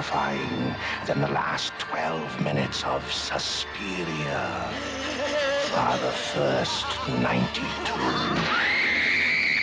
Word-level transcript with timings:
Terrifying 0.00 0.74
than 1.06 1.20
the 1.20 1.32
last 1.32 1.72
12 1.78 2.42
minutes 2.42 2.84
of 2.84 3.02
Suspiria 3.12 4.68
are 5.76 5.98
the 5.98 6.12
first 6.12 6.86
92. 7.22 7.62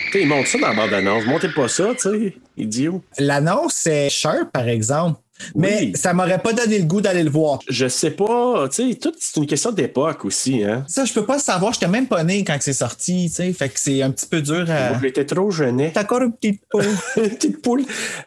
Tu 0.06 0.12
sais, 0.12 0.22
il 0.22 0.28
monte 0.28 0.46
ça 0.46 0.58
dans 0.58 0.68
la 0.68 0.74
bande-annonce. 0.74 1.26
Montez 1.26 1.48
pas 1.48 1.68
ça, 1.68 1.94
tu 1.94 1.98
sais, 1.98 2.36
idiot. 2.56 3.02
L'annonce 3.18 3.86
est 3.86 4.08
sharp, 4.08 4.50
par 4.52 4.68
exemple. 4.68 5.20
Mais 5.54 5.78
Oui. 5.80 5.92
ça 5.94 6.12
m'aurait 6.12 6.40
pas 6.40 6.52
donné 6.52 6.78
le 6.78 6.84
goût 6.84 7.00
d'aller 7.00 7.22
le 7.22 7.30
voir. 7.30 7.60
Je 7.68 7.86
sais 7.88 8.10
pas, 8.10 8.68
tu 8.68 8.90
sais, 8.90 8.94
tout, 8.98 9.12
c'est 9.18 9.36
une 9.36 9.46
question 9.46 9.72
d'époque 9.72 10.24
aussi, 10.24 10.64
hein. 10.64 10.84
Ça, 10.88 11.04
je 11.04 11.12
peux 11.12 11.24
pas 11.24 11.38
savoir. 11.38 11.72
J'étais 11.72 11.88
même 11.88 12.06
pas 12.08 12.24
né 12.24 12.44
quand 12.44 12.56
c'est 12.60 12.72
sorti, 12.72 13.26
tu 13.28 13.34
sais. 13.36 13.52
Fait 13.52 13.68
que 13.68 13.78
c'est 13.78 14.02
un 14.02 14.10
petit 14.10 14.26
peu 14.26 14.42
dur 14.42 14.66
à. 14.70 14.90
Moi, 14.90 14.98
J'étais 15.02 15.24
trop 15.24 15.50
jeunet. 15.50 15.92
T'as 15.94 16.02
encore 16.02 16.22
une 16.22 16.32
petite 16.32 16.62
peau. 16.70 16.80
Petite 17.14 17.62
poule. 17.62 17.84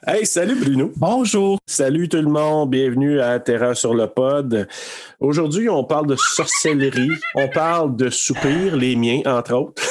Hey, 0.08 0.26
salut 0.26 0.56
Bruno. 0.56 0.92
Bonjour. 0.96 1.60
Salut 1.68 2.08
tout 2.10 2.18
le 2.18 2.30
monde, 2.30 2.70
bienvenue 2.70 3.20
à 3.20 3.40
Terreur 3.40 3.76
sur 3.76 3.94
le 3.94 4.08
pod. 4.08 4.68
Aujourd'hui, 5.20 5.70
on 5.70 5.84
parle 5.84 6.08
de 6.08 6.16
sorcellerie, 6.16 7.10
on 7.36 7.48
parle 7.50 7.96
de 7.96 8.10
soupirs, 8.10 8.76
les 8.76 8.96
miens, 8.96 9.22
entre 9.26 9.54
autres. 9.54 9.84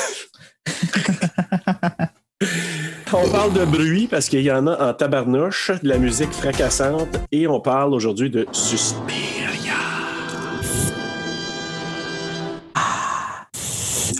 on 3.12 3.28
parle 3.28 3.52
de 3.52 3.64
bruit 3.64 4.06
parce 4.06 4.28
qu'il 4.28 4.42
y 4.42 4.50
en 4.50 4.66
a 4.66 4.90
en 4.90 4.94
tabarnouche, 4.94 5.70
de 5.82 5.88
la 5.88 5.98
musique 5.98 6.32
fracassante, 6.32 7.08
et 7.32 7.46
on 7.46 7.60
parle 7.60 7.94
aujourd'hui 7.94 8.30
de 8.30 8.46
Suspiria. 8.52 9.74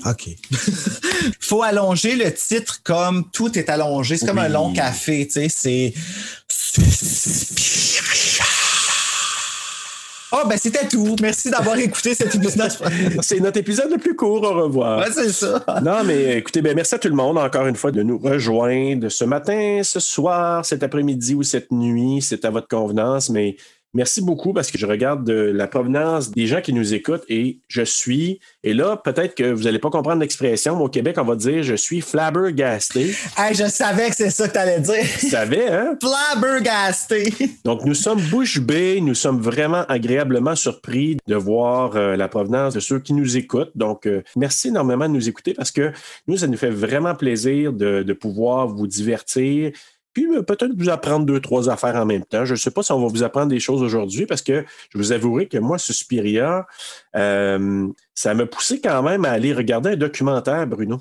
OK. 0.06 0.30
Faut 1.40 1.62
allonger 1.62 2.16
le 2.16 2.32
titre 2.32 2.80
comme 2.82 3.30
tout 3.32 3.58
est 3.58 3.68
allongé. 3.68 4.16
C'est 4.16 4.26
comme 4.26 4.38
Oui. 4.38 4.44
un 4.44 4.48
long 4.48 4.72
café, 4.72 5.26
tu 5.26 5.34
sais. 5.34 5.48
C'est. 5.50 5.92
Oh, 10.32 10.46
ben 10.48 10.56
c'était 10.56 10.86
tout. 10.86 11.16
Merci 11.20 11.50
d'avoir 11.50 11.76
écouté 11.78 12.14
cet 12.14 12.34
épisode. 12.34 12.70
C'est 13.22 13.40
notre 13.40 13.58
épisode 13.58 13.90
le 13.90 13.98
plus 13.98 14.14
court, 14.14 14.42
au 14.42 14.62
revoir. 14.62 15.00
Ouais, 15.00 15.12
c'est 15.12 15.32
ça. 15.32 15.64
Non, 15.82 16.04
mais 16.04 16.38
écoutez, 16.38 16.62
ben, 16.62 16.74
merci 16.74 16.94
à 16.94 16.98
tout 16.98 17.08
le 17.08 17.14
monde 17.14 17.38
encore 17.38 17.66
une 17.66 17.76
fois 17.76 17.90
de 17.90 18.02
nous 18.02 18.18
rejoindre 18.18 19.08
ce 19.08 19.24
matin, 19.24 19.80
ce 19.82 19.98
soir, 19.98 20.64
cet 20.64 20.82
après-midi 20.82 21.34
ou 21.34 21.42
cette 21.42 21.72
nuit. 21.72 22.22
C'est 22.22 22.44
à 22.44 22.50
votre 22.50 22.68
convenance, 22.68 23.30
mais 23.30 23.56
merci 23.94 24.22
beaucoup 24.22 24.52
parce 24.52 24.70
que 24.70 24.78
je 24.78 24.86
regarde 24.86 25.24
de 25.24 25.34
la 25.34 25.66
provenance 25.66 26.30
des 26.30 26.46
gens 26.46 26.60
qui 26.60 26.72
nous 26.72 26.94
écoutent 26.94 27.24
et 27.28 27.58
je 27.68 27.82
suis, 27.82 28.40
et 28.62 28.74
là, 28.74 28.96
peut-être 28.96 29.34
que 29.34 29.52
vous 29.52 29.64
n'allez 29.64 29.78
pas 29.78 29.90
comprendre 29.90 30.20
l'expression, 30.20 30.76
mais 30.76 30.84
au 30.84 30.88
Québec, 30.88 31.16
on 31.18 31.24
va 31.24 31.36
dire 31.36 31.62
je 31.62 31.74
suis 31.74 32.00
flabbergasté. 32.00 33.14
Hey, 33.36 33.54
je 33.54 33.68
savais 33.68 34.10
que 34.10 34.16
c'est 34.16 34.30
ça 34.30 34.48
que 34.48 34.54
t'allais 34.54 34.80
dire. 34.80 35.04
Tu 35.18 35.28
savais, 35.28 35.68
hein? 35.70 35.96
Flabbergasté. 36.02 37.32
Donc, 37.64 37.84
nous 37.84 37.94
sommes 37.94 38.20
bouche 38.20 38.60
bée, 38.60 39.00
nous 39.00 39.14
sommes 39.14 39.40
vraiment 39.40 39.84
agréablement 39.88 40.54
surpris 40.54 41.16
de 41.26 41.34
voir 41.34 41.96
euh, 41.96 42.16
la 42.16 42.28
provenance 42.28 42.74
de 42.74 42.80
ceux 42.80 43.00
qui 43.00 43.12
nous 43.12 43.36
écoutent. 43.36 43.72
Donc, 43.74 44.06
euh, 44.06 44.22
merci 44.36 44.68
énormément 44.68 45.08
de 45.08 45.14
nous 45.14 45.28
écouter 45.28 45.54
parce 45.54 45.70
que 45.70 45.92
nous, 46.26 46.36
ça 46.36 46.46
nous 46.46 46.56
fait 46.56 46.70
vraiment 46.70 47.14
plaisir 47.14 47.72
de, 47.72 48.02
de 48.02 48.12
pouvoir 48.12 48.68
vous 48.68 48.86
divertir. 48.86 49.72
Puis 50.12 50.26
euh, 50.26 50.42
peut-être 50.42 50.72
vous 50.76 50.88
apprendre 50.88 51.26
deux, 51.26 51.40
trois 51.40 51.68
affaires 51.68 51.96
en 51.96 52.06
même 52.06 52.24
temps. 52.24 52.44
Je 52.44 52.52
ne 52.52 52.58
sais 52.58 52.70
pas 52.70 52.82
si 52.82 52.92
on 52.92 53.00
va 53.00 53.08
vous 53.08 53.22
apprendre 53.22 53.48
des 53.48 53.60
choses 53.60 53.82
aujourd'hui 53.82 54.26
parce 54.26 54.42
que 54.42 54.64
je 54.90 54.98
vous 54.98 55.12
avouerai 55.12 55.46
que 55.46 55.58
moi, 55.58 55.78
Suspiria, 55.78 56.66
euh, 57.16 57.88
ça 58.14 58.34
m'a 58.34 58.46
poussé 58.46 58.80
quand 58.80 59.02
même 59.02 59.24
à 59.24 59.30
aller 59.30 59.52
regarder 59.52 59.90
un 59.90 59.96
documentaire, 59.96 60.66
Bruno. 60.66 61.00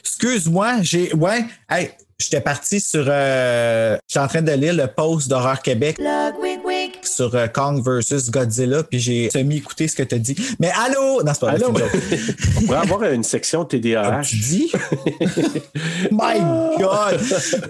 Excuse-moi, 0.00 0.82
j'ai. 0.82 1.14
Ouais. 1.14 1.44
Hey, 1.68 1.90
j'étais 2.22 2.40
parti 2.40 2.80
sur. 2.80 3.04
Euh... 3.08 3.96
J'étais 4.08 4.20
en 4.20 4.28
train 4.28 4.42
de 4.42 4.52
lire 4.52 4.74
le 4.74 4.86
post 4.86 5.28
d'Horreur 5.28 5.60
Québec 5.62 5.96
Plug, 5.96 6.34
wig, 6.40 6.60
wig. 6.64 6.92
sur 7.02 7.34
euh, 7.34 7.46
Kong 7.46 7.82
versus 7.84 8.30
Godzilla, 8.30 8.82
puis 8.82 9.00
j'ai 9.00 9.30
semi-écouté 9.30 9.88
ce 9.88 9.96
que 9.96 10.02
tu 10.02 10.14
as 10.14 10.18
dit. 10.18 10.36
Mais 10.60 10.70
allô! 10.84 11.22
Non, 11.22 11.32
c'est 11.34 11.40
pas 11.40 11.52
vrai, 11.52 11.64
Allô? 11.64 11.72
on 12.58 12.62
pourrait 12.62 12.78
avoir 12.78 13.02
une 13.04 13.22
section 13.24 13.64
TDAH. 13.64 14.22
Tu 14.22 14.36
dis? 14.36 14.72
My 16.10 16.38
God! 16.78 17.20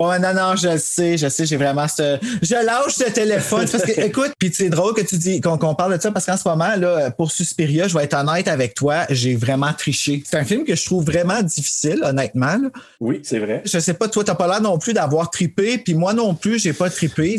Ouais, 0.00 0.18
non, 0.18 0.34
non, 0.34 0.56
je 0.56 0.68
le 0.68 0.78
sais, 0.78 1.16
je 1.16 1.28
sais, 1.28 1.46
j'ai 1.46 1.56
vraiment 1.56 1.88
ce. 1.88 2.18
Je 2.42 2.54
lâche 2.54 2.94
ce 2.94 3.10
téléphone. 3.10 3.66
Parce 3.70 3.84
que, 3.84 4.00
écoute, 4.00 4.32
puis 4.38 4.50
c'est 4.52 4.68
drôle 4.70 4.94
que 4.94 5.02
tu 5.02 5.16
dis 5.16 5.40
qu'on 5.40 5.74
parle 5.74 5.96
de 5.96 6.02
ça 6.02 6.10
parce 6.10 6.26
qu'en 6.26 6.36
ce 6.36 6.48
moment, 6.48 6.74
là, 6.76 7.10
pour 7.10 7.30
Suspiria, 7.30 7.88
je 7.88 7.96
vais 7.96 8.04
être 8.04 8.14
honnête 8.14 8.48
avec 8.48 8.74
toi, 8.74 9.04
j'ai 9.10 9.34
vraiment 9.34 9.72
triché. 9.72 10.22
C'est 10.26 10.36
un 10.36 10.44
film 10.44 10.64
que 10.64 10.74
je 10.74 10.84
trouve 10.84 11.04
vraiment 11.04 11.42
difficile, 11.42 12.00
honnêtement. 12.04 12.56
là. 12.56 12.68
Oui, 13.00 13.20
c'est 13.22 13.38
vrai. 13.38 13.62
Je 13.64 13.78
sais 13.78 13.94
pas, 13.94 14.08
toi, 14.08 14.24
t'as 14.24 14.34
non 14.60 14.78
plus 14.78 14.92
d'avoir 14.92 15.30
trippé, 15.30 15.78
puis 15.78 15.94
moi 15.94 16.12
non 16.14 16.34
plus, 16.34 16.58
j'ai 16.60 16.72
pas 16.72 16.90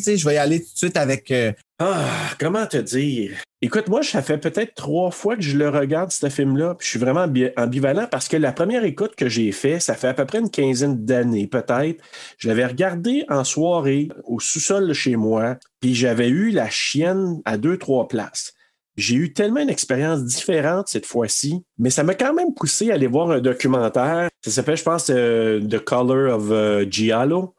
sais, 0.02 0.18
je 0.18 0.26
vais 0.28 0.36
y 0.36 0.38
aller 0.38 0.60
tout 0.60 0.72
de 0.74 0.78
suite 0.78 0.98
avec. 0.98 1.32
euh, 1.32 1.52
Ah, 1.80 2.06
comment 2.40 2.66
te 2.66 2.78
dire? 2.78 3.32
Écoute, 3.62 3.88
moi, 3.88 4.04
ça 4.04 4.22
fait 4.22 4.38
peut-être 4.38 4.74
trois 4.76 5.10
fois 5.10 5.38
que 5.38 5.42
je 5.42 5.58
le 5.58 5.70
regarde, 5.70 6.12
ce 6.12 6.28
film-là, 6.30 6.76
puis 6.76 6.86
je 6.86 6.90
suis 6.92 7.00
vraiment 7.00 7.26
ambi- 7.28 7.54
ambivalent 7.56 8.08
parce 8.12 8.28
que 8.28 8.36
la 8.36 8.52
première 8.52 8.84
écoute 8.84 9.16
que 9.16 9.30
j'ai 9.30 9.54
fait, 9.54 9.80
ça 9.80 9.96
fait 9.96 10.10
à 10.10 10.14
peu 10.14 10.26
près 10.26 10.40
une 10.40 10.50
quinzaine 10.50 11.06
d'années, 11.06 11.48
peut-être. 11.48 12.04
Je 12.38 12.50
l'avais 12.50 12.66
regardé 12.66 13.24
en 13.30 13.46
soirée 13.46 14.10
au 14.26 14.42
sous-sol 14.42 14.94
chez 14.94 15.16
moi, 15.16 15.58
puis 15.80 15.96
j'avais 15.96 16.28
eu 16.28 16.50
la 16.52 16.70
chienne 16.70 17.42
à 17.46 17.58
deux, 17.58 17.78
trois 17.78 18.10
places. 18.10 18.54
J'ai 18.96 19.16
eu 19.16 19.34
tellement 19.34 19.62
une 19.62 19.70
expérience 19.70 20.24
différente 20.24 20.88
cette 20.88 21.06
fois-ci, 21.06 21.64
mais 21.80 21.90
ça 21.90 22.04
m'a 22.04 22.14
quand 22.14 22.34
même 22.34 22.54
poussé 22.54 22.92
à 22.92 22.94
aller 22.94 23.08
voir 23.08 23.32
un 23.32 23.40
documentaire. 23.40 24.30
Ça 24.42 24.52
s'appelle, 24.52 24.78
je 24.78 24.84
pense, 24.84 25.10
euh, 25.10 25.60
The 25.62 25.80
Color 25.80 26.36
of 26.36 26.52
euh, 26.52 26.86
Giallo. 26.90 27.56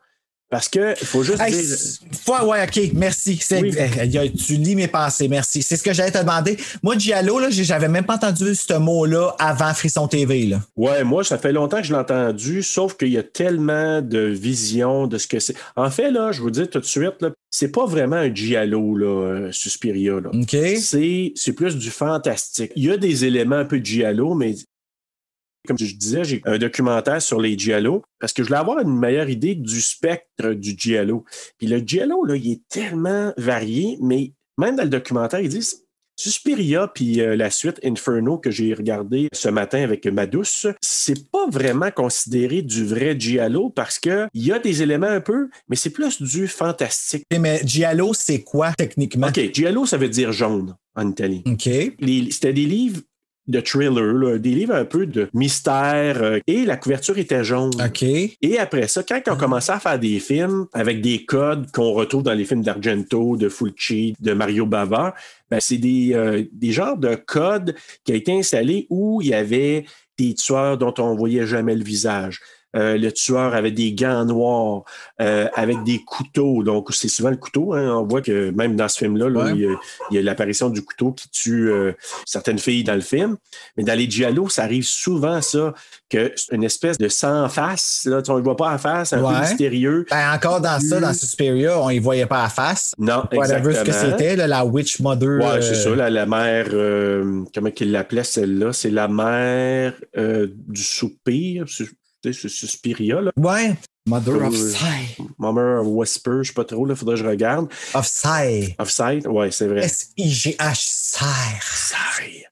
Parce 0.50 0.68
que 0.68 0.94
il 1.00 1.06
faut 1.06 1.22
juste 1.24 1.40
Hey, 1.40 1.52
dire. 1.52 2.44
ouais, 2.46 2.62
OK, 2.64 2.90
merci. 2.94 3.40
Oui. 3.50 4.32
tu 4.32 4.54
lis 4.54 4.76
mes 4.76 4.86
pensées, 4.86 5.26
merci. 5.26 5.62
C'est 5.62 5.76
ce 5.76 5.82
que 5.82 5.92
j'allais 5.92 6.12
te 6.12 6.18
demander. 6.18 6.56
Moi, 6.82 6.96
Giallo, 6.96 7.40
là, 7.40 7.48
j'avais 7.50 7.88
même 7.88 8.04
pas 8.04 8.14
entendu 8.16 8.54
ce 8.54 8.74
mot-là 8.74 9.34
avant 9.38 9.74
Frisson 9.74 10.06
TV. 10.06 10.46
Là. 10.46 10.60
Ouais, 10.76 11.02
moi, 11.02 11.24
ça 11.24 11.38
fait 11.38 11.52
longtemps 11.52 11.78
que 11.78 11.84
je 11.86 11.92
l'ai 11.92 11.98
entendu, 11.98 12.62
sauf 12.62 12.96
qu'il 12.96 13.08
y 13.08 13.18
a 13.18 13.22
tellement 13.22 14.00
de 14.02 14.20
visions 14.20 15.06
de 15.06 15.18
ce 15.18 15.26
que 15.26 15.40
c'est. 15.40 15.56
En 15.76 15.90
fait, 15.90 16.10
là, 16.10 16.30
je 16.30 16.40
vous 16.40 16.50
dis 16.50 16.68
tout 16.68 16.78
de 16.80 16.84
suite, 16.84 17.20
là, 17.20 17.30
c'est 17.50 17.72
pas 17.72 17.86
vraiment 17.86 18.16
un 18.16 18.32
giallo, 18.34 18.96
là, 18.96 19.06
euh, 19.06 19.52
Suspiria. 19.52 20.20
Là. 20.20 20.30
OK? 20.32 20.56
C'est, 20.80 21.32
c'est 21.34 21.52
plus 21.52 21.76
du 21.76 21.90
fantastique. 21.90 22.70
Il 22.76 22.84
y 22.84 22.90
a 22.90 22.96
des 22.96 23.24
éléments 23.24 23.56
un 23.56 23.64
peu 23.64 23.80
de 23.80 23.86
giallo, 23.86 24.34
mais 24.34 24.54
comme 25.66 25.78
je 25.78 25.94
disais, 25.94 26.24
j'ai 26.24 26.42
un 26.44 26.58
documentaire 26.58 27.20
sur 27.22 27.40
les 27.40 27.58
giallo 27.58 28.02
parce 28.20 28.32
que 28.32 28.42
je 28.42 28.48
voulais 28.48 28.60
avoir 28.60 28.80
une 28.80 28.98
meilleure 28.98 29.28
idée 29.28 29.54
du 29.54 29.80
spectre 29.80 30.52
du 30.52 30.74
giallo. 30.76 31.24
Puis 31.58 31.66
le 31.66 31.78
giallo, 31.78 32.24
là, 32.24 32.36
il 32.36 32.52
est 32.52 32.68
tellement 32.68 33.32
varié, 33.36 33.98
mais 34.00 34.32
même 34.58 34.76
dans 34.76 34.84
le 34.84 34.88
documentaire, 34.88 35.40
ils 35.40 35.48
disent 35.48 35.84
Suspiria 36.16 36.86
puis 36.86 37.20
euh, 37.20 37.34
la 37.34 37.50
suite 37.50 37.80
Inferno 37.84 38.38
que 38.38 38.50
j'ai 38.50 38.72
regardé 38.72 39.28
ce 39.32 39.48
matin 39.48 39.82
avec 39.82 40.06
ma 40.06 40.26
douce, 40.26 40.66
c'est 40.80 41.28
pas 41.30 41.48
vraiment 41.48 41.90
considéré 41.90 42.62
du 42.62 42.84
vrai 42.84 43.16
giallo 43.18 43.68
parce 43.70 43.98
que 43.98 44.28
il 44.32 44.46
y 44.46 44.52
a 44.52 44.58
des 44.58 44.82
éléments 44.82 45.08
un 45.08 45.20
peu, 45.20 45.48
mais 45.68 45.76
c'est 45.76 45.90
plus 45.90 46.22
du 46.22 46.46
fantastique. 46.46 47.24
Mais 47.36 47.60
Giallo, 47.64 48.14
c'est 48.14 48.42
quoi 48.42 48.72
techniquement? 48.74 49.28
OK, 49.28 49.52
giallo 49.52 49.86
ça 49.86 49.96
veut 49.96 50.08
dire 50.08 50.30
jaune 50.30 50.76
en 50.94 51.10
italien. 51.10 51.42
OK. 51.46 51.68
C'était 52.30 52.52
des 52.52 52.66
livres 52.66 53.00
de 53.46 53.60
thriller, 53.60 54.14
là, 54.14 54.38
des 54.38 54.50
livres 54.50 54.74
un 54.74 54.84
peu 54.84 55.06
de 55.06 55.28
mystère 55.34 56.22
euh, 56.22 56.38
et 56.46 56.64
la 56.64 56.76
couverture 56.76 57.18
était 57.18 57.44
jaune. 57.44 57.72
OK. 57.84 58.02
Et 58.02 58.58
après 58.58 58.88
ça, 58.88 59.02
quand 59.02 59.20
on 59.28 59.36
commençait 59.36 59.72
à 59.72 59.80
faire 59.80 59.98
des 59.98 60.18
films 60.18 60.66
avec 60.72 61.00
des 61.00 61.24
codes 61.24 61.70
qu'on 61.70 61.92
retrouve 61.92 62.22
dans 62.22 62.32
les 62.32 62.44
films 62.44 62.62
d'Argento, 62.62 63.36
de 63.36 63.48
Fulci, 63.48 64.14
de 64.20 64.32
Mario 64.32 64.66
Bava, 64.66 65.14
ben, 65.50 65.60
c'est 65.60 65.78
des, 65.78 66.12
euh, 66.14 66.42
des 66.52 66.72
genres 66.72 66.96
de 66.96 67.14
codes 67.14 67.74
qui 68.04 68.12
ont 68.12 68.16
été 68.16 68.32
installés 68.32 68.86
où 68.88 69.20
il 69.20 69.28
y 69.28 69.34
avait 69.34 69.84
des 70.18 70.34
tueurs 70.34 70.78
dont 70.78 70.94
on 70.98 71.14
voyait 71.14 71.46
jamais 71.46 71.74
le 71.74 71.84
visage. 71.84 72.40
Euh, 72.74 72.96
le 72.98 73.12
tueur 73.12 73.54
avait 73.54 73.70
des 73.70 73.92
gants 73.92 74.24
noirs, 74.24 74.82
euh, 75.20 75.48
avec 75.54 75.82
des 75.84 76.00
couteaux. 76.04 76.62
Donc, 76.62 76.88
c'est 76.92 77.08
souvent 77.08 77.30
le 77.30 77.36
couteau. 77.36 77.74
hein. 77.74 77.96
On 77.98 78.04
voit 78.04 78.20
que 78.22 78.50
même 78.50 78.76
dans 78.76 78.88
ce 78.88 78.98
film-là, 78.98 79.28
là, 79.28 79.44
Ouais. 79.44 79.52
il 79.54 79.60
y 79.62 79.66
a- 79.66 79.76
il 80.10 80.16
y 80.16 80.18
a 80.18 80.22
l'apparition 80.22 80.70
du 80.70 80.82
couteau 80.82 81.12
qui 81.12 81.28
tue 81.30 81.70
euh, 81.70 81.92
certaines 82.26 82.58
filles 82.58 82.84
dans 82.84 82.94
le 82.94 83.00
film. 83.00 83.36
Mais 83.76 83.84
dans 83.84 83.96
les 83.96 84.08
giallo, 84.10 84.48
ça 84.48 84.64
arrive 84.64 84.84
souvent, 84.84 85.40
ça, 85.40 85.72
que 86.10 86.32
une 86.52 86.64
espèce 86.64 86.98
de 86.98 87.08
sans 87.08 87.48
face. 87.48 88.02
Là, 88.06 88.22
tu 88.22 88.30
ne 88.30 88.36
le 88.38 88.42
vois 88.42 88.56
pas 88.56 88.72
en 88.74 88.78
face, 88.78 89.12
un 89.12 89.22
Ouais. 89.22 89.34
peu 89.34 89.40
mystérieux. 89.40 90.06
Ben, 90.10 90.34
encore 90.34 90.60
dans 90.60 90.78
ça, 90.80 91.00
dans 91.00 91.12
Suspiria, 91.14 91.80
on 91.80 91.90
y 91.90 91.98
voyait 91.98 92.26
pas 92.26 92.44
à 92.44 92.48
face. 92.48 92.92
Non, 92.98 93.24
Whatever 93.32 93.72
ce 93.74 93.80
que 93.82 93.88
exactement. 93.88 94.18
c'était, 94.18 94.36
la 94.46 94.64
Witch 94.64 95.00
Mother. 95.00 95.38
Euh, 95.42 95.60
c'est 95.60 95.74
ça, 95.74 95.90
la, 95.94 96.10
la 96.10 96.26
mère, 96.26 96.66
euh, 96.72 97.42
comment 97.54 97.70
qu'il 97.70 97.90
l'appelait 97.92 98.24
celle-là? 98.24 98.72
C'est 98.72 98.90
la 98.90 99.08
mère 99.08 99.94
euh, 100.16 100.48
du 100.68 100.82
soupir, 100.82 101.64
c'est 102.32 102.48
Suspiria, 102.48 103.20
là. 103.20 103.30
Ouais. 103.36 103.74
Mother 104.06 104.36
of 104.46 104.54
Euh, 104.54 104.70
Sight. 104.70 105.18
Mama 105.38 105.80
of 105.80 105.86
Whisper, 105.88 106.38
je 106.42 106.48
sais 106.48 106.52
pas 106.54 106.64
trop, 106.64 106.84
là, 106.86 106.94
faudrait 106.94 107.14
que 107.16 107.22
je 107.22 107.26
regarde. 107.28 107.68
Of 107.94 108.06
Sight. 108.06 108.74
Of 108.78 108.90
Sight, 108.90 109.26
ouais, 109.26 109.50
c'est 109.50 109.66
vrai. 109.66 109.84
S-I-G-H. 109.84 110.74
Sorry. 110.76 112.44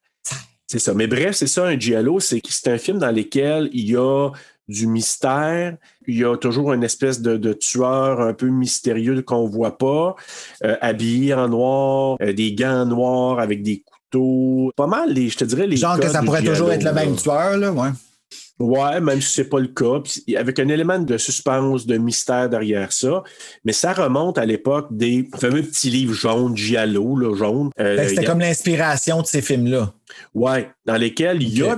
C'est 0.67 0.79
ça. 0.79 0.93
Mais 0.95 1.05
bref, 1.07 1.35
c'est 1.35 1.47
ça, 1.47 1.65
un 1.65 1.79
giallo, 1.79 2.19
c'est 2.19 2.41
que 2.41 2.51
c'est 2.51 2.71
un 2.71 2.77
film 2.79 2.97
dans 2.97 3.11
lequel 3.11 3.69
il 3.73 3.91
y 3.91 3.95
a 3.95 4.29
du 4.67 4.87
mystère, 4.87 5.77
il 6.07 6.17
y 6.17 6.23
a 6.25 6.35
toujours 6.37 6.73
une 6.73 6.83
espèce 6.83 7.21
de, 7.21 7.37
de 7.37 7.53
tueur 7.53 8.21
un 8.21 8.33
peu 8.33 8.47
mystérieux 8.47 9.21
qu'on 9.21 9.45
voit 9.47 9.77
pas, 9.77 10.15
euh, 10.63 10.75
habillé 10.81 11.33
en 11.33 11.49
noir, 11.49 12.17
euh, 12.21 12.33
des 12.33 12.53
gants 12.55 12.85
noirs 12.85 13.39
avec 13.39 13.61
des 13.61 13.83
couteaux. 13.83 14.71
Pas 14.75 14.87
mal, 14.87 15.11
les, 15.13 15.29
je 15.29 15.37
te 15.37 15.43
dirais, 15.43 15.67
les 15.67 15.77
Genre 15.77 15.99
que 15.99 16.07
ça 16.09 16.23
pourrait 16.23 16.41
toujours 16.43 16.71
être 16.71 16.83
le 16.83 16.93
même 16.93 17.15
tueur, 17.17 17.57
là, 17.57 17.71
ouais. 17.71 17.89
Ouais, 18.59 19.01
même 19.01 19.19
si 19.19 19.33
c'est 19.33 19.49
pas 19.49 19.59
le 19.59 19.67
cas, 19.67 19.99
puis 20.03 20.37
avec 20.37 20.59
un 20.59 20.67
élément 20.67 20.99
de 20.99 21.17
suspense, 21.17 21.85
de 21.87 21.97
mystère 21.97 22.49
derrière 22.49 22.93
ça. 22.93 23.23
Mais 23.65 23.73
ça 23.73 23.93
remonte 23.93 24.37
à 24.37 24.45
l'époque 24.45 24.87
des 24.91 25.27
fameux 25.35 25.63
petits 25.63 25.89
livres 25.89 26.13
jaunes, 26.13 26.55
giallo, 26.55 27.15
là, 27.17 27.35
jaunes. 27.35 27.71
Euh, 27.79 28.07
C'était 28.07 28.21
a- 28.25 28.29
comme 28.29 28.39
l'inspiration 28.39 29.21
de 29.21 29.25
ces 29.27 29.41
films-là. 29.41 29.93
Ouais, 30.35 30.69
dans 30.85 30.97
lesquels 30.97 31.41
il 31.41 31.57
y 31.57 31.63
a, 31.63 31.77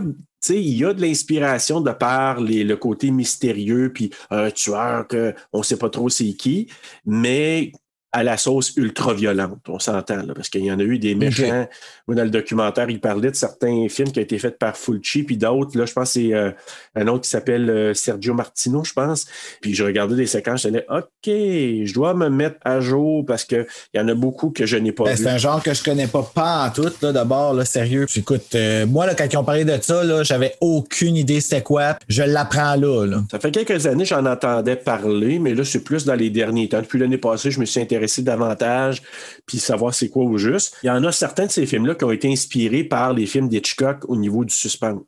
il 0.50 0.78
y 0.78 0.86
a 0.86 0.94
de 0.94 1.02
l'inspiration 1.02 1.82
de 1.82 1.92
par 1.92 2.40
les- 2.42 2.64
le 2.64 2.76
côté 2.76 3.10
mystérieux, 3.10 3.92
puis 3.94 4.12
un 4.30 4.52
tueur 4.52 5.08
que 5.08 5.34
on 5.54 5.64
sait 5.64 5.78
pas 5.78 5.90
trop 5.90 6.10
c'est 6.10 6.34
qui, 6.34 6.68
mais 7.06 7.72
à 8.16 8.24
la 8.24 8.38
sauce 8.38 8.72
ultra 8.78 9.14
violente, 9.14 9.60
on 9.68 9.78
s'entend, 9.78 10.16
là, 10.16 10.34
parce 10.34 10.48
qu'il 10.48 10.64
y 10.64 10.72
en 10.72 10.80
a 10.80 10.84
eu 10.84 11.00
des 11.00 11.16
méchants. 11.16 11.68
Moi, 12.08 12.16
dans 12.16 12.24
le 12.24 12.30
documentaire, 12.30 12.90
il 12.90 13.02
parlait 13.02 13.30
de 13.30 13.36
certains 13.36 13.88
films 13.90 14.10
qui 14.10 14.20
ont 14.20 14.24
été 14.24 14.40
faits 14.40 14.58
par 14.58 14.78
Fulci, 14.78 15.24
puis 15.24 15.36
d'autres, 15.36 15.78
là, 15.78 15.86
je 15.86 15.92
pense 15.92 16.14
que 16.14 16.22
c'est 16.22 16.34
euh, 16.34 16.52
un 16.96 17.08
autre 17.08 17.24
qui 17.26 17.30
s'appelle 17.30 17.70
euh, 17.70 17.94
Sergio 17.94 18.34
Martino, 18.34 18.86
je 18.86 18.94
pense. 18.94 19.26
Puis 19.60 19.76
je 19.76 19.84
regardais 19.84 20.16
des 20.16 20.28
séquences, 20.28 20.62
je 20.64 20.70
disais, 20.70 20.86
OK, 20.90 21.04
je 21.26 21.94
dois 21.94 22.14
me 22.14 22.30
mettre 22.30 22.56
à 22.64 22.80
jour 22.80 23.26
parce 23.26 23.44
qu'il 23.44 23.66
y 23.94 24.00
en 24.00 24.08
a 24.08 24.14
beaucoup 24.14 24.50
que 24.50 24.66
je 24.66 24.78
n'ai 24.78 24.94
pas 24.94 25.04
Ben, 25.04 25.16
vu. 25.16 25.24
c'est 25.24 25.30
un 25.30 25.38
genre 25.38 25.62
que 25.62 25.74
je 25.74 25.84
connais 25.84 26.08
pas 26.08 26.24
pas 26.34 26.68
en 26.68 26.70
tout, 26.70 26.90
là, 27.02 27.12
d'abord, 27.12 27.54
là, 27.54 27.66
sérieux. 27.66 28.06
Puis, 28.08 28.22
écoute, 28.22 28.56
euh, 28.56 28.86
moi, 28.86 29.06
là, 29.06 29.14
quand 29.14 29.28
ils 29.30 29.38
ont 29.38 29.44
parlé 29.44 29.66
de 29.66 29.78
ça, 29.82 30.06
là, 30.06 30.24
j'avais 30.24 30.56
aucune 30.62 31.18
idée 31.18 31.42
c'était 31.42 31.62
quoi. 31.62 31.98
Je 32.08 32.24
l'apprends 32.24 32.78
là, 32.78 33.06
là. 33.06 33.24
Ça 33.30 33.40
fait 33.40 33.52
quelques 33.52 33.86
années 33.88 34.06
j'en 34.06 34.26
entendais 34.26 34.78
parler, 34.78 35.38
mais 35.38 35.54
là, 35.54 35.66
c'est 35.66 35.84
plus 35.84 36.06
dans 36.06 36.16
les 36.16 36.30
derniers 36.30 36.70
temps. 36.70 36.80
Depuis 36.80 36.98
l'année 36.98 37.18
passée, 37.18 37.52
je 37.52 37.60
me 37.60 37.66
suis 37.66 37.82
intéressé 37.82 38.05
davantage, 38.24 39.02
puis 39.46 39.58
savoir 39.58 39.94
c'est 39.94 40.10
quoi 40.10 40.24
au 40.26 40.38
juste. 40.38 40.78
Il 40.84 40.88
y 40.88 40.90
en 40.90 41.04
a 41.04 41.12
certains 41.12 41.46
de 41.46 41.52
ces 41.52 41.66
films-là 41.66 41.96
qui 41.96 42.04
ont 42.04 42.12
été 42.12 42.32
inspirés 42.32 42.84
par 42.84 43.14
les 43.14 43.26
films 43.26 43.50
d'Hitchcock 43.50 44.08
au 44.08 44.16
niveau 44.16 44.46
du 44.46 44.54
suspense. 44.54 45.02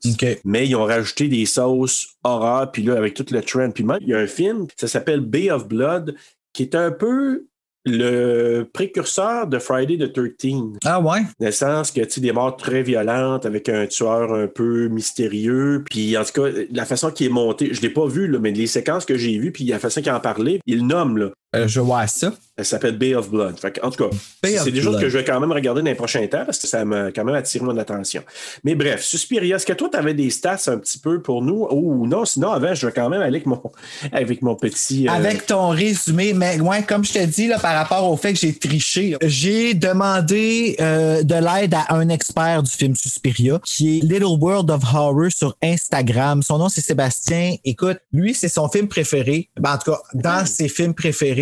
Mais 0.43 0.67
ils 0.67 0.75
ont 0.75 0.85
rajouté 0.85 1.27
des 1.27 1.45
sauces 1.45 2.07
horreur, 2.23 2.71
puis 2.71 2.83
là, 2.83 2.97
avec 2.97 3.13
tout 3.13 3.25
le 3.31 3.41
trend. 3.41 3.71
Puis 3.71 3.83
même, 3.83 3.99
il 4.01 4.09
y 4.09 4.13
a 4.13 4.19
un 4.19 4.27
film, 4.27 4.67
ça 4.75 4.87
s'appelle 4.87 5.21
Bay 5.21 5.49
of 5.49 5.67
Blood, 5.67 6.15
qui 6.53 6.63
est 6.63 6.75
un 6.75 6.91
peu 6.91 7.45
le 7.87 8.63
précurseur 8.63 9.47
de 9.47 9.59
Friday 9.59 9.97
the 9.97 10.11
13 10.11 10.59
Ah 10.83 10.99
ouais? 10.99 11.21
dans 11.39 11.45
le 11.45 11.51
sens 11.51 11.91
que 11.91 12.01
tu 12.01 12.19
des 12.19 12.31
morts 12.31 12.57
très 12.57 12.83
violentes 12.83 13.45
avec 13.45 13.69
un 13.69 13.87
tueur 13.87 14.33
un 14.33 14.47
peu 14.47 14.87
mystérieux. 14.89 15.83
Puis 15.89 16.17
en 16.17 16.23
tout 16.23 16.41
cas, 16.41 16.49
la 16.71 16.85
façon 16.85 17.11
qui 17.11 17.25
est 17.25 17.29
monté, 17.29 17.73
je 17.73 17.81
l'ai 17.81 17.89
pas 17.89 18.05
vu, 18.05 18.27
là, 18.27 18.39
mais 18.39 18.51
les 18.51 18.67
séquences 18.67 19.05
que 19.05 19.17
j'ai 19.17 19.37
vues, 19.37 19.51
puis 19.51 19.63
la 19.65 19.79
façon 19.79 20.01
qu'il 20.01 20.11
en 20.11 20.19
parlait, 20.19 20.59
il 20.65 20.85
nomme. 20.85 21.17
Là. 21.17 21.29
Euh, 21.55 21.67
je 21.67 21.79
vois 21.79 22.07
ça. 22.07 22.33
Elle 22.57 22.65
s'appelle 22.65 22.97
Bay 22.97 23.13
of 23.15 23.29
Blood. 23.29 23.57
Fait 23.59 23.71
que, 23.71 23.85
en 23.85 23.91
tout 23.91 24.03
cas, 24.09 24.15
c'est 24.43 24.71
des 24.71 24.81
choses 24.81 24.99
que 24.99 25.07
je 25.09 25.17
vais 25.17 25.23
quand 25.23 25.39
même 25.39 25.51
regarder 25.51 25.81
dans 25.81 25.85
les 25.87 25.95
prochains 25.95 26.25
temps 26.27 26.43
parce 26.43 26.57
que 26.57 26.67
ça 26.67 26.83
m'a 26.83 27.11
quand 27.11 27.23
même 27.23 27.35
attiré 27.35 27.63
mon 27.63 27.77
attention. 27.77 28.23
Mais 28.63 28.73
bref, 28.75 29.03
Suspiria, 29.03 29.55
est-ce 29.55 29.65
que 29.65 29.73
toi, 29.73 29.89
tu 29.91 29.97
avais 29.97 30.13
des 30.15 30.29
stats 30.31 30.57
un 30.67 30.77
petit 30.79 30.97
peu 30.97 31.21
pour 31.21 31.41
nous? 31.43 31.67
Ou 31.71 32.05
non, 32.07 32.25
sinon, 32.25 32.51
avant, 32.51 32.73
je 32.73 32.87
vais 32.87 32.91
quand 32.91 33.09
même 33.09 33.21
aller 33.21 33.37
avec 33.37 33.45
mon, 33.45 33.61
avec 34.11 34.41
mon 34.41 34.55
petit. 34.55 35.07
euh, 35.07 35.11
Avec 35.11 35.45
ton 35.45 35.69
résumé, 35.69 36.33
mais 36.33 36.59
ouais, 36.59 36.81
comme 36.83 37.05
je 37.05 37.13
te 37.13 37.23
dis, 37.25 37.47
là, 37.47 37.59
par 37.59 37.75
rapport 37.75 38.09
au 38.09 38.17
fait 38.17 38.33
que 38.33 38.39
j'ai 38.39 38.53
triché, 38.53 39.15
j'ai 39.23 39.73
demandé 39.75 40.75
euh, 40.81 41.21
de 41.23 41.35
l'aide 41.35 41.75
à 41.75 41.93
un 41.95 42.09
expert 42.09 42.63
du 42.63 42.71
film 42.71 42.95
Suspiria, 42.95 43.59
qui 43.63 43.99
est 43.99 44.01
Little 44.01 44.37
World 44.41 44.69
of 44.71 44.81
Horror 44.93 45.31
sur 45.31 45.55
Instagram. 45.63 46.41
Son 46.41 46.57
nom, 46.57 46.69
c'est 46.69 46.81
Sébastien. 46.81 47.55
Écoute, 47.63 47.99
lui, 48.11 48.33
c'est 48.33 48.49
son 48.49 48.67
film 48.67 48.87
préféré. 48.87 49.49
Ben, 49.59 49.75
en 49.75 49.77
tout 49.77 49.91
cas, 49.91 49.99
dans 50.15 50.45
ses 50.45 50.67
films 50.67 50.93
préférés. 50.95 51.36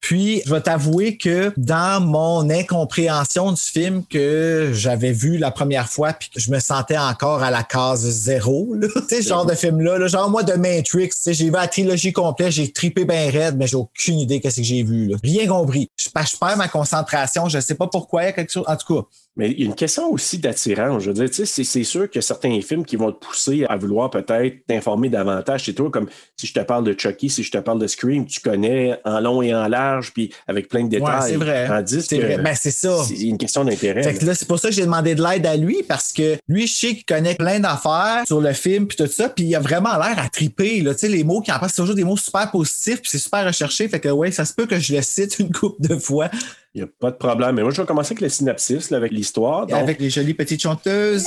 Puis, 0.00 0.42
je 0.44 0.52
vais 0.52 0.60
t'avouer 0.60 1.16
que 1.16 1.52
dans 1.56 2.04
mon 2.04 2.50
incompréhension 2.50 3.52
du 3.52 3.60
film 3.60 4.04
que 4.04 4.70
j'avais 4.72 5.12
vu 5.12 5.38
la 5.38 5.50
première 5.50 5.88
fois, 5.88 6.12
puis 6.12 6.28
que 6.28 6.40
je 6.40 6.50
me 6.50 6.58
sentais 6.58 6.98
encore 6.98 7.42
à 7.42 7.50
la 7.50 7.62
case 7.62 8.00
zéro, 8.00 8.74
tu 8.80 8.88
sais, 9.08 9.22
ce 9.22 9.28
genre 9.28 9.46
de 9.46 9.54
film-là, 9.54 9.98
là, 9.98 10.08
genre 10.08 10.28
moi 10.28 10.42
de 10.42 10.54
Matrix, 10.54 11.08
tu 11.08 11.14
sais, 11.16 11.34
j'ai 11.34 11.46
vu 11.46 11.52
la 11.52 11.68
trilogie 11.68 12.12
complète, 12.12 12.52
j'ai 12.52 12.72
tripé 12.72 13.04
bien 13.04 13.30
raide, 13.30 13.56
mais 13.56 13.66
j'ai 13.66 13.76
aucune 13.76 14.18
idée 14.18 14.40
qu'est-ce 14.40 14.56
que 14.56 14.62
j'ai 14.62 14.82
vu. 14.82 15.12
Rien 15.22 15.46
compris. 15.46 15.90
Je, 15.96 16.08
je 16.08 16.36
perds 16.38 16.56
ma 16.56 16.68
concentration, 16.68 17.48
je 17.48 17.60
sais 17.60 17.74
pas 17.74 17.86
pourquoi, 17.86 18.22
il 18.22 18.26
y 18.26 18.28
a 18.28 18.32
quelque 18.32 18.52
chose, 18.52 18.64
en 18.66 18.76
tout 18.76 18.94
cas. 18.94 19.06
Mais 19.34 19.50
il 19.50 19.60
y 19.60 19.62
a 19.62 19.66
une 19.66 19.74
question 19.74 20.10
aussi 20.12 20.38
d'attirance. 20.38 21.04
Je 21.04 21.10
veux 21.10 21.26
dire, 21.26 21.46
c'est, 21.46 21.84
sûr 21.84 22.10
que 22.10 22.20
certains 22.20 22.60
films 22.60 22.84
qui 22.84 22.96
vont 22.96 23.10
te 23.10 23.24
pousser 23.24 23.64
à 23.66 23.76
vouloir 23.76 24.10
peut-être 24.10 24.66
t'informer 24.66 25.08
davantage. 25.08 25.64
C'est 25.64 25.72
toi, 25.72 25.90
comme 25.90 26.08
si 26.36 26.46
je 26.46 26.52
te 26.52 26.60
parle 26.60 26.84
de 26.84 26.94
Chucky, 26.98 27.30
si 27.30 27.42
je 27.42 27.50
te 27.50 27.56
parle 27.56 27.78
de 27.78 27.86
Scream, 27.86 28.26
tu 28.26 28.40
connais 28.40 28.98
en 29.04 29.20
long 29.20 29.40
et 29.40 29.54
en 29.54 29.68
large, 29.68 30.12
puis 30.12 30.32
avec 30.46 30.68
plein 30.68 30.84
de 30.84 30.90
détails. 30.90 31.22
Ouais, 31.22 31.30
c'est 31.30 31.36
vrai. 31.36 31.84
C'est 31.86 32.18
vrai. 32.18 32.38
Ben, 32.38 32.54
c'est 32.54 32.70
ça. 32.70 33.02
c'est 33.04 33.20
une 33.20 33.38
question 33.38 33.64
d'intérêt. 33.64 34.02
Fait 34.02 34.14
que 34.14 34.24
là, 34.26 34.34
c'est 34.34 34.46
pour 34.46 34.58
ça 34.58 34.68
que 34.68 34.74
j'ai 34.74 34.84
demandé 34.84 35.14
de 35.14 35.22
l'aide 35.22 35.46
à 35.46 35.56
lui 35.56 35.82
parce 35.88 36.12
que 36.12 36.36
lui, 36.46 36.66
je 36.66 36.74
sais 36.74 36.94
qu'il 36.94 37.06
connaît 37.06 37.34
plein 37.34 37.58
d'affaires 37.58 38.24
sur 38.26 38.40
le 38.40 38.52
film 38.52 38.86
puis 38.86 38.98
tout 38.98 39.06
ça, 39.06 39.30
puis 39.30 39.44
il 39.44 39.54
a 39.56 39.60
vraiment 39.60 39.96
l'air 39.96 40.18
à 40.18 40.28
triper. 40.28 40.82
Là. 40.82 40.92
Tu 40.92 41.00
sais, 41.00 41.08
les 41.08 41.24
mots 41.24 41.40
qui 41.40 41.50
en 41.50 41.58
passent, 41.58 41.72
c'est 41.72 41.82
toujours 41.82 41.96
des 41.96 42.04
mots 42.04 42.18
super 42.18 42.50
positifs 42.50 43.00
puis 43.00 43.10
c'est 43.10 43.18
super 43.18 43.46
recherché. 43.46 43.88
Fait 43.88 44.00
que 44.00 44.10
ouais, 44.10 44.30
ça 44.30 44.44
se 44.44 44.52
peut 44.52 44.66
que 44.66 44.78
je 44.78 44.94
le 44.94 45.00
cite 45.00 45.38
une 45.38 45.52
couple 45.52 45.80
de 45.88 45.96
fois 45.96 46.28
Il 46.74 46.82
n'y 46.82 46.88
a 46.88 46.90
pas 47.00 47.10
de 47.10 47.16
problème. 47.16 47.54
Mais 47.56 47.62
moi, 47.62 47.70
je 47.70 47.80
vais 47.82 47.86
commencer 47.86 48.12
avec 48.12 48.22
le 48.22 48.28
synopsis, 48.30 48.90
là, 48.90 48.96
avec 48.96 49.12
l'histoire. 49.12 49.66
Donc, 49.66 49.78
avec 49.78 50.00
les 50.00 50.08
jolies 50.08 50.32
petites 50.32 50.62
chanteuses. 50.62 51.26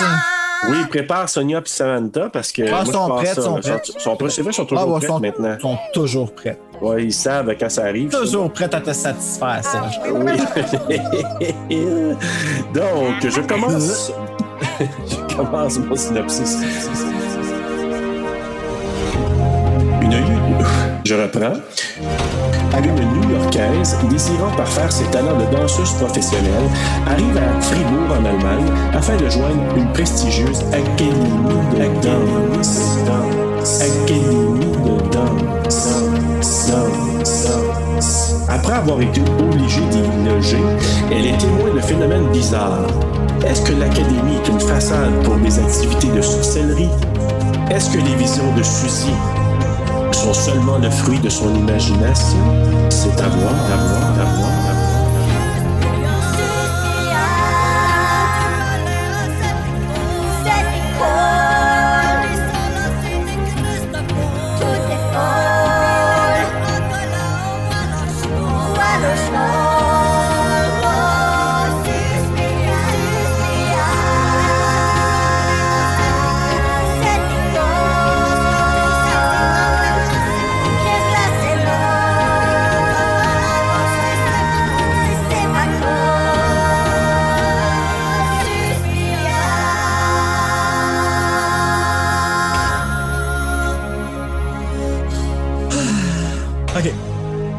Oui, 0.69 0.77
prépare 0.89 1.29
Sonia 1.29 1.59
et 1.59 1.61
Samantha 1.65 2.29
parce 2.29 2.51
que. 2.51 2.63
Ah, 2.63 2.83
moi, 2.83 2.93
sont 2.93 3.09
prêtes, 3.09 3.35
ça, 3.35 3.41
sont 3.43 3.59
prêtes. 3.59 3.85
Sont, 3.85 3.99
sont 3.99 4.15
prêtes. 4.15 4.31
C'est 4.31 4.41
vrai, 4.41 4.51
ils 4.51 4.55
sont 4.55 4.63
Ah, 4.63 4.65
toujours 4.67 4.87
ouais, 4.87 4.97
prêtes 4.99 5.09
sont, 5.09 5.19
maintenant. 5.19 5.57
sont 5.59 5.77
toujours 5.93 6.33
prêtes. 6.33 6.59
Ouais, 6.81 7.03
ils 7.03 7.13
savent 7.13 7.53
quand 7.59 7.69
ça 7.69 7.83
arrive. 7.83 8.09
Toujours 8.09 8.51
prêtes 8.51 8.73
à 8.73 8.81
te 8.81 8.91
satisfaire, 8.91 9.63
Serge. 9.63 9.99
Oui. 10.11 10.31
Donc, 12.73 13.21
je 13.21 13.41
commence. 13.41 14.11
je 14.79 15.35
commence 15.35 15.77
mon 15.77 15.95
synopsis. 15.95 16.57
Je 21.05 21.15
reprends. 21.15 21.53
Une 22.83 23.21
New-Yorkaise, 23.21 23.95
désirant 24.09 24.51
parfaire 24.57 24.91
ses 24.91 25.05
talents 25.05 25.37
de 25.37 25.55
danseuse 25.55 25.93
professionnelle, 25.93 26.69
arrive 27.07 27.37
à 27.37 27.61
Fribourg 27.61 28.09
en 28.11 28.25
Allemagne 28.25 28.65
afin 28.93 29.15
de 29.15 29.29
joindre 29.29 29.77
une 29.77 29.91
prestigieuse 29.93 30.61
académie 30.73 31.13
de 31.73 31.85
danse. 32.01 32.79
Académie 33.81 34.59
de 34.59 35.11
danse. 35.11 35.89
Danse. 36.69 38.35
Après 38.49 38.73
avoir 38.73 38.99
été 39.01 39.21
obligée 39.39 39.81
d'y 39.91 40.29
loger, 40.29 40.63
elle 41.11 41.27
est 41.27 41.37
témoin 41.37 41.73
de 41.73 41.79
phénomènes 41.81 42.27
bizarres. 42.31 42.87
Est-ce 43.47 43.61
que 43.61 43.73
l'académie 43.73 44.37
est 44.43 44.49
une 44.49 44.59
façade 44.59 45.13
pour 45.23 45.35
des 45.35 45.59
activités 45.59 46.09
de 46.15 46.21
sorcellerie? 46.21 46.89
Est-ce 47.69 47.89
que 47.91 47.97
les 47.97 48.15
visions 48.15 48.53
de 48.55 48.63
Suzy 48.63 49.13
sont 50.15 50.33
seulement 50.33 50.77
le 50.77 50.89
fruit 50.89 51.19
de 51.19 51.29
son 51.29 51.53
imagination? 51.53 52.37
C'est 52.89 53.19
à 53.21 53.27
voir, 53.27 53.53
à. 53.53 54.74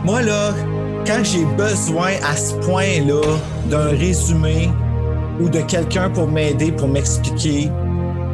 Moi, 0.06 0.22
là, 0.22 0.54
quand 1.04 1.25
j'ai 1.25 1.44
besoin 1.56 2.10
à 2.25 2.36
ce 2.36 2.54
point-là 2.64 3.22
d'un 3.68 3.88
résumé 3.88 4.70
ou 5.40 5.48
de 5.48 5.60
quelqu'un 5.62 6.10
pour 6.10 6.28
m'aider, 6.28 6.70
pour 6.70 6.86
m'expliquer, 6.86 7.72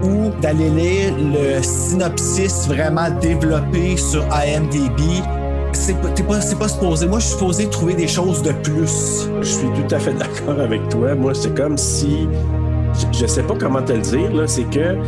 ou 0.03 0.29
d'aller 0.43 0.69
lire 0.69 1.15
le 1.17 1.63
synopsis 1.63 2.69
vraiment 2.69 3.09
développé 3.23 3.97
sur 3.97 4.23
IMDb, 4.25 5.01
c'est 5.73 5.99
pas, 6.03 6.09
pas, 6.09 6.41
pas 6.59 6.69
supposé. 6.69 7.07
Moi, 7.07 7.21
je 7.21 7.25
suis 7.25 7.33
supposé 7.39 7.71
trouver 7.71 7.95
des 7.95 8.09
choses 8.09 8.43
de 8.43 8.53
plus. 8.53 9.31
Je 9.41 9.47
suis 9.47 9.69
tout 9.69 9.95
à 9.95 9.99
fait 9.99 10.13
d'accord 10.13 10.61
avec 10.61 10.87
toi. 10.91 11.15
Moi, 11.15 11.33
c'est 11.33 11.57
comme 11.57 11.79
si. 11.79 12.29
Je, 13.13 13.27
sais 13.27 13.45
pas 13.45 13.55
comment 13.59 13.81
te 13.81 13.95
le 13.95 14.01
dire, 14.01 14.31
là. 14.35 14.47
C'est 14.47 14.65
que. 14.65 14.99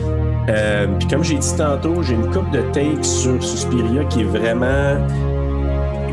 euh, 0.49 0.87
puis 0.99 1.09
comme 1.09 1.25
j'ai 1.25 1.37
dit 1.37 1.57
tantôt, 1.59 2.03
j'ai 2.03 2.15
une 2.15 2.31
coupe 2.31 2.51
de 2.53 2.63
takes 2.73 3.05
sur 3.05 3.43
Suspiria 3.43 4.05
qui 4.05 4.23
est 4.23 4.25
vraiment. 4.25 4.97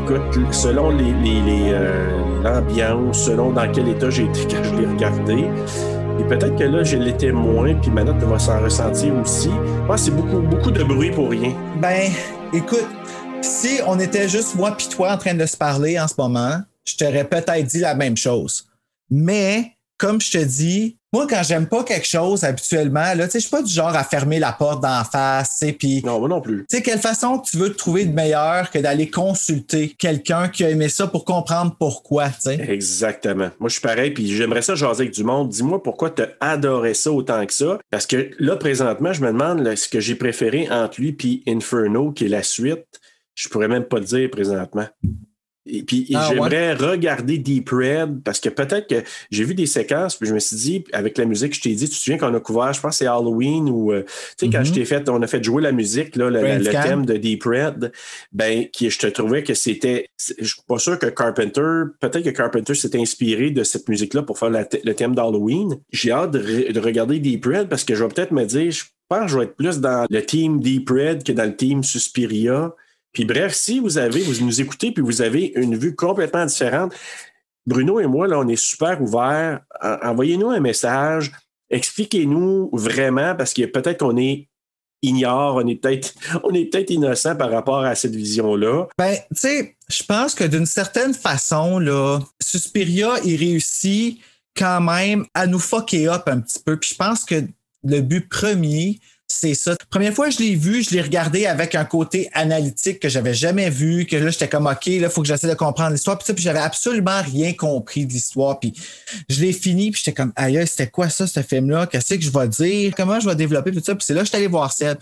Écoute, 0.04 0.52
selon 0.52 0.90
euh, 0.98 2.42
l'ambiance, 2.42 3.24
selon 3.24 3.52
dans 3.52 3.70
quel 3.70 3.86
état 3.86 4.10
j'ai 4.10 4.24
été 4.24 4.40
quand 4.50 4.64
je 4.64 4.74
l'ai 4.74 4.86
regardé. 4.86 5.44
Et 6.18 6.24
peut-être 6.24 6.56
que 6.56 6.64
là, 6.64 6.82
je 6.82 6.96
l'étais 6.96 7.30
moins, 7.30 7.72
puis 7.74 7.92
ma 7.92 8.02
note 8.02 8.16
va 8.16 8.36
s'en 8.36 8.60
ressentir 8.60 9.14
aussi. 9.14 9.50
Moi, 9.86 9.96
c'est 9.96 10.10
beaucoup, 10.10 10.40
beaucoup 10.40 10.72
de 10.72 10.82
bruit 10.82 11.12
pour 11.12 11.30
rien. 11.30 11.54
Ben, 11.80 12.10
écoute, 12.52 12.88
si 13.42 13.78
on 13.86 14.00
était 14.00 14.28
juste 14.28 14.56
moi 14.56 14.72
puis 14.76 14.88
toi 14.88 15.12
en 15.12 15.18
train 15.18 15.34
de 15.34 15.46
se 15.46 15.56
parler 15.56 16.00
en 16.00 16.08
ce 16.08 16.14
moment, 16.18 16.60
je 16.84 16.96
t'aurais 16.96 17.24
peut-être 17.24 17.64
dit 17.64 17.78
la 17.78 17.94
même 17.94 18.16
chose. 18.16 18.66
Mais, 19.08 19.76
comme 19.98 20.20
je 20.20 20.32
te 20.32 20.44
dis, 20.44 20.98
moi, 21.12 21.26
quand 21.28 21.42
j'aime 21.42 21.66
pas 21.66 21.84
quelque 21.84 22.06
chose 22.06 22.42
habituellement, 22.44 23.14
là, 23.14 23.26
tu 23.26 23.32
sais, 23.32 23.38
je 23.38 23.46
suis 23.46 23.50
pas 23.50 23.62
du 23.62 23.72
genre 23.72 23.94
à 23.94 24.02
fermer 24.02 24.38
la 24.38 24.52
porte 24.52 24.82
d'en 24.82 25.04
face, 25.04 25.58
tu 25.58 25.66
sais, 25.66 25.72
puis 25.72 26.02
Non, 26.04 26.18
moi 26.18 26.28
non 26.28 26.40
plus. 26.40 26.64
tu 26.68 26.76
sais, 26.76 26.82
quelle 26.82 27.00
façon 27.00 27.38
tu 27.38 27.58
veux 27.58 27.70
te 27.70 27.76
trouver 27.76 28.04
de 28.06 28.12
meilleur 28.14 28.70
que 28.70 28.78
d'aller 28.78 29.10
consulter 29.10 29.90
quelqu'un 29.90 30.48
qui 30.48 30.64
a 30.64 30.70
aimé 30.70 30.88
ça 30.88 31.06
pour 31.06 31.24
comprendre 31.24 31.76
pourquoi, 31.78 32.28
tu 32.28 32.40
sais? 32.40 32.60
Exactement. 32.68 33.50
Moi, 33.60 33.68
je 33.68 33.72
suis 33.74 33.82
pareil, 33.82 34.10
puis 34.12 34.34
j'aimerais 34.34 34.62
ça 34.62 34.74
jaser 34.74 35.02
avec 35.02 35.14
du 35.14 35.24
monde. 35.24 35.50
Dis-moi 35.50 35.82
pourquoi 35.82 36.10
tu 36.10 36.22
adoré 36.40 36.94
ça 36.94 37.12
autant 37.12 37.44
que 37.44 37.52
ça. 37.52 37.78
Parce 37.90 38.06
que 38.06 38.30
là, 38.38 38.56
présentement, 38.56 39.12
je 39.12 39.20
me 39.20 39.28
demande 39.28 39.60
là, 39.60 39.76
ce 39.76 39.88
que 39.88 40.00
j'ai 40.00 40.14
préféré 40.14 40.68
entre 40.70 41.00
lui 41.00 41.16
et 41.46 41.52
Inferno, 41.52 42.12
qui 42.12 42.24
est 42.24 42.28
la 42.28 42.42
suite. 42.42 42.86
Je 43.34 43.48
pourrais 43.48 43.68
même 43.68 43.84
pas 43.84 43.98
le 43.98 44.04
dire 44.04 44.30
présentement. 44.30 44.86
Et 45.64 45.84
puis 45.84 46.10
Ah, 46.14 46.26
j'aimerais 46.28 46.74
regarder 46.74 47.38
Deep 47.38 47.70
Red 47.70 48.22
parce 48.24 48.40
que 48.40 48.48
peut-être 48.48 48.88
que 48.88 49.04
j'ai 49.30 49.44
vu 49.44 49.54
des 49.54 49.66
séquences, 49.66 50.16
puis 50.16 50.28
je 50.28 50.34
me 50.34 50.40
suis 50.40 50.56
dit, 50.56 50.84
avec 50.92 51.16
la 51.18 51.24
musique, 51.24 51.54
je 51.54 51.60
t'ai 51.60 51.74
dit, 51.74 51.88
tu 51.88 51.94
te 51.94 52.00
souviens 52.00 52.18
qu'on 52.18 52.34
a 52.34 52.40
couvert, 52.40 52.72
je 52.72 52.80
pense 52.80 52.90
que 52.92 52.96
c'est 52.98 53.06
Halloween 53.06 53.68
ou 53.68 53.92
euh, 53.92 54.02
tu 54.36 54.46
sais, 54.46 54.52
quand 54.52 54.64
je 54.64 54.72
t'ai 54.72 54.84
fait, 54.84 55.08
on 55.08 55.22
a 55.22 55.26
fait 55.26 55.42
jouer 55.42 55.62
la 55.62 55.70
musique, 55.72 56.16
là, 56.16 56.30
le, 56.30 56.40
thème 56.82 57.06
de 57.06 57.16
Deep 57.16 57.44
Red, 57.44 57.92
ben, 58.32 58.66
qui 58.72 58.90
je 58.90 58.98
te 58.98 59.06
trouvais 59.06 59.42
que 59.44 59.54
c'était. 59.54 60.08
Je 60.38 60.44
suis 60.44 60.62
pas 60.66 60.78
sûr 60.78 60.98
que 60.98 61.06
Carpenter, 61.06 61.84
peut-être 62.00 62.22
que 62.24 62.30
Carpenter 62.30 62.74
s'est 62.74 62.98
inspiré 62.98 63.50
de 63.50 63.62
cette 63.62 63.88
musique-là 63.88 64.22
pour 64.22 64.38
faire 64.38 64.50
la 64.50 64.66
le 64.84 64.94
thème 64.94 65.14
d'Halloween. 65.14 65.76
J'ai 65.92 66.10
hâte 66.10 66.32
de, 66.32 66.40
re- 66.40 66.72
de 66.72 66.80
regarder 66.80 67.18
Deep 67.18 67.44
Red 67.44 67.68
parce 67.68 67.84
que 67.84 67.94
je 67.94 68.02
vais 68.02 68.08
peut-être 68.08 68.32
me 68.32 68.44
dire, 68.44 68.70
je 68.70 68.84
pense 69.08 69.26
que 69.26 69.28
je 69.32 69.38
vais 69.38 69.44
être 69.44 69.56
plus 69.56 69.78
dans 69.80 70.06
le 70.08 70.24
team 70.24 70.60
Deep 70.60 70.88
Red 70.90 71.22
que 71.24 71.32
dans 71.32 71.44
le 71.44 71.54
team 71.54 71.82
Suspiria. 71.84 72.74
Puis 73.12 73.24
bref, 73.24 73.52
si 73.54 73.78
vous 73.78 73.98
avez, 73.98 74.22
vous 74.22 74.44
nous 74.44 74.60
écoutez 74.60 74.90
puis 74.92 75.02
vous 75.02 75.20
avez 75.22 75.52
une 75.56 75.76
vue 75.76 75.94
complètement 75.94 76.46
différente, 76.46 76.92
Bruno 77.66 78.00
et 78.00 78.06
moi, 78.06 78.26
là, 78.26 78.38
on 78.38 78.48
est 78.48 78.56
super 78.56 79.00
ouverts. 79.02 79.60
En- 79.82 80.08
Envoyez-nous 80.10 80.50
un 80.50 80.60
message. 80.60 81.30
Expliquez-nous 81.70 82.70
vraiment, 82.72 83.34
parce 83.34 83.52
que 83.54 83.64
peut-être 83.66 83.98
qu'on 84.00 84.16
est 84.16 84.48
ignore, 85.02 85.56
on 85.56 85.66
est 85.66 85.74
peut-être 85.76 86.14
on 86.44 86.54
est 86.54 86.66
peut-être 86.66 86.90
innocent 86.90 87.34
par 87.36 87.50
rapport 87.50 87.80
à 87.84 87.94
cette 87.94 88.14
vision-là. 88.14 88.86
Ben, 88.98 89.14
tu 89.30 89.40
sais, 89.40 89.76
je 89.88 90.02
pense 90.04 90.34
que 90.34 90.44
d'une 90.44 90.66
certaine 90.66 91.12
façon, 91.14 91.78
là, 91.78 92.20
Suspiria, 92.40 93.14
il 93.24 93.36
réussit 93.36 94.20
quand 94.56 94.80
même 94.80 95.24
à 95.34 95.46
nous 95.46 95.58
fucker 95.58 96.08
up 96.08 96.22
un 96.26 96.40
petit 96.40 96.60
peu. 96.64 96.78
Puis 96.78 96.90
je 96.92 96.96
pense 96.96 97.24
que 97.24 97.36
le 97.84 98.00
but 98.00 98.28
premier, 98.28 99.00
c'est 99.32 99.54
ça. 99.54 99.74
Première 99.88 100.12
fois 100.12 100.28
que 100.28 100.34
je 100.34 100.40
l'ai 100.40 100.54
vu, 100.54 100.82
je 100.82 100.90
l'ai 100.90 101.00
regardé 101.00 101.46
avec 101.46 101.74
un 101.74 101.86
côté 101.86 102.28
analytique 102.34 103.00
que 103.00 103.08
j'avais 103.08 103.32
jamais 103.32 103.70
vu, 103.70 104.04
que 104.04 104.14
là, 104.16 104.30
j'étais 104.30 104.48
comme, 104.48 104.66
OK, 104.66 104.86
là, 104.86 105.08
faut 105.08 105.22
que 105.22 105.26
j'essaie 105.28 105.48
de 105.48 105.54
comprendre 105.54 105.92
l'histoire. 105.92 106.18
Puis, 106.18 106.26
tu 106.26 106.26
sais, 106.28 106.34
puis 106.34 106.44
j'avais 106.44 106.60
absolument 106.60 107.22
rien 107.22 107.54
compris 107.54 108.04
de 108.04 108.12
l'histoire. 108.12 108.60
Puis 108.60 108.74
je 109.30 109.40
l'ai 109.40 109.54
fini, 109.54 109.90
puis 109.90 110.02
j'étais 110.04 110.14
comme, 110.14 110.34
aïe, 110.36 110.62
c'était 110.66 110.88
quoi 110.88 111.08
ça, 111.08 111.26
ce 111.26 111.40
film-là? 111.40 111.86
Qu'est-ce 111.86 112.14
que 112.14 112.20
je 112.20 112.30
vais 112.30 112.46
dire? 112.46 112.92
Comment 112.94 113.20
je 113.20 113.28
vais 113.28 113.34
développer 113.34 113.72
tout 113.72 113.82
ça? 113.82 113.94
Puis 113.94 114.04
c'est 114.06 114.12
là 114.12 114.20
que 114.20 114.26
je 114.26 114.30
suis 114.30 114.36
allé 114.36 114.48
voir 114.48 114.70
Seb. 114.70 114.98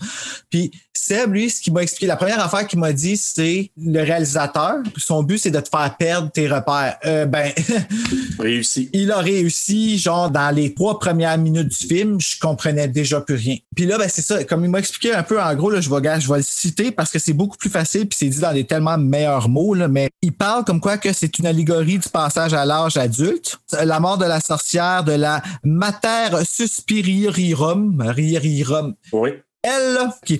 Puis 0.49 0.71
Seb, 0.93 1.33
lui, 1.33 1.49
ce 1.49 1.59
qu'il 1.59 1.73
m'a 1.73 1.83
expliqué, 1.83 2.07
la 2.07 2.15
première 2.15 2.39
affaire 2.39 2.65
qu'il 2.65 2.79
m'a 2.79 2.93
dit, 2.93 3.17
c'est 3.17 3.69
le 3.77 4.01
réalisateur. 4.01 4.75
Puis 4.93 5.03
son 5.05 5.23
but, 5.23 5.39
c'est 5.39 5.51
de 5.51 5.59
te 5.59 5.67
faire 5.67 5.95
perdre 5.97 6.31
tes 6.31 6.47
repères. 6.47 6.97
Euh, 7.05 7.25
ben, 7.25 7.51
Réussi. 8.39 8.89
il 8.93 9.11
a 9.11 9.17
réussi, 9.17 9.97
genre, 9.97 10.31
dans 10.31 10.55
les 10.55 10.73
trois 10.73 10.99
premières 10.99 11.37
minutes 11.37 11.67
du 11.67 11.87
film, 11.87 12.19
je 12.21 12.39
comprenais 12.39 12.87
déjà 12.87 13.19
plus 13.19 13.35
rien. 13.35 13.57
Puis 13.75 13.85
là, 13.85 13.97
ben, 13.97 14.07
c'est 14.09 14.20
ça. 14.21 14.43
Comme 14.43 14.63
il 14.63 14.69
m'a 14.69 14.79
expliqué 14.79 15.13
un 15.13 15.23
peu, 15.23 15.41
en 15.41 15.53
gros, 15.55 15.69
là, 15.69 15.81
je 15.81 15.89
vais, 15.89 16.19
je 16.19 16.31
vais 16.31 16.37
le 16.37 16.43
citer 16.43 16.91
parce 16.91 17.11
que 17.11 17.19
c'est 17.19 17.33
beaucoup 17.33 17.57
plus 17.57 17.69
facile, 17.69 18.07
puis 18.07 18.17
c'est 18.19 18.27
dit 18.27 18.39
dans 18.39 18.53
des 18.53 18.65
tellement 18.65 18.97
meilleurs 18.97 19.49
mots, 19.49 19.73
là, 19.73 19.87
mais 19.87 20.09
il 20.21 20.33
parle 20.33 20.63
comme 20.65 20.79
quoi 20.79 20.97
que 20.97 21.13
c'est 21.13 21.39
une 21.39 21.45
allégorie 21.45 21.99
du 21.99 22.09
passage 22.09 22.53
à 22.53 22.65
l'âge 22.65 22.97
adulte, 22.97 23.59
la 23.83 23.99
mort 23.99 24.17
de 24.17 24.25
la 24.25 24.39
sorcière, 24.39 25.03
de 25.03 25.13
la 25.13 25.41
mater 25.63 26.29
suspiriorum. 26.43 28.13
Oui. 29.11 29.31
Elle, 29.63 30.09
qui, 30.25 30.39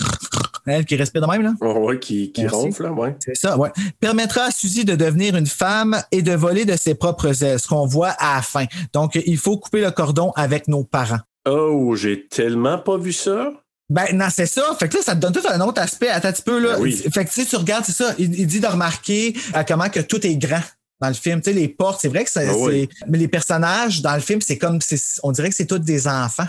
elle 0.65 0.83
qui 0.83 0.95
respire 0.95 1.21
de 1.21 1.27
même, 1.27 1.43
là. 1.43 1.53
Oh, 1.61 1.85
oui, 1.87 1.99
qui, 1.99 2.31
qui 2.31 2.47
ronfle, 2.47 2.83
là, 2.83 2.91
ouais. 2.91 3.15
C'est 3.19 3.35
ça, 3.35 3.55
ouais. 3.55 3.69
Permettra 3.99 4.45
à 4.45 4.51
Suzy 4.51 4.83
de 4.83 4.95
devenir 4.95 5.35
une 5.35 5.45
femme 5.45 6.01
et 6.11 6.23
de 6.23 6.33
voler 6.33 6.65
de 6.65 6.75
ses 6.75 6.95
propres 6.95 7.43
ailes, 7.43 7.59
ce 7.59 7.67
qu'on 7.67 7.85
voit 7.85 8.15
à 8.17 8.37
la 8.37 8.41
fin. 8.41 8.65
Donc, 8.93 9.21
il 9.23 9.37
faut 9.37 9.57
couper 9.57 9.81
le 9.81 9.91
cordon 9.91 10.31
avec 10.35 10.67
nos 10.67 10.83
parents. 10.83 11.19
Oh, 11.47 11.95
j'ai 11.95 12.27
tellement 12.27 12.79
pas 12.79 12.97
vu 12.97 13.13
ça. 13.13 13.51
Ben, 13.91 14.05
non, 14.13 14.27
c'est 14.33 14.45
ça. 14.45 14.63
Fait 14.79 14.87
que 14.87 14.95
là, 14.95 15.03
ça 15.03 15.15
te 15.15 15.19
donne 15.19 15.33
tout 15.33 15.45
un 15.49 15.59
autre 15.59 15.81
aspect. 15.81 16.07
Attends 16.07 16.29
un 16.29 16.31
petit 16.31 16.41
peu, 16.43 16.59
là. 16.59 16.75
Ben 16.75 16.81
oui. 16.81 16.95
Fait 17.13 17.25
que, 17.25 17.29
tu 17.29 17.41
sais, 17.41 17.45
tu 17.45 17.57
regardes, 17.57 17.83
c'est 17.83 17.91
ça. 17.91 18.15
Il, 18.17 18.39
il 18.39 18.47
dit 18.47 18.61
de 18.61 18.67
remarquer 18.67 19.35
euh, 19.53 19.63
comment 19.67 19.89
que 19.89 19.99
tout 19.99 20.25
est 20.25 20.37
grand 20.37 20.61
dans 21.01 21.09
le 21.09 21.13
film. 21.13 21.41
Tu 21.41 21.49
sais, 21.49 21.53
les 21.53 21.67
portes, 21.67 21.99
c'est 22.01 22.07
vrai 22.07 22.23
que 22.23 22.29
c'est, 22.31 22.47
Ah 22.47 22.55
oui. 22.57 22.87
mais 23.09 23.17
les 23.17 23.27
personnages 23.27 24.01
dans 24.01 24.13
le 24.15 24.21
film, 24.21 24.39
c'est 24.39 24.57
comme, 24.57 24.79
on 25.23 25.31
dirait 25.33 25.49
que 25.49 25.55
c'est 25.57 25.65
tous 25.65 25.79
des 25.79 26.07
enfants. 26.07 26.47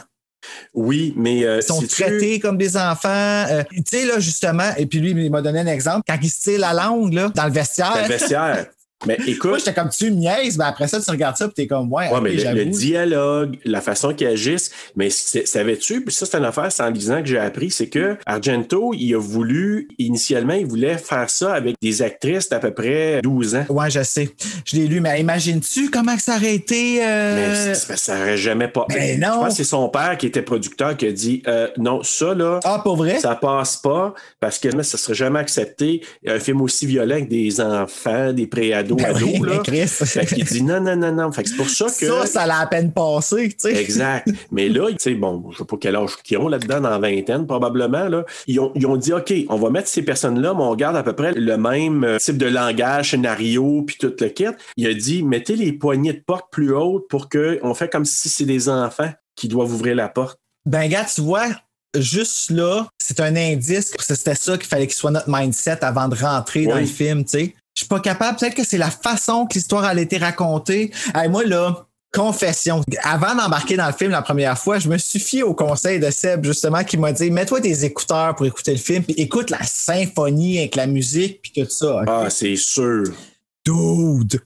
Oui, 0.72 1.14
mais 1.16 1.44
euh, 1.44 1.58
Ils 1.58 1.62
sont 1.62 1.82
traités 1.82 2.38
comme 2.38 2.58
des 2.58 2.76
enfants. 2.76 3.08
Euh, 3.50 3.64
tu 3.74 3.82
sais, 3.86 4.04
là, 4.04 4.20
justement, 4.20 4.70
et 4.76 4.86
puis 4.86 5.00
lui, 5.00 5.10
il 5.10 5.30
m'a 5.30 5.42
donné 5.42 5.60
un 5.60 5.66
exemple. 5.66 6.02
Quand 6.08 6.18
il 6.22 6.30
se 6.30 6.42
tire 6.42 6.60
la 6.60 6.72
langue, 6.74 7.12
là, 7.12 7.28
dans 7.34 7.46
le 7.46 7.52
vestiaire. 7.52 7.92
dans 7.94 8.02
le 8.02 8.08
vestiaire. 8.08 8.66
Mais 9.06 9.16
Moi, 9.18 9.26
écoute, 9.28 9.58
j'étais 9.58 9.74
comme 9.74 9.88
tu 9.90 10.10
niaises, 10.10 10.56
mais 10.58 10.64
après 10.64 10.88
ça, 10.88 11.00
tu 11.00 11.10
regardes 11.10 11.36
ça, 11.36 11.46
puis 11.46 11.54
t'es 11.54 11.66
comme, 11.66 11.92
ouais, 11.92 12.08
Ouais, 12.12 12.20
mais 12.20 12.32
le, 12.34 12.64
dialogue, 12.66 13.58
la 13.64 13.80
façon 13.80 14.12
qu'ils 14.14 14.26
agissent, 14.28 14.70
mais 14.96 15.08
savais-tu, 15.10 16.02
puis 16.04 16.14
ça, 16.14 16.26
c'est 16.26 16.36
une 16.38 16.44
affaire, 16.44 16.70
c'est 16.70 16.82
en 16.82 16.90
lisant 16.90 17.20
que 17.20 17.26
j'ai 17.28 17.38
appris, 17.38 17.70
c'est 17.70 17.88
que 17.88 18.16
Argento, 18.26 18.92
il 18.94 19.14
a 19.14 19.18
voulu, 19.18 19.88
initialement, 19.98 20.54
il 20.54 20.66
voulait 20.66 20.98
faire 20.98 21.28
ça 21.30 21.54
avec 21.54 21.76
des 21.80 22.02
actrices 22.02 22.48
d'à 22.48 22.58
peu 22.58 22.72
près 22.72 23.20
12 23.22 23.54
ans. 23.56 23.64
Ouais, 23.68 23.90
je 23.90 24.02
sais. 24.02 24.30
Je 24.64 24.76
l'ai 24.76 24.86
lu, 24.86 25.00
mais 25.00 25.20
imagines-tu 25.20 25.90
comment 25.90 26.16
ça 26.18 26.36
aurait 26.36 26.54
été. 26.54 27.04
euh, 27.04 27.68
Mais 27.88 27.96
ça 27.96 28.18
n'aurait 28.18 28.36
jamais 28.36 28.68
pas. 28.68 28.86
Ben 28.88 29.16
Je 29.16 29.20
non. 29.20 29.40
pense 29.40 29.48
que 29.48 29.54
c'est 29.54 29.64
son 29.64 29.88
père 29.88 30.16
qui 30.18 30.26
était 30.26 30.42
producteur 30.42 30.96
qui 30.96 31.06
a 31.06 31.12
dit 31.12 31.42
euh, 31.46 31.68
non, 31.78 32.02
ça, 32.02 32.34
là, 32.34 32.60
Ah, 32.64 32.80
pour 32.82 32.96
vrai? 32.96 33.18
ça 33.18 33.34
passe 33.34 33.76
pas 33.76 34.14
parce 34.40 34.58
que 34.58 34.82
ça 34.82 34.98
serait 34.98 35.14
jamais 35.14 35.38
accepté. 35.40 36.02
Un 36.26 36.38
film 36.38 36.60
aussi 36.60 36.86
violent 36.86 37.14
avec 37.14 37.28
des 37.28 37.60
enfants, 37.60 38.32
des 38.32 38.46
préados, 38.46 38.91
ado, 38.92 38.96
Ben 38.96 39.16
ado, 39.16 39.26
oui, 39.26 39.40
là. 39.40 39.54
mais 39.56 39.62
Chris. 39.62 39.86
Fait 39.88 40.26
qu'il 40.26 40.44
dit 40.44 40.62
non, 40.62 40.80
non, 40.80 40.96
non, 40.96 41.12
non. 41.12 41.32
Fait 41.32 41.42
que 41.42 41.48
c'est 41.48 41.56
pour 41.56 41.68
ça 41.68 41.86
que. 41.86 42.06
Ça, 42.06 42.26
ça 42.26 42.46
l'a 42.46 42.60
à 42.60 42.66
peine 42.66 42.92
passé, 42.92 43.48
tu 43.48 43.56
sais. 43.58 43.76
Exact. 43.76 44.28
Mais 44.50 44.68
là, 44.68 44.88
tu 44.90 44.96
sais, 44.98 45.14
bon, 45.14 45.50
je 45.52 45.58
sais 45.58 45.64
pas 45.64 45.76
quel 45.80 45.96
âge 45.96 46.16
qu'ils 46.22 46.38
ont 46.38 46.48
là-dedans, 46.48 46.80
dans 46.80 46.90
la 46.90 46.98
vingtaine, 46.98 47.46
probablement, 47.46 48.08
là. 48.08 48.24
Ils 48.46 48.60
ont, 48.60 48.72
ils 48.74 48.86
ont 48.86 48.96
dit, 48.96 49.12
OK, 49.12 49.32
on 49.48 49.56
va 49.56 49.70
mettre 49.70 49.88
ces 49.88 50.02
personnes-là, 50.02 50.54
mais 50.54 50.62
on 50.62 50.74
garde 50.74 50.96
à 50.96 51.02
peu 51.02 51.14
près 51.14 51.32
le 51.32 51.56
même 51.56 52.04
euh, 52.04 52.18
type 52.18 52.38
de 52.38 52.46
langage, 52.46 53.10
scénario, 53.10 53.82
puis 53.86 53.96
tout 53.98 54.14
le 54.18 54.28
kit. 54.28 54.44
Il 54.76 54.86
a 54.86 54.94
dit, 54.94 55.22
mettez 55.22 55.56
les 55.56 55.72
poignées 55.72 56.12
de 56.12 56.22
porte 56.24 56.46
plus 56.50 56.74
hautes 56.74 57.08
pour 57.08 57.28
qu'on 57.28 57.74
fait 57.74 57.88
comme 57.88 58.04
si 58.04 58.28
c'est 58.28 58.44
des 58.44 58.68
enfants 58.68 59.10
qui 59.36 59.48
doivent 59.48 59.72
ouvrir 59.72 59.96
la 59.96 60.08
porte. 60.08 60.38
Ben, 60.66 60.88
gars, 60.88 61.04
tu 61.04 61.20
vois, 61.20 61.48
juste 61.96 62.50
là, 62.50 62.86
c'est 62.98 63.20
un 63.20 63.34
indice 63.36 63.90
que 63.90 64.02
c'était 64.02 64.34
ça 64.34 64.56
qu'il 64.56 64.66
fallait 64.66 64.86
qu'il 64.86 64.96
soit 64.96 65.10
notre 65.10 65.28
mindset 65.28 65.84
avant 65.84 66.08
de 66.08 66.16
rentrer 66.16 66.66
dans 66.66 66.78
le 66.78 66.86
film, 66.86 67.24
tu 67.24 67.30
sais. 67.30 67.54
Je 67.74 67.80
suis 67.80 67.88
pas 67.88 68.00
capable. 68.00 68.38
Peut-être 68.38 68.54
que 68.54 68.64
c'est 68.64 68.78
la 68.78 68.90
façon 68.90 69.46
que 69.46 69.54
l'histoire 69.54 69.84
a 69.84 69.94
été 69.94 70.18
racontée. 70.18 70.92
Hey, 71.14 71.28
moi, 71.28 71.44
là, 71.44 71.86
confession. 72.12 72.82
Avant 73.02 73.34
d'embarquer 73.34 73.76
dans 73.76 73.86
le 73.86 73.92
film 73.92 74.10
la 74.10 74.22
première 74.22 74.58
fois, 74.58 74.78
je 74.78 74.88
me 74.88 74.98
suis 74.98 75.18
fié 75.18 75.42
au 75.42 75.54
conseil 75.54 75.98
de 75.98 76.10
Seb, 76.10 76.44
justement, 76.44 76.84
qui 76.84 76.98
m'a 76.98 77.12
dit 77.12 77.30
mets-toi 77.30 77.60
des 77.60 77.84
écouteurs 77.84 78.34
pour 78.34 78.46
écouter 78.46 78.72
le 78.72 78.78
film, 78.78 79.02
puis 79.02 79.14
écoute 79.16 79.50
la 79.50 79.62
symphonie 79.62 80.58
avec 80.58 80.76
la 80.76 80.86
musique, 80.86 81.40
puis 81.42 81.52
tout 81.52 81.70
ça. 81.70 82.02
Ah, 82.06 82.28
c'est 82.28 82.56
sûr. 82.56 83.04
Dude! 83.64 84.40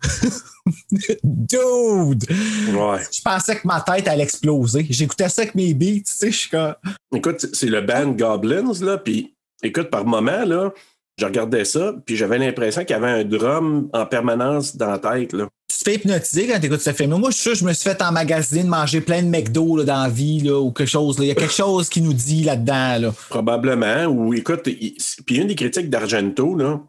Dude! 1.25 2.26
Ouais. 2.73 3.00
Je 3.11 3.23
pensais 3.25 3.56
que 3.56 3.66
ma 3.66 3.80
tête 3.80 4.06
allait 4.09 4.25
exploser. 4.25 4.87
J'écoutais 4.90 5.28
ça 5.28 5.42
avec 5.42 5.54
mes 5.54 5.75
beats, 5.75 6.02
tu 6.06 6.12
sais, 6.12 6.30
je 6.30 6.37
suis 6.37 6.50
comme. 6.50 6.75
Écoute, 7.14 7.47
c'est 7.52 7.66
le 7.66 7.80
band 7.80 8.11
Goblins, 8.12 8.73
là, 8.80 8.99
puis 8.99 9.35
écoute, 9.62 9.90
par 9.90 10.04
moment, 10.04 10.45
là, 10.45 10.73
je 11.18 11.25
regardais 11.25 11.64
ça, 11.64 11.94
puis 12.04 12.16
j'avais 12.16 12.38
l'impression 12.38 12.82
qu'il 12.85 12.90
y 12.94 12.99
avait 12.99 13.08
un 13.08 13.25
drum 13.25 13.88
en 13.92 14.04
permanence 14.06 14.76
dans 14.76 14.90
la 14.90 14.99
tête, 14.99 15.32
là. 15.32 15.49
Tu 15.68 15.78
te 15.85 15.90
fais 15.90 15.96
hypnotiser 15.96 16.46
quand 16.46 16.58
tu 16.61 16.66
écoutes 16.66 16.80
ce 16.80 16.92
film. 16.92 17.16
Moi, 17.16 17.30
je 17.30 17.35
suis 17.37 17.42
sûr 17.42 17.52
que 17.52 17.58
je 17.58 17.64
me 17.64 17.73
suis 17.73 17.88
fait 17.90 18.00
emmagasiner 18.02 18.62
de 18.64 18.68
manger 18.68 19.00
plein 19.02 19.23
de 19.23 19.28
McDo 19.28 19.76
là, 19.76 19.85
dans 19.85 20.02
la 20.04 20.08
vie 20.08 20.40
là, 20.40 20.58
ou 20.58 20.70
quelque 20.73 20.88
chose. 20.88 21.18
là. 21.18 21.25
Il 21.25 21.28
y 21.28 21.30
a 21.30 21.35
quelque 21.35 21.52
chose 21.52 21.88
qui 21.90 22.00
nous 22.00 22.14
dit 22.14 22.44
là-dedans. 22.44 22.99
Là. 23.00 23.14
Probablement. 23.28 24.04
Ou 24.06 24.32
écoute, 24.32 24.62
il- 24.66 24.96
puis 25.26 25.37
une 25.37 25.49
des 25.49 25.54
critiques 25.54 25.90
d'Argento, 25.90 26.54
là, 26.56 26.80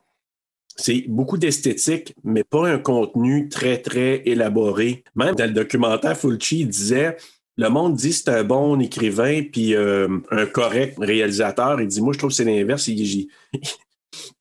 c'est 0.77 1.03
beaucoup 1.09 1.37
d'esthétique, 1.37 2.13
mais 2.23 2.43
pas 2.45 2.67
un 2.69 2.77
contenu 2.79 3.49
très, 3.49 3.77
très 3.81 4.21
élaboré. 4.25 5.03
Même 5.15 5.35
dans 5.35 5.45
le 5.45 5.51
documentaire, 5.53 6.15
Fulci 6.17 6.65
disait 6.65 7.17
le 7.57 7.69
monde 7.69 7.95
dit 7.95 8.13
c'est 8.13 8.29
un 8.29 8.43
bon 8.43 8.79
écrivain, 8.79 9.41
puis 9.51 9.75
euh, 9.75 10.07
un 10.31 10.45
correct 10.45 10.95
réalisateur. 10.99 11.81
Il 11.81 11.87
dit 11.87 12.01
Moi, 12.01 12.13
je 12.13 12.19
trouve 12.19 12.29
que 12.29 12.35
c'est 12.35 12.45
l'inverse. 12.45 12.87
Il, 12.87 12.99
il- 13.01 13.27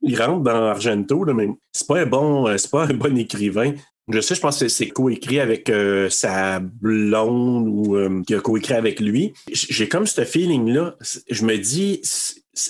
il 0.03 0.21
rentre 0.21 0.43
dans 0.43 0.69
Argento, 0.69 1.25
là, 1.25 1.35
mais 1.35 1.49
c'est 1.73 1.87
pas 1.87 2.01
un 2.01 2.07
bon, 2.07 2.47
euh, 2.47 2.57
c'est 2.57 2.71
pas 2.71 2.85
un 2.85 2.95
bon 2.95 3.17
écrivain. 3.17 3.75
Je 4.09 4.21
sais, 4.21 4.37
je 4.37 4.41
pense 4.41 4.61
que 4.61 4.69
c'est 4.69 4.89
coécrit 4.89 5.41
avec 5.41 5.69
euh, 5.69 6.09
sa 6.11 6.61
blonde 6.61 7.67
ou 7.67 7.97
euh, 7.97 8.23
qui 8.25 8.35
a 8.35 8.41
coécrit 8.41 8.75
avec 8.75 9.01
lui. 9.01 9.33
J'ai 9.51 9.89
comme 9.89 10.07
ce 10.07 10.25
feeling-là. 10.25 10.97
Je 11.29 11.45
me 11.45 11.57
dis, 11.57 12.03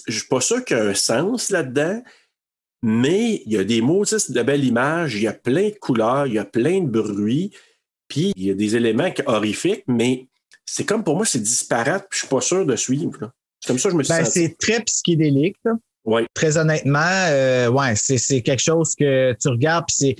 je 0.06 0.12
suis 0.18 0.28
pas 0.28 0.40
sûr 0.40 0.64
qu'il 0.64 0.78
y 0.78 0.80
a 0.80 0.84
un 0.84 0.94
sens 0.94 1.50
là-dedans, 1.50 2.02
mais 2.82 3.42
il 3.44 3.52
y 3.52 3.58
a 3.58 3.64
des 3.64 3.82
mots, 3.82 4.04
c'est 4.06 4.32
de 4.32 4.42
belles 4.42 4.64
images, 4.64 5.14
il 5.14 5.22
y 5.22 5.26
a 5.26 5.34
plein 5.34 5.68
de 5.68 5.78
couleurs, 5.78 6.26
il 6.26 6.34
y 6.34 6.38
a 6.38 6.44
plein 6.44 6.80
de 6.80 6.88
bruits, 6.88 7.50
puis 8.08 8.32
il 8.36 8.44
y 8.44 8.50
a 8.50 8.54
des 8.54 8.76
éléments 8.76 9.10
horrifiques, 9.26 9.84
mais 9.88 10.28
c'est 10.64 10.84
comme 10.84 11.04
pour 11.04 11.16
moi, 11.16 11.26
c'est 11.26 11.42
disparate, 11.42 12.06
puis 12.08 12.18
je 12.18 12.24
suis 12.24 12.28
pas 12.28 12.40
sûr 12.40 12.64
de 12.64 12.76
suivre. 12.76 13.30
C'est 13.60 13.68
comme 13.68 13.78
ça 13.78 13.88
que 13.88 13.92
je 13.92 13.98
me 13.98 14.02
suis 14.02 14.14
Ben, 14.14 14.24
c'est 14.24 14.56
très 14.58 14.82
psychédélique. 14.82 15.56
là. 15.64 15.72
Ouais. 16.06 16.24
Très 16.34 16.56
honnêtement, 16.56 17.00
euh, 17.02 17.68
ouais, 17.68 17.94
c'est, 17.96 18.18
c'est 18.18 18.40
quelque 18.40 18.62
chose 18.62 18.94
que 18.94 19.34
tu 19.40 19.48
regardes. 19.48 19.84
Puis 19.86 19.96
c'est, 19.98 20.16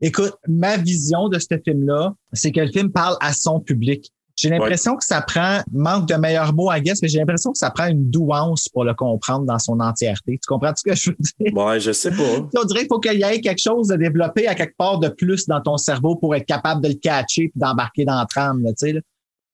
écoute, 0.00 0.34
ma 0.48 0.76
vision 0.76 1.28
de 1.28 1.38
ce 1.38 1.46
film-là, 1.64 2.12
c'est 2.32 2.52
que 2.52 2.60
le 2.60 2.70
film 2.70 2.90
parle 2.90 3.16
à 3.20 3.32
son 3.32 3.60
public. 3.60 4.12
J'ai 4.36 4.48
l'impression 4.48 4.96
que 4.96 5.04
ça 5.04 5.20
prend, 5.20 5.60
manque 5.72 6.08
de 6.08 6.14
meilleurs 6.14 6.52
mots, 6.54 6.72
I 6.72 6.80
guess, 6.80 7.00
mais 7.02 7.08
j'ai 7.08 7.18
l'impression 7.18 7.52
que 7.52 7.58
ça 7.58 7.70
prend 7.70 7.86
une 7.86 8.10
douance 8.10 8.68
pour 8.72 8.82
le 8.82 8.94
comprendre 8.94 9.44
dans 9.44 9.58
son 9.58 9.78
entièreté. 9.78 10.38
Tu 10.42 10.46
comprends 10.48 10.72
ce 10.74 10.82
que 10.82 10.96
je 10.96 11.10
veux 11.10 11.16
dire? 11.38 11.54
Ouais, 11.54 11.78
je 11.78 11.92
sais 11.92 12.10
pas. 12.10 12.40
On 12.56 12.64
dirait 12.64 12.80
qu'il 12.80 12.88
faut 12.88 12.98
qu'il 12.98 13.20
y 13.20 13.22
ait 13.22 13.40
quelque 13.40 13.60
chose 13.60 13.88
de 13.88 13.96
développé 13.96 14.48
à 14.48 14.54
quelque 14.54 14.76
part 14.76 14.98
de 14.98 15.08
plus 15.08 15.46
dans 15.46 15.60
ton 15.60 15.76
cerveau 15.76 16.16
pour 16.16 16.34
être 16.34 16.46
capable 16.46 16.82
de 16.82 16.88
le 16.88 16.94
catcher 16.94 17.42
et 17.44 17.52
d'embarquer 17.54 18.04
dans 18.04 18.18
la 18.18 18.26
trame, 18.26 18.62
là, 18.62 18.70
tu 18.70 18.86
sais. 18.86 18.92
là. 18.94 19.00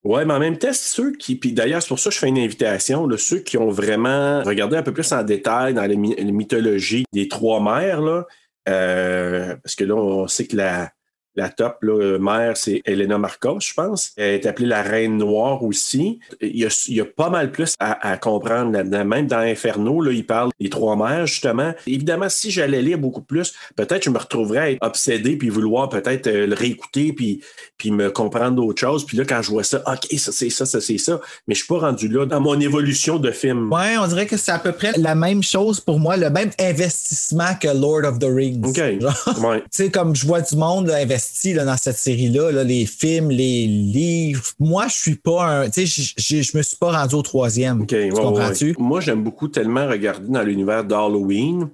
Ouais, 0.08 0.24
mais 0.24 0.32
en 0.32 0.38
même 0.38 0.56
temps, 0.56 0.72
ceux 0.72 1.12
qui. 1.12 1.36
Puis 1.36 1.52
d'ailleurs, 1.52 1.82
c'est 1.82 1.88
pour 1.88 1.98
ça 1.98 2.08
que 2.08 2.14
je 2.14 2.20
fais 2.20 2.28
une 2.28 2.38
invitation. 2.38 3.06
Ceux 3.18 3.40
qui 3.40 3.58
ont 3.58 3.68
vraiment 3.68 4.42
regardé 4.42 4.74
un 4.78 4.82
peu 4.82 4.94
plus 4.94 5.12
en 5.12 5.22
détail 5.22 5.74
dans 5.74 5.82
la, 5.82 5.94
my- 5.94 6.16
la 6.16 6.32
mythologie 6.32 7.04
des 7.12 7.28
trois 7.28 7.60
mères, 7.62 8.00
là, 8.00 8.26
euh, 8.70 9.54
parce 9.62 9.74
que 9.74 9.84
là, 9.84 9.94
on 9.94 10.26
sait 10.26 10.46
que 10.46 10.56
la, 10.56 10.90
la 11.34 11.50
top 11.50 11.76
mère, 11.82 12.56
c'est 12.56 12.80
Elena 12.86 13.18
Marcos, 13.18 13.60
je 13.60 13.74
pense. 13.74 14.12
Elle 14.16 14.34
est 14.34 14.46
appelée 14.46 14.66
la 14.66 14.82
Reine 14.82 15.18
Noire 15.18 15.62
aussi. 15.62 16.18
Il 16.40 16.56
y 16.56 16.64
a, 16.64 16.84
il 16.88 16.94
y 16.96 17.00
a 17.00 17.04
pas 17.04 17.28
mal 17.30 17.52
plus 17.52 17.74
à, 17.78 18.08
à 18.10 18.16
comprendre 18.16 18.72
là-dedans. 18.72 19.04
Même 19.04 19.26
dans 19.26 19.38
Inferno, 19.38 20.00
là, 20.00 20.10
il 20.10 20.26
parle 20.26 20.50
des 20.58 20.68
trois 20.70 20.96
mères, 20.96 21.26
justement. 21.26 21.74
Évidemment, 21.86 22.28
si 22.28 22.50
j'allais 22.50 22.82
lire 22.82 22.98
beaucoup 22.98 23.22
plus, 23.22 23.54
peut-être 23.76 24.04
je 24.04 24.10
me 24.10 24.18
retrouverais 24.18 24.58
à 24.58 24.70
être 24.70 24.78
obsédé 24.84 25.36
puis 25.36 25.48
vouloir 25.48 25.90
peut-être 25.90 26.26
euh, 26.26 26.46
le 26.46 26.54
réécouter 26.54 27.12
puis 27.12 27.40
puis 27.78 27.92
me 27.92 28.10
comprendre 28.10 28.56
d'autres 28.56 28.80
choses. 28.80 29.06
Puis 29.06 29.16
là, 29.16 29.24
quand 29.24 29.40
je 29.40 29.50
vois 29.50 29.62
ça, 29.64 29.82
OK, 29.86 30.18
ça, 30.18 30.32
c'est 30.32 30.50
ça, 30.50 30.66
ça, 30.66 30.80
c'est 30.80 30.98
ça. 30.98 31.20
Mais 31.46 31.54
je 31.54 31.60
suis 31.60 31.68
pas 31.68 31.78
rendu 31.78 32.08
là 32.08 32.26
dans 32.26 32.40
mon 32.40 32.58
évolution 32.58 33.18
de 33.18 33.30
film. 33.30 33.72
Ouais, 33.72 33.96
on 33.98 34.06
dirait 34.08 34.26
que 34.26 34.36
c'est 34.36 34.50
à 34.50 34.58
peu 34.58 34.72
près 34.72 34.92
la 34.96 35.14
même 35.14 35.42
chose 35.42 35.78
pour 35.80 36.00
moi, 36.00 36.16
le 36.16 36.28
même 36.28 36.50
investissement 36.60 37.54
que 37.60 37.68
Lord 37.68 38.04
of 38.04 38.18
the 38.18 38.26
Rings. 38.28 38.64
OK. 38.66 38.78
Ouais. 39.38 39.60
Tu 39.60 39.66
sais, 39.70 39.90
comme 39.90 40.16
je 40.16 40.26
vois 40.26 40.40
du 40.40 40.56
monde 40.56 40.88
là, 40.88 40.96
investi 40.96 41.52
là, 41.54 41.64
dans 41.64 41.76
cette 41.76 41.96
série-là, 41.96 42.50
là, 42.50 42.64
les 42.64 42.86
films, 42.86 43.30
les 43.30 43.66
livres. 43.66 44.42
Moi, 44.58 44.86
je 44.88 44.94
suis 44.94 45.14
pas 45.14 45.44
un. 45.44 45.70
Tu 45.70 45.86
sais, 45.86 46.12
je- 46.16 46.56
me 46.56 46.62
suis 46.62 46.76
pas 46.76 46.90
rendu 47.00 47.14
au 47.14 47.22
troisième. 47.22 47.82
OK. 47.82 47.88
tu 47.88 47.94
ouais, 47.96 48.10
comprends-tu? 48.10 48.66
ouais. 48.70 48.74
Moi, 48.78 49.00
j'aime 49.00 49.22
beaucoup 49.22 49.48
tellement 49.48 49.86
regarder 49.86 50.26
dans 50.28 50.42
l'univers 50.42 50.82
d'Halloween 50.84 51.68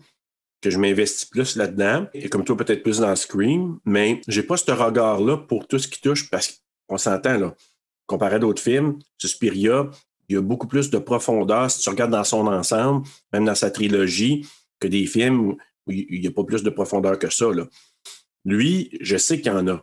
que 0.65 0.71
je 0.71 0.79
m'investis 0.79 1.27
plus 1.27 1.57
là-dedans. 1.57 2.07
Et 2.15 2.31
comme 2.31 2.43
toi, 2.43 2.57
peut-être 2.57 2.83
plus 2.83 3.01
dans 3.01 3.15
Scream. 3.15 3.79
Mais 3.85 4.23
j'ai 4.27 4.43
pas 4.43 4.57
ce 4.57 4.71
regard-là 4.71 5.37
pour 5.37 5.69
tout 5.69 5.79
ce 5.79 5.87
qui 5.87 6.01
touche 6.01 6.31
parce 6.31 6.63
qu'on 6.89 6.97
s'entend, 6.97 7.39
là. 7.39 7.55
Comparé 8.07 8.37
à 8.37 8.39
d'autres 8.39 8.63
films, 8.63 8.99
Suspiria, 9.19 9.91
il 10.29 10.37
y 10.37 10.39
a 10.39 10.43
beaucoup 10.43 10.67
plus 10.67 10.89
de 10.89 10.97
profondeur 10.97 11.71
si 11.71 11.81
tu 11.81 11.91
regardes 11.91 12.13
dans 12.13 12.25
son 12.25 12.47
ensemble, 12.47 13.07
même 13.33 13.45
dans 13.45 13.55
sa 13.55 13.71
trilogie, 13.71 14.47
que 14.81 14.89
des 14.89 15.05
films 15.05 15.51
où 15.51 15.57
il 15.89 16.21
n'y 16.21 16.27
a 16.27 16.31
pas 16.31 16.45
plus 16.45 16.63
de 16.63 16.71
profondeur 16.71 17.19
que 17.19 17.29
ça. 17.31 17.53
Là. 17.53 17.67
Lui, 18.47 18.97
je 19.01 19.19
sais 19.19 19.41
qu'il 19.41 19.53
y 19.53 19.55
en 19.55 19.69
a, 19.69 19.83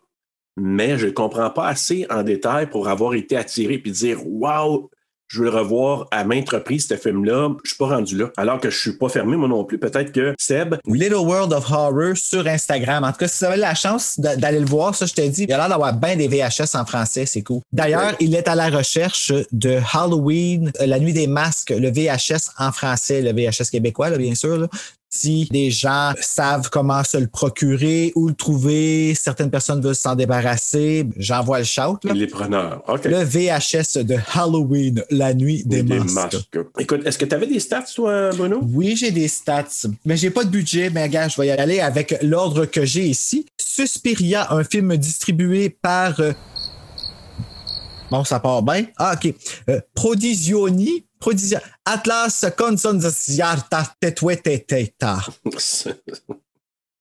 mais 0.57 0.97
je 0.97 1.07
ne 1.07 1.11
comprends 1.11 1.49
pas 1.51 1.67
assez 1.67 2.07
en 2.09 2.23
détail 2.23 2.69
pour 2.69 2.87
avoir 2.87 3.13
été 3.13 3.37
attiré 3.37 3.81
et 3.83 3.91
dire 3.91 4.19
Waouh, 4.25 4.89
je 5.31 5.39
veux 5.39 5.45
le 5.45 5.57
revoir 5.57 6.07
à 6.11 6.23
maintes 6.25 6.49
reprises, 6.49 6.87
ce 6.87 6.97
film-là. 6.97 7.47
Je 7.49 7.53
ne 7.53 7.57
suis 7.67 7.77
pas 7.77 7.87
rendu 7.87 8.17
là. 8.17 8.29
Alors 8.37 8.59
que 8.59 8.69
je 8.69 8.75
ne 8.75 8.79
suis 8.81 8.97
pas 8.97 9.07
fermé, 9.09 9.37
moi 9.37 9.47
non 9.47 9.63
plus. 9.63 9.77
Peut-être 9.79 10.11
que 10.11 10.33
Seb, 10.37 10.75
Little 10.85 11.15
World 11.15 11.53
of 11.53 11.71
Horror 11.71 12.15
sur 12.17 12.45
Instagram. 12.47 13.03
En 13.05 13.11
tout 13.11 13.19
cas, 13.19 13.27
si 13.27 13.39
vous 13.39 13.45
avez 13.51 13.57
la 13.57 13.73
chance 13.75 14.19
d'a- 14.19 14.35
d'aller 14.35 14.59
le 14.59 14.65
voir, 14.65 14.93
ça, 14.93 15.05
je 15.05 15.13
te 15.13 15.21
dis, 15.21 15.43
il 15.43 15.53
a 15.53 15.57
l'air 15.57 15.69
d'avoir 15.69 15.93
bien 15.93 16.15
des 16.17 16.27
VHS 16.27 16.75
en 16.75 16.85
français, 16.85 17.25
c'est 17.25 17.41
cool. 17.43 17.61
D'ailleurs, 17.71 18.01
Ouais. 18.11 18.15
il 18.19 18.35
est 18.35 18.47
à 18.47 18.55
la 18.55 18.69
recherche 18.69 19.31
de 19.51 19.79
Halloween, 19.93 20.71
euh, 20.81 20.85
la 20.85 20.99
nuit 20.99 21.13
des 21.13 21.27
masques, 21.27 21.69
le 21.75 21.89
VHS 21.91 22.51
en 22.57 22.71
français, 22.71 23.21
le 23.21 23.31
VHS 23.31 23.69
québécois, 23.71 24.09
là, 24.09 24.17
bien 24.17 24.35
sûr. 24.35 24.57
là. 24.57 24.67
Si 25.13 25.49
des 25.51 25.71
gens 25.71 26.13
savent 26.21 26.69
comment 26.69 27.03
se 27.03 27.17
le 27.17 27.27
procurer 27.27 28.13
ou 28.15 28.29
le 28.29 28.33
trouver, 28.33 29.13
certaines 29.13 29.49
personnes 29.51 29.81
veulent 29.81 29.93
s'en 29.93 30.15
débarrasser, 30.15 31.05
j'envoie 31.17 31.59
le 31.59 31.65
shout. 31.65 31.97
là. 32.05 32.13
il 32.15 32.21
est 32.23 32.27
preneur. 32.27 32.81
OK. 32.87 33.03
Le 33.03 33.21
VHS 33.21 34.03
de 34.05 34.15
Halloween, 34.33 35.03
la 35.09 35.33
nuit 35.33 35.63
des, 35.65 35.83
Des 35.83 35.99
masques. 35.99 36.13
masques. 36.15 36.57
Écoute, 36.79 37.01
est-ce 37.05 37.17
que 37.17 37.25
tu 37.25 37.35
avais 37.35 37.47
des 37.47 37.59
stats, 37.59 37.83
toi, 37.93 38.29
Bruno? 38.29 38.61
Oui, 38.73 38.95
j'ai 38.95 39.11
des 39.11 39.27
stats, 39.27 39.67
mais 40.05 40.15
j'ai 40.15 40.29
pas 40.29 40.45
de 40.45 40.49
budget. 40.49 40.89
Mais 40.89 41.09
gars, 41.09 41.27
je 41.27 41.35
vais 41.41 41.47
y 41.47 41.51
aller 41.51 41.81
avec 41.81 42.17
l'ordre 42.21 42.65
que 42.65 42.85
j'ai 42.85 43.05
ici. 43.07 43.45
Suspiria, 43.59 44.53
un 44.53 44.63
film 44.63 44.95
distribué 44.95 45.69
par. 45.69 46.21
euh, 46.21 46.31
Bon, 48.09 48.23
ça 48.23 48.39
part 48.39 48.61
bien. 48.63 48.85
Ah, 48.97 49.15
OK. 49.15 49.33
Euh, 49.69 49.79
Prodisioni. 49.93 51.05
Prodisia... 51.21 51.61
Atlas 51.85 52.45
Consonziarta 52.57 53.87
Tetueteteta. 54.01 55.19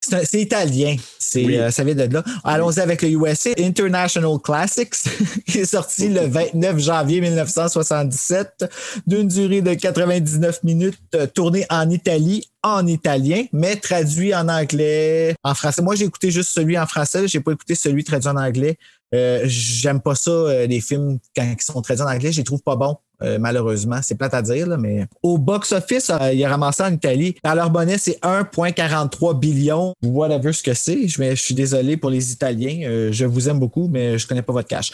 C'est 0.02 0.40
italien. 0.40 0.96
C'est, 1.18 1.44
Oui. 1.44 1.56
euh, 1.58 1.70
ça 1.70 1.84
vient 1.84 1.94
de 1.94 2.04
là. 2.04 2.24
Allons-y 2.42 2.80
avec 2.80 3.02
le 3.02 3.10
USA 3.10 3.50
International 3.58 4.38
Classics, 4.42 4.94
qui 5.46 5.58
est 5.58 5.64
sorti 5.66 6.08
le 6.08 6.26
29 6.26 6.78
janvier 6.78 7.20
1977, 7.20 8.64
d'une 9.06 9.28
durée 9.28 9.60
de 9.60 9.74
99 9.74 10.64
minutes, 10.64 10.98
euh, 11.14 11.26
tourné 11.26 11.66
en 11.68 11.88
Italie, 11.90 12.46
en 12.62 12.86
italien, 12.86 13.44
mais 13.52 13.76
traduit 13.76 14.34
en 14.34 14.48
anglais, 14.48 15.34
en 15.44 15.54
français. 15.54 15.82
Moi, 15.82 15.96
j'ai 15.96 16.06
écouté 16.06 16.30
juste 16.30 16.50
celui 16.50 16.78
en 16.78 16.86
français. 16.86 17.28
J'ai 17.28 17.40
pas 17.40 17.52
écouté 17.52 17.74
celui 17.74 18.02
traduit 18.02 18.28
en 18.28 18.36
anglais. 18.36 18.78
Euh, 19.14 19.42
J'aime 19.44 20.00
pas 20.00 20.14
ça, 20.14 20.30
euh, 20.30 20.66
les 20.66 20.80
films 20.80 21.18
quand 21.36 21.44
ils 21.44 21.62
sont 21.62 21.80
traduits 21.82 22.04
en 22.04 22.08
anglais. 22.10 22.32
Je 22.32 22.38
les 22.38 22.44
trouve 22.44 22.62
pas 22.62 22.76
bons. 22.76 22.96
Euh, 23.22 23.38
malheureusement. 23.38 23.98
C'est 24.02 24.14
plate 24.14 24.34
à 24.34 24.42
dire, 24.42 24.66
mais 24.78 25.06
au 25.22 25.38
box-office, 25.38 26.10
euh, 26.10 26.32
il 26.32 26.44
a 26.44 26.48
ramassé 26.48 26.82
en 26.82 26.92
Italie. 26.92 27.34
Dans 27.44 27.54
leur 27.54 27.70
monnaie, 27.70 27.98
c'est 27.98 28.18
1,43 28.22 29.38
billion. 29.38 29.94
Whatever 30.02 30.52
ce 30.52 30.62
que 30.62 30.74
c'est. 30.74 31.06
Je, 31.06 31.34
suis 31.34 31.54
désolé 31.54 31.96
pour 31.96 32.10
les 32.10 32.32
Italiens. 32.32 32.80
Euh, 32.84 33.08
je 33.12 33.24
vous 33.24 33.48
aime 33.48 33.58
beaucoup, 33.58 33.88
mais 33.88 34.18
je 34.18 34.26
connais 34.26 34.42
pas 34.42 34.52
votre 34.52 34.68
cash. 34.68 34.92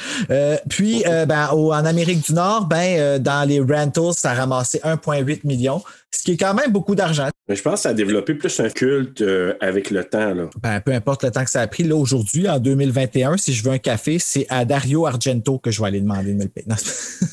Puis, 0.68 1.04
ben, 1.04 1.48
en 1.52 1.84
Amérique 1.84 2.26
du 2.26 2.32
Nord, 2.32 2.66
ben, 2.66 3.18
dans 3.18 3.48
les 3.48 3.60
rentals, 3.60 4.12
ça 4.14 4.30
a 4.30 4.34
ramassé 4.34 4.80
1,8 4.82 5.46
million, 5.46 5.82
ce 6.16 6.24
qui 6.24 6.32
est 6.32 6.36
quand 6.36 6.54
même 6.54 6.72
beaucoup 6.72 6.94
d'argent. 6.94 7.28
Mais 7.48 7.56
je 7.56 7.62
pense 7.62 7.74
que 7.74 7.80
ça 7.80 7.88
a 7.90 7.94
développé 7.94 8.34
plus 8.34 8.58
un 8.60 8.70
culte 8.70 9.20
euh, 9.20 9.54
avec 9.60 9.90
le 9.90 10.04
temps. 10.04 10.34
Là. 10.34 10.48
Ben, 10.62 10.80
peu 10.80 10.92
importe 10.92 11.24
le 11.24 11.30
temps 11.30 11.44
que 11.44 11.50
ça 11.50 11.60
a 11.60 11.66
pris. 11.66 11.84
Là, 11.84 11.94
aujourd'hui, 11.94 12.48
en 12.48 12.58
2021, 12.58 13.36
si 13.36 13.52
je 13.52 13.62
veux 13.62 13.70
un 13.70 13.78
café, 13.78 14.18
c'est 14.18 14.46
à 14.48 14.64
Dario 14.64 15.06
Argento 15.06 15.58
que 15.58 15.70
je 15.70 15.80
vais 15.80 15.88
aller 15.88 16.00
demander 16.00 16.32
de 16.32 16.38
me 16.38 16.42
le 16.44 16.48
payer. 16.48 16.66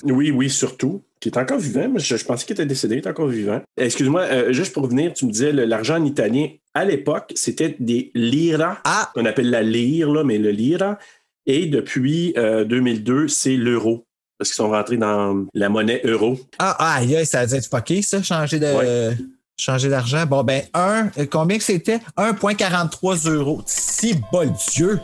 Oui, 0.03 0.31
oui, 0.31 0.49
surtout. 0.49 1.01
Qui 1.19 1.29
est 1.29 1.37
encore 1.37 1.59
vivant, 1.59 1.87
mais 1.89 1.99
je, 1.99 2.17
je 2.17 2.25
pensais 2.25 2.45
qu'il 2.45 2.53
était 2.53 2.65
décédé, 2.65 2.95
il 2.95 2.97
est 2.97 3.07
encore 3.07 3.27
vivant. 3.27 3.61
Excuse-moi, 3.77 4.21
euh, 4.23 4.51
juste 4.51 4.73
pour 4.73 4.83
revenir, 4.83 5.13
tu 5.13 5.25
me 5.25 5.31
disais 5.31 5.53
l'argent 5.53 5.95
en 5.95 6.03
italien. 6.03 6.49
À 6.73 6.83
l'époque, 6.83 7.31
c'était 7.35 7.77
des 7.79 8.11
lira, 8.13 8.79
ah, 8.83 9.09
qu'on 9.15 9.25
appelle 9.25 9.49
la 9.49 9.63
lire, 9.63 10.11
là, 10.11 10.25
mais 10.25 10.37
le 10.37 10.51
lira. 10.51 10.99
Et 11.45 11.65
depuis 11.65 12.33
euh, 12.37 12.65
2002, 12.65 13.29
c'est 13.29 13.55
l'euro. 13.55 14.05
Parce 14.43 14.49
qu'ils 14.49 14.57
sont 14.63 14.69
rentrés 14.71 14.97
dans 14.97 15.45
la 15.53 15.69
monnaie 15.69 16.01
euro. 16.03 16.37
ah, 16.59 16.95
aïe, 16.97 17.15
aïe, 17.15 17.25
ça 17.25 17.39
a 17.39 17.45
dû 17.45 17.55
être 17.55 17.69
fucké, 17.69 18.01
ça, 18.01 18.21
changer 18.21 18.59
de. 18.59 18.65
Ouais. 18.65 19.17
Changer 19.57 19.87
d'argent. 19.87 20.25
Bon, 20.25 20.43
ben, 20.43 20.63
un, 20.73 21.09
euh, 21.17 21.25
combien 21.31 21.57
que 21.57 21.63
c'était? 21.63 21.99
1,43 22.17 23.29
euros. 23.29 23.61
Si 23.65 24.19
bol 24.33 24.49
Dieu! 24.73 24.99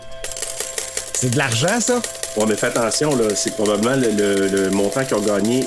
C'est 1.14 1.30
de 1.30 1.38
l'argent, 1.38 1.80
ça? 1.80 2.02
Ouais, 2.36 2.46
mais 2.48 2.56
fais 2.56 2.68
attention, 2.68 3.16
là, 3.16 3.34
c'est 3.36 3.54
probablement 3.56 3.96
le, 3.96 4.10
le- 4.12 4.48
le 4.48 4.70
montant 4.72 5.06
qu'ils 5.06 5.16
ont 5.16 5.22
gagné 5.22 5.66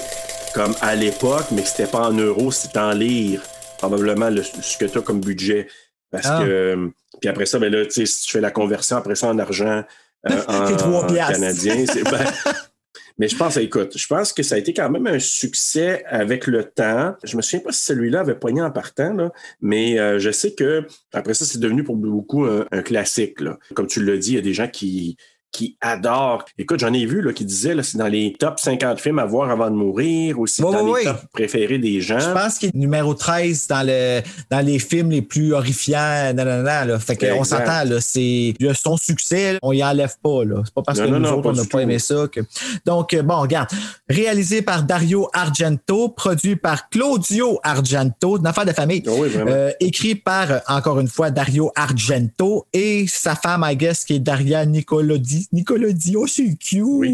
comme 0.54 0.74
à 0.82 0.94
l'époque, 0.94 1.46
mais 1.52 1.62
que 1.62 1.68
c'était 1.68 1.86
pas 1.86 2.08
en 2.08 2.12
euros, 2.12 2.50
c'était 2.50 2.78
en 2.78 2.92
lire. 2.92 3.40
Probablement 3.78 4.28
le- 4.28 4.42
ce 4.42 4.76
que 4.76 4.84
tu 4.84 4.98
as 4.98 5.00
comme 5.00 5.20
budget. 5.20 5.66
Parce 6.10 6.26
Ah. 6.28 6.40
que. 6.42 6.90
Puis 7.20 7.30
après 7.30 7.46
ça, 7.46 7.58
ben 7.58 7.72
là, 7.72 7.84
tu 7.86 7.92
sais, 7.92 8.04
si 8.06 8.26
tu 8.26 8.32
fais 8.32 8.40
la 8.42 8.50
conversion 8.50 8.96
après 8.98 9.14
ça 9.14 9.28
en 9.28 9.38
argent 9.38 9.82
euh, 10.30 10.42
en 10.48 11.06
canadien, 11.06 11.84
c'est. 11.90 12.02
ben, 12.04 12.24
mais 13.18 13.28
je 13.28 13.36
pense, 13.36 13.56
écoute, 13.56 13.96
je 13.96 14.06
pense 14.06 14.32
que 14.32 14.42
ça 14.42 14.56
a 14.56 14.58
été 14.58 14.72
quand 14.72 14.90
même 14.90 15.06
un 15.06 15.18
succès 15.18 16.04
avec 16.06 16.46
le 16.46 16.64
temps. 16.64 17.14
Je 17.24 17.36
me 17.36 17.42
souviens 17.42 17.60
pas 17.60 17.72
si 17.72 17.84
celui-là 17.84 18.20
avait 18.20 18.34
poigné 18.34 18.62
en 18.62 18.70
partant, 18.70 19.12
là, 19.12 19.32
mais 19.60 19.98
euh, 19.98 20.18
je 20.18 20.30
sais 20.30 20.54
que 20.54 20.86
après 21.12 21.34
ça, 21.34 21.44
c'est 21.44 21.60
devenu 21.60 21.84
pour 21.84 21.96
beaucoup 21.96 22.44
un, 22.44 22.82
classique. 22.82 23.40
Là. 23.40 23.58
Comme 23.74 23.86
tu 23.86 24.04
l'as 24.04 24.16
dit, 24.16 24.32
il 24.32 24.34
y 24.36 24.38
a 24.38 24.42
des 24.42 24.54
gens 24.54 24.68
qui, 24.68 25.16
qui 25.52 25.76
adorent. 25.80 26.44
Écoute, 26.58 26.80
j'en 26.80 26.92
ai 26.92 27.04
vu 27.06 27.20
là, 27.20 27.32
qui 27.32 27.44
disaient 27.44 27.74
là, 27.74 27.82
c'est 27.82 27.98
dans 27.98 28.08
les 28.08 28.34
top 28.38 28.58
50 28.58 28.98
films 29.00 29.18
à 29.18 29.26
voir 29.26 29.50
avant 29.50 29.70
de 29.70 29.76
mourir, 29.76 30.40
aussi 30.40 30.62
Oui, 30.62 30.72
dans 30.72 30.82
oui, 30.82 30.86
les 30.86 30.92
oui. 30.92 31.04
top 31.04 31.20
préférés 31.32 31.78
des 31.78 32.00
gens. 32.00 32.18
Je 32.18 32.30
pense 32.30 32.58
qu'il 32.58 32.70
est 32.70 32.74
numéro 32.74 33.14
13 33.14 33.68
dans, 33.68 33.86
le, 33.86 34.22
dans 34.50 34.64
les 34.64 34.78
films 34.78 35.10
les 35.10 35.22
plus 35.22 35.52
horrifiants. 35.52 36.32
nanana, 36.34 36.84
là. 36.86 36.98
Fait 36.98 37.16
qu'on 37.16 37.44
s'entend, 37.44 37.84
là. 37.84 38.00
C'est 38.00 38.54
son 38.74 38.96
succès, 38.96 39.54
là, 39.54 39.58
on 39.62 39.72
y 39.72 39.84
enlève 39.84 40.14
pas, 40.22 40.44
là. 40.44 40.62
C'est 40.64 40.74
pas 40.74 40.82
parce 40.82 40.98
Non, 40.98 41.04
que 41.04 41.10
non, 41.10 41.18
nous 41.18 41.26
non, 41.26 41.38
autres, 41.38 41.50
on 41.50 41.52
n'a 41.52 41.64
pas 41.64 41.80
aimé 41.80 41.98
ça. 41.98 42.26
Que... 42.32 42.40
Donc, 42.86 43.12
euh, 43.12 43.22
bon, 43.22 43.40
regarde. 43.40 43.68
Réalisé 44.08 44.62
par 44.62 44.82
Dario 44.82 45.28
Argento, 45.34 46.08
produit 46.08 46.56
par 46.56 46.88
Claudio 46.88 47.60
Argento, 47.62 48.38
une 48.38 48.46
affaire 48.46 48.64
de 48.64 48.72
famille. 48.72 49.02
Ah 49.06 49.10
oui. 49.16 49.28
Euh, 49.36 49.70
écrit 49.80 50.14
par, 50.14 50.62
encore 50.68 50.98
une 50.98 51.08
fois, 51.08 51.30
Dario 51.30 51.70
Argento 51.76 52.66
et 52.72 53.06
sa 53.06 53.34
femme, 53.34 53.64
I 53.68 53.76
guess, 53.76 54.04
qui 54.04 54.14
est 54.14 54.18
Daria 54.18 54.64
Nicolodi. 54.64 55.41
Nicolodi, 55.52 56.16
oh, 56.16 56.26
c'est 56.26 56.56
cute! 56.56 56.82
Oui. 56.84 57.10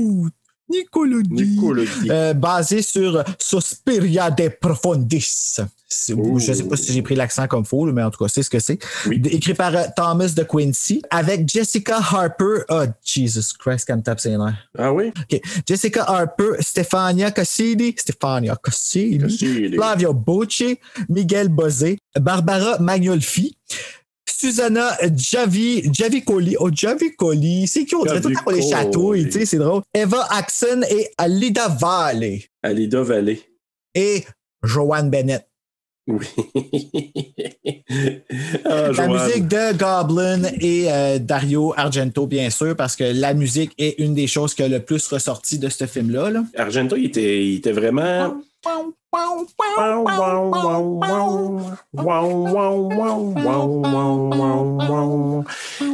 Euh, 2.10 2.34
basé 2.34 2.82
sur 2.82 3.24
Suspiria 3.38 4.30
de 4.30 4.48
Profundis. 4.48 5.56
Je 6.06 6.12
ne 6.14 6.38
sais 6.38 6.64
pas 6.64 6.76
si 6.76 6.92
j'ai 6.92 7.00
pris 7.00 7.14
l'accent 7.14 7.46
comme 7.46 7.64
faux, 7.64 7.86
mais 7.86 8.02
en 8.02 8.10
tout 8.10 8.22
cas, 8.22 8.28
c'est 8.28 8.42
ce 8.42 8.50
que 8.50 8.58
c'est. 8.58 8.78
Oui. 9.06 9.22
Écrit 9.30 9.54
par 9.54 9.74
euh, 9.74 9.84
Thomas 9.96 10.28
de 10.28 10.42
Quincy, 10.42 11.00
avec 11.08 11.48
Jessica 11.48 11.96
Harper. 11.96 12.64
Oh, 12.68 12.84
Jesus 13.02 13.54
Christ, 13.58 13.86
quand 13.88 13.96
me 13.96 14.02
tape 14.02 14.20
ses 14.20 14.36
nerfs. 14.36 14.68
Ah 14.76 14.92
oui? 14.92 15.10
Jessica 15.66 16.04
Harper, 16.06 16.60
Stefania 16.60 17.30
Cassini, 17.30 17.94
Stefania 17.96 18.54
Cassini, 18.62 19.18
Cassini. 19.18 19.76
Flavio 19.76 20.12
Bocci, 20.12 20.78
Miguel 21.08 21.48
Bozé, 21.48 21.98
Barbara 22.20 22.78
Magnolfi, 22.78 23.56
Susanna 24.38 24.96
Javi, 25.16 25.90
Javicoli. 25.92 26.56
Oh, 26.60 26.70
Javicoli. 26.72 27.66
C'est 27.66 27.84
qui 27.84 27.96
on 27.96 28.04
dirait 28.04 28.20
tout 28.20 28.28
le 28.28 28.36
temps 28.36 28.42
pour 28.42 28.52
les 28.52 28.62
Javicoli. 28.62 28.84
chatouilles, 28.84 29.24
tu 29.24 29.32
sais, 29.32 29.46
c'est 29.46 29.58
drôle. 29.58 29.82
Eva 29.92 30.28
Axon 30.30 30.82
et 30.88 31.08
Alida 31.18 31.66
Valley. 31.68 32.44
Alida 32.62 33.02
Valley. 33.02 33.40
Et 33.96 34.24
Joanne 34.62 35.10
Bennett. 35.10 35.44
Oui. 36.06 36.24
ah, 38.64 38.70
La 38.70 38.92
Joanne. 38.92 39.12
musique 39.12 39.48
de 39.48 39.76
Goblin 39.76 40.42
et 40.60 40.86
euh, 40.90 41.18
Dario 41.18 41.74
Argento, 41.76 42.26
bien 42.26 42.48
sûr, 42.48 42.76
parce 42.76 42.94
que 42.96 43.04
la 43.04 43.34
musique 43.34 43.72
est 43.76 43.98
une 43.98 44.14
des 44.14 44.26
choses 44.28 44.54
qui 44.54 44.62
a 44.62 44.68
le 44.68 44.80
plus 44.80 45.06
ressorti 45.08 45.58
de 45.58 45.68
ce 45.68 45.86
film-là. 45.86 46.30
là. 46.30 46.44
Argento, 46.56 46.96
il 46.96 47.06
était, 47.06 47.44
il 47.44 47.56
était 47.56 47.72
vraiment. 47.72 48.28
Wow, 48.28 48.44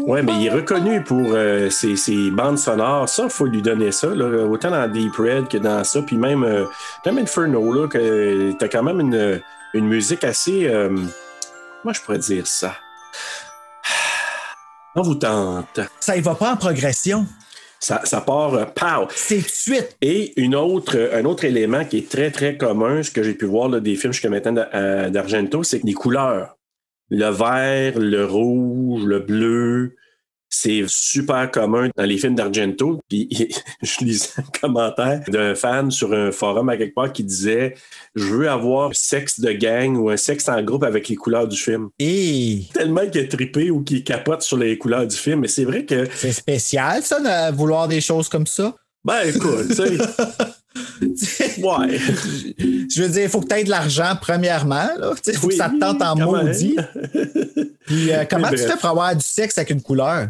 Ouais, 0.07 0.23
mais 0.23 0.33
il 0.41 0.47
est 0.47 0.51
reconnu 0.51 1.03
pour 1.03 1.21
euh, 1.21 1.71
ses, 1.71 1.97
ses 1.97 2.31
bandes 2.31 2.59
sonores. 2.59 3.09
Ça, 3.09 3.25
il 3.25 3.31
faut 3.31 3.47
lui 3.47 3.63
donner 3.63 3.93
ça. 3.93 4.09
là. 4.09 4.45
Autant 4.47 4.71
dans 4.71 4.91
Deep 4.91 5.15
Red 5.17 5.49
que 5.49 5.59
dans 5.59 5.85
ça. 5.85 6.03
Puis 6.03 6.17
même, 6.17 6.43
euh, 6.45 6.65
même 7.07 7.19
Inferno, 7.19 7.73
là, 7.73 7.89
que 7.89 8.53
t'as 8.59 8.69
quand 8.69 8.83
même 8.83 9.01
une, 9.01 9.41
une 9.75 9.87
musique 9.87 10.25
assez. 10.25 10.67
euh, 10.67 10.91
moi, 11.85 11.93
je 11.93 12.01
pourrais 12.01 12.19
dire 12.19 12.47
ça? 12.47 12.75
On 14.97 15.03
vous 15.03 15.17
tente. 15.17 15.81
Ça 16.01 16.17
y 16.17 16.21
va 16.21 16.35
pas 16.35 16.53
en 16.53 16.57
progression? 16.57 17.27
Ça, 17.85 18.01
ça 18.05 18.23
part, 18.23 18.55
euh, 18.55 18.65
pow! 18.65 19.09
C'est 19.11 19.43
de 19.43 19.47
suite. 19.47 19.95
Et 20.01 20.33
une 20.41 20.55
autre, 20.55 21.11
un 21.13 21.27
autre 21.27 21.45
élément 21.45 21.85
qui 21.85 21.99
est 21.99 22.09
très, 22.09 22.31
très 22.31 22.57
commun, 22.57 23.03
ce 23.03 23.11
que 23.11 23.23
j'ai 23.23 23.35
pu 23.35 23.45
voir 23.45 23.69
là, 23.69 23.79
des 23.79 23.95
films 23.95 24.15
jusqu'à 24.15 24.31
maintenant 24.31 24.65
euh, 24.73 25.11
d'Argento, 25.11 25.63
c'est 25.63 25.81
que 25.81 25.87
les 25.87 25.93
couleurs. 25.93 26.57
Le 27.11 27.29
vert, 27.29 27.99
le 27.99 28.25
rouge, 28.25 29.05
le 29.05 29.19
bleu, 29.19 29.97
c'est 30.55 30.85
super 30.87 31.51
commun 31.51 31.89
dans 31.97 32.05
les 32.05 32.19
films 32.19 32.35
d'Argento. 32.35 33.01
Puis 33.09 33.29
je 33.83 34.05
lisais 34.05 34.29
un 34.39 34.61
commentaire 34.61 35.23
d'un 35.29 35.55
fan 35.55 35.91
sur 35.91 36.13
un 36.13 36.31
forum 36.33 36.69
à 36.69 36.77
quelque 36.77 36.95
part 36.95 37.13
qui 37.13 37.25
disait 37.25 37.75
Je 38.15 38.25
veux 38.25 38.49
avoir 38.49 38.91
un 38.91 38.95
sexe 38.95 39.41
de 39.41 39.53
gang 39.53 39.97
ou 39.97 40.11
un 40.11 40.17
sexe 40.17 40.49
en 40.49 40.63
groupe 40.63 40.85
avec 40.85 41.09
les 41.09 41.17
couleurs 41.17 41.49
du 41.49 41.57
film. 41.57 41.89
Et 41.99 42.63
Tellement 42.73 43.07
qu'il 43.09 43.21
est 43.21 43.29
trippé 43.29 43.71
ou 43.71 43.83
qu'il 43.83 44.05
capote 44.05 44.43
sur 44.43 44.57
les 44.57 44.79
couleurs 44.79 45.07
du 45.07 45.17
film. 45.17 45.41
Mais 45.41 45.49
c'est 45.49 45.65
vrai 45.65 45.85
que, 45.85 46.09
c'est 46.15 46.33
spécial, 46.33 47.03
ça, 47.03 47.21
de 47.21 47.55
vouloir 47.55 47.89
des 47.89 48.01
choses 48.01 48.29
comme 48.29 48.47
ça? 48.47 48.75
ben 49.05 49.21
écoute, 49.27 49.69
tu 49.69 49.75
sais, 51.17 51.61
ouais. 51.63 51.99
Je 52.59 53.03
veux 53.03 53.09
dire, 53.09 53.23
il 53.25 53.29
faut 53.29 53.41
que 53.41 53.49
tu 53.49 53.55
aies 53.55 53.65
de 53.65 53.71
l'argent, 53.71 54.17
premièrement. 54.21 54.89
Il 55.27 55.35
faut 55.35 55.49
que 55.49 55.55
ça 55.55 55.69
te 55.69 55.79
tente 55.79 56.01
en 56.01 56.17
maudit. 56.17 56.77
Puis, 57.87 58.13
euh, 58.13 58.25
comment 58.29 58.49
tu 58.49 58.59
fais 58.59 58.77
pour 58.77 58.89
avoir 58.89 59.15
du 59.15 59.25
sexe 59.25 59.59
avec 59.59 59.71
une 59.71 59.83
couleur? 59.83 60.29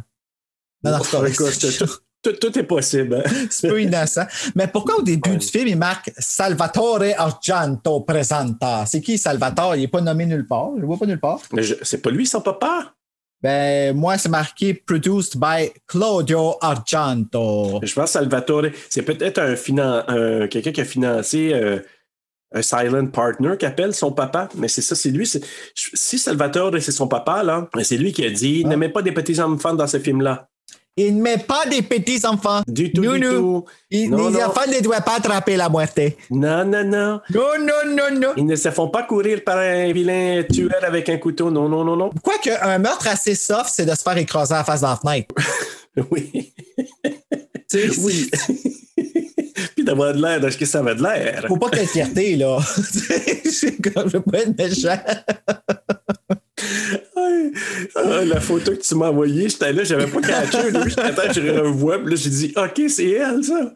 Non, 0.85 0.92
non, 0.92 0.99
tout, 2.40 2.59
est 2.59 2.62
possible. 2.62 3.23
hein. 3.27 3.31
C'est 3.51 3.68
peu 3.68 3.83
innocent. 3.83 4.27
Mais 4.55 4.66
pourquoi 4.66 4.97
au 4.99 5.03
début 5.03 5.31
Ouais. 5.31 5.37
du 5.37 5.47
film, 5.47 5.68
il 5.68 5.77
marque 5.77 6.11
Salvatore 6.18 7.03
Argento 7.18 8.01
presenta? 8.01 8.87
C'est 8.87 9.01
qui 9.03 9.18
Salvatore? 9.18 9.77
Il 9.77 9.83
n'est 9.83 9.88
pas 9.88 10.01
nommé 10.01 10.25
nulle 10.25 10.47
part. 10.47 10.70
Je 10.77 10.81
le 10.81 10.87
vois 10.87 10.97
pas 10.99 11.05
nulle 11.07 11.20
part. 11.20 11.40
Mais 11.53 11.62
C'est 11.83 11.99
pas 12.01 12.11
lui 12.11 12.27
son 12.27 12.40
papa? 12.40 12.94
Ben, 13.42 13.94
moi, 13.94 14.16
c'est 14.16 14.31
marqué 14.31 14.73
Produced 14.73 15.37
by 15.38 15.70
Claudio 15.87 16.57
Argento. 16.62 17.79
Je 17.83 17.92
pense 17.92 18.05
que 18.07 18.11
Salvatore, 18.12 18.66
c'est 18.88 19.03
peut-être 19.03 19.38
un, 19.38 19.53
finan- 19.55 20.05
un- 20.09 20.47
quelqu'un 20.49 20.73
qui 20.73 20.81
a 20.81 20.85
financé 20.87 21.51
euh, 21.53 21.79
un 22.55 22.62
silent 22.62 23.07
partner 23.09 23.57
qui 23.59 23.66
appelle 23.66 23.94
son 23.94 24.12
papa. 24.12 24.49
Mais 24.57 24.68
c'est 24.68 24.81
ça, 24.81 24.94
c'est 24.94 25.11
lui. 25.11 25.31
Si 25.75 26.18
Salvatore, 26.18 26.73
c'est 26.81 26.90
son 26.92 27.07
papa, 27.07 27.42
là, 27.42 27.68
c'est 27.83 27.99
lui 27.99 28.14
qui 28.14 28.25
a 28.25 28.31
dit 28.31 28.62
Ah. 28.64 28.68
ne 28.70 28.77
mets 28.77 28.88
pas 28.88 29.03
des 29.03 29.12
petits 29.12 29.38
enfants 29.42 29.75
dans 29.75 29.87
ce 29.87 29.99
film-là. 29.99 30.49
Il 30.96 31.16
ne 31.16 31.22
met 31.22 31.38
pas 31.38 31.66
des 31.68 31.83
petits 31.83 32.24
enfants. 32.24 32.62
Du 32.68 32.92
tout, 32.92 33.02
Non, 33.02 33.14
du 33.14 33.20
non. 33.20 33.30
tout. 33.33 33.64
Il- 33.90 34.11
Non, 34.11 34.28
les 34.28 34.35
non. 34.38 34.44
enfants 34.46 34.70
ne 34.70 34.80
doivent 34.80 35.02
pas 35.02 35.16
attraper 35.16 35.57
la 35.57 35.68
moitié. 35.68 36.16
Non, 36.30 36.64
non, 36.64 36.85
non. 36.85 37.20
Non, 37.30 37.48
non, 37.61 37.96
non, 37.96 38.20
non. 38.20 38.28
Ils 38.37 38.46
ne 38.46 38.54
se 38.54 38.70
font 38.70 38.88
pas 38.88 39.02
courir 39.02 39.42
par 39.44 39.59
un 39.59 39.92
vilain 39.92 40.44
tueur 40.50 40.85
avec 40.87 41.09
un 41.09 41.16
couteau. 41.18 41.50
Non, 41.50 41.68
non, 41.68 41.85
non, 41.85 41.96
non. 41.96 42.11
Quoique, 42.22 42.50
un 42.62 42.78
meurtre 42.78 43.09
assez 43.09 43.35
soft, 43.35 43.70
c'est 43.74 43.87
de 43.87 43.90
se 43.94 44.02
faire 44.02 44.16
écraser 44.18 44.54
la 44.54 44.62
face 44.62 44.83
dans 44.83 44.90
la 44.90 44.96
fenêtre. 44.96 45.35
Oui. 46.11 46.52
Tu 47.70 47.78
sais, 47.90 48.00
Oui. 48.00 48.30
Puis 49.76 49.85
d'avoir 49.85 50.12
de 50.12 50.20
l'air 50.22 50.40
de 50.40 50.50
ce 50.50 50.57
que 50.59 50.64
ça 50.66 50.78
avait 50.80 50.94
de 50.96 51.02
l'air? 51.02 51.44
Faut 51.48 51.57
pas 51.57 51.70
de 51.70 51.76
fierté, 51.76 52.37
là. 52.37 52.59
Je 52.76 54.09
veux 54.12 54.20
pas 54.20 54.38
être 54.40 54.57
méchant. 54.59 54.98
Ah, 57.97 58.25
la 58.25 58.40
photo 58.40 58.73
que 58.73 58.81
tu 58.81 58.94
m'as 58.94 59.09
envoyée, 59.09 59.49
j'étais 59.49 59.73
là, 59.73 59.85
j'avais 59.85 60.07
pas 60.07 60.20
catché. 60.20 60.59
J'étais 60.87 61.01
attends, 61.01 61.33
je 61.33 61.61
revois, 61.61 61.99
puis 61.99 62.11
là, 62.11 62.16
j'ai 62.16 62.31
dit, 62.31 62.55
OK, 62.57 62.83
c'est 62.88 63.11
elle, 63.11 63.42
ça. 63.44 63.73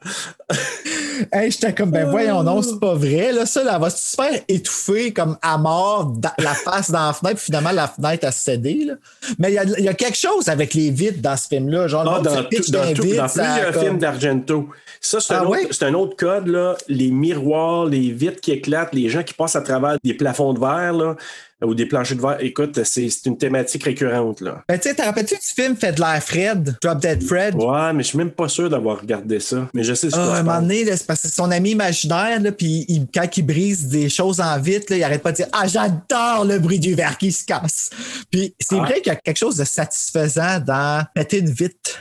Hey, 1.32 1.50
j'étais 1.50 1.74
comme, 1.74 1.90
ben 1.90 2.08
voyons, 2.10 2.42
non, 2.42 2.62
c'est 2.62 2.78
pas 2.78 2.94
vrai. 2.94 3.32
Là, 3.32 3.44
ça, 3.44 3.64
là, 3.64 3.72
elle 3.74 3.80
va 3.80 3.90
se 3.90 4.14
faire 4.14 4.40
étouffer 4.46 5.12
comme 5.12 5.36
à 5.42 5.58
mort, 5.58 6.06
dans- 6.06 6.30
la 6.38 6.54
face 6.54 6.90
dans 6.90 7.06
la 7.08 7.12
fenêtre, 7.12 7.36
puis 7.36 7.46
finalement, 7.46 7.72
la 7.72 7.88
fenêtre 7.88 8.26
a 8.26 8.30
cédé. 8.32 8.84
Là. 8.86 8.94
Mais 9.38 9.50
il 9.50 9.54
y 9.54 9.58
a, 9.58 9.64
il 9.78 9.84
y 9.84 9.88
a 9.88 9.94
quelque 9.94 10.16
chose 10.16 10.48
avec 10.48 10.74
les 10.74 10.90
vitres 10.90 11.20
dans 11.20 11.36
ce 11.36 11.48
film-là. 11.48 11.88
Genre, 11.88 12.02
Ah, 12.08 12.20
dans, 12.20 12.44
tout- 12.44 12.70
dans, 12.70 12.94
tout- 12.94 13.02
vide, 13.02 13.16
dans 13.16 13.28
ça 13.28 13.42
plusieurs 13.44 13.72
comme- 13.72 13.82
films 13.82 13.98
d'Argento. 13.98 14.68
Ça, 15.00 15.20
c'est 15.20 15.34
un, 15.34 15.44
Ah 15.52 15.56
c'est 15.70 15.84
un 15.84 15.94
autre 15.94 16.16
code, 16.16 16.46
là. 16.48 16.76
Les 16.88 17.10
miroirs, 17.10 17.86
les 17.86 18.10
vitres 18.10 18.40
qui 18.40 18.52
éclatent, 18.52 18.94
les 18.94 19.08
gens 19.08 19.22
qui 19.22 19.34
passent 19.34 19.56
à 19.56 19.60
travers 19.60 19.96
des 20.02 20.14
plafonds 20.14 20.52
de 20.54 20.60
verre, 20.60 20.92
là, 20.92 21.16
ou 21.64 21.74
des 21.74 21.86
planchers 21.86 22.16
de 22.16 22.22
verre. 22.22 22.36
Écoute, 22.40 22.82
c'est 22.84 23.08
une 23.26 23.36
thématique 23.36 23.84
récurrente, 23.84 24.40
là. 24.40 24.62
Ben, 24.68 24.78
tu 24.78 24.88
sais, 24.88 24.94
t'as 24.94 25.06
rappelles-tu 25.06 25.34
du 25.34 25.40
film 25.62 25.76
Fait 25.76 25.92
de 25.92 26.00
l'air 26.00 26.22
Fred, 26.22 26.76
Drop 26.82 27.00
Dead 27.00 27.22
Fred? 27.22 27.54
Ouais, 27.56 27.92
mais 27.92 28.02
je 28.02 28.08
suis 28.08 28.18
même 28.18 28.30
pas 28.30 28.48
sûr 28.48 28.70
d'avoir 28.70 29.00
regardé 29.00 29.40
ça. 29.40 29.68
Mais 29.74 29.82
je 29.82 29.94
sais 29.94 30.10
ce 30.10 30.16
Ah, 30.16 30.18
que 30.18 30.22
à 30.30 30.32
tu 30.34 30.38
un 30.38 30.42
moment 30.44 30.60
donné, 30.60 30.84
c'est 30.96 31.06
parce 31.06 31.22
que 31.22 31.28
c'est 31.28 31.34
son 31.34 31.50
ami 31.50 31.70
imaginaire, 31.72 32.40
puis 32.56 32.84
il- 32.88 33.06
quand 33.12 33.26
il 33.36 33.42
brise 33.42 33.88
des 33.88 34.08
choses 34.08 34.40
en 34.40 34.58
vitre, 34.60 34.86
là, 34.90 34.96
il 34.98 35.02
arrête 35.04 35.22
pas 35.22 35.32
de 35.32 35.36
dire 35.36 35.48
Ah, 35.52 35.66
j'adore 35.66 36.44
le 36.44 36.58
bruit 36.58 36.78
du 36.78 36.94
verre 36.94 37.18
qui 37.18 37.32
se 37.32 37.44
casse. 37.44 37.90
Puis 38.30 38.54
c'est 38.60 38.76
Ah. 38.78 38.84
vrai 38.84 39.00
qu'il 39.00 39.12
y 39.12 39.16
a 39.16 39.16
quelque 39.16 39.38
chose 39.38 39.56
de 39.56 39.64
satisfaisant 39.64 40.60
dans 40.60 41.04
péter 41.14 41.38
une 41.38 41.50
vitre. 41.50 41.98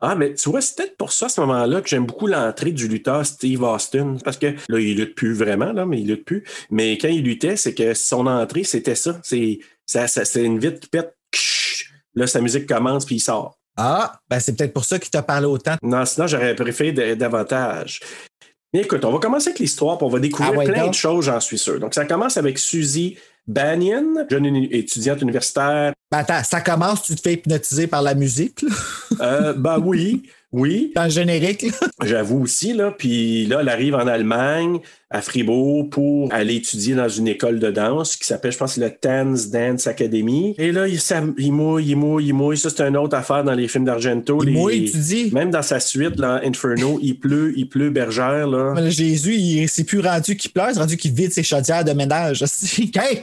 Ah, 0.00 0.14
mais 0.16 0.34
tu 0.34 0.50
vois, 0.50 0.60
c'est 0.60 0.76
peut-être 0.76 0.96
pour 0.96 1.12
ça, 1.12 1.26
à 1.26 1.28
ce 1.28 1.40
moment-là, 1.42 1.80
que 1.80 1.88
j'aime 1.88 2.06
beaucoup 2.06 2.26
l'entrée 2.26 2.72
du 2.72 2.88
lutteur 2.88 3.24
Steve 3.24 3.62
Austin. 3.62 4.16
Parce 4.24 4.36
que 4.36 4.46
là, 4.68 4.78
il 4.80 4.96
lutte 4.96 5.14
plus 5.14 5.32
vraiment, 5.34 5.72
là, 5.72 5.86
mais 5.86 6.00
il 6.00 6.08
lutte 6.08 6.24
plus. 6.24 6.44
Mais 6.70 6.98
quand 6.98 7.08
il 7.08 7.22
luttait, 7.22 7.56
c'est 7.56 7.74
que 7.74 7.94
son 7.94 8.26
entrée, 8.26 8.64
c'était 8.64 8.94
ça. 8.96 9.18
C'est 9.22 9.60
ça, 9.86 10.06
ça- 10.08 10.24
c'est 10.24 10.42
une 10.44 10.58
vitre 10.58 10.80
qui 10.80 10.88
pète. 10.88 11.14
Là, 12.14 12.26
sa 12.26 12.40
musique 12.40 12.66
commence, 12.68 13.04
puis 13.04 13.16
il 13.16 13.20
sort. 13.20 13.58
Ah, 13.76 14.20
ben 14.30 14.38
c'est 14.38 14.56
peut-être 14.56 14.72
pour 14.72 14.84
ça 14.84 14.98
qu'il 15.00 15.10
t'a 15.10 15.22
parlé 15.22 15.46
autant. 15.46 15.74
Non, 15.82 16.04
sinon, 16.04 16.26
j'aurais 16.28 16.54
préféré 16.54 16.92
davantage. 17.16 18.00
Mais 18.72 18.82
écoute, 18.82 19.04
on 19.04 19.12
va 19.12 19.18
commencer 19.18 19.48
avec 19.48 19.58
l'histoire, 19.60 19.98
puis 19.98 20.06
on 20.06 20.10
va 20.10 20.18
découvrir 20.20 20.52
Ah 20.54 20.58
ouais, 20.58 20.64
plein 20.66 20.82
donc. 20.82 20.90
de 20.90 20.94
choses, 20.96 21.24
j'en 21.26 21.40
suis 21.40 21.58
sûr. 21.58 21.78
Donc, 21.80 21.94
ça 21.94 22.04
commence 22.04 22.36
avec 22.36 22.58
Suzy 22.58 23.16
Banyan, 23.46 24.26
jeune 24.30 24.56
étudiante 24.70 25.20
universitaire. 25.22 25.92
Ben 26.10 26.18
attends, 26.18 26.42
ça 26.44 26.60
commence, 26.60 27.02
tu 27.02 27.14
te 27.14 27.20
fais 27.20 27.34
hypnotiser 27.34 27.86
par 27.86 28.02
la 28.02 28.14
musique, 28.14 28.62
là, 28.62 28.70
Euh, 29.20 29.52
ben 29.52 29.78
oui, 29.78 30.22
oui, 30.56 30.92
dans 30.94 31.04
le 31.04 31.10
générique. 31.10 31.62
là. 31.62 31.88
j'avoue 32.04 32.40
aussi. 32.42 32.72
Là. 32.72 32.94
Puis 32.96 33.46
là, 33.46 33.58
elle 33.60 33.68
arrive 33.68 33.94
en 33.94 34.06
Allemagne, 34.06 34.78
à 35.10 35.20
Fribourg, 35.20 35.90
pour 35.90 36.32
aller 36.32 36.56
étudier 36.56 36.94
dans 36.94 37.08
une 37.08 37.28
école 37.28 37.58
de 37.58 37.70
danse 37.70 38.16
qui 38.16 38.24
s'appelle, 38.24 38.52
je 38.52 38.58
pense, 38.58 38.76
le 38.76 38.90
Tanz 38.90 39.50
Dance 39.50 39.86
Academy. 39.86 40.54
Et 40.58 40.70
là, 40.72 40.86
il, 40.88 41.00
s'am- 41.00 41.34
il 41.38 41.52
mouille, 41.52 41.86
il 41.90 41.96
mouille, 41.96 42.26
il 42.28 42.34
mouille. 42.34 42.56
Ça, 42.56 42.70
c'est 42.70 42.82
une 42.82 42.96
autre 42.96 43.16
affaire 43.16 43.42
dans 43.44 43.52
les 43.54 43.66
films 43.68 43.84
d'Argento. 43.84 44.38
Il 44.42 44.46
Les- 44.46 44.52
mouille, 44.52 44.90
tu 44.90 44.98
dis? 44.98 45.30
Même 45.32 45.50
dans 45.50 45.62
sa 45.62 45.80
suite, 45.80 46.18
là, 46.18 46.40
Inferno, 46.44 46.98
il 47.02 47.18
pleut, 47.18 47.52
il 47.56 47.68
pleut 47.68 47.90
bergère. 47.90 48.46
Là. 48.46 48.72
Mais 48.74 48.82
là, 48.82 48.90
Jésus, 48.90 49.34
il 49.34 49.68
c'est 49.68 49.84
plus 49.84 50.00
rendu 50.00 50.36
qu'il 50.36 50.50
pleure, 50.52 50.70
c'est 50.72 50.78
rendu 50.80 50.96
qu'il 50.96 51.12
vide 51.12 51.32
ses 51.32 51.42
chaudières 51.42 51.84
de 51.84 51.92
ménage. 51.92 52.44
Hey! 52.94 53.22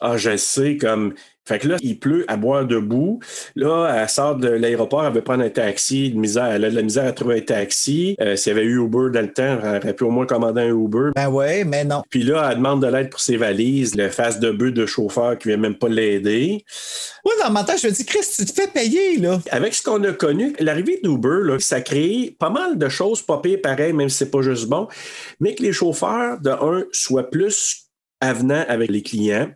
Ah, 0.00 0.16
je 0.16 0.36
sais, 0.36 0.76
comme. 0.76 1.14
Fait 1.48 1.58
que 1.58 1.68
là, 1.68 1.76
il 1.80 1.98
pleut 1.98 2.26
à 2.28 2.36
boire 2.36 2.66
debout. 2.66 3.20
Là, 3.56 3.90
elle 4.02 4.08
sort 4.08 4.36
de 4.36 4.48
l'aéroport, 4.48 5.06
elle 5.06 5.14
veut 5.14 5.22
prendre 5.22 5.42
un 5.42 5.48
taxi. 5.48 6.10
De 6.10 6.18
misère, 6.18 6.44
elle 6.46 6.64
a 6.66 6.70
de 6.70 6.76
la 6.76 6.82
misère 6.82 7.06
à 7.06 7.12
trouver 7.12 7.38
un 7.38 7.40
taxi. 7.40 8.16
Euh, 8.20 8.36
S'il 8.36 8.52
y 8.52 8.56
avait 8.56 8.66
eu 8.66 8.82
Uber 8.82 9.10
dans 9.12 9.22
le 9.22 9.32
temps, 9.32 9.58
elle 9.62 9.78
aurait 9.78 9.94
pu 9.94 10.04
au 10.04 10.10
moins 10.10 10.26
commander 10.26 10.60
un 10.60 10.76
Uber. 10.76 11.12
Ben 11.16 11.30
ouais, 11.30 11.64
mais 11.64 11.84
non. 11.84 12.02
Puis 12.10 12.22
là, 12.22 12.50
elle 12.50 12.58
demande 12.58 12.82
de 12.82 12.88
l'aide 12.88 13.08
pour 13.08 13.20
ses 13.20 13.38
valises. 13.38 13.94
Le 13.94 14.10
face 14.10 14.38
de 14.38 14.50
bœuf 14.50 14.74
de 14.74 14.84
chauffeur 14.84 15.38
qui 15.38 15.48
vient 15.48 15.56
même 15.56 15.76
pas 15.76 15.88
l'aider. 15.88 16.64
Moi, 17.24 17.34
dans 17.42 17.50
mon 17.50 17.64
temps, 17.64 17.76
je 17.80 17.86
me 17.86 17.92
dis, 17.92 18.04
Chris, 18.04 18.20
tu 18.36 18.44
te 18.44 18.52
fais 18.52 18.68
payer, 18.68 19.16
là. 19.16 19.40
Avec 19.50 19.72
ce 19.72 19.82
qu'on 19.82 20.04
a 20.04 20.12
connu, 20.12 20.54
l'arrivée 20.60 21.00
d'Uber, 21.02 21.56
ça 21.60 21.80
crée 21.80 22.36
pas 22.38 22.50
mal 22.50 22.76
de 22.76 22.88
choses 22.88 23.22
pas 23.22 23.40
pareil, 23.62 23.92
même 23.92 24.08
si 24.08 24.18
c'est 24.18 24.30
pas 24.30 24.42
juste 24.42 24.66
bon, 24.66 24.88
mais 25.40 25.54
que 25.54 25.62
les 25.62 25.72
chauffeurs, 25.72 26.40
de 26.40 26.50
un, 26.50 26.84
soient 26.92 27.30
plus 27.30 27.88
avenants 28.20 28.64
avec 28.68 28.90
les 28.90 29.02
clients, 29.02 29.48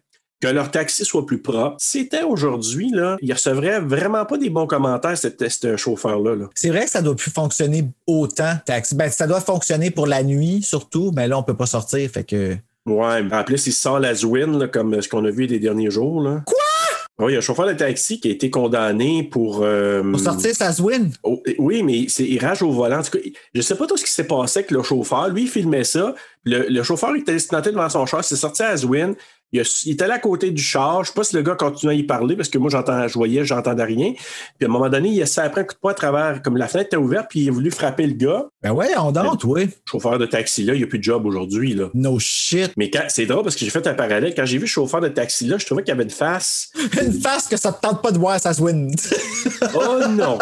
que 0.42 0.48
leur 0.48 0.70
taxi 0.70 1.04
soit 1.04 1.24
plus 1.24 1.38
propre. 1.40 1.76
C'était 1.78 2.24
aujourd'hui, 2.24 2.90
là, 2.92 3.16
ils 3.22 3.32
recevraient 3.32 3.80
vraiment 3.80 4.26
pas 4.26 4.36
des 4.36 4.50
bons 4.50 4.66
commentaires, 4.66 5.16
cet 5.16 5.76
chauffeur-là. 5.76 6.34
là. 6.34 6.46
C'est 6.54 6.68
vrai 6.70 6.84
que 6.84 6.90
ça 6.90 7.00
doit 7.00 7.14
plus 7.16 7.30
fonctionner 7.30 7.84
autant, 8.06 8.54
taxi. 8.66 8.94
Ben, 8.96 9.08
ça 9.10 9.26
doit 9.26 9.40
fonctionner 9.40 9.90
pour 9.90 10.06
la 10.06 10.22
nuit, 10.22 10.60
surtout, 10.62 11.12
mais 11.14 11.28
là, 11.28 11.38
on 11.38 11.42
peut 11.44 11.56
pas 11.56 11.66
sortir, 11.66 12.10
fait 12.10 12.24
que. 12.24 12.56
Ouais, 12.84 13.22
en 13.32 13.44
plus, 13.44 13.66
il 13.68 13.72
sort 13.72 14.00
la 14.00 14.12
Zwin, 14.14 14.58
là, 14.58 14.66
comme 14.66 15.00
ce 15.00 15.08
qu'on 15.08 15.24
a 15.24 15.30
vu 15.30 15.46
les 15.46 15.60
derniers 15.60 15.90
jours. 15.90 16.20
Là. 16.20 16.42
Quoi? 16.44 16.58
Oui, 17.20 17.30
il 17.30 17.34
y 17.34 17.36
a 17.36 17.38
un 17.38 17.42
chauffeur 17.42 17.66
de 17.68 17.74
taxi 17.74 18.18
qui 18.18 18.26
a 18.28 18.32
été 18.32 18.50
condamné 18.50 19.22
pour. 19.22 19.60
euh, 19.62 20.02
Pour 20.10 20.18
sortir 20.18 20.52
sa 20.56 20.72
Zwin. 20.72 21.10
Oh, 21.22 21.40
oui, 21.58 21.84
mais 21.84 22.06
c'est, 22.08 22.24
il 22.24 22.38
rage 22.44 22.62
au 22.62 22.72
volant. 22.72 22.98
En 22.98 23.02
tout 23.02 23.12
cas, 23.12 23.24
je 23.54 23.60
sais 23.60 23.76
pas 23.76 23.86
tout 23.86 23.96
ce 23.96 24.04
qui 24.04 24.10
s'est 24.10 24.26
passé 24.26 24.60
avec 24.60 24.70
le 24.72 24.82
chauffeur. 24.82 25.28
Lui, 25.28 25.42
il 25.42 25.48
filmait 25.48 25.84
ça. 25.84 26.14
Le, 26.44 26.66
le 26.68 26.82
chauffeur 26.82 27.14
il 27.14 27.20
était 27.20 27.36
planté 27.48 27.70
devant 27.70 27.88
son 27.88 28.06
char, 28.06 28.24
c'est 28.24 28.34
sorti 28.34 28.62
à 28.64 28.76
Zwin. 28.76 29.14
Il, 29.52 29.60
a- 29.60 29.82
il 29.84 29.92
était 29.92 30.04
allé 30.04 30.14
à 30.14 30.18
côté 30.18 30.50
du 30.50 30.62
char. 30.62 31.04
Je 31.04 31.08
sais 31.08 31.14
pas 31.14 31.24
si 31.24 31.36
le 31.36 31.42
gars 31.42 31.54
continuait 31.54 31.94
à 31.94 31.98
y 31.98 32.02
parler 32.04 32.36
parce 32.36 32.48
que 32.48 32.56
moi, 32.58 32.70
j'entends, 32.70 33.06
je 33.06 33.14
voyais, 33.14 33.44
j'entendais 33.44 33.84
rien. 33.84 34.12
Puis 34.14 34.64
à 34.64 34.66
un 34.66 34.68
moment 34.72 34.88
donné, 34.88 35.10
il 35.10 35.22
a 35.22 35.26
ça 35.26 35.42
après 35.42 35.60
un 35.60 35.64
coup 35.64 35.74
de 35.74 35.78
poing 35.80 35.90
à 35.92 35.94
travers, 35.94 36.40
comme 36.42 36.56
la 36.56 36.68
fenêtre 36.68 36.86
était 36.88 36.96
ouverte, 36.96 37.26
puis 37.28 37.40
il 37.40 37.48
a 37.48 37.52
voulu 37.52 37.70
frapper 37.70 38.06
le 38.06 38.14
gars. 38.14 38.46
Ben 38.62 38.72
ouais, 38.72 38.88
on 38.98 39.12
donne, 39.12 39.28
oui. 39.44 39.68
Chauffeur 39.84 40.18
de 40.18 40.26
taxi 40.26 40.62
là, 40.64 40.74
il 40.74 40.78
n'y 40.78 40.84
a 40.84 40.86
plus 40.86 40.98
de 40.98 41.04
job 41.04 41.26
aujourd'hui. 41.26 41.74
Là. 41.74 41.90
No 41.94 42.18
shit. 42.18 42.72
Mais 42.76 42.90
quand- 42.90 43.04
c'est 43.08 43.26
drôle 43.26 43.42
parce 43.42 43.56
que 43.56 43.64
j'ai 43.64 43.70
fait 43.70 43.86
un 43.86 43.94
parallèle. 43.94 44.32
Quand 44.34 44.46
j'ai 44.46 44.56
vu 44.56 44.62
le 44.64 44.68
chauffeur 44.68 45.00
de 45.00 45.08
taxi 45.08 45.46
là, 45.46 45.58
je 45.58 45.66
trouvais 45.66 45.82
qu'il 45.82 45.90
y 45.90 45.94
avait 45.94 46.04
une 46.04 46.10
face. 46.10 46.70
Une 47.02 47.12
face 47.20 47.46
que 47.48 47.56
ça 47.56 47.72
te 47.72 47.80
tente 47.80 48.00
pas 48.02 48.10
de 48.12 48.18
voir 48.18 48.40
sa 48.40 48.52
Zwin. 48.52 48.88
Oh 49.74 49.98
non! 50.10 50.38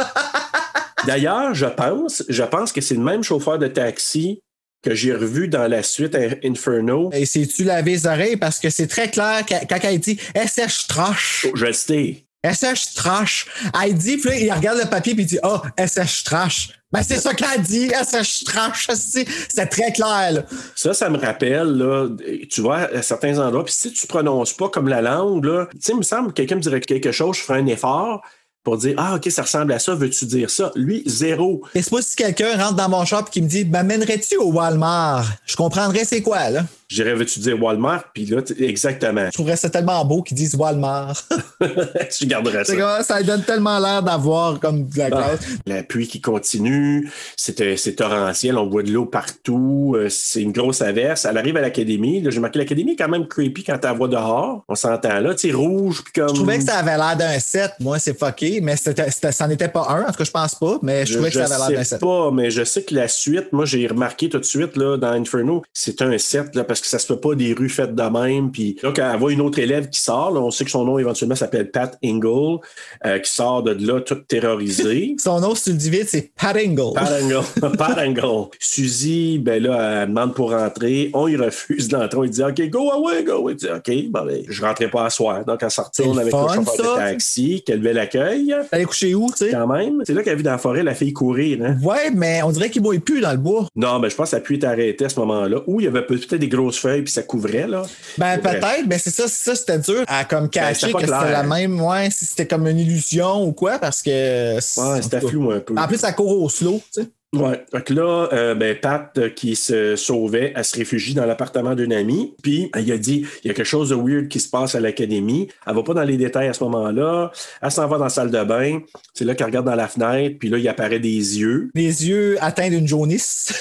D'ailleurs, 1.07 1.55
je 1.55 1.67
pense, 1.67 2.23
je 2.29 2.43
pense 2.43 2.73
que 2.73 2.81
c'est 2.81 2.95
le 2.95 3.01
même 3.03 3.23
chauffeur 3.23 3.59
de 3.59 3.67
taxi 3.67 4.43
que 4.83 4.95
j'ai 4.95 5.15
revu 5.15 5.49
dans 5.49 5.69
la 5.69 5.83
suite 5.83 6.17
Inferno. 6.45 7.11
Et 7.13 7.27
c'est-tu 7.27 7.65
laver 7.65 7.93
les 7.93 8.07
oreilles 8.07 8.37
parce 8.37 8.59
que 8.59 8.71
c'est 8.71 8.87
très 8.87 9.11
clair 9.11 9.45
quand, 9.47 9.79
elle 9.83 9.99
dit 9.99 10.19
SH 10.35 10.87
trash. 10.89 11.47
Je 11.55 11.61
vais 11.61 11.69
le 11.69 11.73
citer. 11.73 12.27
SH 12.45 12.95
trash. 12.95 13.47
Elle 13.83 13.95
dit, 13.95 14.17
puis 14.17 14.31
là, 14.31 14.39
il 14.39 14.53
regarde 14.53 14.79
le 14.79 14.89
papier 14.89 15.15
puis 15.15 15.25
il 15.25 15.27
dit 15.27 15.39
Ah, 15.43 15.63
SH 15.79 16.25
trash. 16.25 16.71
Ben, 16.93 17.05
c'est 17.05 17.19
ça 17.19 17.35
qu'elle 17.35 17.63
dit, 17.63 17.89
SH 17.89 18.45
trash. 18.45 18.89
C'est 18.95 19.27
c'est 19.49 19.67
très 19.67 19.93
clair, 19.93 20.33
là. 20.33 20.43
Ça, 20.75 20.93
ça 20.93 21.09
me 21.09 21.19
rappelle, 21.19 21.69
là, 21.69 22.09
tu 22.51 22.63
vois, 22.63 22.79
à 22.79 23.03
certains 23.03 23.39
endroits, 23.39 23.65
puis 23.65 23.75
si 23.75 23.93
tu 23.93 24.07
prononces 24.09 24.53
pas 24.55 24.69
comme 24.69 24.89
la 24.89 25.01
langue, 25.01 25.45
là, 25.45 25.69
tu 25.71 25.79
sais, 25.81 25.93
il 25.93 25.99
me 25.99 26.03
semble 26.03 26.29
que 26.29 26.33
quelqu'un 26.33 26.57
me 26.57 26.61
dirait 26.61 26.81
quelque 26.81 27.13
chose, 27.13 27.37
je 27.37 27.43
ferais 27.43 27.61
un 27.61 27.67
effort 27.67 28.23
pour 28.63 28.77
dire 28.77 28.95
Ah, 28.99 29.17
OK, 29.17 29.31
ça 29.31 29.43
ressemble 29.43 29.73
à 29.73 29.79
ça, 29.79 29.95
veux-tu 29.95 30.27
dire 30.27 30.51
ça? 30.51 30.73
Lui, 30.75 31.03
zéro. 31.07 31.63
Et 31.75 31.83
c'est 31.83 31.91
pas 31.91 32.03
si 32.03 32.17
quelqu'un 32.17 32.57
rentre 32.57 32.75
dans 32.75 32.89
mon 32.89 33.05
shop 33.05 33.25
et 33.35 33.41
me 33.41 33.49
dit 33.49 33.65
M'amènerais-tu 33.65 34.37
au 34.37 34.53
Walmart? 34.53 35.27
Je 35.47 35.57
comprendrais 35.57 36.05
c'est 36.05 36.23
quoi, 36.23 36.51
là. 36.51 36.65
Je 36.91 36.97
dirais, 36.97 37.15
veux-tu 37.15 37.39
dire 37.39 37.63
Walmart? 37.63 38.07
Puis 38.13 38.27
là, 38.27 38.39
exactement. 38.59 39.27
Je 39.27 39.31
trouverais 39.31 39.55
ça 39.55 39.71
tellement 39.71 40.05
beau 40.05 40.23
qu'ils 40.23 40.37
disent 40.37 40.57
Walmart. 40.57 41.15
tu 42.19 42.27
garderais 42.27 42.65
ça. 42.65 42.75
Comme, 42.75 43.05
ça 43.05 43.23
donne 43.23 43.43
tellement 43.45 43.79
l'air 43.79 44.03
d'avoir 44.03 44.59
comme 44.59 44.89
de 44.89 44.99
la 44.99 45.05
Ah, 45.07 45.09
classe. 45.11 45.41
la 45.67 45.83
pluie 45.85 46.09
qui 46.09 46.21
continue, 46.21 47.09
c'est 47.37 47.61
euh, 47.61 47.77
c'est 47.77 47.95
torrentiel, 47.95 48.59
on 48.59 48.69
voit 48.69 48.83
de 48.83 48.91
l'eau 48.91 49.07
partout, 49.07 49.95
euh, 49.97 50.09
c'est 50.09 50.43
une 50.43 50.51
grosse 50.51 50.83
averse. 50.83 51.27
Elle 51.27 51.39
arrive 51.39 51.57
à 51.57 51.61
l'académie. 51.61 52.23
Là, 52.23 52.31
J'ai 52.31 52.41
marqué 52.41 52.59
l'académie 52.59 52.93
est 52.93 52.97
quand 52.97 53.09
même 53.09 53.29
creepy 53.29 53.63
quand 53.63 53.79
tu 53.79 53.87
la 53.87 53.93
vois 53.93 54.09
dehors. 54.09 54.65
On 54.69 54.75
s'entend 54.75 55.21
là, 55.21 55.33
tu 55.35 55.49
sais, 55.49 55.55
rouge, 55.55 56.03
puis 56.03 56.13
comme. 56.15 56.31
Je 56.31 56.35
trouvais 56.35 56.59
que 56.59 56.65
ça 56.65 56.79
avait 56.79 56.97
l'air 56.97 57.17
d'un 57.17 57.39
7. 57.39 57.71
Moi, 57.79 58.01
c'est 58.01 58.19
fucké, 58.19 58.61
mais 58.61 58.75
ça 58.77 59.47
n'était 59.47 59.69
pas 59.69 59.87
un. 59.91 60.03
En 60.03 60.07
tout 60.11 60.19
cas, 60.19 60.25
je 60.25 60.31
pense 60.33 60.57
pas, 60.57 60.79
mais 60.83 61.07
je, 61.07 61.13
Je, 61.13 61.15
trouvais 61.19 61.31
que 61.31 61.37
ça 61.37 61.47
je 61.47 61.53
avait 61.53 61.69
l'air 61.71 61.79
d'un 61.79 61.85
sais 61.85 61.91
7. 61.91 62.01
pas, 62.01 62.31
mais 62.33 62.51
je 62.51 62.65
sais 62.65 62.83
que 62.83 62.97
la 62.97 63.07
suite, 63.07 63.53
moi, 63.53 63.65
j'ai 63.65 63.87
remarqué 63.87 64.29
tout 64.29 64.39
de 64.41 64.45
suite 64.45 64.77
là, 64.77 64.97
dans 64.97 65.13
Inferno, 65.13 65.63
c'est 65.73 66.03
un 66.03 66.19
7 66.19 66.57
là, 66.57 66.65
parce 66.65 66.80
que 66.81 66.87
ça 66.87 66.99
se 66.99 67.07
fait 67.07 67.21
pas 67.21 67.35
des 67.35 67.53
rues 67.53 67.69
faites 67.69 67.95
de 67.95 68.03
même. 68.03 68.51
Puis 68.51 68.77
quand 68.83 69.13
elle 69.13 69.19
voit 69.19 69.33
une 69.33 69.41
autre 69.41 69.59
élève 69.59 69.89
qui 69.89 70.01
sort, 70.01 70.33
là, 70.33 70.41
on 70.41 70.51
sait 70.51 70.65
que 70.65 70.71
son 70.71 70.85
nom 70.85 70.99
éventuellement 70.99 71.37
s'appelle 71.37 71.71
Pat 71.71 71.99
Ingle, 72.05 72.59
euh, 73.05 73.19
qui 73.19 73.31
sort 73.31 73.63
de 73.63 73.87
là 73.87 74.01
toute 74.01 74.27
terrorisée. 74.27 75.17
Son 75.21 75.41
nom, 75.41 75.55
si 75.55 75.65
tu 75.65 75.71
le 75.71 75.77
dis 75.77 75.91
vite, 75.91 76.09
c'est 76.09 76.33
Pat 76.35 76.57
Ingle. 76.57 76.95
Pat 76.95 77.13
Angle. 77.23 77.77
Pat 77.77 77.99
Angle. 77.99 78.49
Suzy, 78.59 79.39
ben 79.39 79.63
là, 79.63 80.03
elle 80.03 80.09
demande 80.09 80.35
pour 80.35 80.51
rentrer. 80.51 81.11
On 81.15 81.29
y 81.29 81.37
refuse 81.37 81.89
d'entrer. 81.89 82.19
On 82.19 82.23
lui 82.23 82.31
dit 82.31 82.43
OK, 82.43 82.61
go 82.71 82.91
away, 82.91 83.25
go 83.25 83.33
away. 83.33 83.53
Il 83.53 83.57
dit 83.57 83.67
OK, 83.67 84.11
bon, 84.11 84.25
ben, 84.25 84.43
je 84.49 84.63
rentrais 84.63 84.91
pas 84.91 85.07
à 85.07 85.11
soir. 85.11 85.45
Donc, 85.45 85.63
elle 85.63 85.69
retourne 85.69 85.91
C'est 85.93 86.21
avec 86.21 86.33
le 86.33 86.65
chauffeur 86.65 86.95
de 86.95 86.99
taxi. 86.99 87.63
Quel 87.67 87.81
bel 87.81 87.99
accueil, 87.99 88.55
T'allais 88.71 88.85
coucher 88.85 89.15
où, 89.15 89.27
tu 89.31 89.45
sais? 89.45 89.51
quand 89.51 89.67
même. 89.67 90.03
C'est 90.05 90.15
là 90.15 90.23
qu'elle 90.23 90.37
vit 90.37 90.43
dans 90.43 90.53
la 90.53 90.59
forêt, 90.59 90.83
la 90.83 90.95
fille 90.95 91.13
courir. 91.13 91.59
Hein? 91.63 91.77
Ouais, 91.83 92.11
mais 92.15 92.43
on 92.43 92.51
dirait 92.51 92.71
qu'il 92.71 92.83
mouille 92.83 92.99
plus 92.99 93.21
dans 93.21 93.33
le 93.33 93.39
bois. 93.39 93.67
Non, 93.77 93.99
ben, 94.01 94.09
je 94.09 94.17
pense 94.17 94.31
que 94.31 94.37
la 94.37 94.43
pluie 94.43 94.59
est 94.59 94.65
arrêtée 94.65 95.05
à 95.05 95.09
ce 95.09 95.19
moment-là. 95.21 95.63
Ou 95.67 95.81
il 95.81 95.85
y 95.85 95.87
avait 95.87 96.03
peut-être 96.03 96.35
des 96.35 96.49
grosses 96.71 96.81
feuilles 96.81 97.03
puis 97.03 97.13
ça 97.13 97.23
couvrait. 97.23 97.67
là. 97.67 97.83
Ben, 98.19 98.39
peut-être, 98.39 98.87
mais 98.87 98.99
c'est 98.99 99.11
ça, 99.11 99.29
ça, 99.29 99.55
c'était 99.55 99.79
dur 99.79 100.05
à 100.07 100.25
comme 100.25 100.49
cacher 100.49 100.75
c'était 100.75 100.93
pas 100.93 100.99
que 101.01 101.07
c'était 101.07 101.33
la 101.33 101.43
même, 101.43 101.81
ouais, 101.81 102.11
si 102.11 102.25
c'était 102.25 102.47
comme 102.47 102.67
une 102.67 102.79
illusion 102.79 103.45
ou 103.45 103.53
quoi, 103.53 103.79
parce 103.79 104.03
que. 104.03 104.55
Ouais, 104.55 105.03
c'était 105.03 105.21
flou 105.21 105.51
un 105.51 105.61
peu. 105.61 105.75
En 105.77 105.87
plus, 105.87 105.99
ça 105.99 106.13
court 106.13 106.41
au 106.41 106.49
slow, 106.49 106.81
tu 106.93 107.03
sais. 107.03 107.09
Ouais. 107.33 107.65
Que 107.85 107.95
là, 107.95 108.29
euh, 108.33 108.55
ben, 108.57 108.77
Pat, 108.77 109.17
euh, 109.17 109.29
qui 109.31 109.55
se 109.55 109.95
sauvait, 109.95 110.53
elle 110.57 110.65
se 110.65 110.77
réfugie 110.77 111.15
dans 111.15 111.27
l'appartement 111.27 111.77
d'une 111.77 111.93
amie. 111.93 112.35
Puis, 112.43 112.73
il 112.77 112.91
a 112.91 112.99
dit, 112.99 113.25
il 113.45 113.49
y 113.49 113.51
a 113.53 113.55
quelque 113.55 113.67
chose 113.67 113.91
de 113.91 113.95
weird 113.95 114.27
qui 114.27 114.41
se 114.41 114.49
passe 114.49 114.75
à 114.75 114.81
l'académie. 114.81 115.47
Elle 115.65 115.77
va 115.77 115.83
pas 115.85 115.95
dans 115.95 116.03
les 116.03 116.17
détails 116.17 116.49
à 116.49 116.53
ce 116.53 116.65
moment-là. 116.65 117.31
Elle 117.63 117.71
s'en 117.71 117.87
va 117.87 117.99
dans 117.99 118.05
la 118.05 118.11
salle 118.11 118.33
de 118.33 118.43
bain. 118.43 118.81
C'est 119.15 119.25
là 119.25 119.37
qu'elle 119.37 119.47
regarde 119.47 119.67
dans 119.67 119.77
la 119.77 119.87
fenêtre. 119.87 120.39
Puis 120.41 120.49
là, 120.49 120.59
il 120.59 120.67
apparaît 120.67 120.99
des 120.99 121.39
yeux. 121.39 121.71
Les 121.75 122.09
yeux 122.09 122.37
atteints 122.41 122.69
d'une 122.69 122.89
jaunisse. 122.89 123.53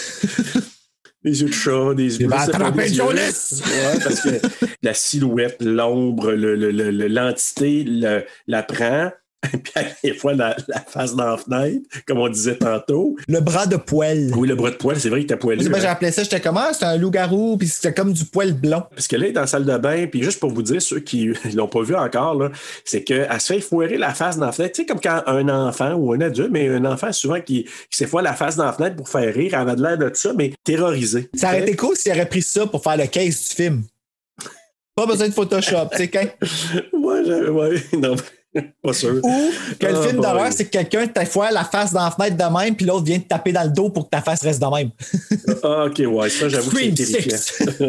Des 1.23 1.41
yeux 1.41 1.49
de 1.49 1.53
chat, 1.53 1.93
des 1.95 2.21
yeux. 2.21 2.27
Jonas! 2.93 3.62
Ouais, 3.65 3.99
parce 4.03 4.21
que 4.21 4.29
la 4.82 4.93
silhouette, 4.93 5.58
l'ombre, 5.62 6.32
le- 6.32 6.55
le- 6.55 6.71
le- 6.71 6.91
le- 6.91 7.08
l'entité 7.08 7.84
le- 7.84 8.23
la 8.47 8.63
prend. 8.63 9.12
Puis 9.52 9.71
à 9.75 9.84
des 10.04 10.13
fois, 10.13 10.34
la, 10.34 10.56
la 10.67 10.82
face 10.82 11.15
dans 11.15 11.25
la 11.25 11.38
fenêtre, 11.38 11.82
comme 12.06 12.17
on 12.17 12.28
disait 12.28 12.58
tantôt. 12.58 13.15
Le 13.28 13.39
bras 13.39 13.65
de 13.67 13.78
poil. 13.78 14.32
Oui, 14.36 14.47
le 14.47 14.56
bras 14.56 14.69
de 14.71 14.75
poil, 14.75 14.99
c'est 14.99 15.10
vrai 15.10 15.19
qu'il 15.19 15.25
était 15.25 15.38
poilu. 15.38 15.69
Moi, 15.69 15.80
hein. 15.80 15.86
appelé 15.91 16.12
ça, 16.12 16.23
j'étais 16.23 16.41
comment? 16.41 16.73
C'était 16.73 16.86
un 16.86 16.97
loup-garou, 16.97 17.58
puis 17.58 17.67
c'était 17.67 17.93
comme 17.93 18.12
du 18.12 18.25
poil 18.25 18.54
blond. 18.54 18.84
Parce 18.93 19.08
que 19.08 19.15
là, 19.15 19.28
il 19.28 19.30
est 19.30 19.34
dans 19.34 19.41
la 19.41 19.47
salle 19.47 19.65
de 19.65 19.78
bain, 19.78 20.08
puis 20.08 20.23
juste 20.23 20.39
pour 20.39 20.52
vous 20.52 20.62
dire, 20.62 20.82
ceux 20.82 20.99
qui 20.99 21.28
ne 21.28 21.52
l'ont 21.56 21.67
pas 21.69 21.82
vu 21.82 21.95
encore, 21.95 22.49
c'est 22.84 23.04
qu'elle 23.04 23.30
se 23.39 23.54
fait 23.54 23.62
foirer 23.62 23.97
la 23.97 24.13
face 24.13 24.38
dans 24.38 24.47
la 24.47 24.52
fenêtre. 24.52 24.75
Tu 24.75 24.82
sais, 24.82 24.86
comme 24.86 24.99
quand 24.99 25.23
un 25.25 25.47
enfant 25.47 25.93
ou 25.93 26.12
un 26.13 26.19
adulte, 26.21 26.49
mais 26.52 26.67
un 26.67 26.84
enfant 26.86 27.12
souvent 27.13 27.39
qui, 27.39 27.63
qui 27.63 27.97
s'effoire 27.97 28.23
la 28.23 28.34
face 28.34 28.58
dans 28.58 28.65
la 28.65 28.73
fenêtre 28.73 28.97
pour 28.97 29.08
faire 29.08 29.34
rire, 29.34 29.52
elle 29.54 29.60
avait 29.60 29.75
de 29.75 29.82
l'air 29.82 29.97
de 29.97 30.12
ça, 30.13 30.34
mais 30.36 30.52
terrorisé. 30.65 31.30
Ça 31.34 31.47
aurait 31.47 31.62
été 31.62 31.75
cool 31.78 31.95
s'il 31.95 32.12
aurait 32.12 32.28
pris 32.28 32.41
ça 32.41 32.67
pour 32.67 32.84
faire 32.84 32.97
le 32.97 33.08
case 33.08 33.47
du 33.49 33.56
film. 33.56 33.84
Pas 34.95 35.06
besoin 35.06 35.30
de 35.30 35.34
Photoshop, 35.34 35.88
tu 35.91 35.97
sais, 35.97 36.08
quand. 36.10 36.25
Ouais, 36.93 37.23
j'ai- 37.25 37.49
ouais, 37.49 37.82
non, 37.97 38.15
pas 38.83 38.93
sûr. 38.93 39.19
Ou 39.23 39.51
que 39.79 39.85
le 39.85 39.95
Ah, 39.95 40.01
film 40.07 40.21
d'horreur, 40.21 40.51
c'est 40.51 40.65
que 40.65 40.69
quelqu'un 40.71 41.07
te 41.07 41.23
foire 41.25 41.51
la 41.51 41.63
face 41.63 41.91
dans 41.93 42.03
la 42.03 42.12
fenêtre 42.12 42.35
de 42.38 42.57
même, 42.57 42.75
puis 42.75 42.85
l'autre 42.85 43.03
vient 43.05 43.19
te 43.19 43.27
taper 43.27 43.51
dans 43.51 43.63
le 43.63 43.69
dos 43.69 43.89
pour 43.89 44.05
que 44.05 44.09
ta 44.09 44.21
face 44.21 44.41
reste 44.41 44.62
de 44.62 44.75
même. 44.75 44.89
Ah, 45.63 45.85
ok, 45.85 46.01
ouais, 46.07 46.29
ça, 46.29 46.47
j'avoue 46.47 46.71
que 46.71 46.77
c'est 46.79 46.91
terrifiant. 46.93 47.38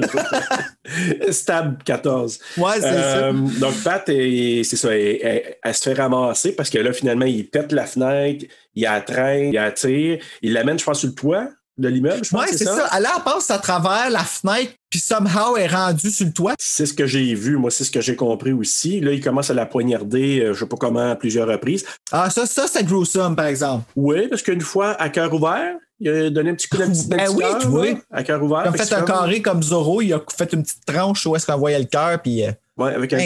Stab 1.31 1.83
14. 1.85 2.39
Ouais, 2.57 2.73
c'est 2.81 2.87
Euh, 2.87 3.33
ça. 3.33 3.61
donc, 3.61 3.75
Pat, 3.85 4.09
est- 4.09 4.65
c'est 4.65 4.77
ça, 4.77 4.95
elle, 4.97 5.19
elle- 5.23 5.57
elle 5.63 5.75
se 5.75 5.83
fait 5.83 5.93
ramasser 5.95 6.53
parce 6.53 6.71
que 6.71 6.79
là, 6.79 6.93
finalement, 6.93 7.27
il 7.27 7.49
pète 7.49 7.73
la 7.73 7.87
fenêtre, 7.87 8.45
il 8.75 8.83
la 8.83 9.01
traîne, 9.01 9.49
il 9.53 9.55
la 9.55 9.71
tire, 9.73 10.19
il 10.43 10.53
l'amène, 10.53 10.79
je 10.79 10.85
pense, 10.85 11.01
sur 11.01 11.09
le 11.09 11.15
toit 11.15 11.49
de 11.81 11.89
l'immeuble, 11.89 12.25
je 12.25 12.31
pense. 12.31 12.41
Ouais, 12.43 12.47
c'est 12.51 12.65
ça. 12.65 12.77
ça. 12.77 12.91
Elle 12.97 13.07
passe 13.25 13.51
à 13.51 13.59
travers 13.59 14.11
la 14.11 14.21
fenêtre, 14.25 14.73
puis 14.91 15.01
somehow 15.01 15.57
est 15.57 15.67
rendue 15.67 16.11
sur 16.11 16.27
le 16.27 16.33
toit. 16.33 16.55
C'est 16.59 16.87
ce 16.87 16.95
que 16.95 17.07
j'ai 17.07 17.35
vu, 17.35 17.57
moi, 17.57 17.71
c'est 17.71 17.85
ce 17.85 17.91
que 17.91 18.01
j'ai 18.01 18.15
compris 18.17 18.53
aussi. 18.53 19.01
Là, 19.01 19.13
il 19.13 19.21
commence 19.23 19.51
à 19.51 19.55
la 19.55 19.67
poignarder, 19.67 20.41
euh, 20.41 20.55
je 20.55 20.61
sais 20.61 20.67
pas 20.67 20.77
comment, 20.77 21.11
à 21.11 21.17
plusieurs 21.17 21.49
reprises. 21.49 21.85
Ah, 22.13 22.31
ça, 22.31 22.47
ça, 22.47 22.67
c'est 22.71 22.85
gruesome, 22.85 23.35
par 23.35 23.47
exemple. 23.47 23.85
Oui, 23.97 24.29
parce 24.29 24.43
qu'une 24.43 24.61
fois, 24.61 24.91
à 25.01 25.09
cœur 25.09 25.33
ouvert, 25.33 25.75
il 25.99 26.09
a 26.09 26.31
donné 26.31 26.51
un 26.51 26.55
petit 26.55 26.69
coup 26.69 26.77
de 26.79 26.85
petit, 26.85 27.07
Ben 27.09 27.29
oui, 27.31 27.43
cœur, 27.43 27.71
là, 27.75 27.95
à 28.11 28.23
cœur 28.23 28.43
ouvert. 28.43 28.63
Il 28.65 28.69
a 28.81 28.85
Fait 28.85 28.95
un 28.95 29.03
carré 29.03 29.43
comme 29.43 29.63
Zorro, 29.63 30.03
il 30.03 30.13
a 30.13 30.21
fait 30.37 30.53
une 30.53 30.63
petite 30.63 30.85
tranche 30.87 31.27
où 31.27 31.35
est-ce 31.37 31.47
qu'on 31.47 31.59
voyait 31.59 31.79
le 31.79 31.85
cœur, 31.87 32.21
puis. 32.23 32.45
euh, 32.45 32.51
Ouais, 32.77 32.95
avec 32.95 33.13
un, 33.13 33.19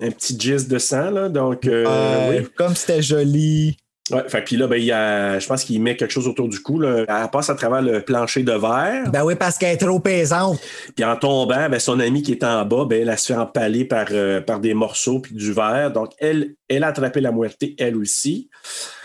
un 0.00 0.10
petit 0.10 0.36
gist 0.38 0.68
de 0.68 0.78
sang, 0.78 1.10
là. 1.10 1.28
Donc, 1.28 1.66
euh, 1.66 2.30
oui. 2.30 2.48
Comme 2.56 2.74
c'était 2.74 3.02
joli. 3.02 3.76
Ouais, 4.10 4.24
fait 4.28 4.40
que 4.40 4.46
puis 4.46 4.56
là, 4.56 4.66
ben, 4.66 4.76
il 4.76 4.84
y 4.84 4.92
a, 4.92 5.38
je 5.38 5.46
pense 5.46 5.64
qu'il 5.64 5.82
met 5.82 5.96
quelque 5.96 6.10
chose 6.10 6.28
autour 6.28 6.48
du 6.48 6.60
cou. 6.60 6.80
Là. 6.80 7.04
Elle 7.08 7.30
passe 7.30 7.50
à 7.50 7.54
travers 7.54 7.82
le 7.82 8.00
plancher 8.00 8.42
de 8.42 8.52
verre. 8.52 9.10
Ben 9.10 9.24
oui, 9.24 9.34
parce 9.34 9.58
qu'elle 9.58 9.74
est 9.74 9.76
trop 9.76 10.00
pesante. 10.00 10.58
Puis 10.94 11.04
en 11.04 11.16
tombant, 11.16 11.68
ben, 11.68 11.78
son 11.78 12.00
ami 12.00 12.22
qui 12.22 12.32
est 12.32 12.44
en 12.44 12.64
bas, 12.64 12.84
ben, 12.84 13.06
elle 13.06 13.18
se 13.18 13.32
fait 13.32 13.38
empaler 13.38 13.84
par, 13.84 14.06
euh, 14.10 14.40
par 14.40 14.60
des 14.60 14.74
morceaux 14.74 15.20
puis 15.20 15.34
du 15.34 15.52
verre. 15.52 15.92
Donc, 15.92 16.12
elle, 16.18 16.54
elle 16.68 16.84
a 16.84 16.88
attrapé 16.88 17.20
la 17.20 17.32
moitié, 17.32 17.74
elle 17.78 17.96
aussi. 17.96 18.48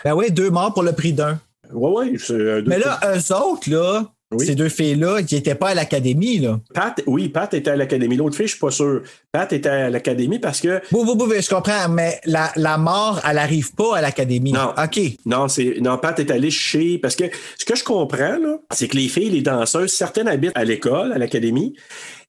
Ben 0.04 0.14
oui, 0.14 0.30
deux 0.30 0.50
morts 0.50 0.72
pour 0.72 0.82
le 0.82 0.92
prix 0.92 1.12
d'un. 1.12 1.38
Euh, 1.72 2.62
deux 2.62 2.68
Mais 2.68 2.78
là, 2.78 3.00
eux 3.14 3.34
autres, 3.34 3.70
là, 3.70 4.04
Oui. 4.36 4.46
ces 4.46 4.54
deux 4.54 4.68
filles-là, 4.68 5.22
qui 5.22 5.34
n'étaient 5.34 5.54
pas 5.54 5.68
à 5.70 5.74
l'académie, 5.74 6.38
là. 6.38 6.60
Pat, 6.74 7.00
oui, 7.06 7.28
Pat 7.28 7.52
était 7.54 7.70
à 7.70 7.76
l'académie. 7.76 8.16
L'autre 8.16 8.36
fille, 8.36 8.46
je 8.46 8.52
suis 8.52 8.60
pas 8.60 8.70
sûr. 8.70 9.02
Pat 9.32 9.52
était 9.52 9.68
à 9.68 9.90
l'académie 9.90 10.38
parce 10.38 10.60
que 10.60 10.80
Bou, 10.90 11.04
bou, 11.04 11.14
bou, 11.14 11.32
je 11.38 11.48
comprends, 11.48 11.88
mais 11.88 12.20
la, 12.24 12.50
la 12.56 12.78
mort, 12.78 13.20
elle 13.28 13.36
n'arrive 13.36 13.74
pas 13.74 13.96
à 13.96 14.00
l'académie. 14.00 14.52
Non. 14.52 14.72
OK. 14.82 15.00
Non, 15.26 15.48
c'est 15.48 15.76
non, 15.80 15.98
Pat 15.98 16.18
est 16.20 16.30
allé 16.30 16.50
chez 16.50 16.98
parce 16.98 17.16
que 17.16 17.24
ce 17.58 17.64
que 17.64 17.76
je 17.76 17.84
comprends 17.84 18.38
là, 18.38 18.58
c'est 18.72 18.88
que 18.88 18.96
les 18.96 19.08
filles, 19.08 19.30
les 19.30 19.42
danseuses, 19.42 19.92
certaines 19.92 20.28
habitent 20.28 20.52
à 20.54 20.64
l'école, 20.64 21.12
à 21.12 21.18
l'académie, 21.18 21.74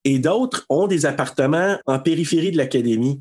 et 0.04 0.20
d'autres 0.20 0.66
ont 0.70 0.88
des 0.88 1.06
appartements 1.06 1.78
en 1.86 2.00
périphérie 2.00 2.52
de 2.52 2.58
l'académie. 2.58 3.20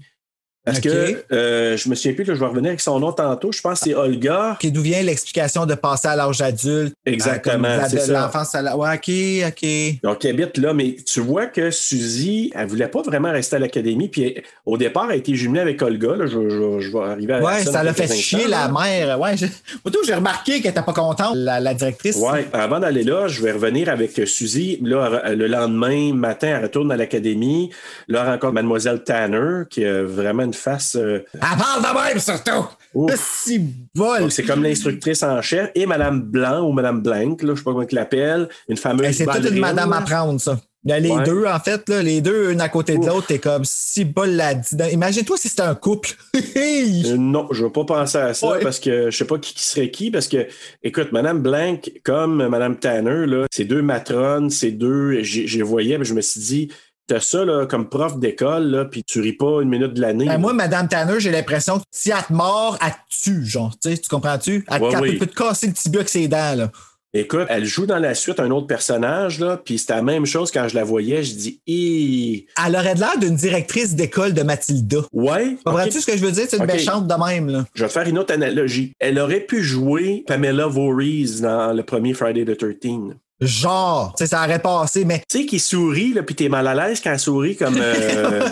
Parce 0.64 0.80
que 0.80 1.22
euh, 1.32 1.76
je 1.76 1.88
me 1.90 1.94
souviens 1.94 2.14
plus, 2.14 2.24
là, 2.24 2.34
je 2.34 2.40
vais 2.40 2.46
revenir 2.46 2.68
avec 2.70 2.80
son 2.80 2.98
nom 2.98 3.12
tantôt. 3.12 3.52
Je 3.52 3.60
pense 3.60 3.80
que 3.80 3.84
c'est 3.90 3.94
Olga. 3.94 4.56
OK, 4.62 4.70
D'où 4.72 4.80
vient 4.80 5.02
l'explication 5.02 5.66
de 5.66 5.74
passer 5.74 6.08
à 6.08 6.16
l'âge 6.16 6.40
adulte? 6.40 6.94
Exactement, 7.04 7.68
Euh, 7.68 7.80
c'est. 7.88 8.06
L'enfance 8.08 8.54
à 8.54 8.62
la... 8.62 8.74
Ouais, 8.76 8.94
OK, 8.94 9.10
OK. 9.48 10.00
Donc, 10.02 10.24
elle 10.24 10.30
habite 10.42 10.56
là, 10.56 10.72
mais 10.72 10.96
tu 11.06 11.20
vois 11.20 11.46
que 11.46 11.70
Suzy, 11.70 12.50
elle 12.54 12.66
voulait 12.66 12.88
pas 12.88 13.02
vraiment 13.02 13.30
rester 13.30 13.56
à 13.56 13.58
l'académie. 13.58 14.08
Puis 14.08 14.22
elle- 14.22 14.42
au 14.64 14.78
départ, 14.78 15.04
elle 15.06 15.12
a 15.12 15.16
été 15.16 15.34
jumelée 15.34 15.60
avec 15.60 15.82
Olga. 15.82 16.16
Là, 16.16 16.26
je, 16.26 16.48
je- 16.48 16.80
je 16.80 16.92
vais 16.92 17.04
arriver 17.04 17.34
à 17.34 17.42
Ouais, 17.42 17.62
dans 17.64 17.72
ça 17.72 17.82
l'a 17.82 17.92
fait 17.92 18.08
chier 18.12 18.46
la 18.48 18.68
mère. 18.68 19.20
Ouais, 19.20 19.36
je... 19.36 19.46
J'ai 20.06 20.14
remarqué 20.14 20.60
qu'elle 20.60 20.70
n'était 20.72 20.82
pas 20.82 20.92
contente, 20.92 21.34
la, 21.34 21.60
la 21.60 21.72
directrice. 21.74 22.16
Ouais, 22.16 22.46
avant 22.52 22.78
d'aller 22.80 23.04
là, 23.04 23.26
je 23.28 23.42
vais 23.42 23.52
revenir 23.52 23.88
avec 23.88 24.12
Suzy. 24.26 24.78
Là, 24.82 25.22
le 25.34 25.46
lendemain 25.46 26.12
matin, 26.14 26.48
elle 26.56 26.62
retourne 26.62 26.90
à 26.92 26.96
l'académie. 26.96 27.70
Là, 28.08 28.22
elle 28.24 28.30
rencontre 28.32 28.52
Mademoiselle 28.54 29.02
Tanner, 29.02 29.64
qui 29.70 29.84
a 29.84 30.02
vraiment 30.02 30.42
une 30.44 30.52
face. 30.54 30.96
euh, 30.96 31.24
Elle 31.34 31.40
parle 31.40 31.82
de 31.82 32.10
même, 32.10 32.18
surtout! 32.18 32.66
Si 33.16 33.58
bol! 33.94 34.30
c'est 34.30 34.44
comme 34.44 34.62
l'instructrice 34.62 35.22
en 35.22 35.42
chef 35.42 35.70
et 35.74 35.84
Madame 35.86 36.20
Blanc 36.22 36.62
ou 36.68 36.72
Madame 36.72 37.00
Blanc, 37.02 37.36
là, 37.42 37.52
je 37.54 37.58
sais 37.58 37.64
pas 37.64 37.72
comment 37.72 37.82
elle 37.82 37.88
l'appelle, 37.94 38.48
une 38.68 38.76
fameuse. 38.76 39.16
C'est 39.16 39.26
toute 39.26 39.50
une 39.50 39.58
madame 39.60 39.92
à 39.92 40.00
prendre, 40.02 40.40
ça. 40.40 40.58
A 40.90 41.00
les 41.00 41.10
Ouais. 41.10 41.24
deux, 41.24 41.46
en 41.46 41.58
fait, 41.60 41.88
là, 41.88 42.02
les 42.02 42.20
deux, 42.20 42.52
une 42.52 42.60
à 42.60 42.68
côté 42.68 42.98
de 42.98 43.06
l'autre, 43.06 43.28
t'es 43.28 43.38
comme 43.38 43.62
si 43.64 44.04
bol 44.04 44.28
la 44.32 44.52
dit. 44.54 44.76
Imagine-toi 44.92 45.38
si 45.38 45.48
c'était 45.48 45.62
un 45.62 45.74
couple. 45.74 46.10
Euh, 46.56 47.16
non, 47.16 47.48
je 47.52 47.60
ne 47.60 47.66
veux 47.66 47.72
pas 47.72 47.84
penser 47.84 48.18
à 48.18 48.32
ça 48.34 48.46
Ouais. 48.46 48.60
parce 48.60 48.78
que 48.78 49.10
je 49.10 49.16
sais 49.16 49.24
pas 49.26 49.38
qui, 49.38 49.54
qui 49.54 49.64
serait 49.64 49.90
qui. 49.90 50.10
Parce 50.10 50.28
que, 50.28 50.46
écoute, 50.82 51.10
Madame 51.12 51.40
Blanc 51.40 51.78
comme 52.04 52.46
Madame 52.48 52.76
Tanner, 52.76 53.26
là, 53.26 53.46
c'est 53.50 53.64
deux 53.64 53.82
matrones, 53.82 54.50
c'est 54.50 54.70
deux. 54.70 55.22
J'ai 55.22 55.46
j'ai 55.46 55.62
voyais, 55.62 55.98
mais 55.98 56.04
je 56.04 56.14
me 56.14 56.20
suis 56.20 56.40
dit, 56.40 56.68
t'as 57.06 57.20
ça 57.20 57.44
là, 57.44 57.66
comme 57.66 57.88
prof 57.88 58.18
d'école, 58.18 58.88
puis 58.90 59.04
tu 59.04 59.20
ris 59.20 59.32
pas 59.34 59.60
une 59.62 59.68
minute 59.68 59.94
de 59.94 60.00
l'année. 60.00 60.26
Ben, 60.26 60.38
moi, 60.38 60.52
Madame 60.52 60.88
Tanner, 60.88 61.20
j'ai 61.20 61.30
l'impression 61.30 61.78
que 61.78 61.84
si 61.90 62.10
elle 62.10 62.22
te 62.22 62.32
mord, 62.32 62.78
elle 62.84 62.90
te 62.92 63.22
tue, 63.24 63.44
genre. 63.44 63.74
Tu 63.82 63.94
comprends-tu? 64.08 64.64
Elle, 64.70 64.78
te- 64.78 64.84
Ouais, 64.84 64.90
elle 64.94 65.00
oui. 65.00 65.16
peut 65.18 65.26
te 65.26 65.34
casser 65.34 65.66
le 65.68 65.72
tibia 65.72 66.00
avec 66.00 66.08
ses 66.08 66.28
dents, 66.28 66.54
là. 66.56 66.70
Écoute, 67.16 67.46
elle 67.48 67.64
joue 67.64 67.86
dans 67.86 68.00
la 68.00 68.12
suite 68.12 68.40
un 68.40 68.50
autre 68.50 68.66
personnage, 68.66 69.38
là, 69.38 69.56
puis 69.64 69.78
c'était 69.78 69.94
la 69.94 70.02
même 70.02 70.26
chose 70.26 70.50
quand 70.50 70.66
je 70.66 70.74
la 70.74 70.82
voyais. 70.82 71.22
Je 71.22 71.34
dis! 71.34 71.60
Elle 72.66 72.74
aurait 72.74 72.96
de 72.96 72.98
l'air 73.00 73.16
d'une 73.20 73.36
directrice 73.36 73.94
d'école 73.94 74.34
de 74.34 74.42
Mathilda. 74.42 74.98
ouais. 75.12 75.56
Comprends-tu 75.64 75.98
ok, 75.98 76.02
ce 76.02 76.06
que 76.10 76.16
je 76.16 76.24
veux 76.24 76.32
dire? 76.32 76.46
C'est 76.48 76.56
une 76.56 76.64
méchante 76.66 77.06
de 77.06 77.14
même, 77.14 77.48
là. 77.48 77.64
Je 77.74 77.82
vais 77.84 77.88
te 77.88 77.92
faire 77.92 78.08
une 78.08 78.18
autre 78.18 78.34
analogie. 78.34 78.94
Elle 78.98 79.20
aurait 79.20 79.38
pu 79.42 79.62
jouer 79.62 80.24
Pamela 80.26 80.66
Voorhees 80.66 81.40
dans 81.40 81.72
le 81.72 81.84
premier 81.84 82.14
Friday 82.14 82.44
the 82.44 82.56
13. 82.58 83.14
Genre, 83.40 84.14
tu 84.16 84.24
sais, 84.24 84.30
ça 84.30 84.44
aurait 84.44 84.60
passé, 84.60 85.04
mais 85.04 85.22
Tu 85.28 85.40
sais, 85.40 85.46
qui 85.46 85.58
sourit, 85.58 86.12
là, 86.12 86.22
puis 86.22 86.34
t'es 86.34 86.48
mal 86.48 86.66
à 86.68 86.74
l'aise 86.74 87.00
quand 87.02 87.12
elle 87.12 87.18
sourit 87.18 87.56
comme. 87.56 87.76
euh, 87.78 88.48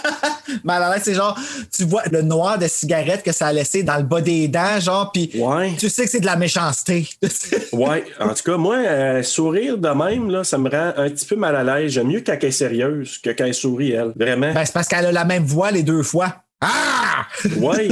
mal 0.64 0.82
à 0.82 0.94
l'aise, 0.94 1.02
c'est 1.04 1.14
genre, 1.14 1.36
tu 1.74 1.84
vois 1.84 2.02
le 2.10 2.22
noir 2.22 2.58
de 2.58 2.66
cigarette 2.68 3.22
que 3.22 3.32
ça 3.32 3.48
a 3.48 3.52
laissé 3.52 3.82
dans 3.82 3.96
le 3.96 4.04
bas 4.04 4.20
des 4.20 4.46
dents, 4.48 4.78
genre, 4.80 5.10
puis 5.12 5.30
ouais. 5.34 5.72
tu 5.78 5.88
sais 5.88 6.04
que 6.04 6.10
c'est 6.10 6.20
de 6.20 6.26
la 6.26 6.36
méchanceté. 6.36 7.08
Ouais, 7.72 8.04
en 8.18 8.28
tout 8.34 8.42
cas, 8.44 8.56
moi, 8.56 8.76
euh, 8.76 9.22
sourire 9.22 9.78
de 9.78 9.88
même, 9.88 10.30
là, 10.30 10.44
ça 10.44 10.58
me 10.58 10.68
rend 10.68 10.92
un 10.96 11.08
petit 11.08 11.24
peu 11.26 11.36
mal 11.36 11.54
à 11.56 11.62
l'aise. 11.64 11.92
J'aime 11.92 12.08
mieux 12.08 12.22
quand 12.24 12.34
elle 12.40 12.48
est 12.48 12.50
sérieuse 12.50 13.18
que 13.18 13.30
quand 13.30 13.44
elle 13.44 13.54
sourit, 13.54 13.92
elle. 13.92 14.12
Vraiment. 14.16 14.52
ben, 14.52 14.64
c'est 14.64 14.72
parce 14.72 14.88
qu'elle 14.88 15.06
a 15.06 15.12
la 15.12 15.24
même 15.24 15.44
voix 15.44 15.70
les 15.70 15.82
deux 15.82 16.02
fois. 16.02 16.34
Ah! 16.60 17.26
Ouais. 17.58 17.88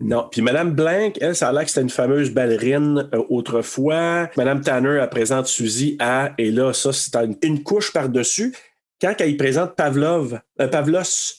non. 0.00 0.28
Puis 0.30 0.42
Madame 0.42 0.72
Blanc, 0.72 1.12
elle, 1.20 1.36
ça 1.36 1.48
a 1.48 1.52
l'air 1.52 1.62
que 1.64 1.68
c'était 1.68 1.82
une 1.82 1.90
fameuse 1.90 2.30
ballerine 2.30 3.08
euh, 3.14 3.22
autrefois. 3.28 4.28
Madame 4.36 4.60
Tanner, 4.60 4.98
elle 5.02 5.08
présente 5.08 5.46
Suzy 5.46 5.96
à, 6.00 6.32
et 6.38 6.50
là, 6.50 6.72
ça, 6.72 6.92
c'est 6.92 7.14
une, 7.16 7.36
une 7.42 7.62
couche 7.62 7.92
par-dessus. 7.92 8.54
Quand 9.00 9.14
elle 9.20 9.30
y 9.30 9.36
présente 9.36 9.76
Pavlov, 9.76 10.40
euh, 10.60 10.66
Pavlos, 10.68 11.34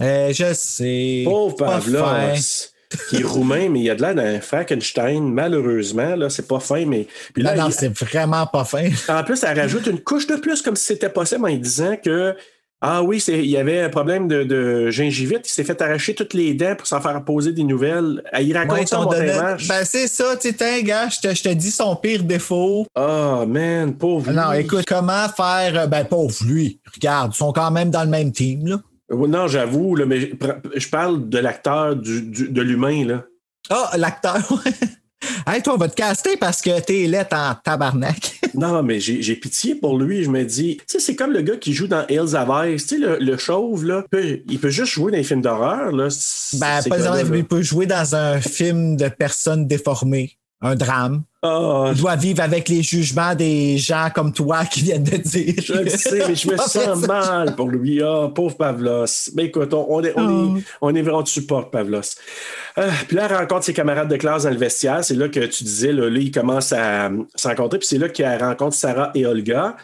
Euh, 0.00 0.32
je 0.32 0.52
sais. 0.52 1.22
pauvre 1.24 1.54
Pavlos, 1.56 2.04
qui 3.08 3.16
est 3.18 3.24
roumain, 3.24 3.68
mais 3.68 3.80
il 3.80 3.90
a 3.90 3.94
de 3.94 4.02
l'air 4.02 4.14
d'un 4.14 4.40
Frankenstein, 4.40 5.22
malheureusement, 5.32 6.16
là, 6.16 6.28
c'est 6.28 6.46
pas 6.48 6.58
fin, 6.60 6.84
mais. 6.86 7.06
Puis 7.34 7.42
Non, 7.44 7.50
là, 7.50 7.56
non, 7.56 7.68
il- 7.68 7.72
c'est 7.72 7.96
vraiment 7.96 8.46
pas 8.46 8.64
fin. 8.64 8.88
En 9.08 9.22
plus, 9.22 9.42
elle 9.44 9.58
rajoute 9.60 9.86
une 9.86 10.00
couche 10.00 10.26
de 10.26 10.36
plus, 10.36 10.60
comme 10.62 10.76
si 10.76 10.86
c'était 10.86 11.08
possible, 11.08 11.44
en 11.48 11.54
disant 11.56 11.96
que 12.04 12.34
ah 12.82 13.02
oui, 13.02 13.20
c'est- 13.20 13.38
il 13.38 13.46
y 13.50 13.56
avait 13.56 13.80
un 13.80 13.88
problème 13.88 14.28
de, 14.28 14.44
de 14.44 14.90
gingivite, 14.90 15.48
il 15.48 15.50
s'est 15.50 15.64
fait 15.64 15.80
arracher 15.80 16.14
toutes 16.14 16.34
les 16.34 16.54
dents 16.54 16.74
pour 16.76 16.86
s'en 16.86 17.00
faire 17.00 17.24
poser 17.24 17.52
des 17.52 17.64
nouvelles. 17.64 18.22
Elle 18.32 18.48
y 18.48 18.52
raconte 18.52 18.78
Ouais, 18.78 18.84
témoignage. 18.84 19.66
Ben, 19.68 19.84
c'est 19.84 20.06
ça, 20.08 20.36
tu 20.36 20.52
sais, 20.56 20.82
gars, 20.82 21.08
je 21.08 21.20
te, 21.28 21.34
je 21.34 21.42
te 21.42 21.48
dis 21.48 21.70
son 21.70 21.96
pire 21.96 22.22
défaut. 22.22 22.86
Ah, 22.94 23.44
man, 23.48 23.94
pauvre. 23.96 24.30
Non, 24.32 24.52
lui. 24.52 24.60
écoute, 24.60 24.84
comment 24.86 25.28
faire. 25.28 25.78
euh, 25.80 25.86
Ben, 25.86 26.04
pauvre 26.04 26.34
lui? 26.46 26.80
Regarde, 26.94 27.32
ils 27.34 27.38
sont 27.38 27.52
quand 27.52 27.70
même 27.70 27.90
dans 27.90 28.02
le 28.04 28.10
même 28.10 28.30
team, 28.32 28.66
là. 28.66 28.76
Non, 29.10 29.46
j'avoue, 29.46 29.96
mais 30.06 30.32
je- 30.74 30.88
parle 30.88 31.28
de 31.28 31.38
l'acteur, 31.38 31.94
du, 31.96 32.22
du- 32.22 32.48
de 32.48 32.60
l'humain, 32.62 33.04
là. 33.06 33.22
Ah, 33.70 33.92
l'acteur, 33.96 34.36
ouais. 34.50 34.72
Hey, 35.46 35.62
toi, 35.62 35.74
on 35.74 35.76
va 35.78 35.88
te 35.88 35.94
caster 35.94 36.36
parce 36.36 36.60
que 36.60 36.78
t'es 36.80 37.06
laite 37.06 37.32
en 37.32 37.54
tabarnak. 37.64 38.40
Non, 38.56 38.82
mais 38.82 39.00
j'ai 39.00 39.36
pitié 39.36 39.74
pour 39.74 39.98
lui. 39.98 40.24
Je 40.24 40.30
me 40.30 40.44
dis, 40.44 40.76
tu 40.78 40.84
sais, 40.86 40.98
c'est 41.00 41.16
comme 41.16 41.32
le 41.32 41.42
gars 41.42 41.56
qui 41.56 41.72
joue 41.72 41.86
dans 41.86 42.06
Hills 42.08 42.34
Ice. 42.74 42.86
Tu 42.86 42.96
sais, 42.96 42.98
le, 43.00 43.18
le 43.20 43.36
chauve, 43.36 43.84
là, 43.84 44.04
peut- 44.10 44.40
il 44.48 44.58
peut 44.58 44.70
juste 44.70 44.92
jouer 44.92 45.12
dans 45.12 45.18
les 45.18 45.24
films 45.24 45.42
d'horreur, 45.42 45.92
Ben, 46.54 46.80
pas 46.88 46.96
exemple, 46.96 47.36
il 47.36 47.44
peut 47.44 47.62
jouer 47.62 47.86
dans 47.86 48.14
un 48.14 48.40
film 48.40 48.96
de 48.96 49.08
personnes 49.08 49.66
déformées. 49.66 50.36
Un 50.62 50.74
drame. 50.74 51.22
Ah, 51.46 51.90
Il 51.94 52.00
doit 52.00 52.16
vivre 52.16 52.42
avec 52.42 52.68
les 52.68 52.82
jugements 52.82 53.34
des 53.34 53.78
gens 53.78 54.08
comme 54.14 54.32
toi 54.32 54.64
qui 54.64 54.82
viennent 54.82 55.02
de 55.04 55.16
dire. 55.16 55.54
je 55.62 55.72
le 55.74 55.88
sais, 55.90 56.22
mais 56.28 56.34
je 56.34 56.48
me 56.50 56.56
sens 56.58 57.06
mal 57.06 57.54
pour 57.54 57.68
lui. 57.68 58.02
Ah, 58.02 58.28
pauvre 58.34 58.56
Pavlos. 58.56 59.30
Mais 59.34 59.44
écoute, 59.44 59.72
on, 59.74 59.86
on 59.88 60.02
est, 60.02 60.12
on, 60.16 60.26
Oh. 60.26 60.56
est, 60.58 60.62
on 60.80 60.94
est 60.94 61.02
vraiment, 61.02 61.18
on 61.18 61.22
te 61.22 61.28
supporte, 61.30 61.70
Pavlos. 61.70 62.00
Ah, 62.76 62.86
puis 63.06 63.16
là, 63.16 63.26
elle 63.30 63.36
rencontre 63.36 63.64
ses 63.64 63.72
camarades 63.74 64.08
de 64.08 64.16
classe 64.16 64.42
dans 64.44 64.50
le 64.50 64.56
vestiaire. 64.56 65.04
C'est 65.04 65.14
là 65.14 65.28
que 65.28 65.40
tu 65.40 65.64
disais, 65.64 65.92
là, 65.92 66.08
là 66.10 66.18
il 66.18 66.30
commence 66.30 66.72
à 66.72 67.06
euh, 67.06 67.22
se 67.34 67.48
rencontrer. 67.48 67.78
Puis 67.78 67.88
c'est 67.88 67.98
là 67.98 68.08
qu'elle 68.08 68.42
rencontre 68.42 68.74
Sarah 68.74 69.10
et 69.14 69.24
Olga. 69.26 69.76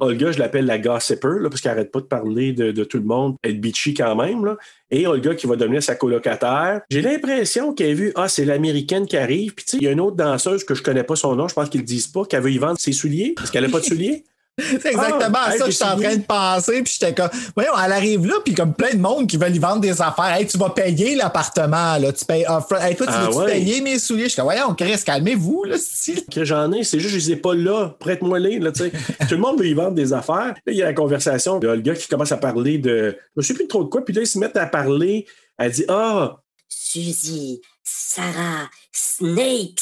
Olga, 0.00 0.32
je 0.32 0.38
l'appelle 0.38 0.66
la 0.66 0.78
gossiper, 0.78 1.40
là, 1.40 1.48
parce 1.48 1.60
qu'elle 1.60 1.72
n'arrête 1.72 1.90
pas 1.90 2.00
de 2.00 2.06
parler 2.06 2.52
de, 2.52 2.84
tout 2.84 2.98
le 2.98 3.04
monde, 3.04 3.36
être 3.44 3.60
bitchy 3.60 3.94
quand 3.94 4.16
même. 4.16 4.44
Là. 4.44 4.56
Et 4.90 5.06
Olga 5.06 5.34
qui 5.34 5.46
va 5.46 5.56
devenir 5.56 5.82
sa 5.82 5.94
colocataire. 5.94 6.82
J'ai 6.90 7.02
l'impression 7.02 7.72
qu'elle 7.74 7.90
a 7.90 7.94
vu, 7.94 8.12
ah, 8.14 8.28
c'est 8.28 8.44
l'américaine 8.44 9.06
qui 9.06 9.16
arrive. 9.16 9.54
Puis 9.54 9.64
tu 9.64 9.70
sais, 9.72 9.76
il 9.78 9.84
y 9.84 9.88
a 9.88 9.92
une 9.92 10.00
autre 10.00 10.16
danseuse 10.16 10.64
que 10.64 10.74
je 10.74 10.82
connais 10.82 11.04
pas 11.04 11.16
son 11.16 11.34
nom, 11.36 11.48
je 11.48 11.54
pense 11.54 11.68
qu'ils 11.68 11.80
le 11.80 11.86
disent 11.86 12.08
pas, 12.08 12.24
qu'elle 12.24 12.42
veut 12.42 12.52
y 12.52 12.58
vendre 12.58 12.78
ses 12.78 12.92
souliers, 12.92 13.34
parce 13.36 13.50
qu'elle 13.50 13.64
n'a 13.64 13.70
pas 13.70 13.80
de 13.80 13.84
souliers. 13.84 14.24
C'est 14.58 14.86
exactement 14.92 15.38
Ah, 15.40 15.52
hey, 15.54 15.58
ça 15.58 15.64
que 15.64 15.64
t'es 15.64 15.70
je 15.70 15.76
suis 15.76 15.84
en 15.84 15.96
train 15.98 16.16
de 16.16 16.22
penser. 16.24 16.82
Puis 16.82 16.96
j'étais 17.00 17.14
comme, 17.14 17.30
voyons, 17.54 17.72
elle 17.82 17.92
arrive 17.92 18.26
là, 18.26 18.34
puis 18.44 18.54
comme 18.54 18.74
plein 18.74 18.92
de 18.92 18.98
monde 18.98 19.26
qui 19.26 19.38
veulent 19.38 19.54
y 19.56 19.58
vendre 19.58 19.80
des 19.80 20.02
affaires. 20.02 20.32
Hey, 20.34 20.46
tu 20.46 20.58
vas 20.58 20.68
payer 20.70 21.14
l'appartement, 21.14 21.96
là. 21.96 22.12
Tu 22.12 22.24
payes 22.24 22.44
upfront. 22.44 22.76
Hey, 22.80 22.94
toi, 22.94 23.06
tu 23.06 23.12
Ah 23.16 23.24
veux-tu 23.26 23.38
ouais. 23.38 23.46
payer 23.46 23.80
mes 23.80 23.98
souliers? 23.98 24.24
Je 24.24 24.28
suis 24.28 24.36
comme, 24.36 24.44
voyons, 24.44 24.74
Chris, 24.74 25.00
calmez-vous, 25.04 25.64
là, 25.64 25.78
style. 25.78 26.24
que 26.30 26.44
j'en 26.44 26.70
ai, 26.72 26.84
c'est 26.84 27.00
juste, 27.00 27.14
je 27.14 27.18
les 27.18 27.30
ai 27.32 27.36
pas 27.36 27.54
là, 27.54 27.94
prête-moi 27.98 28.38
les, 28.38 28.58
là, 28.58 28.72
tu 28.72 28.80
sais. 28.84 28.90
Tout 29.28 29.34
le 29.34 29.38
monde 29.38 29.58
veut 29.58 29.66
y 29.66 29.74
vendre 29.74 29.92
des 29.92 30.12
affaires. 30.12 30.54
Là, 30.54 30.54
il 30.66 30.74
y 30.74 30.82
a 30.82 30.86
la 30.86 30.92
conversation 30.94 31.58
de 31.58 31.66
Olga 31.68 31.94
qui 31.94 32.06
commence 32.08 32.32
à 32.32 32.36
parler 32.36 32.76
de, 32.78 33.16
je 33.36 33.42
sais 33.42 33.54
plus 33.54 33.66
trop 33.68 33.84
de 33.84 33.88
quoi, 33.88 34.04
puis 34.04 34.14
là, 34.14 34.20
ils 34.20 34.26
se 34.26 34.38
mettent 34.38 34.56
à 34.58 34.66
parler. 34.66 35.26
Elle 35.58 35.72
dit, 35.72 35.84
ah, 35.88 36.36
Suzy, 36.68 37.62
Sarah, 37.82 38.68
Snakes. 38.92 39.80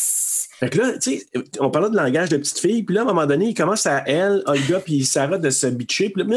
Fait 0.60 0.68
que 0.70 0.78
là, 0.78 0.92
tu 0.98 1.18
sais, 1.18 1.26
on 1.58 1.70
parlait 1.70 1.90
de 1.90 1.96
langage 1.96 2.28
de 2.28 2.36
petite 2.36 2.58
fille, 2.58 2.82
puis 2.82 2.94
là, 2.94 3.00
à 3.00 3.04
un 3.04 3.06
moment 3.06 3.26
donné, 3.26 3.46
il 3.46 3.54
commence 3.54 3.86
à 3.86 4.02
elle, 4.06 4.42
Olga, 4.46 4.78
puis 4.80 5.04
Sarah 5.04 5.38
de 5.38 5.50
se 5.50 5.66
bitcher, 5.66 6.10
puis 6.10 6.22
là, 6.22 6.28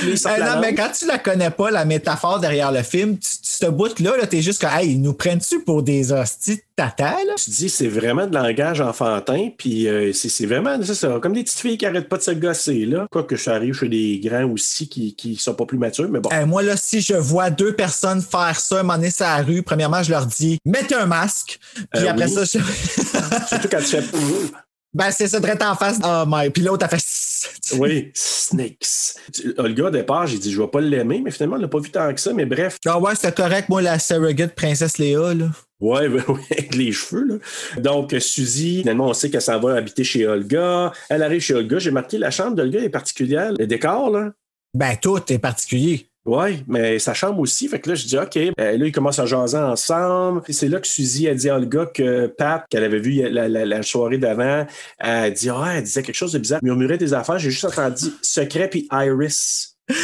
puis 0.00 0.12
là, 0.12 0.32
Hey, 0.34 0.40
la 0.40 0.54
non, 0.54 0.60
mais 0.60 0.74
quand 0.74 0.90
tu 0.96 1.06
la 1.06 1.18
connais 1.18 1.50
pas, 1.50 1.70
la 1.70 1.84
métaphore 1.84 2.38
derrière 2.40 2.70
le 2.72 2.82
film, 2.82 3.18
tu, 3.18 3.28
tu- 3.28 3.38
ce 3.42 3.66
bout-là, 3.66 4.16
là, 4.16 4.26
t'es 4.26 4.42
juste 4.42 4.60
comme, 4.60 4.70
hey, 4.78 4.92
ils 4.92 5.00
nous 5.02 5.12
prennent-tu 5.12 5.60
pour 5.64 5.82
des 5.82 6.12
hosties 6.12 6.56
de 6.56 6.62
tata, 6.76 7.10
là? 7.26 7.34
Tu 7.36 7.44
te 7.46 7.50
dis, 7.50 7.68
c'est 7.68 7.86
vraiment 7.88 8.26
de 8.26 8.34
langage 8.34 8.80
enfantin, 8.80 9.48
puis 9.56 9.88
euh, 9.88 10.12
c'est 10.12 10.28
c'est 10.28 10.46
vraiment 10.46 10.80
ça, 10.82 10.94
ça, 10.94 11.18
comme 11.22 11.32
des 11.34 11.44
petites 11.44 11.58
filles 11.60 11.78
qui 11.78 11.86
arrêtent 11.86 12.08
pas 12.08 12.16
de 12.16 12.22
se 12.22 12.30
gosser, 12.32 12.84
là. 12.86 13.06
Quoique 13.10 13.36
ça 13.36 13.54
arrive 13.54 13.74
chez 13.74 13.88
des 13.88 14.20
grands 14.22 14.44
aussi 14.50 14.88
qui, 14.88 15.14
qui 15.14 15.36
sont 15.36 15.54
pas 15.54 15.66
plus 15.66 15.78
matures, 15.78 16.08
mais 16.08 16.20
bon. 16.20 16.30
Hey, 16.30 16.46
moi, 16.46 16.62
là, 16.62 16.76
si 16.76 17.00
je 17.00 17.14
vois 17.14 17.50
deux 17.50 17.74
personnes 17.74 18.22
faire 18.22 18.58
ça, 18.58 18.76
moment 18.82 18.94
donné, 18.96 19.10
sur 19.10 19.24
la 19.26 19.36
rue, 19.42 19.62
premièrement, 19.62 20.02
je 20.02 20.10
leur 20.10 20.26
dis, 20.26 20.58
mettez 20.64 20.94
un 20.94 21.06
masque. 21.06 21.58
Puis 21.92 22.04
Euh, 22.06 22.10
après 22.10 22.26
oui. 22.26 22.32
ça, 22.32 22.44
je- 22.44 23.63
Surtout 23.64 23.76
quand 23.76 23.82
tu 23.82 23.96
fais. 23.96 24.02
ben, 24.94 25.10
c'est 25.10 25.28
ça, 25.28 25.40
direct 25.40 25.62
en 25.62 25.74
face. 25.74 25.98
Oh 26.04 26.24
my. 26.26 26.50
Puis 26.50 26.62
l'autre, 26.62 26.84
a 26.84 26.88
fait. 26.88 27.02
Oui, 27.78 28.10
Snakes. 28.14 29.14
Tu- 29.32 29.54
Olga, 29.56 29.84
au 29.84 29.90
départ, 29.90 30.26
j'ai 30.26 30.38
dit, 30.38 30.52
je 30.52 30.60
vais 30.60 30.68
pas 30.68 30.80
l'aimer, 30.80 31.20
mais 31.24 31.30
finalement, 31.30 31.56
on 31.56 31.60
l'a 31.60 31.68
pas 31.68 31.78
vu 31.78 31.90
tant 31.90 32.12
que 32.12 32.20
ça, 32.20 32.32
mais 32.32 32.44
bref. 32.44 32.76
Ah 32.86 32.98
ouais, 32.98 33.14
c'était 33.14 33.32
correct, 33.32 33.68
moi, 33.68 33.80
la 33.80 33.98
surrogate 33.98 34.54
princesse 34.54 34.98
Léa, 34.98 35.32
là. 35.34 35.46
Ouais, 35.80 36.08
ben 36.10 36.22
oui, 36.28 36.40
avec 36.50 36.74
les 36.74 36.92
cheveux, 36.92 37.24
là. 37.24 37.80
Donc, 37.80 38.14
Suzy, 38.18 38.80
finalement, 38.80 39.08
on 39.08 39.14
sait 39.14 39.30
qu'elle 39.30 39.42
s'en 39.42 39.58
va 39.60 39.76
habiter 39.76 40.04
chez 40.04 40.26
Olga. 40.26 40.92
Elle 41.08 41.22
arrive 41.22 41.40
chez 41.40 41.54
Olga. 41.54 41.78
J'ai 41.78 41.90
marqué 41.90 42.18
la 42.18 42.30
chambre 42.30 42.54
d'Olga 42.54 42.80
est 42.80 42.90
particulière. 42.90 43.52
Le 43.58 43.66
décor, 43.66 44.10
là. 44.10 44.32
Ben, 44.74 44.96
tout 45.00 45.20
est 45.32 45.38
particulier. 45.38 46.08
Oui, 46.26 46.64
mais 46.66 46.98
sa 46.98 47.12
chambre 47.12 47.38
aussi. 47.40 47.68
Fait 47.68 47.78
que 47.80 47.90
là, 47.90 47.94
je 47.94 48.06
dis, 48.06 48.16
OK. 48.16 48.36
Euh, 48.36 48.50
là, 48.58 48.86
ils 48.86 48.92
commencent 48.92 49.18
à 49.18 49.26
jaser 49.26 49.58
ensemble. 49.58 50.40
C'est 50.48 50.68
là 50.68 50.80
que 50.80 50.86
Suzy 50.86 51.28
a 51.28 51.34
dit 51.34 51.50
à 51.50 51.56
Olga 51.56 51.84
que 51.86 52.28
Pat, 52.28 52.64
qu'elle 52.70 52.84
avait 52.84 52.98
vu 52.98 53.12
la, 53.30 53.46
la- 53.48 53.66
la 53.66 53.82
soirée 53.82 54.16
d'avant, 54.16 54.66
elle 54.98 55.32
dit, 55.34 55.50
ah, 55.50 55.74
elle 55.76 55.82
disait 55.84 56.02
quelque 56.02 56.14
chose 56.16 56.32
de 56.32 56.38
bizarre. 56.38 56.60
Murmurait 56.62 56.96
des 56.96 57.12
affaires. 57.12 57.38
J'ai 57.38 57.50
juste 57.50 57.66
entendu 57.66 58.06
secret 58.22 58.68
puis 58.70 58.88
Iris. 58.90 59.76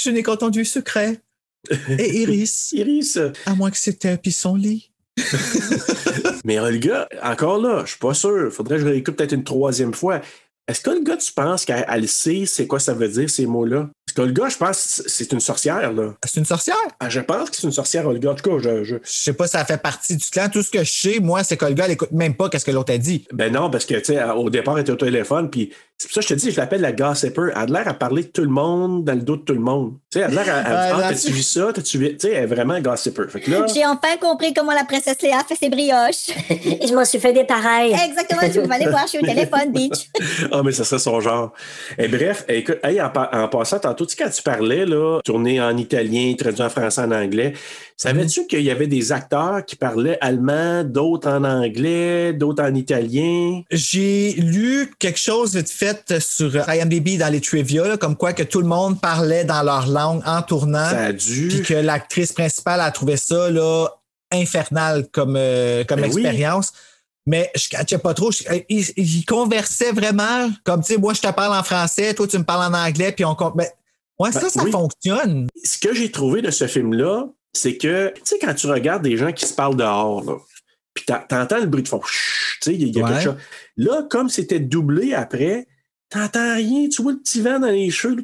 Je 0.00 0.10
n'ai 0.10 0.22
qu'entendu 0.24 0.64
secret. 0.64 1.20
Et 1.98 2.22
Iris, 2.22 2.72
Iris. 2.72 3.18
à 3.46 3.54
moins 3.54 3.70
que 3.70 3.78
c'était 3.78 4.16
puis 4.16 4.32
son 4.32 4.54
lit. 4.56 4.90
Mais 6.44 6.58
Olga, 6.58 7.08
encore 7.22 7.60
là, 7.60 7.82
je 7.84 7.90
suis 7.90 7.98
pas 7.98 8.14
sûr. 8.14 8.52
Faudrait 8.52 8.76
que 8.76 8.82
je 8.82 8.86
réécoute 8.86 9.16
peut-être 9.16 9.32
une 9.32 9.44
troisième 9.44 9.92
fois. 9.92 10.20
Est-ce 10.68 10.82
qu'Olga, 10.82 11.16
tu 11.16 11.32
penses 11.32 11.64
qu'elle 11.64 11.84
elle 11.88 12.06
sait 12.08 12.44
c'est 12.46 12.66
quoi 12.66 12.78
ça 12.78 12.92
veut 12.94 13.08
dire, 13.08 13.28
ces 13.30 13.46
mots-là? 13.46 13.88
Parce 14.06 14.14
qu'Olga, 14.14 14.48
je 14.48 14.56
pense 14.56 15.02
que 15.02 15.08
c'est 15.10 15.32
une 15.32 15.40
sorcière, 15.40 15.92
là. 15.92 16.14
C'est 16.26 16.38
une 16.40 16.44
sorcière? 16.46 16.76
Ah, 17.00 17.08
je 17.08 17.20
pense 17.20 17.50
que 17.50 17.56
c'est 17.56 17.66
une 17.66 17.72
sorcière, 17.72 18.06
Olga. 18.06 18.30
En 18.30 18.34
tout 18.34 18.48
cas, 18.50 18.58
je, 18.62 18.84
je- 18.84 18.96
Je 19.02 19.10
sais 19.10 19.32
pas 19.32 19.46
si 19.46 19.52
ça 19.52 19.64
fait 19.64 19.80
partie 19.80 20.16
du 20.16 20.24
clan. 20.30 20.48
Tout 20.50 20.62
ce 20.62 20.70
que 20.70 20.84
je 20.84 20.90
sais, 20.90 21.18
moi, 21.20 21.42
c'est 21.44 21.56
qu'Olga, 21.56 21.86
elle 21.86 21.92
écoute 21.92 22.12
même 22.12 22.34
pas 22.34 22.48
qu'est-ce 22.48 22.64
que 22.64 22.70
l'autre 22.70 22.92
a 22.92 22.98
dit. 22.98 23.26
Ben 23.32 23.52
non, 23.52 23.70
parce 23.70 23.84
que, 23.86 23.94
tu 23.94 24.04
sais, 24.14 24.22
au 24.24 24.50
départ, 24.50 24.76
elle 24.76 24.82
était 24.82 24.92
au 24.92 24.96
téléphone, 24.96 25.50
puis 25.50 25.72
c'est 25.96 26.08
pour 26.08 26.14
ça 26.14 26.20
que 26.20 26.28
je 26.28 26.34
te 26.34 26.38
dis, 26.40 26.50
je 26.50 26.56
l'appelle 26.58 26.80
la 26.82 26.92
gossiper. 26.92 27.48
Elle 27.52 27.56
a 27.58 27.66
l'air 27.66 27.88
à 27.88 27.94
parler 27.94 28.22
de 28.24 28.28
tout 28.28 28.42
le 28.42 28.48
monde 28.48 29.04
dans 29.04 29.14
le 29.14 29.22
dos 29.22 29.36
de 29.36 29.42
tout 29.42 29.54
le 29.54 29.60
monde. 29.60 29.94
Tu 30.10 30.18
sais, 30.18 30.24
elle 30.26 30.38
a 30.38 30.42
l'air 30.42 30.54
à, 30.54 30.58
à 30.60 30.96
ah, 30.96 31.08
t'as-tu 31.10 31.32
vu 31.32 31.42
ça? 31.42 31.70
T'as-tu 31.70 31.98
vu? 31.98 32.16
Tu 32.16 32.28
sais, 32.28 32.32
elle 32.32 32.44
est 32.44 32.46
vraiment 32.46 32.80
gossiper. 32.80 33.24
Là, 33.46 33.66
J'ai 33.74 33.84
enfin 33.84 34.16
compris 34.18 34.54
comment 34.54 34.72
la 34.72 34.84
princesse 34.84 35.20
Léa 35.20 35.44
fait 35.46 35.54
ses 35.54 35.68
brioches. 35.68 36.28
Je 36.48 36.94
m'en 36.94 37.04
suis 37.04 37.20
fait 37.20 37.34
des 37.34 37.44
pareils. 37.44 37.92
Exactement, 37.92 38.40
tu 38.50 38.60
vas 38.66 38.74
aller 38.76 38.86
voir, 38.88 39.02
je 39.02 39.08
suis 39.10 39.18
au 39.18 39.26
téléphone, 39.26 39.70
bitch. 39.70 40.08
Ah, 40.50 40.62
mais 40.64 40.72
ça 40.72 40.84
serait 40.84 40.98
son 40.98 41.20
genre. 41.20 41.52
Et 41.98 42.08
bref, 42.08 42.46
écoute, 42.48 42.78
hey, 42.82 43.02
en, 43.02 43.10
pa- 43.10 43.28
en 43.34 43.48
passant, 43.48 43.78
tantôt, 43.80 44.06
tu 44.06 44.16
sais, 44.16 44.24
quand 44.24 44.30
tu 44.30 44.42
parlais, 44.42 44.86
là, 44.86 45.20
tourné 45.26 45.60
en 45.60 45.76
italien, 45.76 46.32
traduit 46.38 46.62
en 46.62 46.70
français, 46.70 47.02
en 47.02 47.12
anglais, 47.12 47.52
savais-tu 47.96 48.46
qu'il 48.46 48.62
y 48.62 48.70
avait 48.70 48.86
des 48.86 49.12
acteurs 49.12 49.62
qui 49.66 49.76
parlaient 49.76 50.16
allemand, 50.22 50.84
d'autres 50.84 51.28
en 51.28 51.44
anglais, 51.44 52.32
d'autres 52.32 52.62
en 52.62 52.74
italien? 52.74 53.60
J'ai 53.70 54.32
lu 54.38 54.90
quelque 54.98 55.18
chose 55.18 55.52
de 55.52 55.62
fait 55.68 56.18
sur 56.18 56.50
IMDb 56.70 57.18
dans 57.18 57.30
les 57.30 57.42
trivia, 57.42 57.86
là, 57.86 57.96
comme 57.98 58.16
quoi 58.16 58.32
que 58.32 58.42
tout 58.44 58.62
le 58.62 58.68
monde 58.68 58.98
parlait 59.02 59.44
dans 59.44 59.62
leur 59.62 59.86
langue 59.86 59.97
en 60.04 60.42
tournant. 60.42 60.88
Puis 61.16 61.62
que 61.62 61.74
l'actrice 61.74 62.32
principale 62.32 62.80
a 62.80 62.90
trouvé 62.90 63.16
ça 63.16 63.50
là, 63.50 63.88
infernal 64.32 65.08
comme, 65.12 65.36
euh, 65.36 65.84
comme 65.84 66.00
Ben 66.00 66.10
oui. 66.12 66.22
expérience. 66.22 66.72
Mais 67.26 67.50
je 67.54 67.94
ne 67.94 68.00
pas 68.00 68.14
trop. 68.14 68.32
Je- 68.32 68.42
ils, 68.70 69.24
conversaient 69.26 69.92
vraiment 69.92 70.50
comme, 70.64 70.80
tu 70.82 70.94
sais, 70.94 70.98
moi, 70.98 71.12
je 71.12 71.20
te 71.20 71.30
parle 71.30 71.54
en 71.54 71.62
français, 71.62 72.14
toi, 72.14 72.26
tu 72.26 72.38
me 72.38 72.44
parles 72.44 72.74
en 72.74 72.78
anglais, 72.78 73.12
puis 73.12 73.24
on... 73.26 73.34
Ben, 73.54 73.66
ouais, 74.18 74.32
ça, 74.32 74.40
Ben, 74.40 74.48
ça 74.48 74.62
oui. 74.64 74.70
fonctionne. 74.70 75.46
Ce 75.62 75.76
que 75.78 75.92
j'ai 75.94 76.10
trouvé 76.10 76.40
de 76.40 76.50
ce 76.50 76.66
film-là, 76.66 77.26
c'est 77.52 77.76
que, 77.76 78.12
tu 78.14 78.20
sais, 78.24 78.38
quand 78.40 78.54
tu 78.54 78.66
regardes 78.66 79.02
des 79.02 79.18
gens 79.18 79.32
qui 79.32 79.44
se 79.44 79.52
parlent 79.52 79.76
dehors, 79.76 80.24
là, 80.24 80.36
puis 80.94 81.04
t'en- 81.04 81.20
t'entends 81.28 81.58
le 81.58 81.66
bruit 81.66 81.82
de 81.82 81.88
fond, 81.88 82.00
tu 82.00 82.10
sais, 82.62 82.74
il 82.74 82.80
y 82.80 82.84
a- 82.84 82.86
il 82.88 82.96
y 82.96 83.00
a 83.00 83.04
Ouais. 83.04 83.10
quelque 83.12 83.24
chose. 83.24 83.36
Là, 83.76 84.02
comme 84.08 84.30
c'était 84.30 84.60
doublé 84.60 85.12
après, 85.12 85.66
t'entends 86.10 86.54
rien, 86.54 86.88
tu 86.88 87.02
vois 87.02 87.12
le 87.12 87.18
petit 87.18 87.40
vent 87.40 87.58
dans 87.58 87.66
les 87.68 87.90
cheveux, 87.90 88.16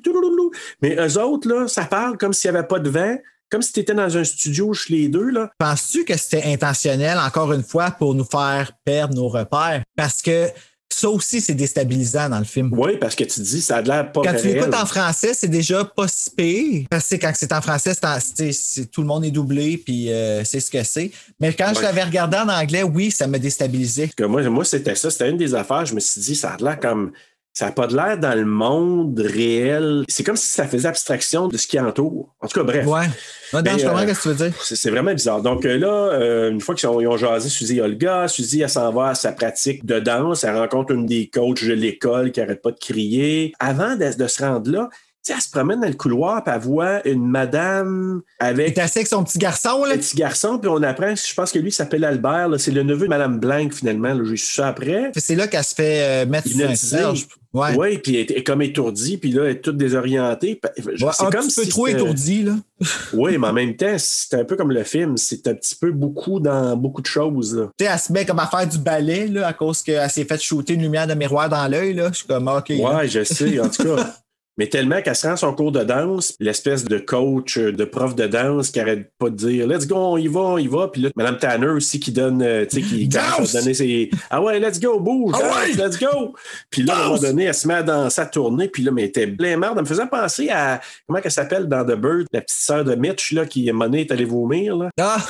mais 0.82 0.96
eux 0.96 1.18
autres, 1.20 1.48
là, 1.48 1.68
ça 1.68 1.84
parle 1.84 2.16
comme 2.18 2.32
s'il 2.32 2.50
n'y 2.50 2.56
avait 2.56 2.66
pas 2.66 2.78
de 2.78 2.90
vent, 2.90 3.16
comme 3.50 3.62
si 3.62 3.72
tu 3.72 3.80
étais 3.80 3.94
dans 3.94 4.16
un 4.16 4.24
studio 4.24 4.72
chez 4.72 4.94
les 4.94 5.08
deux, 5.08 5.30
là. 5.30 5.50
Penses-tu 5.58 6.04
que 6.04 6.16
c'était 6.16 6.44
intentionnel, 6.52 7.18
encore 7.18 7.52
une 7.52 7.62
fois, 7.62 7.90
pour 7.90 8.14
nous 8.14 8.24
faire 8.24 8.72
perdre 8.84 9.14
nos 9.14 9.28
repères? 9.28 9.82
Parce 9.96 10.22
que 10.22 10.48
ça 10.88 11.08
aussi, 11.10 11.40
c'est 11.40 11.54
déstabilisant 11.54 12.28
dans 12.28 12.38
le 12.38 12.44
film. 12.44 12.70
Oui, 12.72 12.96
parce 12.98 13.14
que 13.16 13.24
tu 13.24 13.40
dis, 13.40 13.60
ça 13.60 13.76
a 13.76 13.82
l'air 13.82 14.12
pas 14.12 14.22
Quand 14.22 14.34
tu 14.34 14.46
l'écoutes 14.46 14.74
en 14.74 14.86
français, 14.86 15.34
c'est 15.34 15.48
déjà 15.48 15.84
pas 15.84 16.06
si 16.08 16.30
pire. 16.30 16.86
Parce 16.88 17.08
que 17.08 17.16
quand 17.16 17.32
c'est 17.34 17.52
en 17.52 17.60
français, 17.60 17.94
c'est 17.94 18.04
en- 18.06 18.18
c'est- 18.20 18.52
c'est- 18.52 18.86
tout 18.86 19.00
le 19.00 19.08
monde 19.08 19.24
est 19.24 19.30
doublé, 19.32 19.76
puis 19.76 20.10
euh, 20.12 20.44
c'est 20.44 20.60
ce 20.60 20.70
que 20.70 20.82
c'est. 20.84 21.10
Mais 21.40 21.52
quand 21.52 21.72
je 21.76 21.82
l'avais 21.82 22.04
regardé 22.04 22.36
en 22.36 22.48
anglais, 22.48 22.84
oui, 22.84 23.10
ça 23.10 23.26
m'a 23.26 23.38
déstabilisé. 23.38 24.10
que 24.16 24.24
moi, 24.24 24.42
moi 24.48 24.64
c'était 24.64 24.94
ça. 24.94 25.10
C'était 25.10 25.30
une 25.30 25.36
des 25.36 25.54
affaires. 25.54 25.84
Je 25.84 25.94
me 25.94 26.00
suis 26.00 26.20
dit, 26.20 26.36
ça 26.36 26.50
a 26.52 26.56
l'air 26.62 26.78
comme. 26.78 27.10
Ça 27.54 27.66
n'a 27.66 27.72
pas 27.72 27.86
de 27.86 27.94
l'air 27.94 28.18
dans 28.18 28.34
le 28.34 28.44
monde 28.44 29.20
réel. 29.20 30.04
C'est 30.08 30.24
comme 30.24 30.36
si 30.36 30.48
ça 30.48 30.66
faisait 30.66 30.88
abstraction 30.88 31.46
de 31.46 31.56
ce 31.56 31.68
qui 31.68 31.78
entoure. 31.78 32.34
En 32.40 32.48
tout 32.48 32.58
cas, 32.58 32.64
bref. 32.64 32.84
Ouais. 32.84 33.06
Ouais, 33.52 33.62
non, 33.62 33.62
Mais, 33.62 33.78
je 33.78 33.86
comprends 33.86 34.02
euh, 34.02 34.08
ce 34.08 34.14
que 34.14 34.22
tu 34.22 34.28
veux 34.28 34.50
dire. 34.50 34.62
C'est 34.62 34.90
vraiment 34.90 35.14
bizarre. 35.14 35.40
Donc 35.40 35.64
euh, 35.64 35.78
là, 35.78 36.10
euh, 36.14 36.50
une 36.50 36.60
fois 36.60 36.74
qu'ils 36.74 36.88
ont, 36.88 37.16
jasé 37.16 37.48
Suzy 37.48 37.78
et 37.78 37.80
Olga, 37.80 38.26
Suzy, 38.26 38.62
elle 38.62 38.68
s'en 38.68 38.92
va 38.92 39.10
à 39.10 39.14
sa 39.14 39.30
pratique 39.30 39.86
de 39.86 40.00
danse. 40.00 40.42
Elle 40.42 40.56
rencontre 40.56 40.92
une 40.92 41.06
des 41.06 41.28
coachs 41.28 41.64
de 41.64 41.74
l'école 41.74 42.32
qui 42.32 42.40
arrête 42.40 42.60
pas 42.60 42.72
de 42.72 42.78
crier. 42.78 43.52
Avant 43.60 43.94
de, 43.94 44.16
de 44.16 44.26
se 44.26 44.42
rendre 44.42 44.68
là, 44.68 44.90
elle 45.32 45.40
se 45.40 45.50
promène 45.50 45.80
dans 45.80 45.88
le 45.88 45.94
couloir 45.94 46.44
puis 46.44 46.52
elle 46.54 46.60
voit 46.60 47.08
une 47.08 47.26
madame 47.26 48.20
avec 48.38 48.76
est 48.76 48.80
assis 48.80 48.98
avec 48.98 49.08
son 49.08 49.24
petit 49.24 49.38
garçon, 49.38 49.84
là. 49.84 49.94
un 49.94 49.96
petit 49.96 50.16
garçon. 50.16 50.58
Puis 50.58 50.68
on 50.68 50.82
apprend, 50.82 51.14
je 51.14 51.34
pense 51.34 51.52
que 51.52 51.58
lui 51.58 51.72
s'appelle 51.72 52.04
Albert. 52.04 52.48
là. 52.48 52.58
C'est 52.58 52.72
le 52.72 52.82
neveu 52.82 53.04
de 53.04 53.10
Madame 53.10 53.38
Blanc, 53.38 53.68
finalement. 53.70 54.14
J'ai 54.24 54.36
su 54.36 54.54
ça 54.54 54.68
après. 54.68 55.12
C'est 55.16 55.36
là 55.36 55.46
qu'elle 55.46 55.64
se 55.64 55.74
fait 55.74 56.24
euh, 56.24 56.26
mettre 56.26 56.48
Ouais. 57.54 57.76
Oui, 57.76 57.98
puis 57.98 58.16
elle 58.16 58.36
est, 58.36 58.42
comme 58.42 58.62
étourdie, 58.62 59.16
puis 59.16 59.30
là, 59.30 59.44
elle 59.44 59.50
est 59.52 59.60
toute 59.60 59.76
désorientée. 59.76 60.60
Ouais, 60.84 60.94
c'est 61.12 61.24
un 61.24 61.30
comme 61.30 61.46
petit 61.46 61.60
peu 61.62 61.68
trop 61.68 61.86
c'était- 61.86 62.00
étourdi, 62.00 62.42
là. 62.42 62.52
Oui, 63.12 63.38
mais 63.38 63.46
en 63.46 63.52
même 63.52 63.76
temps, 63.76 63.94
c'est 63.96 64.34
un 64.34 64.44
peu 64.44 64.56
comme 64.56 64.72
le 64.72 64.82
film. 64.82 65.16
C'est 65.16 65.46
un 65.46 65.54
petit 65.54 65.76
peu 65.76 65.92
beaucoup 65.92 66.40
dans 66.40 66.76
beaucoup 66.76 67.00
de 67.00 67.06
choses. 67.06 67.56
Là. 67.56 67.70
Tu 67.78 67.84
sais, 67.84 67.90
elle 67.92 67.98
se 67.98 68.12
met 68.12 68.26
comme 68.26 68.40
à 68.40 68.46
faire 68.48 68.66
du 68.66 68.78
ballet, 68.78 69.28
là, 69.28 69.46
à 69.46 69.52
cause 69.52 69.82
qu'elle 69.82 70.10
s'est 70.10 70.24
fait 70.24 70.40
shooter 70.42 70.74
une 70.74 70.82
lumière 70.82 71.06
de 71.06 71.14
miroir 71.14 71.48
dans 71.48 71.66
l'œil, 71.68 71.94
là. 71.94 72.08
Je 72.12 72.18
suis 72.18 72.26
comme, 72.26 72.48
OK. 72.48 72.70
là. 72.70 72.96
Ouais, 72.96 73.08
je 73.08 73.22
sais, 73.22 73.60
en 73.60 73.68
tout 73.68 73.84
cas. 73.84 74.14
Mais 74.56 74.68
tellement 74.68 75.02
qu'elle 75.02 75.16
se 75.16 75.26
rend 75.26 75.36
son 75.36 75.52
cours 75.52 75.72
de 75.72 75.82
danse, 75.82 76.34
l'espèce 76.38 76.84
de 76.84 76.98
coach, 76.98 77.58
euh, 77.58 77.72
de 77.72 77.84
prof 77.84 78.14
de 78.14 78.26
danse 78.26 78.70
qui 78.70 78.78
arrête 78.78 79.10
pas 79.18 79.28
de 79.28 79.34
dire 79.34 79.66
Let's 79.66 79.86
go, 79.86 79.96
on 79.96 80.16
y 80.16 80.28
va, 80.28 80.40
on 80.40 80.58
y 80.58 80.68
va. 80.68 80.88
Puis 80.88 81.02
là, 81.02 81.10
Mme 81.16 81.38
Tanner 81.38 81.68
aussi 81.68 81.98
qui 81.98 82.12
donne, 82.12 82.40
euh, 82.40 82.64
tu 82.64 82.76
sais, 82.76 82.82
qui 82.82 83.08
commence 83.08 83.54
à 83.54 83.60
donner 83.60 83.74
ses 83.74 84.10
Ah 84.30 84.40
ouais, 84.40 84.60
let's 84.60 84.78
go, 84.78 85.00
bouge, 85.00 85.34
Ah 85.36 85.42
danse, 85.42 85.76
ouais! 85.76 85.84
let's 85.84 85.98
go. 85.98 86.34
Puis 86.70 86.82
là, 86.82 86.94
à 86.94 87.00
un 87.00 87.04
moment 87.08 87.20
donné, 87.20 87.44
elle 87.44 87.54
se 87.54 87.66
met 87.66 87.74
à 87.74 87.82
danser, 87.82 88.20
à 88.20 88.26
tourner. 88.26 88.68
Puis 88.68 88.82
là, 88.82 88.92
mais 88.92 89.02
elle 89.02 89.08
était 89.08 89.26
plein 89.26 89.56
marde. 89.56 89.76
Elle 89.76 89.84
me 89.84 89.88
faisait 89.88 90.06
penser 90.06 90.48
à, 90.50 90.80
comment 91.06 91.18
elle 91.22 91.30
s'appelle 91.30 91.66
dans 91.66 91.84
The 91.84 91.96
Bird, 91.96 92.26
la 92.32 92.40
petite 92.40 92.60
sœur 92.60 92.84
de 92.84 92.94
Mitch, 92.94 93.32
là, 93.32 93.46
qui, 93.46 93.68
à 93.68 93.70
un 93.70 93.72
moment 93.72 93.86
donné, 93.86 94.02
est 94.02 94.12
allée 94.12 94.24
vomir, 94.24 94.76
là. 94.76 94.90
Ah! 95.00 95.18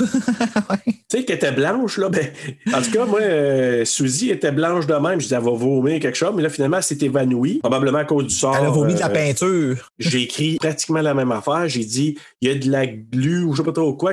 Tu 1.10 1.18
sais, 1.18 1.24
qu'elle 1.26 1.36
était 1.36 1.52
blanche, 1.52 1.98
là. 1.98 2.08
Ben, 2.08 2.26
en 2.74 2.80
tout 2.80 2.90
cas, 2.90 3.04
moi, 3.04 3.20
euh, 3.20 3.84
Suzy 3.84 4.30
était 4.30 4.50
blanche 4.50 4.86
de 4.86 4.94
même. 4.94 5.20
Je 5.20 5.26
disais, 5.26 5.36
elle 5.36 5.44
va 5.44 5.50
vomir 5.50 6.00
quelque 6.00 6.16
chose. 6.16 6.32
Mais 6.34 6.42
là, 6.42 6.48
finalement, 6.48 6.78
elle 6.78 6.82
s'est 6.82 6.98
évanouie. 7.02 7.58
Probablement 7.58 7.98
à 7.98 8.04
cause 8.04 8.24
du 8.26 8.34
sort. 8.34 8.56
Elle 8.58 8.66
a 8.66 8.70
vomi 8.70 8.94
de 8.94 9.00
la 9.00 9.10
euh, 9.10 9.13
peinture. 9.14 9.90
j'ai 9.98 10.22
écrit 10.22 10.56
pratiquement 10.56 11.00
la 11.00 11.14
même 11.14 11.32
affaire. 11.32 11.68
J'ai 11.68 11.84
dit, 11.84 12.18
il 12.40 12.48
y 12.48 12.52
a 12.52 12.54
de 12.54 12.70
la 12.70 12.86
glu 12.86 13.44
ou 13.44 13.52
je 13.52 13.58
sais 13.58 13.64
pas 13.64 13.72
trop 13.72 13.94
quoi, 13.94 14.12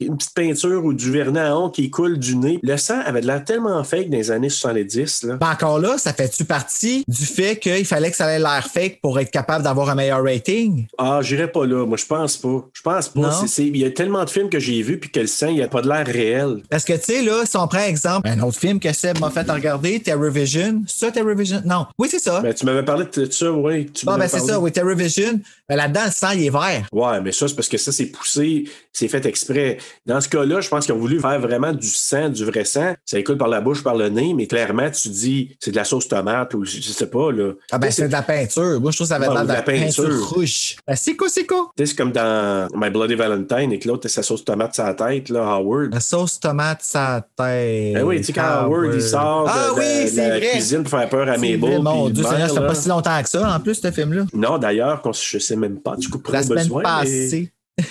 une 0.00 0.16
petite 0.16 0.34
peinture 0.34 0.84
ou 0.84 0.92
du 0.92 1.10
vernis 1.10 1.38
à 1.38 1.56
ongles 1.56 1.72
qui 1.72 1.90
coule 1.90 2.18
du 2.18 2.36
nez. 2.36 2.58
Le 2.62 2.76
sang 2.76 3.00
avait 3.04 3.20
de 3.20 3.26
l'air 3.26 3.44
tellement 3.44 3.82
fake 3.84 4.10
dans 4.10 4.16
les 4.16 4.30
années 4.30 4.48
70. 4.48 5.24
Là. 5.24 5.36
Ben 5.36 5.50
encore 5.50 5.78
là, 5.78 5.98
ça 5.98 6.12
fait-tu 6.12 6.44
partie 6.44 7.04
du 7.06 7.26
fait 7.26 7.56
qu'il 7.56 7.84
fallait 7.84 8.10
que 8.10 8.16
ça 8.16 8.30
ait 8.30 8.38
l'air 8.38 8.66
fake 8.72 9.00
pour 9.00 9.18
être 9.18 9.30
capable 9.30 9.64
d'avoir 9.64 9.90
un 9.90 9.94
meilleur 9.94 10.22
rating? 10.22 10.86
Ah, 10.98 11.20
j'irais 11.22 11.50
pas 11.50 11.66
là. 11.66 11.86
Moi, 11.86 11.96
je 11.96 12.06
pense 12.06 12.36
pas. 12.36 12.68
Je 12.72 12.82
pense 12.82 13.08
pas. 13.08 13.42
Il 13.58 13.76
y 13.76 13.84
a 13.84 13.90
tellement 13.90 14.24
de 14.24 14.30
films 14.30 14.48
que 14.48 14.58
j'ai 14.58 14.82
vus 14.82 14.98
puis 14.98 15.10
que 15.10 15.20
le 15.20 15.26
sang, 15.26 15.48
il 15.48 15.56
n'y 15.56 15.62
a 15.62 15.68
pas 15.68 15.82
de 15.82 15.88
l'air 15.88 16.06
réel. 16.06 16.62
Parce 16.68 16.84
que, 16.84 16.92
tu 16.94 17.04
sais, 17.04 17.22
là, 17.22 17.44
si 17.44 17.56
on 17.56 17.66
prend 17.68 17.84
exemple, 17.84 18.28
un 18.28 18.40
autre 18.40 18.58
film 18.58 18.80
que 18.80 18.92
Seb 18.92 19.18
m'a 19.20 19.30
fait 19.30 19.50
regarder, 19.50 20.00
Terrorvision. 20.00 20.82
Ça, 20.86 21.10
Terrorvision? 21.10 21.62
Non. 21.64 21.86
Oui, 21.98 22.08
c'est 22.10 22.18
ça. 22.18 22.40
Ben, 22.40 22.54
tu 22.54 22.64
m'avais 22.66 22.84
parlé 22.84 23.06
de 23.12 23.30
ça, 23.30 23.52
oui. 23.52 23.86
Tu 23.86 24.06
m'avais 24.06 24.20
ben 24.20 24.28
c'est 24.28 24.39
parlé. 24.40 24.52
ça, 24.52 24.60
oui, 24.60 24.72
Terrorvision. 24.72 25.40
Ben, 25.68 25.76
là-dedans, 25.76 26.00
le 26.06 26.10
sang, 26.12 26.30
il 26.34 26.46
est 26.46 26.50
vert. 26.50 26.86
Ouais, 26.92 27.20
mais 27.20 27.32
ça, 27.32 27.46
c'est 27.48 27.54
parce 27.54 27.68
que 27.68 27.78
ça, 27.78 27.92
c'est 27.92 28.06
poussé, 28.06 28.64
c'est 28.92 29.08
fait 29.08 29.24
exprès. 29.26 29.78
Dans 30.06 30.20
ce 30.20 30.28
cas-là, 30.28 30.60
je 30.60 30.68
pense 30.68 30.84
qu'ils 30.86 30.94
ont 30.94 30.98
voulu 30.98 31.20
faire 31.20 31.38
vraiment 31.40 31.72
du 31.72 31.86
sang, 31.88 32.28
du 32.28 32.44
vrai 32.44 32.64
sang. 32.64 32.94
Ça 33.04 33.18
écoule 33.18 33.38
par 33.38 33.48
la 33.48 33.60
bouche, 33.60 33.82
par 33.82 33.94
le 33.94 34.08
nez, 34.08 34.34
mais 34.34 34.46
clairement, 34.46 34.90
tu 34.90 35.08
dis, 35.08 35.56
c'est 35.60 35.70
de 35.70 35.76
la 35.76 35.84
sauce 35.84 36.08
tomate 36.08 36.52
ou 36.54 36.64
je 36.64 36.80
sais 36.80 37.06
pas, 37.06 37.30
là. 37.32 37.52
Ah, 37.70 37.78
ben 37.78 37.90
c'est 37.90 38.08
de 38.08 38.12
la 38.12 38.22
peinture. 38.22 38.80
Moi, 38.80 38.90
je 38.90 38.96
trouve 38.96 39.06
que 39.06 39.14
ça 39.14 39.18
l'air 39.18 39.30
ou 39.30 39.42
de 39.42 39.48
la 39.48 39.62
peinture, 39.62 40.04
peinture. 40.04 40.28
rouge. 40.30 40.76
Ben, 40.86 40.96
c'est 40.96 41.14
quoi, 41.16 41.28
c'est 41.28 41.46
quoi? 41.46 41.70
Tu 41.76 41.84
sais, 41.84 41.90
c'est 41.90 41.96
comme 41.96 42.12
dans 42.12 42.68
My 42.74 42.90
Bloody 42.90 43.14
Valentine 43.14 43.72
et 43.72 43.78
que 43.78 43.86
l'autre 43.88 44.08
sa 44.08 44.22
sauce 44.22 44.44
tomate 44.44 44.76
la 44.78 44.94
tête, 44.94 45.28
là, 45.28 45.44
Howard. 45.54 45.92
La 45.94 46.00
sauce 46.00 46.40
tomate, 46.40 46.80
sa 46.82 47.20
tête. 47.36 47.94
Ben 47.94 48.02
oui, 48.02 48.18
tu 48.18 48.24
sais, 48.24 48.32
quand 48.32 48.42
Howard, 48.64 48.90
il 48.94 49.02
sort 49.02 49.44
de, 49.44 49.50
Ah 49.52 49.68
de- 49.74 49.78
oui, 49.80 50.04
de 50.04 50.08
c'est 50.10 50.28
la 50.28 50.38
vrai. 50.38 50.50
cuisine 50.52 50.82
pour 50.82 50.90
faire 50.98 51.08
peur 51.08 51.28
à 51.28 51.34
C'est 51.38 51.56
Mabel. 51.56 51.82
Mon 51.82 52.08
Dieu, 52.10 52.24
Seigneur, 52.24 52.48
ça 52.48 52.60
fait 52.60 52.66
pas 52.66 52.74
si 52.74 52.88
longtemps 52.88 53.22
que 53.22 53.28
ça, 53.28 53.54
en 53.54 53.60
plus, 53.60 53.74
ce 53.76 53.90
film-là. 53.90 54.24
Non, 54.32 54.58
d'ailleurs, 54.58 55.02
je 55.12 55.38
sais 55.38 55.56
même 55.56 55.80
pas, 55.80 55.96
tu 55.96 56.08
couperas 56.08 56.38
La 56.38 56.40
au 56.40 56.42
semaine 56.48 56.62
besoin. 56.64 56.82
mais 56.82 56.88
passée. 57.00 57.52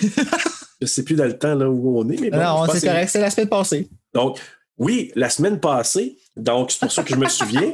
Je 0.82 0.86
sais 0.86 1.02
plus 1.02 1.14
dans 1.14 1.26
le 1.26 1.36
temps 1.36 1.54
là, 1.54 1.68
où 1.68 1.98
on 1.98 2.08
est, 2.08 2.18
mais 2.18 2.30
bon, 2.30 2.38
non, 2.38 2.66
c'est 2.72 2.80
que- 2.80 2.86
correct, 2.86 3.10
c'est 3.10 3.20
la 3.20 3.28
semaine 3.28 3.48
passée. 3.50 3.88
Donc, 4.14 4.38
oui, 4.78 5.12
la 5.14 5.28
semaine 5.28 5.60
passée, 5.60 6.16
donc 6.36 6.70
c'est 6.70 6.80
pour 6.80 6.90
ça 6.90 7.02
que 7.02 7.10
je 7.10 7.16
me 7.16 7.28
souviens. 7.28 7.70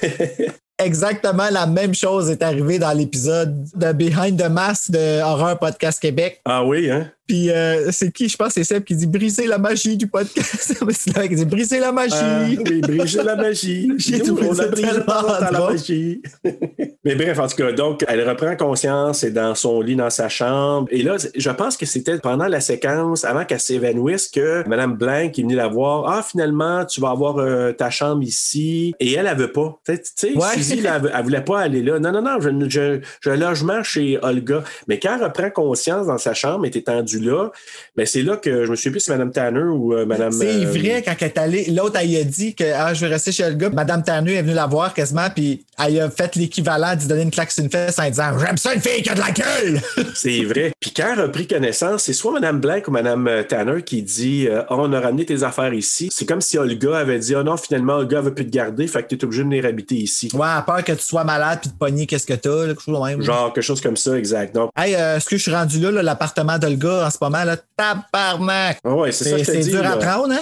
Exactement 0.78 1.48
la 1.50 1.66
même 1.66 1.94
chose 1.94 2.30
est 2.30 2.42
arrivée 2.42 2.78
dans 2.78 2.92
l'épisode 2.92 3.64
de 3.74 3.92
Behind 3.92 4.40
the 4.40 4.48
Mask 4.48 4.90
de 4.90 5.20
Horror 5.22 5.58
Podcast 5.58 6.00
Québec. 6.00 6.40
Ah 6.44 6.64
oui, 6.64 6.90
hein? 6.90 7.10
Puis 7.26 7.50
euh, 7.50 7.90
c'est 7.90 8.12
qui, 8.12 8.28
je 8.28 8.36
pense, 8.36 8.52
c'est 8.52 8.64
Seb 8.64 8.84
qui 8.84 8.94
dit 8.94 9.06
briser 9.06 9.46
la 9.46 9.58
magie 9.58 9.96
du 9.96 10.06
podcast. 10.06 10.76
c'est 10.90 11.16
là 11.16 11.26
qui 11.26 11.36
dit 11.36 11.44
briser 11.44 11.80
la 11.80 11.90
magie. 11.90 12.14
Ah, 12.18 12.44
oui, 12.46 12.80
briser 12.80 13.22
la 13.22 13.36
magie. 13.36 13.90
J'ai 13.96 14.20
trouvé 14.20 14.48
on 14.48 14.58
a 14.58 15.50
la 15.50 15.50
magie. 15.50 16.20
Mais 17.04 17.14
bref, 17.14 17.38
en 17.38 17.46
tout 17.46 17.56
cas, 17.56 17.72
donc, 17.72 18.04
elle 18.08 18.26
reprend 18.28 18.56
conscience, 18.56 19.24
est 19.24 19.30
dans 19.30 19.54
son 19.54 19.80
lit, 19.80 19.96
dans 19.96 20.10
sa 20.10 20.28
chambre. 20.28 20.88
Et 20.90 21.02
là, 21.02 21.16
je 21.34 21.50
pense 21.50 21.76
que 21.76 21.84
c'était 21.86 22.18
pendant 22.18 22.46
la 22.46 22.60
séquence, 22.60 23.24
avant 23.24 23.44
qu'elle 23.44 23.60
s'évanouisse, 23.60 24.28
que 24.28 24.66
Mme 24.66 24.96
Blanc 24.96 25.14
est 25.14 25.36
venue 25.36 25.54
la 25.54 25.68
voir. 25.68 26.06
Ah, 26.08 26.22
finalement, 26.22 26.84
tu 26.84 27.00
vas 27.00 27.10
avoir 27.10 27.38
euh, 27.38 27.72
ta 27.72 27.90
chambre 27.90 28.22
ici. 28.22 28.94
Et 29.00 29.12
elle, 29.12 29.26
elle 29.26 29.36
veut 29.36 29.52
pas. 29.52 29.78
Tu 29.86 29.98
sais, 30.14 30.34
Ouais. 30.34 30.54
Suzy, 30.54 30.80
elle, 30.80 31.10
elle 31.14 31.22
voulait 31.22 31.44
pas 31.44 31.60
aller 31.60 31.82
là. 31.82 31.98
Non, 31.98 32.10
non, 32.10 32.22
non, 32.22 32.40
je, 32.40 32.50
je, 32.68 33.00
je 33.20 33.30
logement 33.30 33.82
chez 33.82 34.18
Olga. 34.22 34.64
Mais 34.88 34.98
quand 34.98 35.16
elle 35.16 35.24
reprend 35.24 35.50
conscience 35.50 36.06
dans 36.06 36.18
sa 36.18 36.34
chambre, 36.34 36.64
est 36.66 36.76
étendue 36.76 37.13
là, 37.18 37.50
ben 37.96 38.06
c'est 38.06 38.22
là 38.22 38.36
que 38.36 38.64
je 38.64 38.70
me 38.70 38.76
suis 38.76 38.90
plus 38.90 39.00
si 39.00 39.10
Mme 39.10 39.32
Tanner 39.32 39.62
ou 39.62 39.94
euh, 39.94 40.06
Mme. 40.06 40.32
C'est 40.32 40.64
euh, 40.64 40.70
vrai, 40.70 41.02
quand 41.04 41.14
elle 41.20 41.26
est 41.26 41.38
allée, 41.38 41.70
l'autre, 41.70 41.98
elle 42.00 42.16
a 42.16 42.24
dit 42.24 42.54
que 42.54 42.64
ah, 42.74 42.94
je 42.94 43.04
vais 43.04 43.12
rester 43.12 43.32
chez 43.32 43.48
le 43.48 43.54
gars. 43.54 43.70
Madame 43.70 44.02
Tanner 44.02 44.34
est 44.34 44.42
venue 44.42 44.54
la 44.54 44.66
voir 44.66 44.94
quasiment, 44.94 45.28
puis 45.34 45.64
elle 45.84 46.00
a 46.00 46.10
fait 46.10 46.36
l'équivalent 46.36 46.94
d'y 46.94 47.06
donner 47.06 47.22
une 47.22 47.30
claque 47.30 47.50
sur 47.50 47.64
une 47.64 47.70
fesse 47.70 47.98
en 47.98 48.08
disant 48.08 48.38
J'aime 48.38 48.56
ça 48.56 48.74
une 48.74 48.80
fille 48.80 49.02
qui 49.02 49.10
a 49.10 49.14
de 49.14 49.20
la 49.20 49.30
gueule! 49.30 49.80
C'est 50.14 50.44
vrai. 50.44 50.72
Puis 50.80 50.92
quand 50.92 51.12
elle 51.12 51.20
a 51.20 51.22
repris 51.24 51.46
connaissance, 51.46 52.04
c'est 52.04 52.12
soit 52.12 52.32
Mme 52.32 52.60
Blanc 52.60 52.80
ou 52.86 52.90
Mme 52.90 53.44
Tanner 53.48 53.82
qui 53.82 54.02
dit 54.02 54.46
euh, 54.48 54.62
On 54.70 54.92
a 54.92 55.00
ramené 55.00 55.24
tes 55.24 55.42
affaires 55.42 55.72
ici. 55.72 56.08
C'est 56.12 56.26
comme 56.26 56.40
si 56.40 56.58
Olga 56.58 56.98
avait 56.98 57.18
dit 57.18 57.34
Ah 57.34 57.42
non, 57.42 57.56
finalement, 57.56 57.94
Olga 57.94 58.20
veut 58.20 58.34
plus 58.34 58.46
te 58.46 58.50
garder, 58.50 58.86
fait 58.86 59.02
que 59.02 59.08
tu 59.08 59.16
es 59.16 59.24
obligé 59.24 59.42
de 59.42 59.48
venir 59.48 59.66
habiter 59.66 59.96
ici. 59.96 60.30
Ouais, 60.34 60.46
à 60.46 60.62
peur 60.62 60.84
que 60.84 60.92
tu 60.92 61.02
sois 61.02 61.24
malade 61.24 61.60
puis 61.62 61.70
de 61.70 61.76
pogner 61.76 62.06
qu'est-ce 62.06 62.26
que 62.26 62.34
t'as, 62.34 62.50
là, 62.50 62.66
quelque 62.68 62.82
chose 62.82 62.98
de 62.98 63.04
même. 63.04 63.22
Genre 63.22 63.52
quelque 63.52 63.64
chose 63.64 63.80
comme 63.80 63.96
ça, 63.96 64.16
exact. 64.16 64.54
Donc, 64.54 64.70
Hey, 64.76 64.94
euh, 64.94 65.16
est-ce 65.16 65.26
que 65.26 65.36
je 65.36 65.42
suis 65.42 65.52
rendu 65.52 65.80
là, 65.80 65.90
là, 65.90 66.02
l'appartement 66.02 66.58
d'Olga 66.58 67.03
en 67.04 67.10
ce 67.10 67.18
moment, 67.20 67.44
là? 67.44 67.56
Tabarnak! 67.76 68.78
ah 68.84 68.94
ouais, 68.94 69.12
c'est 69.12 69.24
ça 69.24 69.30
C'est 69.30 69.36
que 69.36 69.42
je 69.44 69.46
te 69.46 69.52
c'est 69.52 69.62
dis. 69.64 69.70
dur 69.70 69.86
à 69.86 69.96
prendre, 69.96 70.32
hein? 70.34 70.40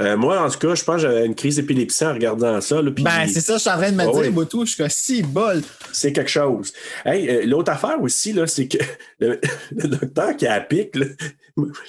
Euh, 0.00 0.16
moi, 0.16 0.40
en 0.42 0.48
tout 0.48 0.58
cas, 0.58 0.74
je 0.74 0.84
pense 0.84 0.96
que 0.96 1.02
j'avais 1.02 1.26
une 1.26 1.34
crise 1.34 1.56
d'épilepsie 1.56 2.04
en 2.04 2.14
regardant 2.14 2.60
ça. 2.62 2.80
là, 2.80 2.90
puis 2.90 3.04
Ben, 3.04 3.26
c'est 3.32 3.40
ça, 3.42 3.54
je 3.54 3.58
suis 3.60 3.70
en 3.70 3.76
train 3.76 3.90
de 3.90 3.96
me 3.96 4.02
Ah 4.02 4.06
dire, 4.06 4.20
oui. 4.22 4.30
Boutou, 4.30 4.64
je 4.64 4.72
suis 4.72 4.84
si 4.88 5.22
bol. 5.22 5.60
c'est 5.92 6.12
quelque 6.12 6.30
chose. 6.30 6.72
Hey, 7.04 7.28
euh, 7.28 7.44
l'autre 7.46 7.70
affaire 7.72 8.00
aussi, 8.00 8.32
là, 8.32 8.46
c'est 8.46 8.68
que 8.68 8.78
le, 9.18 9.38
le 9.76 9.88
docteur 9.88 10.34
qui 10.36 10.46
a 10.46 10.54
la 10.56 10.60
pique, 10.62 10.96
là, 10.96 11.06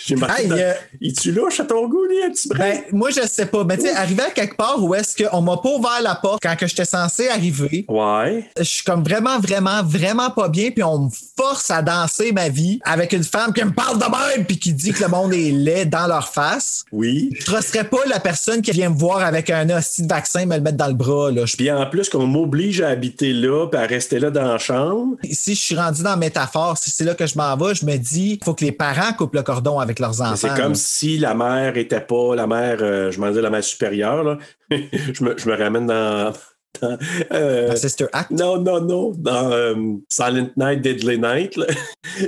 j'ai 0.06 0.16
marqué. 0.16 0.44
Hey, 0.44 0.52
euh, 0.52 0.74
Il 1.02 1.14
tu 1.14 1.32
louche 1.32 1.60
à 1.60 1.66
ton 1.66 1.88
goût, 1.88 2.04
lui, 2.06 2.24
un 2.24 2.30
petit 2.32 2.48
brin? 2.50 2.60
Ben, 2.60 2.82
moi, 2.92 3.10
je 3.12 3.22
sais 3.28 3.46
pas. 3.46 3.64
Mais 3.64 3.78
tu 3.78 3.84
sais, 3.84 3.96
arrivé 3.96 4.22
à 4.24 4.30
quelque 4.32 4.56
part 4.58 4.84
où 4.84 4.94
est-ce 4.96 5.22
qu'on 5.24 5.42
m'a 5.42 5.58
pas 5.58 5.70
ouvert 5.70 6.02
la 6.02 6.16
porte 6.16 6.42
quand 6.44 6.56
que 6.56 6.68
j'étais 6.68 6.86
censé 6.86 7.28
arriver, 7.30 7.86
Ouais. 7.88 8.50
je 8.58 8.64
suis 8.64 8.84
comme 8.84 9.04
vraiment, 9.04 9.40
vraiment, 9.40 9.84
vraiment 9.84 10.30
pas 10.32 10.50
bien, 10.50 10.72
puis 10.72 10.84
on 10.84 11.06
me 11.06 11.10
force 11.38 11.72
à 11.72 11.82
danser 11.82 12.32
ma 12.32 12.50
vie 12.50 12.80
avec 12.84 13.14
une 13.14 13.24
femme 13.24 13.54
qui 13.54 13.64
me 13.64 13.72
parle 13.72 13.98
de 14.00 14.06
même, 14.36 14.46
puis 14.46 14.58
qui 14.60 14.74
dit 14.74 14.92
que 14.92 15.04
le 15.04 15.10
monde 15.10 15.34
est 15.34 15.52
laid 15.52 15.86
dans 15.86 16.08
leur 16.08 16.28
face. 16.30 16.86
Oui. 16.92 17.30
Je 17.40 17.46
trusterais 17.46 17.84
pas 17.86 18.00
la 18.08 18.20
personne 18.20 18.62
qui 18.62 18.72
vient 18.72 18.90
me 18.90 18.98
voir 18.98 19.20
avec 19.24 19.50
un 19.50 19.70
hostie 19.70 20.04
de 20.04 20.08
vaccin 20.08 20.46
me 20.46 20.56
le 20.56 20.62
mettre 20.62 20.78
dans 20.78 20.88
le 20.88 20.94
bras. 20.94 21.32
Là. 21.32 21.44
Puis 21.58 21.72
en 21.72 21.86
plus, 21.90 22.10
qu'on 22.10 22.28
m'oblige 22.28 22.82
à 22.82 22.90
habiter 22.90 23.34
là, 23.34 23.68
puis 23.68 23.80
à 23.80 23.86
rester 23.86 24.20
là 24.20 24.30
dans 24.30 24.44
la 24.44 24.58
chambre. 24.58 25.16
si 25.32 25.56
je 25.56 25.60
suis 25.62 25.76
rendu 25.76 26.04
dans 26.04 26.12
la 26.12 26.16
métaphore, 26.18 26.78
si 26.78 26.92
c'est 26.92 27.04
là 27.04 27.14
que 27.16 27.26
je 27.26 27.38
m'en 27.38 27.56
vais, 27.58 27.76
je 27.76 27.86
me 27.86 27.98
dis, 27.98 28.38
il 28.42 28.44
faut 28.44 28.54
que 28.54 28.66
les 28.66 28.72
parents 28.72 29.14
coupent 29.14 29.36
le 29.36 29.44
cordon 29.54 29.80
avec 29.80 30.00
leurs 30.00 30.22
enfants. 30.22 30.36
C'est 30.36 30.50
comme 30.50 30.70
là. 30.70 30.76
si 30.76 31.18
la 31.18 31.34
mère 31.34 31.78
était 31.78 32.02
pas 32.02 32.36
la 32.36 32.48
mère, 32.48 32.78
euh, 32.82 33.12
je 33.12 33.20
m'en 33.20 33.32
dis 33.32 33.42
la 33.42 33.50
mère 33.50 33.64
supérieure. 33.64 34.24
Là. 34.24 34.38
je, 34.72 35.24
me, 35.24 35.38
je 35.38 35.50
me 35.50 35.56
ramène 35.56 35.88
dans. 35.88 36.34
Dans, 36.82 36.98
euh, 37.32 37.68
La 37.68 37.76
Sister 37.76 38.06
Act? 38.14 38.32
non, 38.32 38.58
non, 38.62 38.82
non. 38.82 39.12
Dans 39.16 39.52
euh, 39.52 39.76
Silent 40.10 40.50
Night, 40.58 40.82
Deadly 40.82 41.20
Night. 41.20 41.56
là. 41.56 41.66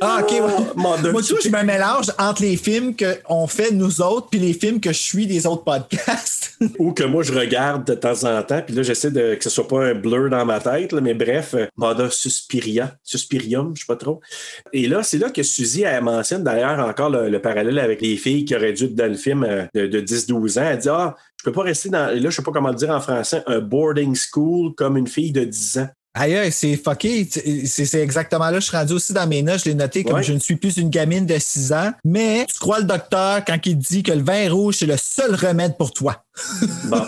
Ah, 0.02 0.22
ok. 0.22 0.76
Mother 0.76 1.12
Moi, 1.12 1.22
tu 1.22 1.34
vois, 1.34 1.42
je 1.44 1.50
me 1.50 1.64
mélange 1.64 2.12
entre 2.18 2.42
les 2.42 2.58
films 2.58 2.94
qu'on 2.96 3.48
fait 3.48 3.72
nous 3.72 4.02
autres 4.02 4.28
puis 4.30 4.40
les 4.40 4.54
films 4.54 4.80
que 4.80 4.92
je 4.92 5.00
suis 5.00 5.28
des 5.28 5.46
autres 5.46 5.64
podcasts. 5.64 6.58
Ou 6.80 6.94
que 6.94 7.04
moi, 7.04 7.24
je 7.24 7.34
regarde 7.34 7.86
de 7.86 7.96
temps 7.96 8.24
en 8.24 8.42
temps. 8.44 8.62
Puis 8.66 8.76
là, 8.76 8.84
j'essaie 8.84 9.12
de, 9.12 9.36
que 9.36 9.44
ce 9.44 9.50
soit 9.50 9.68
pas 9.68 9.88
un 9.88 9.94
blur 9.94 10.30
dans 10.30 10.46
ma 10.46 10.60
tête. 10.60 10.92
là, 10.94 11.02
mais 11.02 11.14
bref, 11.14 11.54
euh, 11.54 11.66
Mother 11.78 12.12
Suspiria. 12.14 12.96
Suspirium, 13.04 13.74
je 13.76 13.82
sais 13.82 13.86
pas 13.88 13.96
trop. 13.96 14.22
Et 14.72 14.88
là, 14.88 15.04
c'est 15.04 15.18
là 15.18 15.30
que 15.30 15.44
Suzy, 15.44 15.84
elle 15.84 16.04
mentionne 16.04 16.44
d'ailleurs 16.44 16.80
encore 16.80 17.10
le, 17.10 17.30
le 17.30 17.42
parallèle 17.42 17.80
avec 17.80 18.02
les 18.02 18.16
filles 18.18 18.46
qui 18.46 18.56
auraient 18.56 18.74
dû 18.74 18.86
être 18.86 18.96
dans 18.96 19.08
le 19.12 19.18
film 19.18 19.68
de, 19.74 19.88
de 19.88 20.02
10-12 20.02 20.60
ans. 20.60 20.64
Elle 20.64 20.78
dit 20.78 20.90
Ah, 20.90 21.16
je 21.40 21.44
peux 21.44 21.52
pas 21.52 21.64
rester 21.64 21.90
dans. 21.90 22.08
Là, 22.08 22.30
je 22.30 22.36
sais 22.36 22.42
pas 22.42 22.52
comment 22.52 22.70
le 22.70 22.76
dire 22.76 22.90
en 22.90 23.00
français, 23.02 23.44
un 23.48 23.60
boarding 23.60 24.16
school 24.16 24.74
comme 24.76 24.98
une 24.98 25.08
fille 25.08 25.32
de 25.32 25.44
10 25.44 25.78
ans. 25.80 25.90
Aïe, 26.18 26.50
c'est 26.50 26.78
fucké. 26.78 27.28
C'est 27.66 28.00
exactement 28.00 28.50
là. 28.50 28.62
Je 28.62 28.68
suis 28.68 28.78
rendu 28.78 28.94
aussi 28.94 29.12
dans 29.12 29.28
mes 29.28 29.44
notes. 29.44 29.60
Je 29.60 29.66
l'ai 29.66 29.76
noté 29.76 30.06
comme 30.06 30.14
Ouais. 30.16 30.24
je 30.24 30.32
ne 30.32 30.40
suis 30.40 30.56
plus 30.56 30.78
une 30.78 30.90
gamine 30.90 31.26
de 31.26 31.38
6 31.38 31.74
ans. 31.74 31.92
Mais 32.06 32.46
tu 32.46 32.58
crois 32.58 32.80
le 32.80 32.86
docteur 32.86 33.44
quand 33.46 33.60
il 33.66 33.78
dit 33.78 34.02
que 34.02 34.14
le 34.14 34.24
vin 34.24 34.50
rouge, 34.50 34.76
c'est 34.78 34.86
le 34.86 34.96
seul 34.96 35.36
remède 35.36 35.76
pour 35.78 35.92
toi. 35.92 36.24
Bon. 36.86 37.02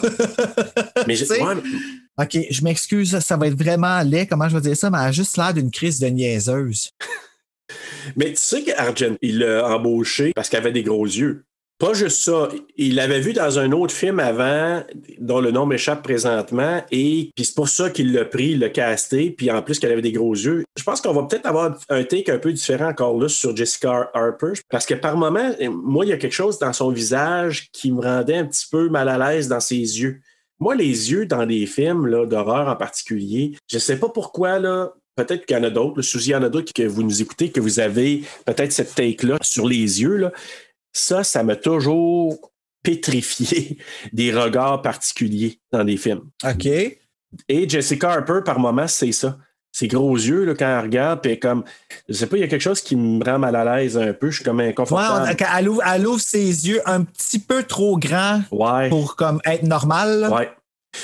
mais 1.07 1.15
sais? 1.15 1.41
ouais, 1.41 1.53
OK, 2.19 2.37
je 2.49 2.61
m'excuse, 2.63 3.17
ça 3.19 3.37
va 3.37 3.47
être 3.47 3.57
vraiment 3.57 4.01
laid. 4.01 4.27
Comment 4.27 4.49
je 4.49 4.55
vais 4.57 4.61
dire 4.61 4.75
ça? 4.75 4.89
Mais 4.89 4.97
elle 4.97 5.05
a 5.05 5.11
juste 5.13 5.37
l'air 5.37 5.53
d'une 5.53 5.71
crise 5.71 5.99
de 5.99 6.07
niaiseuse. 6.07 6.89
Mais 8.15 8.29
tu 8.31 8.37
sais 8.37 8.63
qu'Argent, 8.63 9.15
il 9.21 9.39
l'a 9.39 9.67
embauché 9.67 10.31
parce 10.33 10.47
qu'elle 10.49 10.61
avait 10.61 10.71
des 10.71 10.83
gros 10.83 11.05
yeux. 11.05 11.43
Pas 11.79 11.93
juste 11.93 12.23
ça. 12.23 12.49
Il 12.75 12.95
l'avait 12.95 13.19
vu 13.19 13.33
dans 13.33 13.59
un 13.59 13.71
autre 13.71 13.93
film 13.93 14.19
avant, 14.19 14.83
dont 15.19 15.39
le 15.39 15.51
nom 15.51 15.67
m'échappe 15.67 16.01
présentement, 16.01 16.81
et 16.91 17.31
puis 17.35 17.45
c'est 17.45 17.55
pour 17.55 17.69
ça 17.69 17.91
qu'il 17.91 18.13
l'a 18.13 18.25
pris, 18.25 18.51
il 18.51 18.59
l'a 18.59 18.69
casté, 18.69 19.29
puis 19.29 19.51
en 19.51 19.61
plus 19.61 19.77
qu'elle 19.77 19.91
avait 19.91 20.01
des 20.01 20.11
gros 20.11 20.33
yeux. 20.33 20.63
Je 20.75 20.83
pense 20.83 21.01
qu'on 21.01 21.13
va 21.13 21.23
peut-être 21.23 21.45
avoir 21.45 21.77
un 21.89 22.03
take 22.03 22.31
un 22.31 22.39
peu 22.39 22.51
différent 22.51 22.89
encore 22.89 23.19
là 23.19 23.29
sur 23.29 23.55
Jessica 23.55 24.09
Harper, 24.15 24.53
parce 24.69 24.87
que 24.87 24.95
par 24.95 25.17
moment, 25.17 25.51
moi, 25.69 26.05
il 26.05 26.09
y 26.09 26.13
a 26.13 26.17
quelque 26.17 26.33
chose 26.33 26.57
dans 26.57 26.73
son 26.73 26.89
visage 26.89 27.69
qui 27.71 27.91
me 27.91 28.01
rendait 28.01 28.37
un 28.37 28.45
petit 28.45 28.65
peu 28.71 28.89
mal 28.89 29.07
à 29.07 29.17
l'aise 29.17 29.47
dans 29.47 29.59
ses 29.59 29.75
yeux. 29.75 30.19
Moi, 30.59 30.73
les 30.73 31.11
yeux 31.11 31.27
dans 31.27 31.45
des 31.45 31.67
films 31.67 32.07
là, 32.07 32.25
d'horreur 32.25 32.67
en 32.67 32.75
particulier, 32.75 33.51
je 33.71 33.77
sais 33.77 33.99
pas 33.99 34.09
pourquoi, 34.09 34.57
là, 34.57 34.93
peut-être 35.15 35.45
qu'il 35.45 35.57
y 35.57 35.59
en 35.59 35.63
a 35.63 35.69
d'autres. 35.69 36.01
Suzy, 36.01 36.29
il 36.29 36.33
y 36.33 36.35
en 36.35 36.43
a 36.43 36.49
d'autres 36.49 36.71
que 36.73 36.83
vous 36.83 37.03
nous 37.03 37.21
écoutez, 37.21 37.51
que 37.51 37.59
vous 37.59 37.79
avez 37.79 38.23
peut-être 38.45 38.71
cette 38.71 38.95
take-là 38.95 39.37
sur 39.41 39.67
les 39.67 40.01
yeux. 40.01 40.15
Là. 40.15 40.31
Ça, 40.97 41.23
ça 41.23 41.43
m'a 41.43 41.55
toujours 41.55 42.51
pétrifié 42.83 43.77
des 44.13 44.33
regards 44.33 44.81
particuliers 44.81 45.59
dans 45.71 45.83
des 45.83 45.97
films. 45.97 46.29
OK. 46.43 46.65
Et 47.49 47.69
Jessica 47.69 48.11
Harper, 48.13 48.39
par 48.45 48.59
moments, 48.59 48.87
c'est 48.87 49.11
ça. 49.11 49.37
Ses 49.71 49.87
gros 49.89 50.15
yeux, 50.15 50.45
là, 50.45 50.55
quand 50.55 50.65
elle 50.65 50.85
regarde, 50.85 51.21
puis 51.21 51.37
comme, 51.39 51.63
je 52.09 52.13
sais 52.13 52.25
pas, 52.25 52.37
il 52.37 52.39
y 52.39 52.43
a 52.43 52.47
quelque 52.47 52.61
chose 52.61 52.81
qui 52.81 52.95
me 52.95 53.23
rend 53.23 53.37
mal 53.37 53.55
à 53.55 53.77
l'aise 53.77 53.95
un 53.97 54.11
peu. 54.13 54.31
Je 54.31 54.37
suis 54.37 54.45
comme 54.45 54.57
Ouais, 54.57 54.65
on- 54.67 54.69
inconfortable. 54.69 55.35
quand 55.37 55.45
elle, 55.59 55.69
ouvre, 55.69 55.81
elle 55.85 56.07
ouvre 56.07 56.19
ses 56.21 56.67
yeux 56.67 56.81
un 56.85 57.03
petit 57.03 57.37
peu 57.37 57.61
trop 57.63 57.97
grands 57.99 58.41
Ouais. 58.51 58.89
pour 58.89 59.15
comme 59.15 59.39
être 59.45 59.63
normal. 59.63 60.21
là. 60.21 60.31
Ouais. 60.33 60.49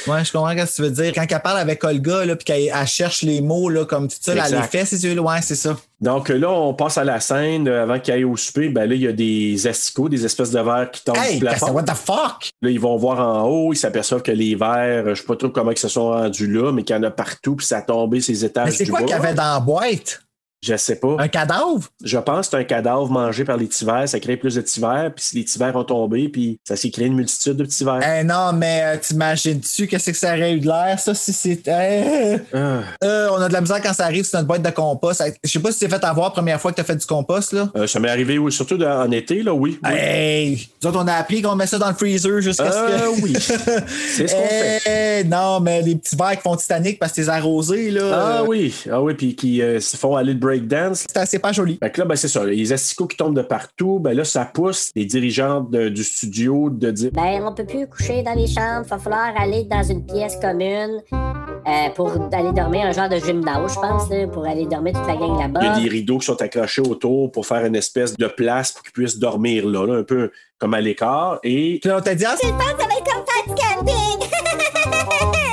Ouais, 0.07 0.23
je 0.25 0.31
comprends 0.31 0.51
ce 0.57 0.63
que 0.65 0.75
tu 0.75 0.81
veux 0.81 0.91
dire. 0.91 1.11
Quand 1.13 1.25
elle 1.29 1.39
parle 1.41 1.59
avec 1.59 1.83
Olga, 1.83 2.25
là, 2.25 2.35
puis 2.35 2.45
qu'elle 2.45 2.69
elle 2.73 2.87
cherche 2.87 3.21
les 3.21 3.41
mots, 3.41 3.69
là, 3.69 3.85
comme 3.85 4.07
tout 4.07 4.15
ça, 4.19 4.33
elle 4.33 4.55
les 4.55 4.61
fait, 4.63 4.85
ses 4.85 5.03
yeux, 5.05 5.19
ouais, 5.19 5.41
c'est 5.41 5.55
ça. 5.55 5.77
Donc 6.01 6.27
là, 6.29 6.49
on 6.51 6.73
passe 6.73 6.97
à 6.97 7.03
la 7.05 7.19
scène. 7.21 7.67
euh, 7.67 7.83
Avant 7.83 7.99
qu'il 7.99 8.13
aille 8.13 8.25
au 8.25 8.35
souper, 8.35 8.69
ben 8.69 8.89
là, 8.89 8.95
il 8.95 9.01
y 9.01 9.07
a 9.07 9.13
des 9.13 9.67
asticots, 9.67 10.09
des 10.09 10.25
espèces 10.25 10.51
de 10.51 10.59
verres 10.59 10.91
qui 10.91 11.03
tombent 11.03 11.15
Hey, 11.17 11.35
du 11.35 11.39
plafond. 11.45 11.71
what 11.71 11.83
the 11.83 11.93
fuck? 11.95 12.49
Là, 12.61 12.69
ils 12.69 12.79
vont 12.79 12.97
voir 12.97 13.19
en 13.19 13.47
haut, 13.47 13.71
ils 13.73 13.77
s'aperçoivent 13.77 14.21
que 14.21 14.31
les 14.31 14.55
verres, 14.55 15.15
je 15.15 15.21
sais 15.21 15.25
pas 15.25 15.35
trop 15.37 15.49
comment 15.49 15.71
ils 15.71 15.77
se 15.77 15.87
sont 15.87 16.09
rendus 16.09 16.47
là, 16.51 16.71
mais 16.73 16.83
qu'il 16.83 16.95
y 16.95 16.99
en 16.99 17.03
a 17.03 17.11
partout, 17.11 17.55
puis 17.55 17.65
ça 17.65 17.77
a 17.77 17.81
tombé 17.83 18.19
ces 18.19 18.43
étages 18.43 18.65
Mais 18.65 18.71
c'est 18.71 18.83
du 18.83 18.91
quoi 18.91 19.01
qu'il 19.01 19.09
y 19.11 19.13
avait 19.13 19.33
dans 19.33 19.53
la 19.53 19.59
boîte? 19.61 20.21
Je 20.63 20.77
sais 20.77 20.95
pas. 20.95 21.17
Un 21.19 21.27
cadavre? 21.27 21.89
Je 22.05 22.17
pense 22.17 22.47
que 22.47 22.51
c'est 22.51 22.57
un 22.57 22.63
cadavre 22.63 23.09
mangé 23.09 23.43
par 23.43 23.57
les 23.57 23.65
petits 23.65 23.83
vers. 23.83 24.07
Ça 24.07 24.21
crée 24.21 24.37
plus 24.37 24.55
de 24.55 24.61
petits 24.61 24.79
vers, 24.79 25.11
puis 25.13 25.25
si 25.25 25.35
les 25.35 25.43
petits 25.43 25.59
vers 25.59 25.75
ont 25.75 25.83
tombé, 25.83 26.29
puis 26.29 26.57
ça 26.63 26.77
s'est 26.77 26.89
créé 26.89 27.07
une 27.07 27.15
multitude 27.15 27.57
de 27.57 27.65
petits 27.65 27.83
vers. 27.83 27.99
Eh 28.01 28.23
non, 28.23 28.53
mais 28.53 28.81
euh, 28.85 28.97
t'imagines-tu 28.97 29.87
qu'est-ce 29.87 30.11
que 30.11 30.17
ça 30.17 30.33
aurait 30.33 30.53
eu 30.53 30.61
de 30.61 30.67
l'air, 30.67 30.97
ça, 30.99 31.13
si 31.13 31.33
c'était. 31.33 32.39
Ah. 32.53 32.79
Euh, 33.03 33.29
on 33.31 33.41
a 33.41 33.49
de 33.49 33.53
la 33.53 33.59
misère 33.59 33.81
quand 33.81 33.91
ça 33.91 34.05
arrive 34.05 34.23
sur 34.23 34.37
notre 34.37 34.47
boîte 34.47 34.61
de 34.61 34.69
compost. 34.69 35.21
Je 35.43 35.49
sais 35.49 35.59
pas 35.59 35.71
si 35.73 35.79
t'es 35.79 35.89
fait 35.89 36.03
avoir 36.05 36.27
la 36.27 36.31
première 36.31 36.61
fois 36.61 36.71
que 36.71 36.77
t'as 36.77 36.85
fait 36.85 36.95
du 36.95 37.05
compost, 37.05 37.51
là. 37.51 37.69
Euh, 37.75 37.85
ça 37.85 37.99
m'est 37.99 38.09
arrivé 38.09 38.37
oui, 38.37 38.51
surtout 38.51 38.81
en 38.81 39.11
été, 39.11 39.43
là, 39.43 39.53
oui. 39.53 39.79
oui. 39.83 39.91
Hey! 39.91 40.69
Nous 40.81 40.89
autres, 40.89 40.99
on 41.03 41.07
a 41.07 41.13
appris 41.13 41.41
qu'on 41.41 41.55
met 41.55 41.67
ça 41.67 41.77
dans 41.77 41.89
le 41.89 41.95
freezer 41.95 42.39
jusqu'à 42.39 42.71
ce 42.71 42.77
que. 42.77 43.21
oui. 43.21 43.33
C'est 44.15 44.27
ce 44.27 44.33
qu'on 44.33 44.47
fait. 44.47 45.19
Eh, 45.19 45.23
non, 45.25 45.59
mais 45.59 45.81
les 45.81 45.95
petits 45.95 46.15
verres 46.15 46.37
qui 46.37 46.41
font 46.41 46.55
Titanic 46.55 46.99
parce 46.99 47.11
que 47.11 47.21
t'es 47.21 47.27
arrosé, 47.27 47.91
là. 47.91 48.11
Ah 48.13 48.43
oui, 48.47 48.73
ah 48.89 49.01
oui, 49.01 49.13
puis 49.13 49.35
qui 49.35 49.57
se 49.57 49.97
font 49.97 50.15
aller 50.15 50.33
de 50.33 50.39
breakdance. 50.57 51.05
C'est 51.09 51.17
assez 51.19 51.39
pas 51.39 51.51
joli. 51.51 51.77
Fait 51.81 51.91
que 51.91 52.01
là, 52.01 52.05
ben, 52.05 52.15
c'est 52.15 52.27
ça. 52.27 52.43
Les 52.45 52.71
asticots 52.73 53.07
qui 53.07 53.17
tombent 53.17 53.35
de 53.35 53.41
partout, 53.41 53.99
ben 53.99 54.13
là, 54.15 54.23
ça 54.23 54.45
pousse 54.45 54.91
les 54.95 55.05
dirigeants 55.05 55.61
de- 55.61 55.89
du 55.89 56.03
studio 56.03 56.69
de 56.69 56.91
dire 56.91 57.11
Ben, 57.13 57.43
on 57.45 57.53
peut 57.53 57.65
plus 57.65 57.87
coucher 57.87 58.21
dans 58.23 58.33
les 58.33 58.47
chambres. 58.47 58.85
Va 58.87 58.97
falloir 58.99 59.31
aller 59.39 59.63
dans 59.65 59.83
une 59.83 60.05
pièce 60.05 60.37
commune 60.41 61.01
euh, 61.11 61.89
pour 61.95 62.11
aller 62.31 62.51
dormir, 62.53 62.85
un 62.85 62.91
genre 62.91 63.09
de 63.09 63.17
gymnase, 63.17 63.73
je 63.73 63.79
pense, 63.79 64.09
là, 64.09 64.27
pour 64.27 64.45
aller 64.45 64.65
dormir 64.65 64.93
toute 64.93 65.07
la 65.07 65.15
gang 65.15 65.35
il 65.35 65.39
y 65.39 65.43
a 65.43 65.47
là-bas. 65.47 65.79
des 65.79 65.87
rideaux 65.89 66.17
qui 66.17 66.25
sont 66.25 66.41
accrochés 66.41 66.81
autour 66.81 67.31
pour 67.31 67.45
faire 67.47 67.65
une 67.65 67.75
espèce 67.75 68.15
de 68.17 68.27
place 68.27 68.71
pour 68.71 68.83
qu'ils 68.83 68.91
puissent 68.91 69.17
dormir 69.19 69.65
là, 69.67 69.85
là, 69.87 69.93
un 69.99 70.03
peu 70.03 70.31
comme 70.59 70.73
à 70.73 70.81
l'écart. 70.81 71.39
Et 71.43 71.79
Puis 71.81 71.89
là, 71.89 71.97
on 71.97 72.01
t'a 72.01 72.15
dit, 72.15 72.25
ah, 72.25 72.35
c'est 72.39 72.47
Ça 72.47 72.53
va 72.53 72.63
être 72.63 72.77
comme 72.77 73.23
faire 73.25 73.55
du 73.55 73.61
camping. 73.61 74.52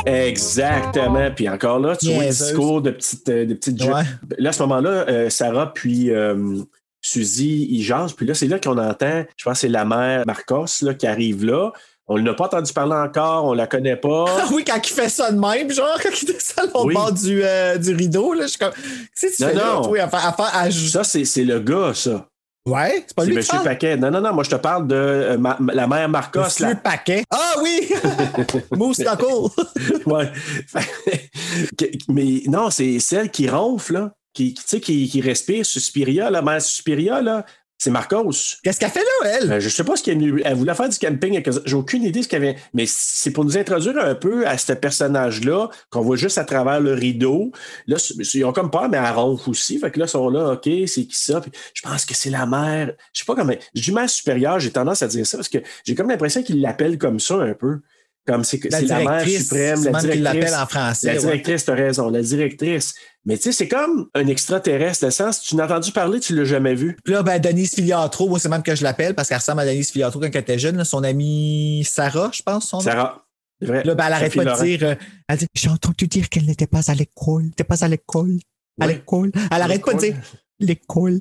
Exactement. 0.07 1.31
Puis 1.35 1.49
encore 1.49 1.79
là, 1.79 1.97
tu 1.97 2.13
vois 2.13 2.25
le 2.25 2.31
discours 2.31 2.83
de 2.83 2.91
petites, 2.91 3.29
euh, 3.29 3.47
de 3.47 3.55
petites. 3.55 3.83
Ouais. 3.83 4.03
Là, 4.39 4.51
à 4.51 4.53
ce 4.53 4.63
moment-là, 4.63 4.91
euh, 5.09 5.31
Sarah 5.31 5.73
puis 5.73 6.11
euh, 6.11 6.59
Suzy, 7.03 7.67
ils 7.71 7.83
jasent. 7.83 8.13
Puis 8.13 8.27
là, 8.27 8.35
c'est 8.35 8.47
là 8.47 8.59
qu'on 8.59 8.79
entend, 8.79 9.25
je 9.37 9.45
pense 9.45 9.55
que 9.55 9.61
c'est 9.61 9.69
la 9.69 9.85
mère 9.85 10.25
Marcos 10.27 10.67
là, 10.83 10.95
qui 10.95 11.07
arrive 11.07 11.45
là. 11.45 11.71
On 12.13 12.19
n'a 12.19 12.35
pas 12.35 12.47
entendu 12.47 12.73
parler 12.73 12.95
encore, 12.97 13.45
on 13.45 13.53
la 13.53 13.69
connaît 13.69 13.95
pas. 13.97 14.25
Ah 14.41 14.49
oui, 14.53 14.65
quand 14.67 14.81
il 14.85 14.93
fait 14.93 15.09
ça 15.09 15.31
de 15.31 15.39
même, 15.39 15.71
genre, 15.71 15.97
quand 16.03 16.11
il 16.21 16.27
descend 16.27 16.65
l'autre 16.67 16.87
Oui. 16.87 16.95
bord 16.95 17.13
du, 17.13 17.41
euh, 17.45 17.79
du 17.79 17.95
rideau, 17.95 18.33
là, 18.33 18.43
je 18.43 18.49
suis 18.49 18.59
comme. 18.59 18.73
Qu'est-ce 19.21 19.33
que 19.33 19.37
tu 19.37 19.43
Non, 19.43 19.49
fais 19.49 19.55
là, 19.55 19.75
non. 19.75 19.83
toi, 19.83 20.01
à 20.01 20.09
faire. 20.09 20.27
À 20.27 20.33
faire 20.33 20.51
à 20.53 20.71
Ça, 20.73 21.05
c'est 21.05 21.45
le 21.45 21.61
gars, 21.61 21.93
ça. 21.95 22.27
Ouais, 22.67 23.05
c'est 23.07 23.15
pas 23.17 23.23
C'est 23.23 23.29
lui 23.31 23.37
Monsieur 23.37 23.53
parle. 23.55 23.65
Paquet. 23.65 23.97
Non, 23.97 24.11
non, 24.11 24.21
non, 24.21 24.35
moi, 24.35 24.45
je 24.45 24.51
te 24.51 24.55
parle 24.57 24.87
de 24.87 24.95
euh, 24.95 25.39
ma- 25.39 25.59
la 25.73 25.87
mère 25.87 26.09
Marcos. 26.09 26.41
Monsieur 26.43 26.67
là. 26.67 26.75
Paquet. 26.77 27.25
Ah 27.31 27.55
oui! 27.63 27.89
Mousse. 28.77 29.01
Ouais. 30.07 30.31
Mais 32.09 32.43
non, 32.47 32.71
c'est 32.71 32.99
celle 33.01 33.31
qui 33.31 33.49
ronfle, 33.49 33.95
là, 33.95 34.13
qui, 34.33 34.55
qui, 34.55 34.63
tu 34.63 34.69
sais, 34.69 34.81
qui, 34.81 35.09
qui 35.09 35.21
respire, 35.21 35.65
Suspiria, 35.65 36.31
la 36.31 36.43
mère 36.43 36.61
Suspiria, 36.63 37.21
là. 37.23 37.45
C'est 37.83 37.89
Marcos. 37.91 38.31
Qu'est-ce 38.63 38.79
qu'elle 38.79 38.91
fait 38.91 38.99
là, 39.01 39.31
elle? 39.41 39.53
Euh, 39.53 39.59
je 39.61 39.71
sais 39.71 39.85
pas 39.85 39.97
ce 39.97 40.03
qu'elle 40.03 40.43
elle 40.45 40.55
voulait 40.55 40.75
faire 40.75 40.91
du 40.91 40.99
camping. 40.99 41.43
J'ai 41.65 41.75
aucune 41.75 42.03
idée 42.03 42.19
de 42.19 42.25
ce 42.25 42.29
qu'elle 42.29 42.43
avait. 42.43 42.57
Mais 42.75 42.85
c'est 42.87 43.31
pour 43.31 43.43
nous 43.43 43.57
introduire 43.57 43.97
un 44.05 44.15
peu 44.15 44.47
à 44.47 44.59
ce 44.59 44.75
personnage-là, 44.75 45.71
qu'on 45.89 46.03
voit 46.03 46.17
juste 46.17 46.37
à 46.37 46.45
travers 46.45 46.79
le 46.79 46.93
rideau. 46.93 47.53
Là, 47.87 47.97
ils 48.35 48.45
ont 48.45 48.53
comme 48.53 48.71
peur, 48.71 48.91
mais 48.91 48.99
elle 48.99 49.15
ronfle 49.15 49.49
aussi. 49.49 49.79
Fait 49.79 49.91
que 49.91 49.99
là, 49.99 50.05
ils 50.05 50.11
sont 50.11 50.29
là, 50.29 50.53
OK, 50.53 50.65
c'est 50.65 51.07
qui 51.07 51.17
ça? 51.17 51.41
Puis 51.41 51.53
je 51.73 51.81
pense 51.81 52.05
que 52.05 52.13
c'est 52.13 52.29
la 52.29 52.45
mère. 52.45 52.93
Je 53.15 53.21
sais 53.21 53.25
pas 53.25 53.35
comment. 53.35 53.55
Je 53.75 53.81
dis 53.81 53.93
mère 53.93 54.11
supérieure, 54.11 54.61
j'ai 54.61 54.71
tendance 54.73 55.01
à 55.01 55.09
dire 55.09 55.27
ça 55.27 55.39
parce 55.39 55.49
que 55.49 55.59
j'ai 55.87 55.95
comme 55.95 56.11
l'impression 56.11 56.43
qu'ils 56.43 56.61
l'appellent 56.61 56.99
comme 56.99 57.19
ça 57.19 57.37
un 57.37 57.55
peu. 57.55 57.79
Comme 58.27 58.45
c'est 58.45 58.63
La 58.71 58.83
la 58.83 58.99
mère 58.99 59.27
suprême, 59.27 59.85
la 59.85 59.93
directrice. 59.93 60.21
l'appelle 60.21 60.55
en 60.55 60.67
français. 60.67 61.07
La 61.07 61.13
ouais. 61.15 61.19
directrice, 61.21 61.65
t'as 61.65 61.75
raison, 61.75 62.11
la 62.11 62.21
directrice. 62.21 62.95
Mais 63.27 63.37
tu 63.37 63.45
sais, 63.45 63.53
c'est 63.53 63.69
comme 63.69 64.09
un 64.15 64.27
extraterrestre, 64.27 65.05
le 65.05 65.11
sens. 65.11 65.43
Tu 65.43 65.55
n'as 65.57 65.67
entendu 65.67 65.93
parler, 65.93 66.21
tu 66.21 66.35
l'as 66.35 66.45
jamais 66.45 66.75
vu. 66.75 66.97
Puis 67.05 67.13
là, 67.13 67.23
ben, 67.23 67.39
Denise 67.39 67.75
Filiatro, 67.75 68.29
moi, 68.29 68.39
c'est 68.39 68.49
même 68.49 68.63
que 68.63 68.75
je 68.75 68.83
l'appelle 68.83 69.15
parce 69.15 69.29
qu'elle 69.29 69.39
ressemble 69.39 69.61
à 69.61 69.67
Denise 69.67 69.91
Filiatro 69.91 70.21
quand 70.21 70.27
elle 70.33 70.37
était 70.41 70.59
jeune, 70.59 70.77
là, 70.77 70.85
son 70.85 71.05
amie 71.05 71.85
Sarah, 71.89 72.31
je 72.33 72.43
pense. 72.43 72.69
Son. 72.69 72.81
Sarah. 72.81 73.27
C'est 73.61 73.67
vrai. 73.69 73.85
Là, 73.85 73.95
ben, 73.95 74.07
elle 74.07 74.13
arrête 74.15 74.35
pas 74.35 74.45
de 74.45 74.65
dire. 74.65 74.81
euh, 74.85 74.95
elle 75.29 75.37
dit 75.39 75.47
J'ai 75.55 75.69
entendu 75.69 76.07
dire 76.07 76.31
qu'elle 76.31 76.47
n'était 76.47 76.67
pas 76.67 76.91
à 76.91 76.95
l'école. 76.95 77.51
T'es 77.55 77.65
pas 77.65 77.85
à 77.85 77.89
l'école. 77.89 78.39
À 78.81 78.87
l'école. 78.87 79.33
Elle 79.51 79.63
arrête 79.63 79.85
pas 79.85 79.93
de 79.93 79.99
dire 79.99 80.17
l'école. 80.61 81.21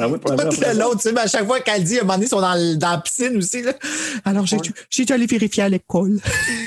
Ah 0.00 0.08
oui, 0.08 0.18
pour 0.18 0.30
la 0.30 0.36
Tout 0.44 0.46
première 0.46 0.46
le 0.46 0.52
fois. 0.52 0.74
long, 0.74 0.92
tu 0.92 1.00
sais, 1.00 1.12
mais 1.12 1.20
à 1.20 1.26
chaque 1.26 1.46
fois 1.46 1.60
qu'elle 1.60 1.84
dit, 1.84 1.98
à 1.98 2.00
un 2.00 2.04
moment 2.04 2.14
donné, 2.14 2.26
ils 2.26 2.28
sont 2.28 2.40
dans, 2.40 2.78
la 2.80 2.98
piscine 2.98 3.36
aussi. 3.36 3.62
Là. 3.62 3.74
Alors, 4.24 4.46
j'ai 4.46 4.58
dû, 4.58 5.12
aller 5.12 5.26
vérifier 5.26 5.64
à 5.64 5.68
l'école. 5.68 6.18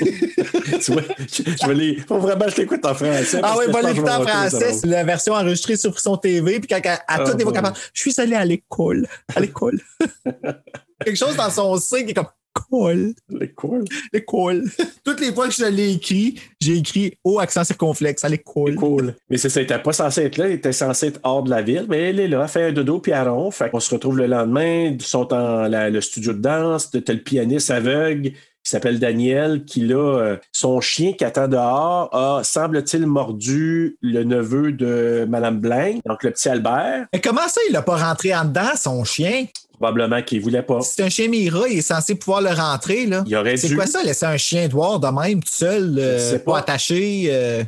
tu 0.84 0.92
vois, 0.92 1.02
je, 1.18 1.42
je 1.42 1.66
vais 1.66 1.74
les. 1.74 1.96
Faut 2.06 2.18
vraiment 2.18 2.46
je 2.48 2.54
t'écoute 2.54 2.84
en 2.84 2.94
français. 2.94 3.40
Ah 3.42 3.56
oui, 3.58 3.64
je 3.68 3.86
l'écouter 3.86 4.10
en 4.10 4.26
français. 4.26 4.72
ça 4.72 4.78
C'est 4.80 4.86
la 4.86 5.04
version 5.04 5.34
enregistrée 5.34 5.76
sur 5.76 5.98
son 5.98 6.16
TV. 6.16 6.60
Puis 6.60 6.68
quand 6.68 6.80
elle, 6.82 6.90
à 6.90 7.00
Ah, 7.08 7.18
toutes 7.24 7.38
les 7.38 7.44
fois 7.44 7.52
bon. 7.52 7.62
parle, 7.62 7.74
je 7.92 8.00
suis 8.00 8.14
allé 8.20 8.34
à 8.34 8.44
l'école. 8.44 9.06
À 9.34 9.40
l'école. 9.40 9.80
Quelque 11.04 11.18
chose 11.18 11.36
dans 11.36 11.50
son 11.50 11.76
sein 11.78 12.04
qui 12.04 12.10
est 12.10 12.14
comme 12.14 12.26
drôle. 12.54 13.14
L'école. 13.28 13.84
L'école. 14.12 14.64
Toutes 15.04 15.20
les 15.20 15.32
fois 15.32 15.48
que 15.48 15.54
je 15.54 15.64
l'ai 15.64 15.92
écrit, 15.92 16.40
j'ai 16.60 16.76
écrit 16.78 17.14
au 17.24 17.38
accent 17.38 17.64
circonflexe 17.64 18.24
à 18.24 18.28
l'école. 18.28 18.74
Cool. 18.76 19.14
Mais 19.30 19.36
c'est 19.36 19.48
ça, 19.48 19.60
il 19.60 19.64
était 19.64 19.78
pas 19.78 19.92
censé 19.92 20.22
être 20.22 20.36
là, 20.36 20.48
il 20.48 20.54
était 20.54 20.72
censé 20.72 21.08
être 21.08 21.20
hors 21.22 21.42
de 21.42 21.50
la 21.50 21.62
ville, 21.62 21.86
mais 21.88 22.10
elle 22.10 22.20
est 22.20 22.28
là, 22.28 22.42
elle 22.42 22.48
fait 22.48 22.64
un 22.64 22.72
dodo 22.72 22.98
puis 22.98 23.12
elle 23.12 23.28
ronfle. 23.28 23.64
Fait 23.64 23.70
qu'on 23.70 23.80
se 23.80 23.92
retrouve 23.94 24.18
le 24.18 24.26
lendemain, 24.26 24.94
ils 24.94 25.02
sont 25.02 25.24
dans 25.24 25.68
la- 25.68 25.90
le 25.90 26.00
studio 26.00 26.32
de 26.32 26.38
danse, 26.40 26.90
t'as 26.90 27.12
le 27.12 27.20
pianiste 27.20 27.70
aveugle 27.70 28.32
qui 28.64 28.70
s'appelle 28.70 29.00
Daniel, 29.00 29.64
qui 29.64 29.80
là, 29.80 29.96
euh, 30.20 30.36
son 30.52 30.80
chien 30.80 31.14
qui 31.14 31.24
attend 31.24 31.48
dehors 31.48 32.14
a, 32.14 32.44
semble-t-il, 32.44 33.06
mordu 33.06 33.96
le 34.00 34.22
neveu 34.22 34.70
de 34.70 35.26
Madame 35.28 35.58
Blanc, 35.58 35.98
donc 36.06 36.22
le 36.22 36.30
petit 36.30 36.48
Albert. 36.48 37.06
Mais 37.12 37.20
comment 37.20 37.48
ça, 37.48 37.60
il 37.68 37.72
l'a 37.72 37.82
pas 37.82 37.96
rentré 37.96 38.32
en 38.32 38.44
dedans, 38.44 38.70
son 38.76 39.02
chien? 39.02 39.46
Probablement 39.82 40.22
qu'il 40.22 40.40
voulait 40.40 40.62
pas. 40.62 40.80
C'est 40.82 41.02
un 41.02 41.08
chien 41.08 41.26
Mira, 41.26 41.68
il 41.68 41.78
est 41.78 41.82
censé 41.82 42.14
pouvoir 42.14 42.40
le 42.40 42.50
rentrer, 42.50 43.04
là. 43.06 43.24
Il 43.26 43.34
aurait 43.34 43.56
C'est 43.56 43.74
quoi 43.74 43.86
ça, 43.86 44.00
laisser 44.04 44.26
un 44.26 44.36
chien 44.36 44.68
noir 44.68 45.00
de 45.00 45.08
même, 45.08 45.42
tout 45.42 45.48
seul, 45.52 45.96
euh, 45.98 46.38
pas 46.38 46.52
pas. 46.52 46.58
attaché? 46.60 47.24
euh, 47.32 47.64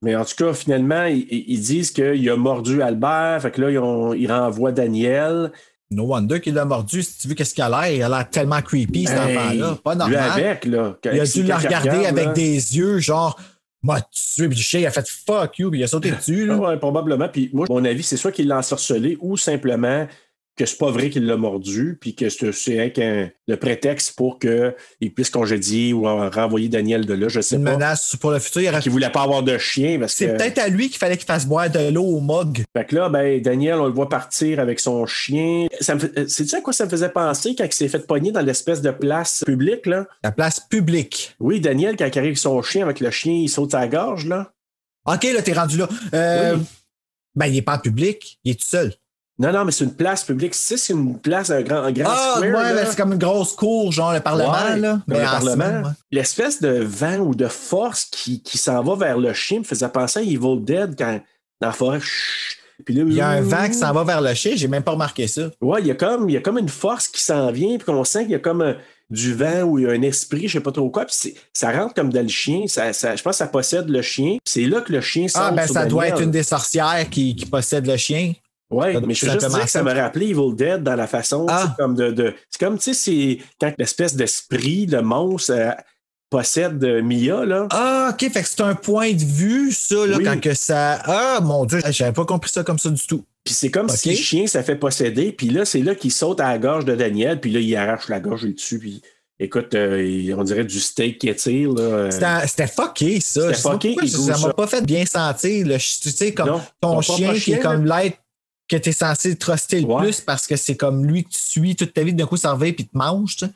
Mais 0.00 0.16
en 0.16 0.24
tout 0.24 0.34
cas, 0.38 0.54
finalement, 0.54 1.04
ils, 1.04 1.26
ils 1.30 1.60
disent 1.60 1.90
qu'il 1.90 2.30
a 2.30 2.36
mordu 2.36 2.80
Albert, 2.80 3.40
fait 3.42 3.50
que 3.50 3.60
là, 3.60 3.70
ils, 3.70 3.78
ont- 3.78 4.14
ils 4.14 4.26
renvoient 4.32 4.72
Daniel. 4.72 5.52
No 5.90 6.04
wonder 6.04 6.40
qu'il 6.40 6.54
l'a 6.54 6.64
mordu. 6.64 7.02
Si 7.02 7.18
tu 7.18 7.28
veux, 7.28 7.34
qu'est-ce 7.34 7.52
qu'il 7.52 7.62
a 7.64 7.68
l'air? 7.68 7.92
Il 7.94 8.02
a 8.02 8.08
l'air 8.08 8.30
tellement 8.30 8.62
creepy, 8.62 9.04
cet 9.06 9.18
Hey, 9.18 9.36
enfant-là. 9.36 9.78
Pas 9.84 9.92
Lui 9.92 9.98
normal. 9.98 10.30
avec, 10.30 10.64
là. 10.64 10.96
il 11.12 11.20
a 11.20 11.24
dû 11.26 11.42
le 11.42 11.54
regarder 11.54 12.06
avec 12.06 12.26
là. 12.26 12.32
des 12.32 12.76
yeux, 12.78 12.98
genre, 13.00 13.38
m'a 13.82 14.00
tué, 14.00 14.48
puis 14.48 14.56
le 14.56 14.62
chien, 14.62 14.80
il 14.80 14.86
a 14.86 14.90
fait 14.92 15.06
fuck 15.06 15.58
you, 15.58 15.70
puis 15.70 15.80
il 15.80 15.84
a 15.84 15.88
sauté 15.88 16.10
dessus, 16.12 16.46
là. 16.46 16.56
Ouais, 16.56 16.78
probablement. 16.78 17.28
Puis 17.28 17.50
moi, 17.52 17.66
mon 17.68 17.84
avis, 17.84 18.02
c'est 18.02 18.16
soit 18.16 18.32
qu'il 18.32 18.48
l'a 18.48 18.56
ensorcelé 18.56 19.18
ou 19.20 19.36
simplement 19.36 20.06
que 20.64 20.66
c'est 20.66 20.76
pas 20.78 20.90
vrai 20.90 21.08
qu'il 21.10 21.24
l'a 21.26 21.36
mordu, 21.36 21.96
puis 22.00 22.14
que 22.14 22.28
c'est 22.28 22.92
qu'un- 22.92 23.30
le 23.48 23.56
prétexte 23.56 24.14
pour 24.16 24.38
qu'il 24.38 24.74
puisse 25.14 25.30
congédier 25.30 25.92
ou 25.92 26.06
en 26.06 26.28
renvoyer 26.28 26.68
Daniel 26.68 27.06
de 27.06 27.14
là, 27.14 27.28
je 27.28 27.40
sais 27.40 27.56
Une 27.56 27.64
pas. 27.64 27.72
menace 27.72 28.14
pour 28.20 28.30
le 28.30 28.38
futur. 28.38 28.60
Il 28.62 28.78
Qu'il 28.80 28.92
voulait 28.92 29.10
pas 29.10 29.22
avoir 29.22 29.42
de 29.42 29.56
chien 29.58 29.98
C'est 30.06 30.26
que. 30.26 30.32
peut-être 30.36 30.58
à 30.58 30.68
lui 30.68 30.88
qu'il 30.90 30.98
fallait 30.98 31.16
qu'il 31.16 31.26
fasse 31.26 31.46
boire 31.46 31.70
de 31.70 31.88
l'eau 31.90 32.04
au 32.04 32.20
mug. 32.20 32.62
Fait 32.76 32.84
que 32.84 32.94
là, 32.94 33.08
ben, 33.08 33.40
Daniel, 33.40 33.76
on 33.76 33.86
le 33.86 33.92
voit 33.92 34.08
partir 34.08 34.60
avec 34.60 34.78
son 34.80 35.06
chien. 35.06 35.66
Ça 35.80 35.94
me 35.94 36.00
fait... 36.00 36.28
Sais-tu 36.28 36.54
à 36.54 36.60
quoi 36.60 36.72
ça 36.72 36.84
me 36.84 36.90
faisait 36.90 37.08
penser 37.08 37.54
quand 37.56 37.64
il 37.64 37.72
s'est 37.72 37.88
fait 37.88 38.06
pogner 38.06 38.30
dans 38.32 38.42
l'espèce 38.42 38.82
de 38.82 38.90
place 38.90 39.42
publique, 39.46 39.86
là? 39.86 40.06
La 40.22 40.30
place 40.32 40.60
publique. 40.60 41.34
Oui, 41.40 41.60
Daniel, 41.60 41.96
quand 41.96 42.04
il 42.06 42.18
arrive 42.18 42.28
avec 42.30 42.38
son 42.38 42.60
chien, 42.62 42.84
avec 42.84 43.00
le 43.00 43.10
chien, 43.10 43.32
il 43.32 43.48
saute 43.48 43.70
sa 43.72 43.88
gorge, 43.88 44.26
là. 44.26 44.52
OK, 45.06 45.24
là, 45.24 45.42
t'es 45.42 45.54
rendu 45.54 45.78
là. 45.78 45.88
Euh, 46.14 46.56
Oui. 46.56 46.62
Ben, 47.34 47.46
il 47.46 47.56
est 47.56 47.62
pas 47.62 47.76
en 47.76 47.78
public, 47.78 48.38
il 48.44 48.52
est 48.52 48.60
tout 48.60 48.66
seul. 48.68 48.92
Non, 49.40 49.52
non, 49.52 49.64
mais 49.64 49.72
c'est 49.72 49.84
une 49.84 49.94
place 49.94 50.22
publique. 50.22 50.54
Si 50.54 50.76
c'est 50.76 50.92
une 50.92 51.18
place, 51.18 51.48
un 51.50 51.62
grand, 51.62 51.82
un 51.82 51.92
grand 51.92 52.10
Ah, 52.12 52.34
square, 52.36 52.42
ouais, 52.42 52.74
là. 52.74 52.86
c'est 52.86 52.96
comme 52.96 53.12
une 53.12 53.18
grosse 53.18 53.54
cour, 53.54 53.90
genre 53.90 54.12
le 54.12 54.20
Parlement, 54.20 54.52
Ouais, 54.52 54.78
là. 54.78 55.00
Mais 55.06 55.18
le 55.18 55.24
en 55.26 55.30
Parlement. 55.30 55.64
ouais. 55.88 55.94
L'espèce 56.12 56.60
de 56.60 56.82
vent 56.84 57.16
ou 57.18 57.34
de 57.34 57.48
force 57.48 58.04
qui, 58.04 58.42
qui 58.42 58.58
s'en 58.58 58.82
va 58.82 58.94
vers 58.96 59.18
le 59.18 59.32
chien 59.32 59.60
me 59.60 59.64
faisait 59.64 59.88
penser 59.88 60.18
à 60.20 60.22
Evil 60.22 60.60
Dead 60.60 60.94
quand, 60.98 61.20
dans 61.60 61.68
la 61.68 61.72
forêt. 61.72 62.00
chut. 62.00 62.58
Puis 62.84 62.94
là, 62.94 63.02
Il 63.06 63.12
y 63.14 63.20
a 63.20 63.28
un 63.28 63.40
vent 63.42 63.66
qui 63.66 63.74
s'en 63.74 63.92
va 63.92 64.04
vers 64.04 64.20
le 64.22 64.32
chien, 64.34 64.52
j'ai 64.56 64.68
même 64.68 64.82
pas 64.82 64.92
remarqué 64.92 65.26
ça. 65.26 65.50
Ouais, 65.60 65.80
il 65.80 65.86
y, 65.86 65.90
a 65.90 65.94
comme, 65.94 66.28
il 66.30 66.32
y 66.34 66.36
a 66.36 66.40
comme 66.40 66.58
une 66.58 66.68
force 66.68 67.08
qui 67.08 67.22
s'en 67.22 67.50
vient, 67.52 67.76
puis 67.78 67.90
on 67.90 68.04
sent 68.04 68.22
qu'il 68.22 68.32
y 68.32 68.34
a 68.34 68.38
comme 68.38 68.62
un- 68.62 68.76
du 69.10 69.34
vent 69.34 69.62
ou 69.64 69.78
il 69.78 69.84
y 69.84 69.88
a 69.88 69.90
un 69.90 70.02
esprit, 70.02 70.46
je 70.48 70.52
sais 70.54 70.60
pas 70.60 70.70
trop 70.70 70.88
quoi, 70.88 71.04
puis 71.04 71.14
c'est- 71.18 71.34
ça 71.52 71.72
rentre 71.72 71.94
comme 71.94 72.12
dans 72.12 72.22
le 72.22 72.28
chien. 72.28 72.62
Ça, 72.68 72.92
ça- 72.92 73.16
je 73.16 73.22
pense 73.22 73.32
que 73.32 73.38
ça 73.38 73.48
possède 73.48 73.88
le 73.88 74.02
chien. 74.02 74.36
C'est 74.44 74.66
là 74.66 74.82
que 74.82 74.92
le 74.92 75.00
chien 75.00 75.26
sort. 75.28 75.42
Ah, 75.46 75.50
ben 75.50 75.64
sur 75.64 75.74
ça 75.74 75.84
doit 75.86 76.06
être 76.08 76.20
une 76.20 76.30
des 76.30 76.42
sorcières 76.44 77.08
qui, 77.10 77.34
qui 77.34 77.44
possède 77.46 77.86
le 77.86 77.96
chien. 77.96 78.34
Ça 78.70 78.92
doit 78.92 79.00
mais 79.06 79.14
je 79.14 79.26
veux 79.26 79.32
juste 79.32 79.48
dire 79.48 79.64
que 79.64 79.70
ça 79.70 79.82
m'a 79.82 79.94
rappelé 79.94 80.26
Evil 80.30 80.54
Dead 80.54 80.82
dans 80.82 80.94
la 80.94 81.06
façon, 81.06 81.46
Ah. 81.48 81.74
comme 81.78 81.94
de, 81.96 82.10
de- 82.10 82.34
c'est 82.50 82.60
comme, 82.64 82.78
tu 82.78 82.94
sais, 82.94 82.94
c'est 82.94 83.38
quand 83.60 83.72
l'espèce 83.78 84.14
d'esprit, 84.14 84.86
le 84.86 85.02
monstre 85.02 85.52
euh, 85.54 85.70
possède 86.30 86.82
euh, 86.84 87.02
Mia, 87.02 87.44
là. 87.44 87.66
Ah, 87.70 88.10
ok, 88.12 88.30
fait 88.30 88.42
que 88.42 88.48
c'est 88.48 88.60
un 88.60 88.74
point 88.76 89.12
de 89.12 89.24
vue, 89.24 89.72
ça, 89.72 90.06
là, 90.06 90.16
Oui. 90.18 90.24
quand 90.24 90.40
que 90.40 90.54
ça. 90.54 91.00
Ah, 91.04 91.40
mon 91.42 91.64
Dieu, 91.64 91.80
j'avais 91.90 92.12
pas 92.12 92.24
compris 92.24 92.50
ça 92.50 92.62
comme 92.62 92.78
ça 92.78 92.90
du 92.90 93.04
tout. 93.06 93.24
Puis 93.44 93.54
c'est 93.54 93.70
comme 93.70 93.88
si 93.88 94.10
le 94.10 94.16
chien 94.16 94.46
ça 94.46 94.62
fait 94.62 94.76
posséder, 94.76 95.32
puis 95.32 95.48
là, 95.48 95.64
c'est 95.64 95.80
là 95.82 95.94
qu'il 95.94 96.12
saute 96.12 96.40
à 96.40 96.48
la 96.52 96.58
gorge 96.58 96.84
de 96.84 96.94
Daniel, 96.94 97.40
puis 97.40 97.50
là, 97.50 97.58
il 97.58 97.74
arrache 97.74 98.08
la 98.08 98.20
gorge 98.20 98.44
et 98.44 98.48
le 98.48 98.54
tue, 98.54 98.78
puis 98.78 99.02
écoute, 99.40 99.74
euh, 99.74 100.34
on 100.38 100.44
dirait 100.44 100.64
du 100.64 100.78
steak 100.78 101.18
qui 101.18 101.28
étire, 101.30 101.72
là. 101.72 102.10
C'était 102.46 102.66
fucké, 102.68 103.18
ça. 103.20 103.52
C'était 103.54 103.54
fucké, 103.68 103.96
pourquoi, 103.98 104.34
ça 104.36 104.46
m'a 104.46 104.52
pas 104.52 104.66
fait 104.68 104.82
bien 104.84 105.04
sentir. 105.06 105.66
ch- 105.66 106.00
tu 106.02 106.10
sais, 106.10 106.32
comme 106.34 106.48
Non, 106.50 106.60
ton 106.80 107.00
chien 107.00 107.32
qui 107.34 107.54
est 107.54 107.58
comme 107.58 107.86
l'être 107.86 108.18
que 108.70 108.76
tu 108.76 108.90
es 108.90 108.92
censé 108.92 109.36
truster 109.36 109.80
le 109.80 109.86
Ouais. 109.86 110.02
plus 110.02 110.20
parce 110.20 110.46
que 110.46 110.56
c'est 110.56 110.76
comme 110.76 111.04
lui 111.04 111.24
que 111.24 111.30
tu 111.30 111.38
suis 111.38 111.76
toute 111.76 111.92
ta 111.92 112.02
vie, 112.04 112.14
d'un 112.14 112.26
coup, 112.26 112.36
ça 112.36 112.52
revient 112.52 112.72
puis 112.72 112.86
te 112.86 112.96
mange. 112.96 113.36
tu 113.36 113.46
sais. 113.46 113.52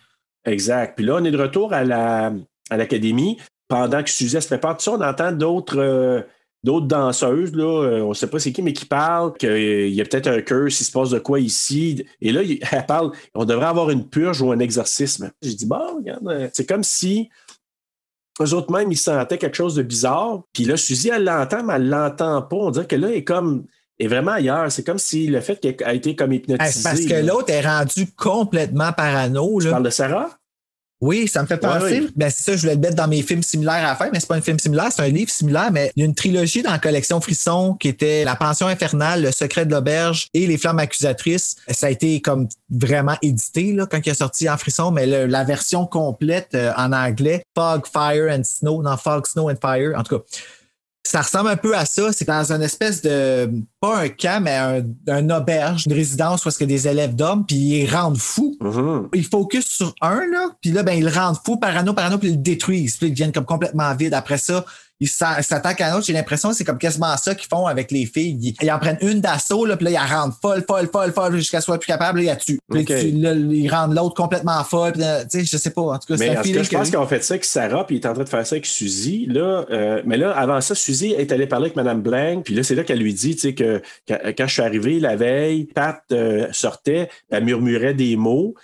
Exact. 0.46 0.96
Puis 0.96 1.06
là, 1.06 1.16
on 1.20 1.24
est 1.24 1.30
de 1.30 1.38
retour 1.40 1.72
à 1.72 1.84
la 1.84 2.32
à 2.70 2.76
l'académie. 2.76 3.38
Pendant 3.68 4.02
que 4.02 4.10
Suzy 4.10 4.36
elle 4.36 4.42
se 4.42 4.48
prépare, 4.48 4.80
ça, 4.80 4.92
on 4.92 5.00
entend 5.00 5.32
d'autres 5.32 5.78
euh, 5.78 6.20
d'autres 6.64 6.86
danseuses, 6.86 7.54
là, 7.54 7.64
euh, 7.84 8.00
on 8.02 8.08
ne 8.10 8.14
sait 8.14 8.26
pas 8.26 8.38
c'est 8.38 8.50
qui, 8.52 8.62
mais 8.62 8.72
qui 8.72 8.86
parlent 8.86 9.34
qu'il 9.36 9.88
y 9.94 10.00
a 10.00 10.04
peut-être 10.04 10.28
un 10.28 10.40
curse, 10.40 10.80
il 10.80 10.84
se 10.84 10.92
passe 10.92 11.10
de 11.10 11.18
quoi 11.18 11.38
ici. 11.40 12.04
Et 12.22 12.32
là, 12.32 12.42
il- 12.42 12.58
elle 12.72 12.86
parle, 12.86 13.12
on 13.34 13.44
devrait 13.44 13.66
avoir 13.66 13.90
une 13.90 14.08
purge 14.08 14.40
ou 14.40 14.50
un 14.50 14.58
exorcisme. 14.58 15.30
J'ai 15.42 15.54
dit, 15.54 15.66
bon, 15.66 15.96
regarde, 15.96 16.26
euh, 16.28 16.48
c'est 16.54 16.66
comme 16.66 16.82
si 16.84 17.28
eux 18.40 18.52
autres 18.54 18.72
même, 18.72 18.90
ils 18.90 18.96
sentaient 18.98 19.38
quelque 19.38 19.56
chose 19.56 19.74
de 19.76 19.82
bizarre. 19.82 20.42
Puis 20.52 20.64
là, 20.64 20.76
Suzy, 20.76 21.08
elle 21.10 21.24
l'entend, 21.24 21.62
mais 21.64 21.74
elle 21.74 21.88
l'entend 21.88 22.42
pas. 22.42 22.56
On 22.56 22.70
dirait 22.70 22.86
que 22.86 22.96
là, 22.96 23.08
elle 23.10 23.16
est 23.18 23.24
comme 23.24 23.66
est 23.98 24.06
vraiment 24.08 24.32
ailleurs. 24.32 24.70
C'est 24.72 24.84
comme 24.84 24.98
si 24.98 25.26
le 25.28 25.40
fait 25.40 25.56
qu'elle 25.60 25.76
a 25.86 25.94
été 25.94 26.16
comme 26.16 26.32
Hey, 26.32 26.38
hypnotisée. 26.38 26.82
parce 26.82 27.00
que 27.00 27.14
l'autre 27.26 27.50
est 27.50 27.60
rendu 27.66 28.06
complètement 28.16 28.92
parano. 28.92 29.58
Tu 29.60 29.66
Là. 29.66 29.72
parles 29.72 29.84
de 29.84 29.90
Sarah? 29.90 30.30
Oui, 31.00 31.28
ça 31.28 31.42
me 31.42 31.46
fait 31.46 31.58
penser. 31.58 31.84
Ouais, 31.84 32.00
oui. 32.00 32.10
Ben, 32.16 32.30
c'est 32.30 32.44
ça, 32.44 32.56
je 32.56 32.62
voulais 32.62 32.76
le 32.76 32.80
mettre 32.80 32.94
dans 32.94 33.08
mes 33.08 33.20
films 33.20 33.42
similaires 33.42 33.74
à 33.84 33.88
la 33.88 33.94
fin, 33.96 34.08
mais 34.10 34.20
c'est 34.20 34.28
pas 34.28 34.36
un 34.36 34.40
film 34.40 34.58
similaire, 34.58 34.90
c'est 34.90 35.02
un 35.02 35.08
livre 35.08 35.30
similaire, 35.30 35.70
mais 35.70 35.92
il 35.96 36.00
y 36.00 36.02
a 36.02 36.06
une 36.06 36.14
trilogie 36.14 36.62
dans 36.62 36.70
la 36.70 36.78
collection 36.78 37.20
Frisson 37.20 37.74
qui 37.78 37.88
était 37.88 38.24
La 38.24 38.36
pension 38.36 38.68
infernale, 38.68 39.20
Le 39.22 39.30
secret 39.32 39.66
de 39.66 39.72
l'auberge 39.72 40.28
et 40.32 40.46
Les 40.46 40.56
flammes 40.56 40.78
accusatrices. 40.78 41.56
Ça 41.68 41.88
a 41.88 41.90
été 41.90 42.22
comme 42.22 42.48
vraiment 42.70 43.16
édité 43.20 43.72
là, 43.74 43.86
quand 43.90 43.98
il 44.02 44.08
est 44.08 44.14
sorti 44.14 44.48
en 44.48 44.56
Frisson, 44.56 44.92
mais 44.92 45.06
le- 45.06 45.26
la 45.26 45.44
version 45.44 45.84
complète 45.84 46.50
euh, 46.54 46.72
en 46.78 46.92
anglais, 46.92 47.42
Fog, 47.54 47.82
Fire 47.92 48.32
and 48.32 48.44
Snow, 48.44 48.82
non, 48.82 48.96
Fog, 48.96 49.26
Snow 49.26 49.50
and 49.50 49.56
Fire, 49.60 49.92
en 49.98 50.04
tout 50.04 50.18
cas. 50.20 50.24
Ça 51.06 51.20
ressemble 51.20 51.50
un 51.50 51.56
peu 51.56 51.76
à 51.76 51.84
ça. 51.84 52.12
C'est 52.12 52.26
dans 52.26 52.50
une 52.50 52.62
espèce 52.62 53.02
de, 53.02 53.50
pas 53.80 53.98
un 53.98 54.08
camp, 54.08 54.42
mais 54.42 54.56
un, 54.56 54.82
un 55.08 55.30
auberge, 55.30 55.84
une 55.86 55.92
résidence 55.92 56.44
où 56.44 56.48
est-ce 56.48 56.58
que 56.58 56.64
des 56.64 56.88
élèves 56.88 57.14
dorment, 57.14 57.44
puis 57.44 57.56
ils 57.56 57.94
rendent 57.94 58.16
fous 58.18 58.56
Mhm. 58.60 59.08
ils 59.14 59.24
focus 59.26 59.66
sur 59.66 59.94
un, 60.00 60.26
là, 60.30 60.48
puis 60.62 60.72
là, 60.72 60.82
ben, 60.82 60.92
ils 60.92 61.04
le 61.04 61.10
rendent 61.10 61.38
fou, 61.44 61.58
parano, 61.58 61.92
parano, 61.92 62.16
puis 62.18 62.28
ils 62.28 62.36
le 62.36 62.42
détruisent. 62.42 62.96
Puis 62.96 63.08
ils 63.08 63.10
deviennent 63.10 63.32
comme 63.32 63.44
complètement 63.44 63.94
vides. 63.94 64.14
Après 64.14 64.38
ça, 64.38 64.64
ils 65.00 65.08
s'a- 65.08 65.42
s'attaquent 65.42 65.80
à 65.80 65.92
un 65.92 65.96
autre. 65.96 66.06
J'ai 66.06 66.12
l'impression 66.12 66.50
que 66.50 66.56
c'est 66.56 66.64
comme 66.64 66.78
quasiment 66.78 67.16
ça 67.16 67.34
qu'ils 67.34 67.48
font 67.48 67.66
avec 67.66 67.90
les 67.90 68.06
filles. 68.06 68.38
Ils, 68.40 68.54
ils 68.62 68.70
en 68.70 68.78
prennent 68.78 68.98
une 69.02 69.20
d'assaut, 69.20 69.66
là, 69.66 69.76
puis 69.76 69.84
là, 69.86 69.90
ils 69.90 69.94
la 69.94 70.06
rendent 70.06 70.32
folle, 70.40 70.64
folle, 70.66 70.88
folle, 70.92 71.12
folle, 71.12 71.36
jusqu'à 71.36 71.60
ce 71.60 71.66
qu'elle 71.66 71.74
soit 71.74 71.78
plus 71.78 71.86
capable, 71.88 72.20
là, 72.20 72.24
ils 72.24 72.26
la 72.26 72.36
tuent. 72.36 72.60
Là, 72.70 73.32
ils 73.34 73.68
rendent 73.68 73.94
l'autre 73.94 74.14
complètement 74.14 74.62
folle. 74.64 74.92
Puis 74.92 75.02
sais, 75.28 75.44
je 75.44 75.56
sais 75.56 75.70
pas. 75.70 75.82
En 75.82 75.98
tout 75.98 76.06
cas, 76.08 76.16
c'est 76.16 76.30
Mais 76.30 76.36
un 76.36 76.42
feeling 76.42 76.64
je 76.64 76.70
pense 76.70 76.88
qu'ils 76.90 76.98
ont 76.98 77.06
fait 77.06 77.22
ça 77.24 77.34
avec 77.34 77.44
Sarah, 77.44 77.86
puis 77.86 77.96
il 77.96 78.00
est 78.00 78.06
en 78.06 78.14
train 78.14 78.24
de 78.24 78.28
faire 78.28 78.46
ça 78.46 78.54
avec 78.54 78.66
Suzy. 78.66 79.26
Là, 79.26 79.66
euh, 79.70 80.02
mais 80.06 80.16
là, 80.16 80.30
avant 80.32 80.60
ça, 80.60 80.74
Suzy 80.74 81.12
est 81.12 81.32
allée 81.32 81.46
parler 81.46 81.66
avec 81.66 81.76
Mme 81.76 82.00
Blank, 82.00 82.44
puis 82.44 82.54
là, 82.54 82.62
c'est 82.62 82.74
là 82.74 82.84
qu'elle 82.84 83.00
lui 83.00 83.14
dit, 83.14 83.34
tu 83.34 83.40
sais, 83.40 83.54
que 83.54 83.82
quand, 84.08 84.46
je 84.46 84.52
suis 84.52 84.62
arrivé 84.62 85.00
la 85.00 85.16
veille, 85.16 85.64
Pat 85.64 86.02
euh, 86.12 86.46
sortait, 86.52 87.08
elle 87.30 87.44
murmurait 87.44 87.94
des 87.94 88.16
mots. 88.16 88.54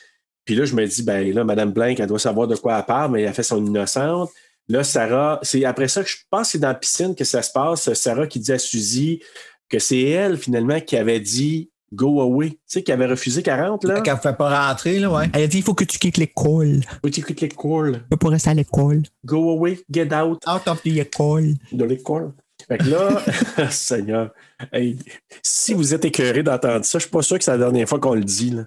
Puis 0.45 0.55
là, 0.55 0.65
je 0.65 0.75
me 0.75 0.87
dis, 0.87 1.03
ben 1.03 1.33
là, 1.33 1.45
Mme 1.45 1.73
Blank, 1.73 2.01
elle 2.01 2.07
doit 2.07 2.19
savoir 2.19 2.49
de 2.49 2.57
quoi 2.57 2.79
elle 2.79 2.85
parle, 2.85 3.13
mais 3.13 3.23
elle 3.23 3.35
fait 3.35 3.43
son 3.43 3.65
innocente. 3.65 4.31
Là, 4.71 4.85
Sarah, 4.85 5.41
c'est 5.43 5.65
après 5.65 5.89
ça 5.89 6.05
que 6.05 6.09
je 6.09 6.19
pense 6.31 6.43
que 6.43 6.53
c'est 6.53 6.59
dans 6.61 6.69
la 6.69 6.75
piscine 6.75 7.17
que 7.17 7.25
ça 7.25 7.43
se 7.43 7.51
passe. 7.51 7.93
Sarah 7.93 8.29
qui 8.29 8.39
dit 8.39 8.53
à 8.53 8.59
Suzy 8.59 9.21
que 9.69 9.81
c'est 9.81 10.01
elle, 10.01 10.37
finalement, 10.37 10.81
qui 10.81 10.97
avait 10.97 11.19
dit 11.19 11.73
go 11.93 12.21
away. 12.21 12.51
Tu 12.51 12.59
sais, 12.67 12.83
qui 12.85 12.93
avait 12.93 13.07
refusé 13.07 13.43
40, 13.43 13.83
là. 13.83 14.01
Qu'elle 14.01 14.15
ne 14.15 14.21
fait 14.21 14.37
pas 14.37 14.69
rentrer, 14.69 15.01
là, 15.01 15.11
ouais. 15.11 15.29
Elle 15.33 15.43
a 15.43 15.47
dit 15.49 15.59
il 15.59 15.65
faut 15.65 15.75
que 15.75 15.83
tu 15.83 15.99
quittes 15.99 16.19
l'école. 16.19 16.83
Petit 17.03 17.21
clic, 17.21 17.39
clic, 17.39 17.57
call. 17.57 18.05
Tu 18.13 18.17
peux 18.17 18.29
rester 18.29 18.51
à 18.51 18.55
l'école. 18.55 19.03
Go 19.25 19.51
away, 19.51 19.81
get 19.91 20.15
out. 20.15 20.39
Out 20.47 20.69
of 20.69 20.81
the 20.83 20.99
école. 20.99 21.55
de 21.73 21.85
l'école. 21.85 22.33
Fait 22.71 22.79
que 22.79 22.85
là, 22.85 23.21
Seigneur, 23.71 24.31
hey, 24.73 24.97
si 25.43 25.75
vous 25.75 25.93
êtes 25.93 26.05
écœuré 26.05 26.43
d'entendre 26.45 26.85
ça, 26.85 26.99
je 26.99 27.03
suis 27.03 27.11
pas 27.11 27.23
sûr 27.23 27.37
que 27.37 27.43
c'est 27.45 27.51
la 27.51 27.59
dernière 27.59 27.89
fois 27.89 27.99
qu'on 27.99 28.15
le 28.15 28.23
dit. 28.23 28.51
Là. 28.51 28.63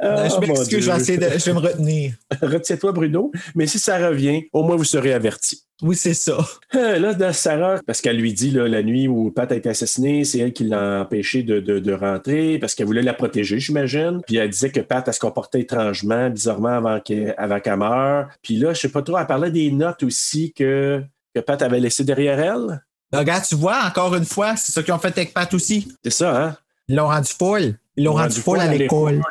Ah, 0.00 0.28
je 0.28 0.34
mon 0.34 0.40
m'excuse, 0.40 0.84
je 0.84 0.90
vais 0.90 0.96
essayer 0.98 1.18
de, 1.18 1.28
je 1.38 1.44
vais 1.46 1.54
me 1.54 1.58
retenir. 1.60 2.12
Retiens-toi, 2.42 2.92
Bruno, 2.92 3.32
mais 3.54 3.66
si 3.66 3.78
ça 3.78 3.96
revient, 4.06 4.44
au 4.52 4.62
moins 4.64 4.76
vous 4.76 4.84
serez 4.84 5.14
averti. 5.14 5.62
Oui, 5.80 5.94
c'est 5.96 6.12
ça. 6.12 6.36
Euh, 6.74 6.98
Là, 6.98 7.32
Sarah, 7.32 7.80
parce 7.86 8.00
qu'elle 8.00 8.18
lui 8.18 8.32
dit 8.32 8.50
là, 8.50 8.66
la 8.68 8.82
nuit 8.82 9.06
où 9.08 9.30
Pat 9.30 9.50
a 9.52 9.54
été 9.54 9.68
assassiné, 9.68 10.24
c'est 10.24 10.38
elle 10.40 10.52
qui 10.52 10.64
l'a 10.64 11.00
empêché 11.02 11.42
de, 11.44 11.60
de- 11.60 11.78
de 11.78 11.92
rentrer 11.92 12.58
parce 12.58 12.74
qu'elle 12.74 12.86
voulait 12.86 13.00
la 13.02 13.14
protéger, 13.14 13.60
j'imagine. 13.60 14.20
Puis 14.26 14.36
elle 14.36 14.50
disait 14.50 14.70
que 14.70 14.80
Pat, 14.80 15.06
elle 15.06 15.14
se 15.14 15.20
comportait 15.20 15.60
étrangement, 15.60 16.28
bizarrement 16.30 16.76
avant 16.76 17.00
qu'elle 17.00 17.34
avant 17.38 17.60
meure. 17.76 18.28
Puis 18.42 18.56
là, 18.56 18.74
je 18.74 18.80
sais 18.80 18.88
pas 18.90 19.02
trop, 19.02 19.16
elle 19.18 19.26
parlait 19.26 19.52
des 19.52 19.70
notes 19.70 20.02
aussi 20.02 20.52
que, 20.52 21.00
que 21.34 21.40
Pat 21.40 21.62
avait 21.62 21.80
laissées 21.80 22.04
derrière 22.04 22.40
elle. 22.40 22.82
Regarde, 23.12 23.44
tu 23.48 23.54
vois, 23.54 23.84
encore 23.86 24.14
une 24.14 24.24
fois, 24.24 24.56
c'est 24.56 24.72
ça 24.72 24.82
qu'ils 24.82 24.92
ont 24.92 24.98
fait 24.98 25.16
avec 25.16 25.32
Pat 25.32 25.52
aussi. 25.54 25.88
C'est 26.04 26.10
ça, 26.10 26.44
hein? 26.44 26.56
Ils 26.88 26.96
l'ont 26.96 27.08
rendu 27.08 27.32
folle. 27.32 27.78
Ils 27.96 28.04
l'ont 28.04 28.14
rendu 28.14 28.40
folle 28.40 28.60
à 28.60 28.66
l'école. 28.66 29.22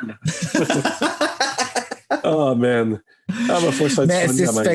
oh 2.23 2.55
man. 2.55 2.99
Ah, 3.49 3.59
bah, 3.61 3.71
faut 3.71 3.85
que 3.85 3.89
ça 3.89 4.05
Mais 4.05 4.27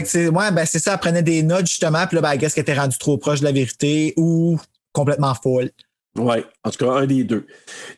c'est 0.05 0.29
ouais, 0.29 0.51
ben 0.51 0.67
c'est 0.67 0.79
ça, 0.79 0.93
elle 0.93 0.99
prenait 0.99 1.23
des 1.23 1.43
notes 1.43 1.67
justement, 1.67 2.07
puis 2.07 2.17
là, 2.17 2.23
ben, 2.23 2.37
qu'est-ce 2.37 2.55
qu'elle 2.55 2.63
était 2.63 2.75
rendue 2.75 2.99
trop 2.99 3.17
proche 3.17 3.41
de 3.41 3.45
la 3.45 3.53
vérité 3.53 4.13
ou 4.17 4.59
complètement 4.93 5.35
folle. 5.35 5.71
Ouais, 6.19 6.45
en 6.63 6.71
tout 6.71 6.85
cas, 6.85 6.93
un 6.93 7.07
des 7.07 7.25
deux. 7.25 7.47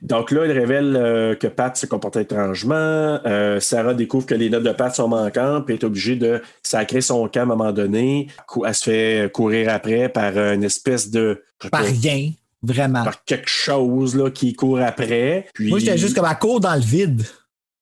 Donc 0.01 0.31
là, 0.31 0.47
il 0.47 0.53
révèle 0.53 0.97
euh, 0.97 1.35
que 1.35 1.49
Pat 1.49 1.77
se 1.77 1.87
comportait 1.87 2.23
étrangement. 2.23 3.19
Euh, 3.27 3.59
Sarah 3.59 3.93
découvre 3.93 4.25
que 4.25 4.35
les 4.37 4.51
notes 4.51 4.63
de 4.63 4.71
Pat 4.71 4.95
sont 4.95 5.09
manquantes, 5.09 5.67
puis 5.67 5.75
est 5.75 5.83
obligée 5.85 6.15
de 6.15 6.41
sacrer 6.63 7.01
son 7.01 7.27
camp 7.29 7.41
à 7.41 7.43
un 7.43 7.47
moment 7.47 7.73
donné. 7.73 8.29
Elle 8.65 8.75
se 8.75 8.85
fait 8.85 9.33
courir 9.33 9.69
après 9.73 10.09
par 10.09 10.37
une 10.39 10.63
espèce 10.63 11.11
de. 11.11 11.43
Par 11.73 11.83
rien, 11.85 12.31
vraiment. 12.63 13.03
par 13.03 13.25
quelque 13.25 13.49
chose 13.49 14.15
là, 14.15 14.31
qui 14.31 14.55
court 14.55 14.79
après. 14.81 15.49
Puis... 15.53 15.71
Moi, 15.71 15.81
j'étais 15.81 15.99
juste 15.99 16.15
comme 16.15 16.25
à 16.25 16.37
court 16.37 16.61
dans 16.61 16.75
le 16.75 16.81
vide. 16.83 17.23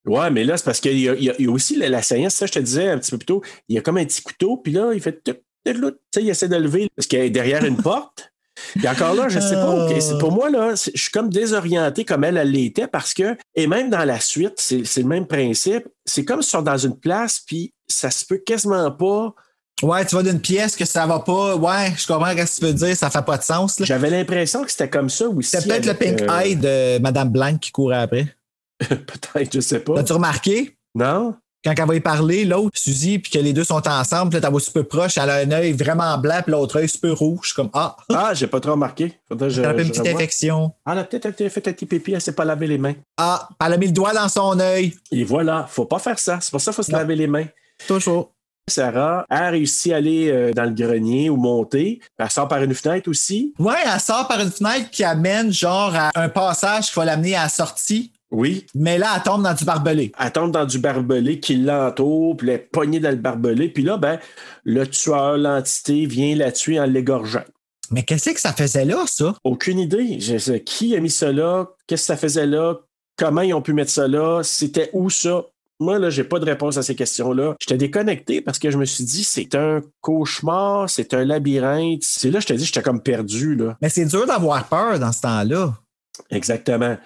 Ouais, 0.07 0.31
mais 0.31 0.45
là, 0.45 0.57
c'est 0.57 0.65
parce 0.65 0.81
qu'il 0.81 0.99
y, 0.99 1.09
a- 1.11 1.15
y 1.15 1.47
aussi 1.47 1.77
la, 1.77 1.89
la 1.91 2.03
saillance, 2.03 2.35
ça, 2.35 2.47
je 2.47 2.53
te 2.53 2.59
disais 2.59 2.89
un 2.89 2.99
petit 2.99 3.11
peu 3.11 3.19
plus 3.19 3.27
tôt. 3.27 3.43
Il 3.69 3.77
y 3.77 3.79
a 3.79 3.83
comme 3.83 3.99
un 3.99 4.05
petit 4.05 4.23
couteau, 4.23 4.57
puis 4.57 4.73
là, 4.73 4.93
il 4.95 5.01
fait. 5.01 5.23
il 5.67 6.29
essaie 6.29 6.49
de 6.49 6.57
lever 6.57 6.89
parce 6.97 7.07
qu'il 7.07 7.19
est 7.21 7.31
derrière 7.31 7.65
une 7.65 7.77
porte. 7.83 8.32
Puis 8.75 8.89
encore 8.89 9.15
là, 9.15 9.29
je 9.29 9.39
sais 9.41 9.55
pas. 9.55 9.89
c'est- 10.01 10.19
pour 10.19 10.33
moi, 10.33 10.51
là, 10.51 10.75
je 10.75 10.91
suis 11.01 11.11
comme 11.11 11.29
désorienté 11.31 12.05
comme 12.05 12.25
elle, 12.25 12.37
elle 12.37 12.51
l'était 12.51 12.87
parce 12.87 13.15
que, 13.15 13.37
et 13.55 13.67
même 13.67 13.91
dans 13.91 14.05
la 14.05 14.21
suite, 14.21 14.55
c'est 14.59 14.83
le 14.99 15.05
même 15.09 15.27
principe. 15.27 15.85
C'est 16.05 16.25
comme 16.25 16.43
si 16.43 16.55
on 16.57 16.59
sont 16.59 16.63
dans 16.63 16.77
une 16.79 16.97
place, 16.99 17.41
puis 17.47 17.73
ça 17.89 18.11
se 18.11 18.25
peut 18.25 18.39
quasiment 18.39 18.91
pas. 18.91 19.35
Ouais, 19.83 20.05
tu 20.07 20.15
vas 20.15 20.23
d'une 20.23 20.41
pièce 20.41 20.77
que 20.77 20.85
ça 20.85 21.07
va 21.07 21.19
pas. 21.21 21.57
Ouais, 21.57 21.93
je 21.97 22.07
comprends 22.07 22.31
ce 22.31 22.37
que 22.37 22.61
tu 22.61 22.65
veux 22.67 22.73
dire, 22.75 22.97
ça 22.97 23.11
fait 23.11 23.25
pas 23.25 23.37
de 23.37 23.43
sens. 23.43 23.77
J'avais 23.81 24.11
l'impression 24.11 24.63
que 24.65 24.71
c'était 24.71 24.89
comme 24.89 25.11
ça 25.11 25.27
aussi. 25.29 25.51
C'est 25.51 25.67
peut-être 25.67 25.87
le 25.87 25.95
pink 25.95 26.23
euh, 26.23 26.41
eye 26.41 26.55
de 26.57 26.99
Madame 27.01 27.31
Blanc 27.31 27.57
qui 27.59 27.73
courait 27.73 27.97
après. 27.99 28.27
Peut-être, 28.89 29.53
je 29.55 29.61
sais 29.61 29.81
pas. 29.81 29.99
As-tu 30.01 30.13
remarqué? 30.13 30.77
Non? 30.95 31.35
Quand 31.65 31.73
elle 31.77 31.87
va 31.87 31.95
y 31.95 32.01
parler, 32.01 32.45
l'autre, 32.45 32.77
Suzy, 32.77 33.19
puis 33.21 33.31
que 33.31 33.39
les 33.39 33.53
deux 33.53 33.63
sont 33.65 33.87
ensemble, 33.87 34.31
puis 34.31 34.37
là, 34.37 34.41
t'as 34.41 34.51
vois 34.51 34.61
super 34.61 34.87
proche, 34.87 35.17
elle 35.17 35.31
a 35.31 35.37
un 35.37 35.51
œil 35.53 35.73
vraiment 35.73 36.19
blanc, 36.19 36.41
puis 36.43 36.53
l'autre 36.53 36.81
œil 36.81 36.89
super 36.89 37.17
rouge. 37.17 37.53
Comme, 37.53 37.71
ah, 37.73 37.97
Ah, 38.13 38.35
j'ai 38.35 38.47
pas 38.49 38.59
trop 38.61 38.73
remarqué. 38.73 39.13
Faudrait 39.29 39.49
que 39.49 39.55
je, 39.55 39.61
elle 39.63 39.69
a 39.69 39.75
fait 39.75 39.83
une 39.83 39.95
je 39.95 40.01
petite 40.01 40.15
infection. 40.15 40.73
Ah, 40.85 40.93
elle 40.93 40.99
a 40.99 41.05
peut-être 41.05 41.37
fait 41.49 41.69
un 41.69 41.73
petit 41.73 41.87
pipi, 41.87 42.13
elle 42.13 42.21
s'est 42.21 42.35
pas 42.35 42.45
lavé 42.45 42.67
les 42.67 42.79
mains. 42.79 42.95
Ah, 43.17 43.49
elle 43.65 43.73
a 43.75 43.77
mis 43.77 43.87
le 43.87 43.93
doigt 43.93 44.13
dans 44.13 44.29
son 44.29 44.59
œil. 44.59 44.95
Et 45.13 45.23
voilà, 45.25 45.67
faut 45.69 45.85
pas 45.85 45.99
faire 45.99 46.19
ça. 46.19 46.39
C'est 46.41 46.51
pour 46.51 46.61
ça 46.61 46.73
qu'il 46.73 46.77
faut 46.77 46.83
se 46.83 46.91
Non. 46.93 46.99
laver 46.99 47.15
les 47.17 47.27
mains. 47.29 47.47
Toujours. 47.87 48.33
Sarah 48.69 49.27
a 49.29 49.51
réussi 49.51 49.93
à 49.93 49.97
aller 49.97 50.31
euh, 50.31 50.53
dans 50.53 50.63
le 50.65 50.71
grenier 50.71 51.29
ou 51.31 51.37
monter. 51.37 52.01
Elle 52.17 52.31
sort 52.31 52.47
par 52.47 52.63
une 52.63 52.75
fenêtre 52.75 53.11
aussi. 53.11 53.53
Ouais, 53.59 53.75
elle 53.85 54.01
sort 54.01 54.29
par 54.29 54.41
une 54.41 54.53
fenêtre 54.53 54.89
qui 54.91 55.03
amène 55.03 55.53
genre 55.53 55.93
à 55.95 56.11
un 56.15 56.29
passage 56.29 56.91
qui 56.91 56.95
va 56.97 57.05
l'amener 57.05 57.35
à 57.35 57.43
la 57.45 57.49
sortie. 57.49 58.13
Oui. 58.33 58.67
Mais 58.75 58.99
là, 58.99 59.13
elle 59.15 59.23
tombe 59.23 59.43
dans 59.43 59.55
du 59.55 59.65
barbelé. 59.65 60.11
Elle 60.19 60.33
tombe 60.33 60.51
dans 60.51 60.65
du 60.65 60.79
barbelé 60.79 61.39
qui 61.39 61.57
l'entoure, 61.57 62.37
puis 62.37 62.49
elle 62.49 62.55
est 62.55 62.59
pognée 62.59 62.99
dans 62.99 63.11
le 63.11 63.17
barbelé. 63.17 63.69
Puis 63.69 63.83
là, 63.83 63.99
ben, 63.99 64.19
le 64.65 64.87
tueur, 64.87 65.37
l'entité, 65.37 66.07
vient 66.07 66.35
la 66.35 66.51
tuer 66.51 66.81
en 66.81 66.87
l'égorgeant. 66.87 67.45
Mais 67.91 68.05
qu'est-ce 68.05 68.31
que 68.31 68.41
ça 68.41 68.55
faisait 68.55 68.87
là, 68.87 69.05
ça? 69.07 69.35
Aucune 69.45 69.79
idée. 69.79 70.19
Je 70.19 70.39
sais 70.39 70.63
qui 70.63 70.97
a 70.97 71.01
mis 71.01 71.11
ça 71.11 71.31
là, 71.31 71.67
qu'est-ce 71.87 72.03
que 72.03 72.07
ça 72.07 72.17
faisait 72.17 72.47
là, 72.47 72.77
comment 73.19 73.43
ils 73.43 73.53
ont 73.53 73.61
pu 73.61 73.75
mettre 73.75 73.91
ça 73.91 74.09
là, 74.09 74.41
c'était 74.43 74.89
où 74.95 75.11
ça? 75.11 75.45
Moi, 75.79 75.99
là, 75.99 76.09
j'ai 76.11 76.25
pas 76.25 76.39
de 76.39 76.45
réponse 76.45 76.77
à 76.77 76.83
ces 76.83 76.95
questions-là. 76.95 77.57
J'étais 77.61 77.77
déconnecté 77.77 78.41
parce 78.41 78.59
que 78.59 78.71
je 78.71 78.79
me 78.79 78.85
suis 78.85 79.05
dit, 79.05 79.25
c'est 79.25 79.55
un 79.57 79.81
cauchemar, 80.01 80.89
c'est 80.89 81.13
un 81.13 81.25
labyrinthe. 81.25 82.03
C'est 82.03 82.31
là, 82.31 82.41
je 82.41 82.47
te 82.47 82.53
dis, 82.53 82.65
j'étais 82.65 82.83
comme 82.83 83.03
perdu, 83.03 83.57
là. 83.57 83.77
Mais 83.83 83.89
c'est 83.89 84.05
dur 84.07 84.25
d'avoir 84.27 84.69
peur 84.69 84.99
dans 84.99 85.13
ce 85.13 85.21
temps-là. 85.23 85.75
Exactement. 86.31 86.97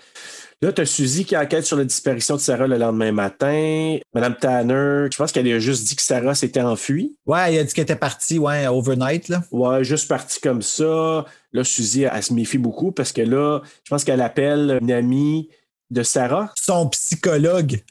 Là, 0.67 0.73
tu 0.73 0.81
as 0.81 0.87
Suzy 0.87 1.25
qui 1.25 1.37
enquête 1.37 1.65
sur 1.65 1.77
la 1.77 1.85
disparition 1.85 2.35
de 2.35 2.41
Sarah 2.41 2.67
le 2.67 2.77
lendemain 2.77 3.13
matin. 3.13 3.99
Madame 4.13 4.35
Tanner, 4.35 5.07
je 5.13 5.17
pense 5.17 5.31
qu'elle 5.31 5.47
a 5.47 5.61
juste 5.61 5.87
dit 5.87 5.95
que 5.95 6.03
Sarah 6.03 6.35
s'était 6.35 6.61
enfuie. 6.61 7.17
Ouais, 7.25 7.55
il 7.55 7.59
a 7.61 7.63
dit 7.63 7.73
qu'elle 7.73 7.85
était 7.85 7.95
partie, 7.95 8.41
ouais, 8.41 8.67
overnight, 8.67 9.29
là. 9.29 9.45
Ouais, 9.53 9.85
juste 9.85 10.09
partie 10.09 10.41
comme 10.41 10.63
ça. 10.63 11.25
Là, 11.53 11.63
Suzy, 11.63 12.03
elle, 12.03 12.21
se 12.21 12.35
méfie 12.35 12.59
beaucoup 12.59 12.91
parce 12.91 13.13
que 13.13 13.23
là, 13.23 13.61
je 13.85 13.91
pense 13.91 14.03
qu'elle 14.03 14.21
appelle 14.21 14.79
une 14.81 14.91
amie 14.91 15.51
de 15.91 16.03
Sarah. 16.03 16.53
Son 16.57 16.89
psychologue. 16.89 17.85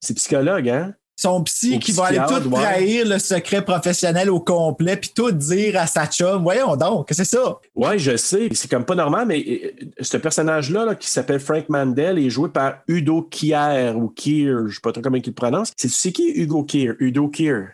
C'est 0.00 0.14
psychologue, 0.14 0.70
hein? 0.70 0.94
Son 1.22 1.44
psy 1.44 1.78
qui 1.78 1.92
va 1.92 2.06
aller 2.06 2.20
tout 2.26 2.48
ouais. 2.48 2.60
trahir 2.60 3.06
le 3.06 3.20
secret 3.20 3.64
professionnel 3.64 4.28
au 4.28 4.40
complet, 4.40 4.96
puis 4.96 5.12
tout 5.14 5.30
dire 5.30 5.80
à 5.80 5.86
sa 5.86 6.06
chum. 6.06 6.42
Voyons 6.42 6.74
donc, 6.74 7.06
c'est 7.12 7.24
ça? 7.24 7.58
Ouais, 7.76 7.96
je 7.96 8.16
sais. 8.16 8.48
C'est 8.52 8.68
comme 8.68 8.84
pas 8.84 8.96
normal, 8.96 9.26
mais 9.28 9.44
euh, 9.46 9.70
ce 10.00 10.16
personnage-là, 10.16 10.84
là, 10.84 10.94
qui 10.96 11.08
s'appelle 11.08 11.38
Frank 11.38 11.68
Mandel, 11.68 12.18
est 12.18 12.28
joué 12.28 12.48
par 12.48 12.78
Udo 12.88 13.22
Kier 13.22 13.92
ou 13.94 14.08
Kier, 14.08 14.52
je 14.66 14.74
sais 14.74 14.80
pas 14.82 14.90
trop 14.90 15.00
comment 15.00 15.16
il 15.16 15.22
le 15.24 15.32
prononce. 15.32 15.70
C'est 15.76 15.86
tu 15.86 15.94
sais 15.94 16.10
qui 16.10 16.28
Hugo 16.28 16.64
Kier? 16.64 16.94
Udo 16.98 17.28
Kier. 17.28 17.66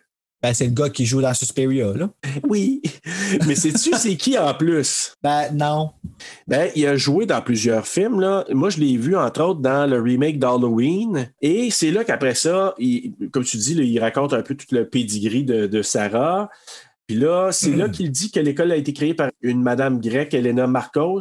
Ben, 0.43 0.55
c'est 0.55 0.67
le 0.67 0.73
gars 0.73 0.89
qui 0.89 1.05
joue 1.05 1.21
dans 1.21 1.35
Suspiria, 1.35 1.93
là. 1.95 2.11
Oui. 2.49 2.81
mais 3.47 3.57
sais-tu 3.57 3.91
c'est 3.97 4.17
qui 4.17 4.39
en 4.39 4.55
plus? 4.55 5.15
Ben, 5.23 5.51
non. 5.53 5.91
Ben, 6.47 6.71
il 6.77 6.87
a 6.87 6.97
joué 6.97 7.27
dans 7.27 7.43
plusieurs 7.43 7.87
films. 7.89 8.21
Là. 8.21 8.45
Moi, 8.53 8.71
je 8.71 8.79
l'ai 8.79 8.97
vu, 8.97 9.17
entre 9.17 9.43
autres, 9.43 9.61
dans 9.61 9.89
le 9.91 10.01
remake 10.01 10.39
d'Halloween. 10.39 11.29
Et 11.43 11.71
c'est 11.71 11.91
là 11.91 12.05
qu'après 12.05 12.35
ça, 12.37 12.75
il- 12.79 13.15
comme 13.33 13.45
tu 13.45 13.57
dis, 13.57 13.75
là, 13.75 13.83
il 13.83 13.99
raconte 13.99 14.33
un 14.33 14.43
peu 14.43 14.55
tout 14.55 14.67
le 14.73 14.89
pedigree 14.89 15.43
de, 15.45 15.67
de 15.67 15.83
Sarah. 15.83 16.49
Puis 17.09 17.17
là, 17.17 17.49
c'est 17.53 17.75
là 17.75 17.89
qu'il 17.89 18.11
dit 18.11 18.31
que 18.31 18.39
l'école 18.39 18.71
a 18.71 18.77
été 18.77 18.93
créée 18.93 19.15
par 19.15 19.31
une 19.41 19.63
madame 19.63 19.99
grecque, 19.99 20.35
Elena 20.35 20.67
Marcos, 20.67 21.21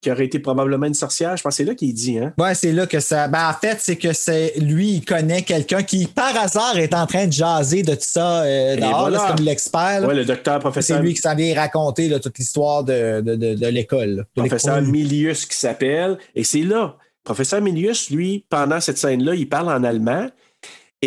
qui 0.00 0.10
aurait 0.10 0.24
été 0.24 0.38
probablement 0.38 0.86
une 0.86 0.94
sorcière. 0.94 1.36
Je 1.36 1.42
pense 1.42 1.52
que 1.52 1.56
c'est 1.58 1.64
là 1.64 1.74
qu'il 1.74 1.92
dit, 1.92 2.18
hein? 2.18 2.32
Ouais, 2.38 2.54
c'est 2.54 2.72
là 2.72 2.86
que 2.86 3.00
ça. 3.00 3.28
Ben, 3.28 3.50
en 3.50 3.52
fait, 3.52 3.76
c'est 3.78 3.96
que 3.96 4.14
c'est 4.14 4.54
lui, 4.58 4.92
il 4.92 5.04
connaît 5.04 5.42
quelqu'un 5.42 5.82
qui, 5.82 6.06
par 6.06 6.34
hasard, 6.38 6.78
est 6.78 6.94
en 6.94 7.06
train 7.06 7.26
de 7.26 7.32
jaser 7.34 7.82
de 7.82 7.92
tout 7.92 8.00
ça 8.00 8.44
euh, 8.44 8.76
dehors. 8.76 9.00
voilà. 9.00 9.18
là, 9.18 9.24
C'est 9.28 9.36
comme 9.36 9.44
l'expert. 9.44 10.04
Ouais, 10.08 10.14
le 10.14 10.24
docteur 10.24 10.54
c'est 10.54 10.60
professeur, 10.60 11.02
lui 11.02 11.12
qui 11.12 11.20
s'en 11.20 11.34
vient 11.34 11.54
raconter 11.54 12.08
là, 12.08 12.18
toute 12.18 12.38
l'histoire 12.38 12.82
de, 12.82 13.20
de, 13.20 13.34
de, 13.36 13.54
de 13.56 13.66
l'école. 13.66 14.24
professeur. 14.34 14.80
Milius 14.80 15.44
qui 15.44 15.56
s'appelle. 15.58 16.16
Et 16.34 16.44
c'est 16.44 16.62
là. 16.62 16.96
Professeur 17.24 17.60
Milius, 17.60 18.08
lui, 18.08 18.46
pendant 18.48 18.80
cette 18.80 18.96
scène-là, 18.98 19.34
il 19.34 19.48
parle 19.48 19.68
en 19.68 19.84
allemand. 19.84 20.28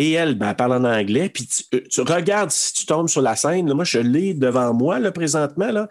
Et 0.00 0.12
elle, 0.12 0.34
ben, 0.34 0.48
elle 0.48 0.56
parle 0.56 0.72
en 0.72 0.84
anglais. 0.84 1.28
Puis 1.28 1.46
tu, 1.46 1.62
euh, 1.74 1.82
tu 1.90 2.00
regardes 2.00 2.50
si 2.50 2.72
tu 2.72 2.86
tombes 2.86 3.10
sur 3.10 3.20
la 3.20 3.36
scène. 3.36 3.68
là, 3.68 3.74
moi, 3.74 3.84
je 3.84 3.98
l'ai 3.98 4.32
devant 4.32 4.72
moi 4.72 4.98
là, 4.98 5.12
présentement. 5.12 5.70
Là, 5.70 5.88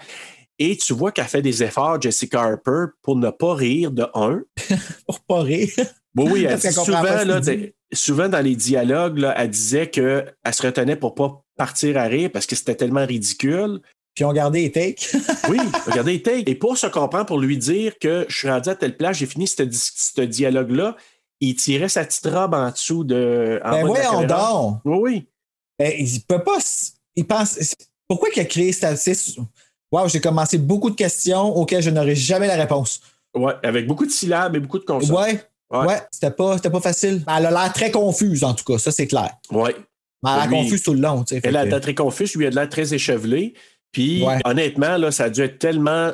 et 0.57 0.75
tu 0.77 0.93
vois 0.93 1.11
qu'elle 1.11 1.25
fait 1.25 1.43
des 1.43 1.61
efforts, 1.61 2.01
Jessica 2.01 2.41
Harper, 2.41 2.85
pour 3.03 3.17
ne 3.17 3.29
pas 3.29 3.53
rire 3.53 3.91
de 3.91 4.07
un. 4.15 4.41
Pour 5.05 5.19
pas 5.21 5.41
rire. 5.41 5.69
Oui, 6.17 6.25
oui, 6.31 6.43
elle 6.49 6.57
dit 6.57 6.71
souvent, 6.71 7.03
là, 7.03 7.39
souvent 7.93 8.27
dans 8.27 8.43
les 8.43 8.55
dialogues, 8.55 9.19
là, 9.19 9.35
elle 9.37 9.51
disait 9.51 9.87
qu'elle 9.87 10.33
se 10.51 10.65
retenait 10.65 10.95
pour 10.95 11.13
pas 11.13 11.43
partir 11.55 11.97
à 11.97 12.05
rire 12.05 12.31
parce 12.33 12.47
que 12.47 12.55
c'était 12.55 12.73
tellement 12.73 13.05
ridicule. 13.05 13.79
Puis 14.15 14.25
on 14.25 14.33
gardé 14.33 14.63
les 14.63 14.71
takes. 14.71 15.15
Oui, 15.49 15.59
regardez, 15.85 16.21
take. 16.21 16.49
Et 16.49 16.55
pour 16.55 16.77
se 16.77 16.87
comprendre, 16.87 17.27
pour 17.27 17.39
lui 17.39 17.57
dire 17.57 17.97
que 17.99 18.25
je 18.27 18.37
suis 18.37 18.49
rendu 18.49 18.69
à 18.69 18.75
telle 18.75 18.97
place, 18.97 19.17
j'ai 19.17 19.27
fini 19.27 19.47
ce 19.47 20.21
dialogue-là, 20.21 20.97
il 21.41 21.55
tirait 21.55 21.89
sa 21.89 22.03
petite 22.05 22.25
robe 22.27 22.53
en 22.53 22.69
dessous 22.71 23.03
de. 23.03 23.59
En 23.63 23.71
ben 23.71 23.85
voyons 23.85 24.11
caméra. 24.21 24.51
donc. 24.51 24.79
Oui, 24.85 24.97
oui. 25.01 25.27
Ben, 25.77 25.93
il 25.97 26.21
peut 26.21 26.43
pas. 26.43 26.57
Il 27.15 27.25
pense. 27.25 27.57
Pourquoi 28.07 28.29
il 28.35 28.39
a 28.39 28.45
créé 28.45 28.71
Statis? 28.71 29.37
Wow, 29.91 30.07
j'ai 30.07 30.21
commencé 30.21 30.57
beaucoup 30.57 30.89
de 30.89 30.95
questions 30.95 31.55
auxquelles 31.55 31.81
je 31.81 31.89
n'aurais 31.89 32.15
jamais 32.15 32.47
la 32.47 32.55
réponse. 32.55 33.01
Ouais, 33.35 33.53
avec 33.63 33.87
beaucoup 33.87 34.05
de 34.05 34.11
syllabes 34.11 34.55
et 34.55 34.59
beaucoup 34.59 34.79
de 34.79 34.85
consonnes. 34.85 35.15
Ouais. 35.15 35.43
Ouais. 35.71 35.85
Ouais, 35.85 36.01
c'était 36.11 36.31
pas, 36.31 36.57
pas 36.57 36.81
facile. 36.81 37.23
Elle 37.27 37.45
a 37.45 37.51
l'air 37.51 37.71
très 37.73 37.91
confuse, 37.91 38.43
en 38.43 38.55
tout 38.55 38.63
cas, 38.65 38.79
ça 38.79 38.91
c'est 38.91 39.05
clair. 39.05 39.29
Ouais. 39.51 39.75
Mais 40.23 40.31
elle 40.31 40.39
a 40.39 40.47
l'air 40.47 40.49
confuse 40.49 40.81
tout 40.81 40.93
le 40.93 40.99
long. 40.99 41.23
tu 41.23 41.35
sais, 41.35 41.41
fait 41.41 41.47
Elle 41.49 41.57
a 41.57 41.65
l'air 41.65 41.79
très 41.79 41.93
confuse, 41.93 42.35
lui 42.35 42.47
a 42.47 42.49
de 42.49 42.55
l'air 42.55 42.67
très 42.69 42.91
échevelé. 42.93 43.53
Puis 43.91 44.25
Ouais. 44.25 44.39
honnêtement, 44.45 44.97
là, 44.97 45.11
ça 45.11 45.25
a 45.25 45.29
dû 45.29 45.41
être 45.41 45.59
tellement 45.59 46.11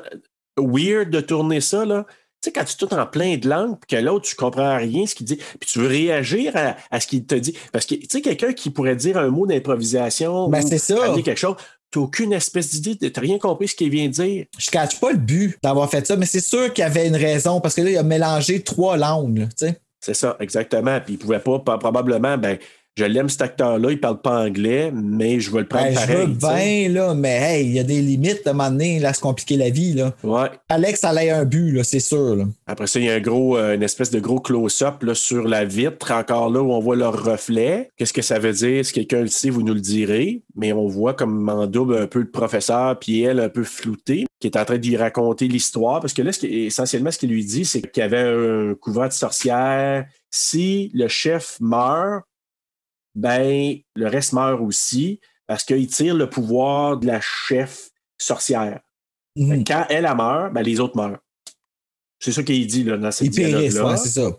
weird 0.58 1.10
de 1.10 1.22
tourner 1.22 1.62
ça. 1.62 1.86
Là. 1.86 2.06
Tu 2.46 2.52
sais, 2.52 2.52
quand 2.52 2.64
tu 2.64 2.74
es 2.74 2.88
tout 2.88 2.94
en 2.94 3.06
plein 3.08 3.38
de 3.38 3.50
langue, 3.50 3.78
puis 3.80 3.98
que 3.98 4.04
l'autre, 4.04 4.28
tu 4.28 4.36
comprends 4.36 4.78
rien 4.78 5.06
ce 5.08 5.16
qu'il 5.16 5.26
dit, 5.26 5.38
puis 5.60 5.68
tu 5.70 5.80
veux 5.80 5.88
réagir 5.88 6.52
à, 6.56 6.76
à 6.92 7.00
ce 7.00 7.08
qu'il 7.08 7.26
te 7.26 7.36
dit. 7.36 7.56
Parce 7.72 7.86
que, 7.86 7.96
tu 7.96 8.06
sais, 8.10 8.22
quelqu'un 8.22 8.54
qui 8.54 8.70
pourrait 8.70 8.96
dire 8.96 9.18
un 9.18 9.30
mot 9.30 9.48
d'improvisation 9.48 10.48
Ben, 10.50 10.64
ou 10.64 10.68
c'est 10.68 10.78
ça. 10.78 11.06
amener 11.06 11.24
quelque 11.24 11.40
chose, 11.40 11.56
tu 11.92 12.00
n'as 12.00 12.06
aucune 12.06 12.34
espèce 12.34 12.70
d'idée, 12.72 12.98
tu 12.98 13.20
n'as 13.20 13.22
rien 13.28 13.40
compris 13.40 13.68
ce 13.70 13.76
qu'il 13.76 13.90
vient 13.90 14.06
de 14.08 14.12
dire. 14.12 14.46
Je 14.58 14.68
ne 14.70 14.72
cache 14.72 15.00
pas 15.00 15.12
le 15.12 15.18
but 15.18 15.58
d'avoir 15.64 15.90
fait 15.90 16.06
ça, 16.06 16.16
mais 16.16 16.26
c'est 16.26 16.40
sûr 16.40 16.72
qu'il 16.74 16.84
y 16.84 16.86
avait 16.86 17.08
une 17.08 17.16
raison 17.16 17.62
parce 17.62 17.74
que 17.76 17.82
là, 17.82 17.90
il 17.92 17.98
a 17.98 18.04
mélangé 18.04 18.62
trois 18.62 18.98
langues. 18.98 19.48
tu 19.58 19.66
sais. 19.68 19.80
C'est 20.00 20.14
ça, 20.14 20.38
exactement. 20.40 21.00
Puis 21.02 21.14
il 21.16 21.18
pouvait 21.18 21.40
pas, 21.40 21.58
pas- 21.60 21.78
probablement, 21.80 22.38
ben, 22.38 22.58
je 22.98 23.04
l'aime 23.06 23.28
cet 23.28 23.42
acteur-là, 23.42 23.92
il 23.92 24.00
parle 24.00 24.22
pas 24.22 24.40
anglais, 24.46 24.90
mais 24.94 25.40
je 25.42 25.52
vais 25.52 25.60
le 25.60 25.68
prendre 25.68 25.86
Ben, 25.88 25.92
je 25.94 26.00
pareil. 26.00 26.16
veux 26.28 26.34
tu 26.34 26.40
sais. 26.40 26.86
bien, 26.86 26.90
là, 26.94 27.14
mais 27.14 27.36
hey, 27.42 27.66
il 27.66 27.74
y 27.74 27.80
a 27.80 27.84
des 27.84 28.02
limites 28.02 28.48
à 28.48 28.52
un 28.52 28.54
moment 28.54 28.72
donné, 28.72 29.00
là, 29.00 29.10
à 29.10 29.14
se 29.14 29.20
compliquer 29.20 29.58
la 29.58 29.70
vie. 29.70 29.94
Là. 29.94 30.14
Ouais. 30.24 30.48
Alex, 30.70 31.02
ça 31.02 31.10
a 31.10 31.36
un 31.38 31.44
but, 31.46 31.72
là, 31.74 31.84
c'est 31.84 32.00
sûr. 32.00 32.36
là. 32.38 32.46
Après 32.68 32.88
ça, 32.88 33.00
il 33.00 33.06
y 33.06 33.10
a 33.10 33.16
un 33.16 33.20
gros, 33.20 33.58
euh, 33.58 33.76
une 33.76 33.84
espèce 33.84 34.12
de 34.12 34.20
gros 34.22 34.40
close-up 34.40 35.04
là, 35.04 35.14
sur 35.14 35.46
la 35.46 35.66
vitre, 35.66 36.12
encore 36.12 36.50
là 36.50 36.62
où 36.62 36.72
on 36.72 36.80
voit 36.80 36.96
leur 36.96 37.22
reflet. 37.24 37.90
Qu'est-ce 37.98 38.14
que 38.14 38.22
ça 38.22 38.40
veut 38.40 38.54
dire? 38.54 38.86
Si 38.86 38.94
quelqu'un 38.94 39.22
le 39.22 39.28
sait, 39.28 39.50
vous 39.50 39.62
nous 39.64 39.74
le 39.74 39.82
direz. 39.82 40.44
Mais 40.56 40.72
on 40.72 40.88
voit 40.88 41.14
comme 41.14 41.50
en 41.50 41.68
double 41.68 41.98
un 41.98 42.08
peu 42.08 42.20
le 42.20 42.32
professeur, 42.32 42.98
puis 42.98 43.24
elle 43.24 43.42
un 43.42 43.50
peu 43.50 43.64
floutée, 43.66 44.26
qui 44.40 44.48
est 44.48 44.56
en 44.58 44.64
train 44.64 44.78
d'y 44.78 44.96
raconter 44.96 45.50
l'histoire. 45.50 46.00
Parce 46.00 46.14
que 46.14 46.22
là, 46.22 46.32
ce 46.32 46.40
qui- 46.40 46.66
essentiellement, 46.66 47.12
ce 47.12 47.18
qu'il 47.18 47.30
lui 47.30 47.44
dit, 47.44 47.66
c'est 47.66 47.82
qu'il 47.82 48.02
y 48.02 48.06
avait 48.06 48.20
un 48.22 48.74
couvent 48.80 49.08
de 49.08 49.12
sorcières. 49.12 50.06
Si 50.32 50.92
le 50.94 51.08
chef 51.10 51.58
meurt, 51.60 52.24
ben, 53.16 53.76
le 53.96 54.08
reste 54.08 54.34
meurt 54.34 54.60
aussi, 54.62 55.20
parce 55.48 55.64
qu'il 55.64 55.88
tire 55.88 56.16
le 56.16 56.30
pouvoir 56.30 56.98
de 56.98 57.08
la 57.08 57.20
chef 57.22 57.90
sorcière. 58.18 58.80
Mhm. 59.36 59.64
Quand 59.66 59.86
elle, 59.90 60.06
elle 60.06 60.16
meurt, 60.16 60.54
ben, 60.54 60.62
les 60.62 60.80
autres 60.80 60.96
meurent. 60.98 61.20
C'est 62.20 62.32
ça 62.32 62.44
qu'il 62.44 62.66
dit 62.66 62.84
là, 62.84 62.98
dans 62.98 63.12
cette 63.12 63.30
dialogue-là. 63.30 63.86
ouais, 63.86 63.98
c'est 63.98 64.10
ça. 64.10 64.30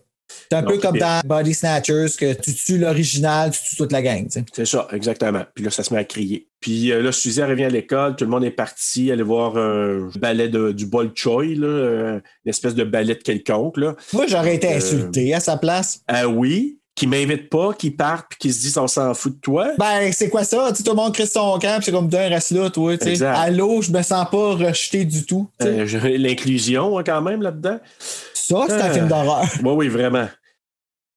C'est 0.50 0.56
un 0.56 0.62
Donc, 0.62 0.72
peu 0.72 0.78
comme 0.78 0.98
dans 0.98 1.20
Body 1.24 1.54
Snatchers, 1.54 2.06
que 2.18 2.32
tu 2.32 2.52
tues 2.52 2.78
l'original, 2.78 3.52
tu 3.52 3.62
tues 3.62 3.76
toute 3.76 3.92
la 3.92 4.02
gang. 4.02 4.24
tu 4.24 4.30
sais. 4.32 4.44
C'est 4.52 4.64
ça, 4.66 4.88
exactement. 4.92 5.44
Puis 5.54 5.62
là, 5.64 5.70
ça 5.70 5.84
se 5.84 5.94
met 5.94 6.00
à 6.00 6.04
crier. 6.04 6.48
Puis 6.58 6.90
euh, 6.90 7.00
là, 7.00 7.12
Suzy 7.12 7.40
revient 7.42 7.66
à 7.66 7.68
l'école, 7.68 8.16
tout 8.16 8.24
le 8.24 8.30
monde 8.30 8.42
est 8.44 8.50
parti 8.50 9.12
aller 9.12 9.22
voir 9.22 9.56
un 9.56 10.10
ballet 10.16 10.48
de, 10.48 10.72
du 10.72 10.86
Bol 10.86 11.12
Choi, 11.14 11.54
là, 11.54 11.66
euh, 11.68 12.20
une 12.44 12.50
espèce 12.50 12.74
de 12.74 12.82
ballet 12.82 13.14
de 13.14 13.22
quelconque. 13.22 13.76
Là. 13.76 13.94
Moi, 14.12 14.26
j'aurais 14.26 14.56
été 14.56 14.66
Euh, 14.72 14.76
insulté 14.78 15.32
à 15.32 15.38
sa 15.38 15.56
place. 15.58 16.00
Ah 16.08 16.26
oui, 16.26 16.80
qui 16.96 17.06
m'invite 17.06 17.50
pas, 17.50 17.72
qui 17.74 17.90
partent, 17.92 18.26
puis 18.30 18.38
qui 18.40 18.52
se 18.52 18.60
disent 18.62 18.78
on 18.78 18.88
s'en 18.88 19.12
fout 19.14 19.36
de 19.36 19.40
toi. 19.40 19.68
Ben, 19.78 20.10
c'est 20.12 20.28
quoi 20.30 20.42
ça? 20.44 20.72
Tu 20.74 20.82
tout 20.82 20.90
le 20.90 20.96
monde 20.96 21.12
crée 21.14 21.26
son 21.26 21.58
camp, 21.60 21.80
c'est 21.82 21.92
comme 21.92 22.08
d'un 22.08 22.28
reste 22.28 22.50
là, 22.52 22.70
toi. 22.70 22.96
tu 22.96 23.04
sais. 23.04 23.10
Exact. 23.10 23.36
Allô, 23.36 23.82
je 23.82 23.92
me 23.92 24.02
sens 24.02 24.26
pas 24.30 24.54
rejeté 24.54 25.04
du 25.04 25.24
tout. 25.26 25.48
Euh, 25.62 25.86
L'inclusion 26.18 26.98
hein, 26.98 27.02
quand 27.04 27.20
même 27.22 27.42
là-dedans. 27.42 27.78
ça, 27.98 28.64
c'est 28.68 28.74
un 28.80 28.90
film 28.92 29.08
d'horreur. 29.08 29.44
Oui, 29.62 29.72
oui, 29.76 29.88
vraiment. 29.88 30.26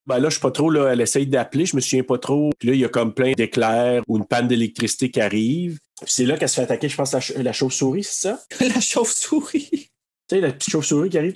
Ben 0.05 0.17
là, 0.19 0.29
je 0.29 0.35
sais 0.35 0.41
pas 0.41 0.51
trop, 0.51 0.69
là, 0.71 0.89
elle 0.91 1.01
essaye 1.01 1.27
d'appeler, 1.27 1.65
je 1.65 1.75
me 1.75 1.81
souviens 1.81 2.03
pas 2.03 2.17
trop. 2.17 2.49
Puis 2.59 2.67
là, 2.69 2.73
il 2.73 2.79
y 2.79 2.85
a 2.85 2.89
comme 2.89 3.13
plein 3.13 3.31
d'éclairs 3.33 4.01
ou 4.07 4.17
une 4.17 4.25
panne 4.25 4.47
d'électricité 4.47 5.11
qui 5.11 5.21
arrive. 5.21 5.77
C'est 6.05 6.25
là 6.25 6.35
qu'elle 6.37 6.49
se 6.49 6.55
fait 6.55 6.61
attaquer, 6.63 6.89
je 6.89 6.95
pense, 6.97 7.13
la, 7.13 7.21
ch- 7.21 7.37
la 7.37 7.53
chauve-souris, 7.53 8.03
c'est 8.03 8.27
ça? 8.29 8.39
la 8.59 8.81
chauve-souris. 8.81 9.69
Tu 9.71 9.87
sais, 10.29 10.41
la 10.41 10.51
petite 10.51 10.71
chauve-souris 10.71 11.09
qui 11.09 11.17
arrive, 11.17 11.35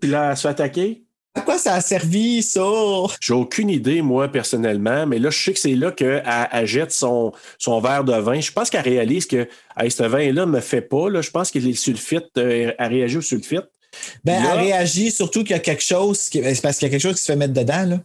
puis 0.00 0.10
là, 0.10 0.30
elle 0.30 0.36
se 0.36 0.42
fait 0.42 0.48
attaquer. 0.48 1.04
À 1.34 1.42
quoi 1.42 1.58
ça 1.58 1.74
a 1.74 1.80
servi, 1.80 2.42
ça? 2.42 2.60
J'ai 3.20 3.34
aucune 3.34 3.70
idée, 3.70 4.02
moi, 4.02 4.26
personnellement, 4.28 5.06
mais 5.06 5.20
là, 5.20 5.30
je 5.30 5.38
sais 5.40 5.52
que 5.52 5.60
c'est 5.60 5.76
là 5.76 5.92
qu'elle 5.92 6.24
elle 6.52 6.66
jette 6.66 6.90
son, 6.90 7.32
son 7.58 7.80
verre 7.80 8.02
de 8.02 8.14
vin. 8.14 8.40
Je 8.40 8.50
pense 8.50 8.68
qu'elle 8.68 8.82
réalise 8.82 9.26
que 9.26 9.48
hey, 9.78 9.90
ce 9.90 10.02
vin-là 10.02 10.46
me 10.46 10.60
fait 10.60 10.80
pas. 10.82 11.08
Là. 11.08 11.22
Je 11.22 11.30
pense 11.30 11.52
que 11.52 11.60
les 11.60 11.74
sulfites, 11.74 12.36
euh, 12.36 12.72
elle 12.76 12.92
réagit 12.92 13.18
au 13.18 13.22
sulfite. 13.22 13.68
Ben, 14.24 14.42
Là- 14.42 14.54
elle 14.54 14.60
réagit 14.60 15.12
surtout 15.12 15.40
qu'il 15.40 15.52
y 15.52 15.54
a 15.54 15.60
quelque 15.60 15.84
chose. 15.84 16.28
Qui... 16.28 16.42
C'est 16.42 16.60
parce 16.62 16.78
qu'il 16.78 16.86
y 16.86 16.90
a 16.90 16.92
quelque 16.92 17.02
chose 17.02 17.14
qui 17.16 17.22
se 17.22 17.30
fait 17.32 17.36
mettre 17.36 17.54
dedans, 17.54 17.84
là. 17.86 18.00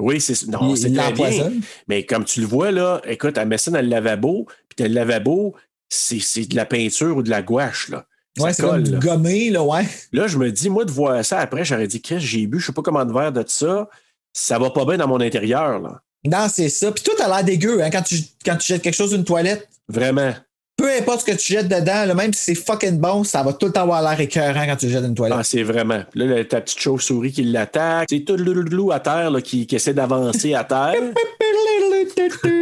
Oui, 0.00 0.20
c'est 0.20 0.46
non, 0.48 0.74
Il- 0.74 0.76
c'est 0.78 0.92
très 0.92 1.12
bien. 1.12 1.52
Mais 1.86 2.04
comme 2.06 2.24
tu 2.24 2.40
le 2.40 2.46
vois, 2.46 2.72
là, 2.72 3.00
écoute, 3.04 3.36
elle 3.38 3.48
met 3.48 3.58
ça 3.58 3.70
dans 3.70 3.80
le 3.80 3.88
lavabo, 3.88 4.46
puis 4.68 4.86
le 4.88 4.94
lavabo, 4.94 5.54
c'est 5.88 6.20
c'est 6.20 6.44
de 6.46 6.56
la 6.56 6.66
peinture 6.66 7.16
ou 7.16 7.22
de 7.22 7.30
la 7.30 7.42
gouache, 7.42 7.88
là. 7.88 8.04
Ouais, 8.38 8.52
c'est 8.52 8.62
comme 8.62 8.84
là. 8.84 8.98
gommé, 8.98 9.50
là, 9.50 9.62
ouais. 9.62 9.86
Là, 10.12 10.26
je 10.26 10.38
me 10.38 10.50
dis, 10.50 10.70
moi, 10.70 10.84
de 10.84 10.90
voir 10.90 11.24
ça 11.24 11.38
après, 11.38 11.64
j'aurais 11.64 11.86
dit, 11.86 12.00
Chris, 12.00 12.20
j'ai 12.20 12.46
bu, 12.46 12.60
je 12.60 12.66
sais 12.66 12.72
pas 12.72 12.82
comment 12.82 13.04
de 13.04 13.12
verre 13.12 13.32
de 13.32 13.44
ça. 13.46 13.88
Ça 14.32 14.58
va 14.58 14.70
pas 14.70 14.84
bien 14.84 14.96
dans 14.96 15.08
mon 15.08 15.20
intérieur, 15.20 15.80
là. 15.80 16.00
Non, 16.24 16.46
c'est 16.52 16.68
ça. 16.68 16.90
Puis 16.92 17.04
tout 17.04 17.22
a 17.22 17.28
l'air 17.28 17.44
dégueu, 17.44 17.82
hein, 17.82 17.90
quand 17.90 18.02
tu, 18.02 18.16
quand 18.44 18.56
tu 18.56 18.72
jettes 18.72 18.82
quelque 18.82 18.94
chose 18.94 19.10
d'une 19.10 19.24
toilette. 19.24 19.68
Vraiment. 19.88 20.32
peu 20.76 20.90
importe 20.92 21.20
ce 21.20 21.32
que 21.32 21.36
tu 21.36 21.54
jettes 21.54 21.68
dedans, 21.68 22.04
là, 22.04 22.14
même 22.14 22.32
si 22.32 22.42
c'est 22.42 22.54
fucking 22.54 22.98
bon, 22.98 23.24
ça 23.24 23.42
va 23.42 23.52
tout 23.52 23.66
le 23.66 23.72
temps 23.72 23.82
avoir 23.82 24.02
l'air 24.02 24.20
écœurant 24.20 24.66
quand 24.66 24.76
tu 24.76 24.88
jettes 24.88 25.04
une 25.04 25.14
toilette. 25.14 25.38
Ah, 25.40 25.44
c'est 25.44 25.62
vraiment. 25.62 26.02
Là, 26.14 26.24
là, 26.26 26.44
ta 26.44 26.60
petite 26.60 26.80
chauve-souris 26.80 27.32
qui 27.32 27.44
l'attaque. 27.44 28.08
C'est 28.10 28.20
tout 28.20 28.36
le 28.36 28.52
loup 28.52 28.92
à 28.92 29.00
terre 29.00 29.30
là, 29.30 29.40
qui, 29.40 29.66
qui 29.66 29.76
essaie 29.76 29.94
d'avancer 29.94 30.54
à 30.54 30.64
terre. 30.64 30.94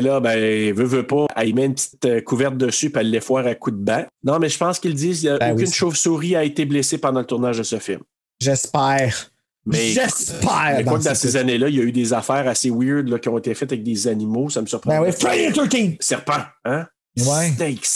Et 0.00 0.02
là, 0.02 0.18
ben, 0.18 0.72
veut, 0.72 0.84
veut 0.86 1.06
pas, 1.06 1.26
elle 1.36 1.54
met 1.54 1.66
une 1.66 1.74
petite 1.74 2.04
euh, 2.06 2.20
couverte 2.22 2.56
dessus 2.56 2.88
puis 2.88 3.00
elle 3.02 3.10
les 3.10 3.20
foire 3.20 3.46
à 3.46 3.54
coups 3.54 3.76
de 3.76 3.82
banc. 3.82 4.06
Non, 4.24 4.38
mais 4.38 4.48
je 4.48 4.56
pense 4.56 4.78
qu'ils 4.78 4.94
disent 4.94 5.20
qu'il 5.20 5.36
Ben 5.38 5.52
aucune 5.52 5.66
oui. 5.66 5.72
chauve-souris 5.72 6.36
a 6.36 6.42
été 6.44 6.64
blessée 6.64 6.96
pendant 6.96 7.20
le 7.20 7.26
tournage 7.26 7.58
de 7.58 7.62
ce 7.62 7.78
film. 7.78 8.00
J'espère. 8.40 9.30
Mais, 9.66 9.88
J'espère. 9.90 10.74
mais 10.78 10.84
quoi 10.84 10.98
que 10.98 11.04
dans 11.04 11.14
ce 11.14 11.20
ces 11.20 11.36
années-là, 11.36 11.68
il 11.68 11.76
y 11.76 11.80
a 11.80 11.82
eu 11.82 11.92
des 11.92 12.14
affaires 12.14 12.48
assez 12.48 12.70
weird 12.70 13.08
là, 13.08 13.18
qui 13.18 13.28
ont 13.28 13.36
été 13.36 13.54
faites 13.54 13.70
avec 13.72 13.84
des 13.84 14.08
animaux. 14.08 14.48
Ça 14.48 14.62
me 14.62 14.66
surprend. 14.66 14.90
Ben 14.90 15.02
oui, 15.02 15.12
Friday 15.12 15.52
the 15.52 15.68
13 15.68 15.96
Serpent, 16.00 16.42
hein? 16.64 16.86
Ouais. 17.18 17.52
Snakes. 17.54 17.86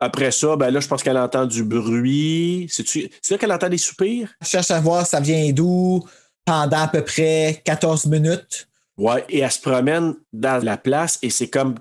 Après 0.00 0.32
ça, 0.32 0.56
ben 0.56 0.70
là, 0.70 0.80
je 0.80 0.88
pense 0.88 1.02
qu'elle 1.04 1.16
entend 1.18 1.46
du 1.46 1.62
bruit. 1.64 2.66
C'est-tu- 2.68 3.08
C'est 3.22 3.34
là 3.34 3.38
qu'elle 3.38 3.52
entend 3.52 3.68
des 3.68 3.78
soupirs? 3.78 4.28
Je 4.42 4.48
cherche 4.48 4.70
à 4.72 4.80
voir 4.80 5.06
ça 5.06 5.20
vient 5.20 5.52
d'où 5.52 6.04
pendant 6.44 6.78
à 6.78 6.88
peu 6.88 7.02
près 7.04 7.60
14 7.64 8.06
minutes. 8.06 8.67
Ouais, 8.98 9.24
et 9.28 9.38
elle 9.38 9.50
se 9.50 9.60
promène 9.60 10.14
dans 10.32 10.62
la 10.62 10.76
place 10.76 11.18
et 11.22 11.30
c'est 11.30 11.48
comme. 11.48 11.76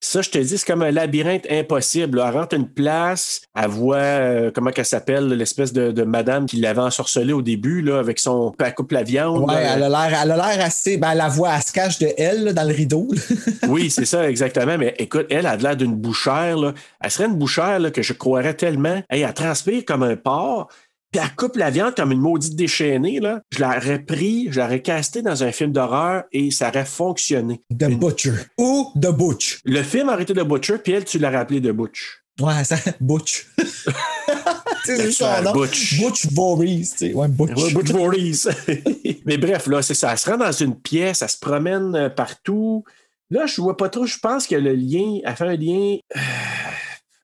Ça, 0.00 0.22
je 0.22 0.30
te 0.30 0.38
dis, 0.38 0.56
c'est 0.56 0.64
comme 0.64 0.82
un 0.82 0.92
labyrinthe 0.92 1.44
impossible. 1.50 2.22
Elle 2.24 2.32
rentre 2.32 2.54
une 2.54 2.68
place, 2.68 3.40
elle 3.60 3.66
voit, 3.66 3.96
euh, 3.96 4.52
comment 4.54 4.70
qu'elle 4.70 4.84
s'appelle, 4.84 5.26
l'espèce 5.26 5.72
de, 5.72 5.90
de 5.90 6.04
madame 6.04 6.46
qui 6.46 6.58
l'avait 6.58 6.82
ensorcelée 6.82 7.32
au 7.32 7.42
début, 7.42 7.82
là, 7.82 7.98
avec 7.98 8.20
son. 8.20 8.54
Elle 8.64 8.74
coupe 8.76 8.92
la 8.92 9.02
viande. 9.02 9.42
Ouais, 9.42 9.54
là. 9.54 9.74
elle 9.74 9.82
a 9.82 9.88
l'air, 9.88 10.20
elle 10.22 10.30
a 10.30 10.36
l'air 10.36 10.64
assez. 10.64 10.98
Ben, 10.98 11.14
la 11.14 11.26
voix, 11.26 11.50
elle 11.56 11.62
se 11.64 11.72
cache 11.72 11.98
de 11.98 12.10
elle 12.16 12.44
là, 12.44 12.52
dans 12.52 12.62
le 12.62 12.72
rideau. 12.72 13.08
Oui, 13.68 13.90
c'est 13.90 14.04
ça, 14.04 14.30
exactement. 14.30 14.78
Mais 14.78 14.94
écoute, 14.98 15.26
elle 15.30 15.46
a 15.46 15.56
l'air 15.56 15.76
d'une 15.76 15.96
bouchère. 15.96 16.56
Là. 16.56 16.74
Elle 17.00 17.10
serait 17.10 17.26
une 17.26 17.34
bouchère 17.34 17.80
là, 17.80 17.90
que 17.90 18.00
je 18.00 18.12
croirais 18.12 18.54
tellement. 18.54 19.02
Hey, 19.10 19.22
elle 19.22 19.34
transpire 19.34 19.84
comme 19.84 20.04
un 20.04 20.14
porc. 20.16 20.68
Puis 21.10 21.20
elle 21.22 21.34
coupe 21.36 21.56
la 21.56 21.70
viande 21.70 21.94
comme 21.94 22.12
une 22.12 22.20
maudite 22.20 22.54
déchaînée. 22.54 23.20
Là. 23.20 23.40
Je 23.50 23.60
l'aurais 23.60 24.00
pris, 24.00 24.48
je 24.50 24.60
l'aurais 24.60 24.82
casté 24.82 25.22
dans 25.22 25.42
un 25.42 25.52
film 25.52 25.72
d'horreur 25.72 26.24
et 26.32 26.50
ça 26.50 26.68
aurait 26.68 26.84
fonctionné. 26.84 27.62
The 27.70 27.90
Butcher. 27.90 28.34
Ou 28.58 28.92
The 28.94 29.10
Butch. 29.10 29.60
Le 29.64 29.82
film 29.82 30.08
aurait 30.08 30.22
été 30.22 30.34
de 30.34 30.42
Butcher, 30.42 30.78
puis 30.78 30.92
elle, 30.92 31.04
tu 31.04 31.18
l'aurais 31.18 31.36
appelé 31.36 31.60
de 31.60 31.72
Butch. 31.72 32.22
Ouais, 32.40 32.62
ça. 32.62 32.76
Butch. 33.00 33.46
c'est 34.84 35.02
juste 35.02 35.18
son 35.18 35.42
nom. 35.42 35.52
Butch. 35.52 35.98
Butch 36.00 36.26
Voorhees. 36.32 36.90
tu 36.90 37.08
sais. 37.08 37.12
Ouais, 37.12 37.26
Butch. 37.26 37.56
Ouais, 37.56 37.72
Butch 37.72 37.90
Voorhees. 37.90 38.48
Mais 39.26 39.38
bref, 39.38 39.66
là, 39.66 39.82
c'est 39.82 39.94
ça. 39.94 40.12
Elle 40.12 40.18
se 40.18 40.30
rend 40.30 40.36
dans 40.36 40.52
une 40.52 40.78
pièce, 40.78 41.22
elle 41.22 41.28
se 41.28 41.38
promène 41.38 41.96
euh, 41.96 42.08
partout. 42.08 42.84
Là, 43.30 43.46
je 43.46 43.60
vois 43.60 43.76
pas 43.76 43.88
trop. 43.88 44.06
Je 44.06 44.18
pense 44.18 44.46
que 44.46 44.54
le 44.54 44.72
lien, 44.72 45.18
elle 45.24 45.36
fait 45.36 45.44
un 45.44 45.56
lien. 45.56 45.96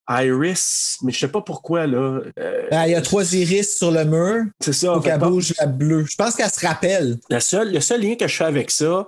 Iris, 0.09 0.98
mais 1.02 1.12
je 1.12 1.18
sais 1.18 1.28
pas 1.28 1.40
pourquoi, 1.40 1.86
là. 1.86 2.20
Euh, 2.38 2.66
Ben, 2.70 2.84
Il 2.86 2.92
y 2.92 2.94
a 2.94 3.02
trois 3.02 3.34
iris 3.34 3.76
sur 3.76 3.90
le 3.90 4.05
mur. 4.05 4.44
c'est 4.61 4.72
ça. 4.72 4.94
Fait 5.00 5.11
qu'elle 5.11 5.18
pas- 5.20 5.28
bouge 5.28 5.55
la 5.59 5.66
bleue. 5.66 6.05
Je 6.09 6.16
pense 6.16 6.34
qu'elle 6.36 6.50
se 6.50 6.64
rappelle. 6.66 7.18
La 7.30 7.40
seule, 7.40 7.72
le 7.72 7.80
seul 7.80 8.02
lien 8.02 8.14
que 8.16 8.26
je 8.28 8.34
fais 8.36 8.44
avec 8.44 8.70
ça, 8.70 9.07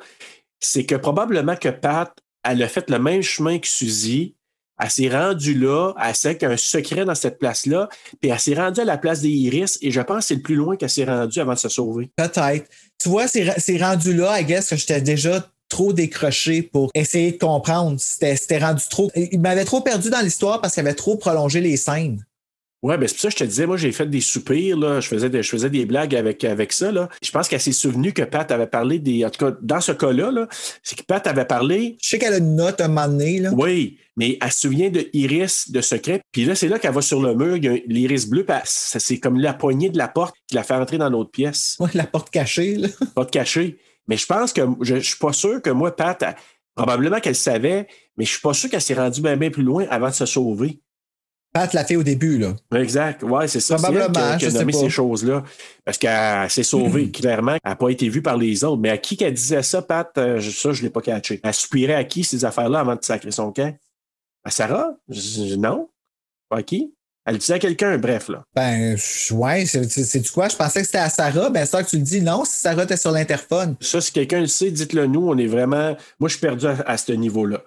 c'est 0.61 0.87
que 0.87 0.95
probablement 0.95 1.57
que 1.57 1.69
Pat, 1.69 2.13
elle 2.45 2.63
a 2.63 2.69
fait 2.69 2.89
le 2.91 2.99
même 2.99 3.23
chemin 3.23 3.59
que 3.59 3.67
Suzy. 3.69 4.35
Elle 4.79 4.91
s'est 4.91 5.09
rendue 5.09 5.55
là, 5.59 5.95
elle 6.05 6.15
sait 6.15 6.37
qu'il 6.37 6.47
y 6.49 6.51
a 6.51 6.55
un 6.55 6.59
secret 6.59 7.07
dans 7.07 7.15
cette 7.15 7.39
place-là, 7.39 7.89
puis 8.21 8.31
elle 8.31 8.39
s'est 8.39 8.55
rendue 8.55 8.81
à 8.81 8.85
la 8.85 8.99
place 8.99 9.23
des 9.23 9.31
iris, 9.31 9.79
et 9.81 9.91
je 9.91 10.03
pense 10.03 10.19
que 10.19 10.25
c'est 10.27 10.35
le 10.35 10.43
plus 10.43 10.55
loin 10.55 10.77
qu'elle 10.77 10.91
s'est 10.91 11.07
rendue 11.07 11.41
avant 11.41 11.55
de 11.55 11.59
se 11.59 11.71
sauver. 11.71 12.11
Peut-être. 12.15 12.69
Tu 12.99 13.09
vois, 13.09 13.27
c'est 13.27 13.55
c'est 13.59 13.79
rendu 13.79 14.13
là, 14.15 14.39
I 14.39 14.45
guess, 14.45 14.69
que 14.69 14.77
j'étais 14.77 15.01
déjà 15.01 15.49
trop 15.69 15.93
décroché 15.93 16.63
pour 16.63 16.91
essayer 16.95 17.33
de 17.33 17.39
comprendre. 17.39 17.97
C'était 17.99 18.59
rendu 18.59 18.85
trop. 18.91 19.11
Il 19.15 19.41
m'avait 19.41 19.65
trop 19.65 19.81
perdu 19.81 20.11
dans 20.11 20.21
l'histoire 20.21 20.61
parce 20.61 20.75
qu'il 20.75 20.81
avait 20.83 20.95
trop 20.95 21.17
prolongé 21.17 21.61
les 21.61 21.77
scènes. 21.77 22.25
Ouais, 22.83 22.99
ben 22.99 23.09
c'est 23.09 23.15
pour 23.15 23.23
ça 23.23 23.29
que 23.31 23.35
je 23.35 23.39
te 23.39 23.45
disais, 23.49 23.67
moi, 23.67 23.79
j'ai 23.79 23.91
fait 23.91 24.07
des 24.09 24.21
soupirs, 24.21 24.77
là. 24.77 25.01
Je 25.01 25.09
faisais 25.09 25.31
des, 25.31 25.43
je 25.43 25.49
faisais 25.49 25.71
des 25.71 25.87
blagues 25.87 26.15
avec, 26.15 26.45
avec 26.45 26.73
ça, 26.73 26.93
là. 26.93 27.09
Je 27.23 27.31
pense 27.33 27.49
qu'elle 27.49 27.61
s'est 27.61 27.73
souvenue 27.73 28.13
que 28.13 28.23
Pat 28.23 28.49
avait 28.53 28.67
parlé 28.67 28.99
des. 29.01 29.25
En 29.25 29.31
tout 29.31 29.45
cas, 29.45 29.57
dans 29.63 29.81
ce 29.81 29.91
cas-là, 29.93 30.31
là, 30.31 30.47
c'est 30.85 30.97
que 30.97 31.03
Pat 31.03 31.27
avait 31.27 31.47
parlé. 31.47 31.97
Je 32.01 32.11
sais 32.11 32.19
qu'elle 32.19 32.35
a 32.35 32.39
une 32.39 32.55
note 32.55 32.81
un 32.81 32.89
moment 32.89 33.09
donné, 33.09 33.41
là. 33.41 33.51
Oui, 33.57 33.99
mais 34.17 34.39
elle 34.41 34.53
se 34.53 34.61
souvient 34.61 34.91
de 34.91 35.09
Iris, 35.15 35.71
de 35.71 35.81
secret. 35.81 36.21
Puis 36.31 36.45
là, 36.45 36.55
c'est 36.55 36.69
là 36.69 36.79
qu'elle 36.79 36.93
va 36.93 37.03
sur 37.03 37.21
le 37.21 37.35
mur, 37.35 37.57
il 37.57 37.65
y 37.65 37.69
a 37.69 37.73
un- 37.73 37.81
l'iris 37.89 38.29
bleu, 38.29 38.47
c'est 38.65 39.19
comme 39.19 39.41
la 39.41 39.55
poignée 39.55 39.89
de 39.89 39.99
la 39.99 40.07
porte 40.07 40.37
qui 40.47 40.55
la 40.55 40.63
fait 40.63 40.75
entrer 40.75 40.99
dans 40.99 41.11
l'autre 41.11 41.31
pièce. 41.31 41.77
Ouais, 41.81 41.89
la 41.95 42.07
porte 42.07 42.31
cachée, 42.31 42.77
là. 42.77 42.89
Pas 43.17 43.25
de 43.25 43.31
cacher. 43.31 43.79
Mais 44.09 44.17
je 44.17 44.27
pense 44.27 44.53
que 44.53 44.63
je, 44.83 44.97
je 44.97 45.01
suis 45.01 45.19
pas 45.19 45.33
sûr 45.33 45.61
que 45.63 45.71
moi, 45.71 45.95
Pat, 45.95 46.21
elle- 46.23 46.37
probablement 46.75 47.21
qu'elle 47.21 47.35
savait, 47.37 47.87
mais 48.17 48.25
je 48.25 48.31
suis 48.33 48.41
pas 48.41 48.53
sûr 48.53 48.69
qu'elle 48.71 48.83
s'est 48.83 48.95
rendue 48.95 49.21
bien, 49.23 49.37
bien 49.37 49.51
plus 49.51 49.63
loin 49.63 49.87
avant 49.91 50.09
de 50.09 50.15
se 50.15 50.27
sauver. 50.27 50.81
Pat 51.53 51.73
l'a 51.73 51.85
fait 51.87 51.97
au 51.97 52.03
début, 52.03 52.37
là. 52.37 52.55
Exact. 52.75 53.23
Ouais, 53.23 53.49
c'est 53.49 53.61
ça. 53.61 53.77
Probablement, 53.77 54.37
qui 54.37 54.45
a 54.45 54.49
nommé 54.59 54.73
ces 54.73 54.91
choses-là. 54.91 55.43
Parce 55.87 55.97
qu'elle 55.97 56.51
s'est 56.51 56.63
sauvée, 56.63 57.11
clairement. 57.13 57.53
Elle 57.53 57.61
n'a 57.71 57.77
pas 57.77 57.89
été 57.89 58.11
vue 58.11 58.21
par 58.21 58.37
les 58.37 58.63
autres. 58.63 58.77
Mais 58.83 58.91
à 58.91 58.99
qui 58.99 59.17
qu'elle 59.17 59.33
disait 59.33 59.63
ça, 59.63 59.81
Pat? 59.81 60.11
Euh, 60.19 60.39
ça, 60.43 60.73
je 60.73 60.81
ne 60.83 60.87
l'ai 60.87 60.91
pas 60.91 61.01
catché. 61.01 61.41
Elle 61.43 61.55
soupirait 61.55 61.95
à 61.95 62.05
qui 62.05 62.25
ces 62.25 62.45
affaires-là 62.45 62.81
avant 62.81 62.95
de 62.95 63.03
sacrer 63.03 63.31
son 63.31 63.53
camp? 63.53 63.75
À 64.45 64.51
Sarah? 64.51 64.91
Je- 65.09 65.55
non? 65.57 65.89
Pas 66.51 66.59
à 66.59 66.63
qui? 66.63 66.95
Elle 67.27 67.39
disait 67.39 67.55
à 67.55 67.59
quelqu'un, 67.59 67.99
bref, 67.99 68.29
là. 68.29 68.43
Ben, 68.55 68.97
ouais, 69.33 69.65
c'est 69.67 70.21
du 70.21 70.31
quoi? 70.31 70.49
Je 70.49 70.57
pensais 70.57 70.81
que 70.81 70.87
c'était 70.87 70.99
à 70.99 71.09
Sarah. 71.11 71.51
Ben, 71.51 71.67
ça 71.67 71.83
que 71.83 71.89
tu 71.91 71.97
le 71.97 72.03
dis, 72.03 72.21
non, 72.21 72.45
si 72.45 72.59
Sarah 72.61 72.85
était 72.85 72.97
sur 72.97 73.11
l'interphone. 73.11 73.75
Ça, 73.81 74.01
si 74.01 74.13
quelqu'un 74.13 74.41
le 74.41 74.47
sait, 74.47 74.71
dites-le 74.71 75.07
nous. 75.07 75.29
On 75.29 75.37
est 75.37 75.47
vraiment. 75.47 75.97
Moi, 76.21 76.29
je 76.29 76.35
suis 76.37 76.41
perdu 76.41 76.67
à, 76.67 76.77
à 76.87 76.97
ce 76.97 77.13
niveau-là. 77.13 77.63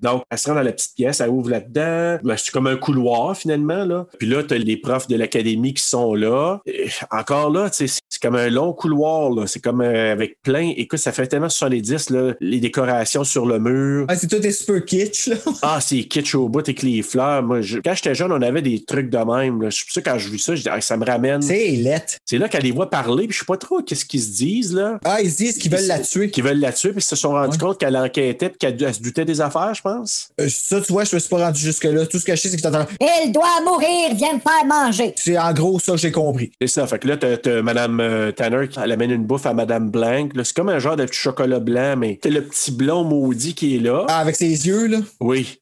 Donc, 0.00 0.22
elle 0.30 0.38
se 0.38 0.48
rend 0.48 0.54
dans 0.54 0.62
la 0.62 0.72
petite 0.72 0.94
pièce, 0.94 1.20
elle 1.20 1.30
ouvre 1.30 1.50
là-dedans. 1.50 2.18
Ben, 2.22 2.36
c'est 2.36 2.52
comme 2.52 2.66
un 2.68 2.76
couloir, 2.76 3.36
finalement. 3.36 3.84
Là. 3.84 4.06
Puis 4.18 4.28
là, 4.28 4.42
tu 4.44 4.54
as 4.54 4.58
les 4.58 4.76
profs 4.76 5.08
de 5.08 5.16
l'académie 5.16 5.74
qui 5.74 5.82
sont 5.82 6.14
là. 6.14 6.58
Et 6.66 6.88
encore 7.10 7.50
là, 7.50 7.70
tu 7.70 7.88
sais, 7.88 7.98
c'est 8.08 8.22
comme 8.22 8.36
un 8.36 8.48
long 8.50 8.72
couloir. 8.72 9.30
là. 9.30 9.46
C'est 9.46 9.60
comme 9.60 9.80
euh, 9.80 10.12
avec 10.12 10.40
plein. 10.42 10.72
Écoute, 10.76 10.98
ça 11.00 11.12
fait 11.12 11.26
tellement 11.26 11.48
70, 11.48 12.10
là, 12.10 12.34
les 12.40 12.60
décorations 12.60 13.24
sur 13.24 13.46
le 13.46 13.58
mur. 13.58 14.06
Ouais, 14.08 14.16
c'est 14.16 14.28
tout 14.28 14.36
est 14.46 14.50
super 14.52 14.84
kitsch, 14.84 15.28
là. 15.28 15.36
Ah, 15.62 15.78
c'est 15.80 16.04
kitsch 16.04 16.34
au 16.34 16.48
bout 16.48 16.60
avec 16.60 16.82
les 16.82 17.02
fleurs. 17.02 17.42
Moi, 17.42 17.60
je- 17.62 17.78
quand 17.78 17.94
j'étais 17.94 18.14
jeune, 18.14 18.30
on 18.32 18.42
avait 18.42 18.62
des 18.62 18.84
trucs 18.84 18.97
de 19.02 19.16
même. 19.18 19.62
là. 19.62 19.70
Je 19.70 19.76
suis 19.76 19.90
sûr, 19.92 20.02
quand 20.02 20.18
je 20.18 20.28
vis 20.28 20.38
ça, 20.38 20.54
je 20.54 20.62
dis, 20.62 20.68
Ah, 20.70 20.80
ça 20.80 20.96
me 20.96 21.04
ramène. 21.04 21.42
C'est 21.42 21.68
lettre. 21.70 22.14
C'est 22.24 22.38
là 22.38 22.48
qu'elle 22.48 22.62
les 22.64 22.70
voit 22.72 22.90
parler, 22.90 23.26
puis 23.26 23.34
je 23.34 23.40
sais 23.40 23.44
pas 23.46 23.56
trop 23.56 23.82
qu'est-ce 23.82 24.04
qu'ils 24.04 24.22
se 24.22 24.30
disent, 24.36 24.74
là. 24.74 24.98
Ah, 25.04 25.20
ils 25.22 25.30
se 25.30 25.36
disent 25.36 25.58
qu'ils 25.58 25.70
veulent 25.70 25.86
la 25.86 25.98
tuer. 26.00 26.30
Qui 26.30 26.40
veulent 26.42 26.60
la 26.60 26.72
tuer, 26.72 26.90
puis 26.90 26.98
ils 27.00 27.04
se 27.04 27.16
sont 27.16 27.30
rendus 27.30 27.52
Ouais. 27.52 27.58
compte 27.58 27.78
qu'elle 27.78 27.96
enquêtait, 27.96 28.48
puis 28.50 28.58
qu'elle 28.58 28.82
elle 28.82 28.94
se 28.94 29.00
doutait 29.02 29.24
des 29.24 29.40
affaires, 29.40 29.74
je 29.74 29.82
pense. 29.82 30.28
Euh, 30.40 30.48
Ça, 30.48 30.80
tu 30.80 30.92
vois, 30.92 31.04
je 31.04 31.14
me 31.14 31.20
suis 31.20 31.28
pas 31.28 31.44
rendu 31.44 31.60
jusque-là. 31.60 32.06
Tout 32.06 32.18
ce 32.18 32.24
que 32.24 32.34
je 32.34 32.40
sais, 32.40 32.48
c'est 32.48 32.56
que 32.56 32.62
t'entends. 32.62 32.86
Il 33.00 33.32
doit 33.32 33.60
mourir, 33.64 34.14
viens 34.14 34.34
me 34.34 34.40
faire 34.40 34.64
manger. 34.66 35.14
C'est 35.16 35.38
en 35.38 35.52
gros 35.52 35.78
ça 35.78 35.92
que 35.92 35.98
j'ai 35.98 36.12
compris. 36.12 36.50
C'est 36.60 36.66
ça. 36.68 36.86
Fait 36.86 36.98
que 36.98 37.08
là, 37.08 37.16
t'as, 37.16 37.36
t'as 37.36 37.62
Mme 37.62 38.00
euh, 38.00 38.32
Tanner 38.32 38.68
qui 38.68 38.78
elle 38.82 38.92
amène 38.92 39.10
une 39.10 39.24
bouffe 39.24 39.46
à 39.46 39.54
Mme 39.54 39.90
Blank. 39.90 40.34
Là, 40.34 40.44
c'est 40.44 40.54
comme 40.54 40.68
un 40.68 40.78
genre 40.78 40.96
de 40.96 41.04
petit 41.04 41.18
chocolat 41.18 41.58
blanc, 41.60 41.94
mais 41.96 42.18
c'est 42.22 42.30
le 42.30 42.42
petit 42.42 42.70
blond 42.70 43.04
maudit 43.04 43.54
qui 43.54 43.76
est 43.76 43.80
là. 43.80 44.04
Ah, 44.08 44.18
avec 44.18 44.36
ses 44.36 44.66
yeux, 44.66 44.86
là. 44.86 44.98
Oui. 45.20 45.58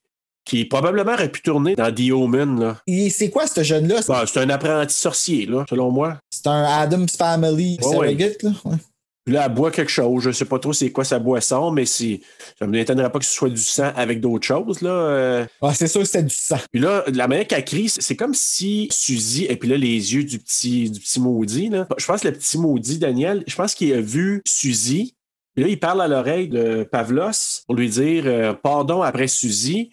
Qui 0.47 0.64
probablement 0.64 1.12
aurait 1.12 1.30
pu 1.30 1.42
tourner 1.42 1.74
dans 1.74 1.92
The 1.92 2.12
Omen, 2.12 2.61
là. 2.61 2.76
Et 2.86 3.11
C'est 3.11 3.30
quoi, 3.30 3.47
ce 3.47 3.62
jeune-là? 3.62 4.01
Bon, 4.07 4.14
c'est 4.26 4.40
un 4.40 4.49
apprenti 4.49 4.94
sorcier, 4.94 5.47
là, 5.47 5.64
selon 5.68 5.90
moi. 5.90 6.18
C'est 6.30 6.47
un 6.47 6.62
Adams 6.62 7.09
Family 7.09 7.78
ouais. 7.82 7.90
surrogate, 7.90 8.42
là. 8.44 8.51
Ouais. 8.64 8.76
Puis 9.24 9.34
là, 9.34 9.47
elle 9.47 9.55
boit 9.55 9.72
quelque 9.72 9.90
chose. 9.90 10.22
Je 10.22 10.30
sais 10.30 10.44
pas 10.44 10.61
trop 10.61 10.72
c'est 10.72 10.92
quoi 10.92 11.03
sa 11.05 11.18
boisson, 11.18 11.72
mais 11.72 11.84
c'est, 11.84 12.20
ça 12.57 12.64
me 12.64 12.70
m'étonnerait 12.70 13.11
pas 13.11 13.18
que 13.18 13.24
ce 13.24 13.32
soit 13.32 13.49
du 13.51 13.61
sang 13.61 13.90
avec 13.97 14.20
d'autres 14.20 14.47
choses, 14.47 14.82
là. 14.82 14.90
Euh, 14.90 15.47
Ah, 15.61 15.74
c'est 15.74 15.88
sûr 15.88 16.03
que 16.03 16.07
c'était 16.07 16.22
du 16.22 16.34
sang. 16.34 16.59
Puis 16.70 16.80
là, 16.80 17.03
la 17.12 17.26
manière 17.26 17.49
qu'elle 17.49 17.64
crie, 17.64 17.88
c'est 17.88 18.01
c'est 18.01 18.14
comme 18.14 18.34
si 18.34 18.86
Suzy, 18.92 19.47
et 19.47 19.57
puis 19.57 19.68
là, 19.68 19.76
les 19.76 20.14
yeux 20.14 20.22
du 20.22 20.38
petit, 20.38 20.88
du 20.90 21.01
petit 21.01 21.18
maudit, 21.18 21.70
là. 21.70 21.88
Je 21.99 22.07
pense 22.07 22.20
que 22.20 22.28
le 22.28 22.34
petit 22.34 22.57
maudit, 22.57 22.99
Daniel, 22.99 23.42
je 23.49 23.57
pense 23.57 23.74
qu'il 23.74 23.92
a 23.94 24.01
vu 24.01 24.42
Suzy. 24.47 25.16
Puis 25.57 25.64
là, 25.64 25.70
il 25.70 25.80
parle 25.80 26.03
à 26.03 26.07
l'oreille 26.07 26.47
de 26.49 26.84
Pavlos 26.84 27.64
pour 27.66 27.74
lui 27.74 27.88
dire 27.88 28.24
euh, 28.26 28.53
pardon 28.53 29.03
après 29.03 29.26
Suzy. 29.26 29.90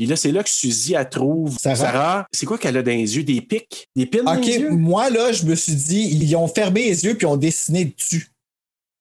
Puis 0.00 0.06
là, 0.06 0.16
c'est 0.16 0.32
là 0.32 0.42
que 0.42 0.48
Suzy, 0.48 0.94
elle 0.94 1.06
trouve 1.10 1.58
Sarah. 1.58 1.76
Sarah. 1.76 2.26
C'est 2.32 2.46
quoi 2.46 2.56
qu'elle 2.56 2.74
a 2.78 2.82
dans 2.82 2.90
les 2.90 3.18
yeux? 3.18 3.22
Des 3.22 3.42
pics? 3.42 3.86
Des 3.94 4.06
pins 4.06 4.22
dans 4.22 4.34
OK, 4.34 4.46
les 4.46 4.56
yeux? 4.56 4.70
moi, 4.70 5.10
là, 5.10 5.30
je 5.30 5.44
me 5.44 5.54
suis 5.54 5.74
dit, 5.74 6.18
ils 6.18 6.36
ont 6.36 6.48
fermé 6.48 6.84
les 6.84 7.04
yeux 7.04 7.18
puis 7.18 7.26
ils 7.26 7.30
ont 7.30 7.36
dessiné 7.36 7.84
dessus. 7.84 8.28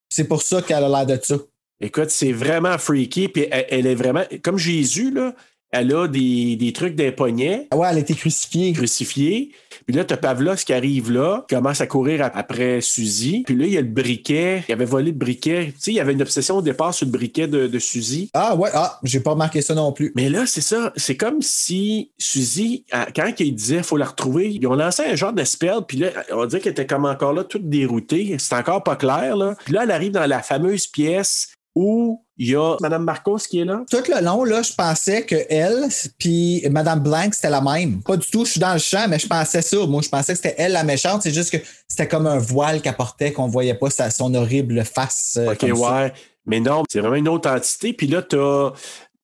C'est 0.09 0.25
pour 0.25 0.41
ça 0.41 0.61
qu'elle 0.61 0.83
a 0.83 0.89
l'air 0.89 1.05
de 1.05 1.17
ça. 1.23 1.37
Écoute, 1.79 2.09
c'est 2.09 2.33
vraiment 2.33 2.77
freaky. 2.77 3.29
Puis 3.29 3.47
elle, 3.49 3.65
elle 3.69 3.87
est 3.87 3.95
vraiment, 3.95 4.25
comme 4.43 4.57
Jésus, 4.57 5.09
là, 5.09 5.33
elle 5.71 5.93
a 5.93 6.07
des, 6.07 6.55
des 6.55 6.73
trucs 6.73 6.95
d'un 6.95 7.11
poignet. 7.11 7.67
Ah 7.71 7.77
Ouais, 7.77 7.87
elle 7.91 7.97
a 7.97 7.99
été 7.99 8.13
crucifiée. 8.15 8.73
crucifié. 8.73 9.51
Puis 9.85 9.95
là, 9.95 10.03
t'as 10.03 10.17
Pavlos 10.17 10.55
qui 10.55 10.73
arrive 10.73 11.11
là, 11.11 11.45
qui 11.47 11.55
commence 11.55 11.81
à 11.81 11.87
courir 11.87 12.23
ap- 12.23 12.33
après 12.35 12.81
Suzy. 12.81 13.43
Puis 13.45 13.55
là, 13.55 13.65
il 13.65 13.73
y 13.73 13.77
a 13.77 13.81
le 13.81 13.87
briquet. 13.87 14.63
Il 14.67 14.71
avait 14.73 14.85
volé 14.85 15.11
le 15.11 15.17
briquet. 15.17 15.67
Tu 15.67 15.79
sais, 15.79 15.91
il 15.91 15.95
y 15.95 15.99
avait 15.99 16.13
une 16.13 16.21
obsession 16.21 16.57
au 16.57 16.61
départ 16.61 16.93
sur 16.93 17.05
le 17.07 17.11
briquet 17.11 17.47
de, 17.47 17.67
de 17.67 17.79
Suzy. 17.79 18.29
Ah 18.33 18.55
ouais, 18.55 18.69
ah, 18.73 18.99
j'ai 19.03 19.19
pas 19.19 19.31
remarqué 19.31 19.61
ça 19.61 19.73
non 19.75 19.91
plus. 19.91 20.11
Mais 20.15 20.29
là, 20.29 20.45
c'est 20.45 20.61
ça. 20.61 20.91
C'est 20.95 21.17
comme 21.17 21.41
si 21.41 22.11
Suzy, 22.17 22.85
quand 23.15 23.31
il 23.39 23.55
disait 23.55 23.81
faut 23.83 23.97
la 23.97 24.05
retrouver, 24.05 24.49
ils 24.51 24.67
ont 24.67 24.75
lancé 24.75 25.03
un 25.03 25.15
genre 25.15 25.33
de 25.33 25.43
spell. 25.43 25.79
Puis 25.87 25.97
là, 25.97 26.09
on 26.31 26.45
dirait 26.45 26.61
qu'elle 26.61 26.73
était 26.73 26.85
comme 26.87 27.05
encore 27.05 27.33
là, 27.33 27.43
toute 27.43 27.67
déroutée. 27.69 28.35
C'est 28.37 28.55
encore 28.55 28.83
pas 28.83 28.95
clair, 28.95 29.35
là. 29.37 29.55
Puis 29.65 29.73
là, 29.73 29.83
elle 29.83 29.91
arrive 29.91 30.11
dans 30.11 30.25
la 30.27 30.41
fameuse 30.41 30.87
pièce 30.87 31.49
où 31.81 32.21
il 32.37 32.49
y 32.49 32.55
a 32.55 32.75
Mme 32.81 33.03
Marcos 33.03 33.37
qui 33.49 33.59
est 33.61 33.65
là. 33.65 33.83
Tout 33.89 34.03
le 34.13 34.21
long, 34.23 34.43
là, 34.43 34.61
je 34.61 34.73
pensais 34.73 35.25
que 35.25 35.35
elle 35.49 35.87
puis 36.17 36.61
Madame 36.69 36.99
Blanc, 36.99 37.29
c'était 37.31 37.49
la 37.49 37.61
même. 37.61 38.01
Pas 38.03 38.17
du 38.17 38.27
tout, 38.29 38.43
je 38.45 38.51
suis 38.51 38.59
dans 38.59 38.73
le 38.73 38.79
champ, 38.79 39.05
mais 39.09 39.17
je 39.17 39.27
pensais 39.27 39.61
ça. 39.61 39.77
Moi, 39.85 40.01
je 40.01 40.09
pensais 40.09 40.33
que 40.33 40.37
c'était 40.37 40.55
elle 40.57 40.73
la 40.73 40.83
méchante. 40.83 41.21
C'est 41.23 41.33
juste 41.33 41.51
que 41.51 41.57
c'était 41.87 42.07
comme 42.07 42.27
un 42.27 42.37
voile 42.37 42.81
qu'elle 42.81 42.95
portait, 42.95 43.31
qu'on 43.31 43.47
voyait 43.47 43.73
pas 43.75 43.89
sa- 43.89 44.09
son 44.09 44.33
horrible 44.35 44.83
face. 44.83 45.37
euh, 45.39 45.51
OK, 45.53 45.57
comme 45.59 45.75
ça. 45.75 46.03
ouais. 46.03 46.13
Mais 46.45 46.59
non, 46.59 46.83
c'est 46.89 46.99
vraiment 46.99 47.15
une 47.15 47.29
autre 47.29 47.49
entité. 47.49 47.93
Puis 47.93 48.07
là, 48.07 48.21
tu 48.23 48.37
as, 48.37 48.73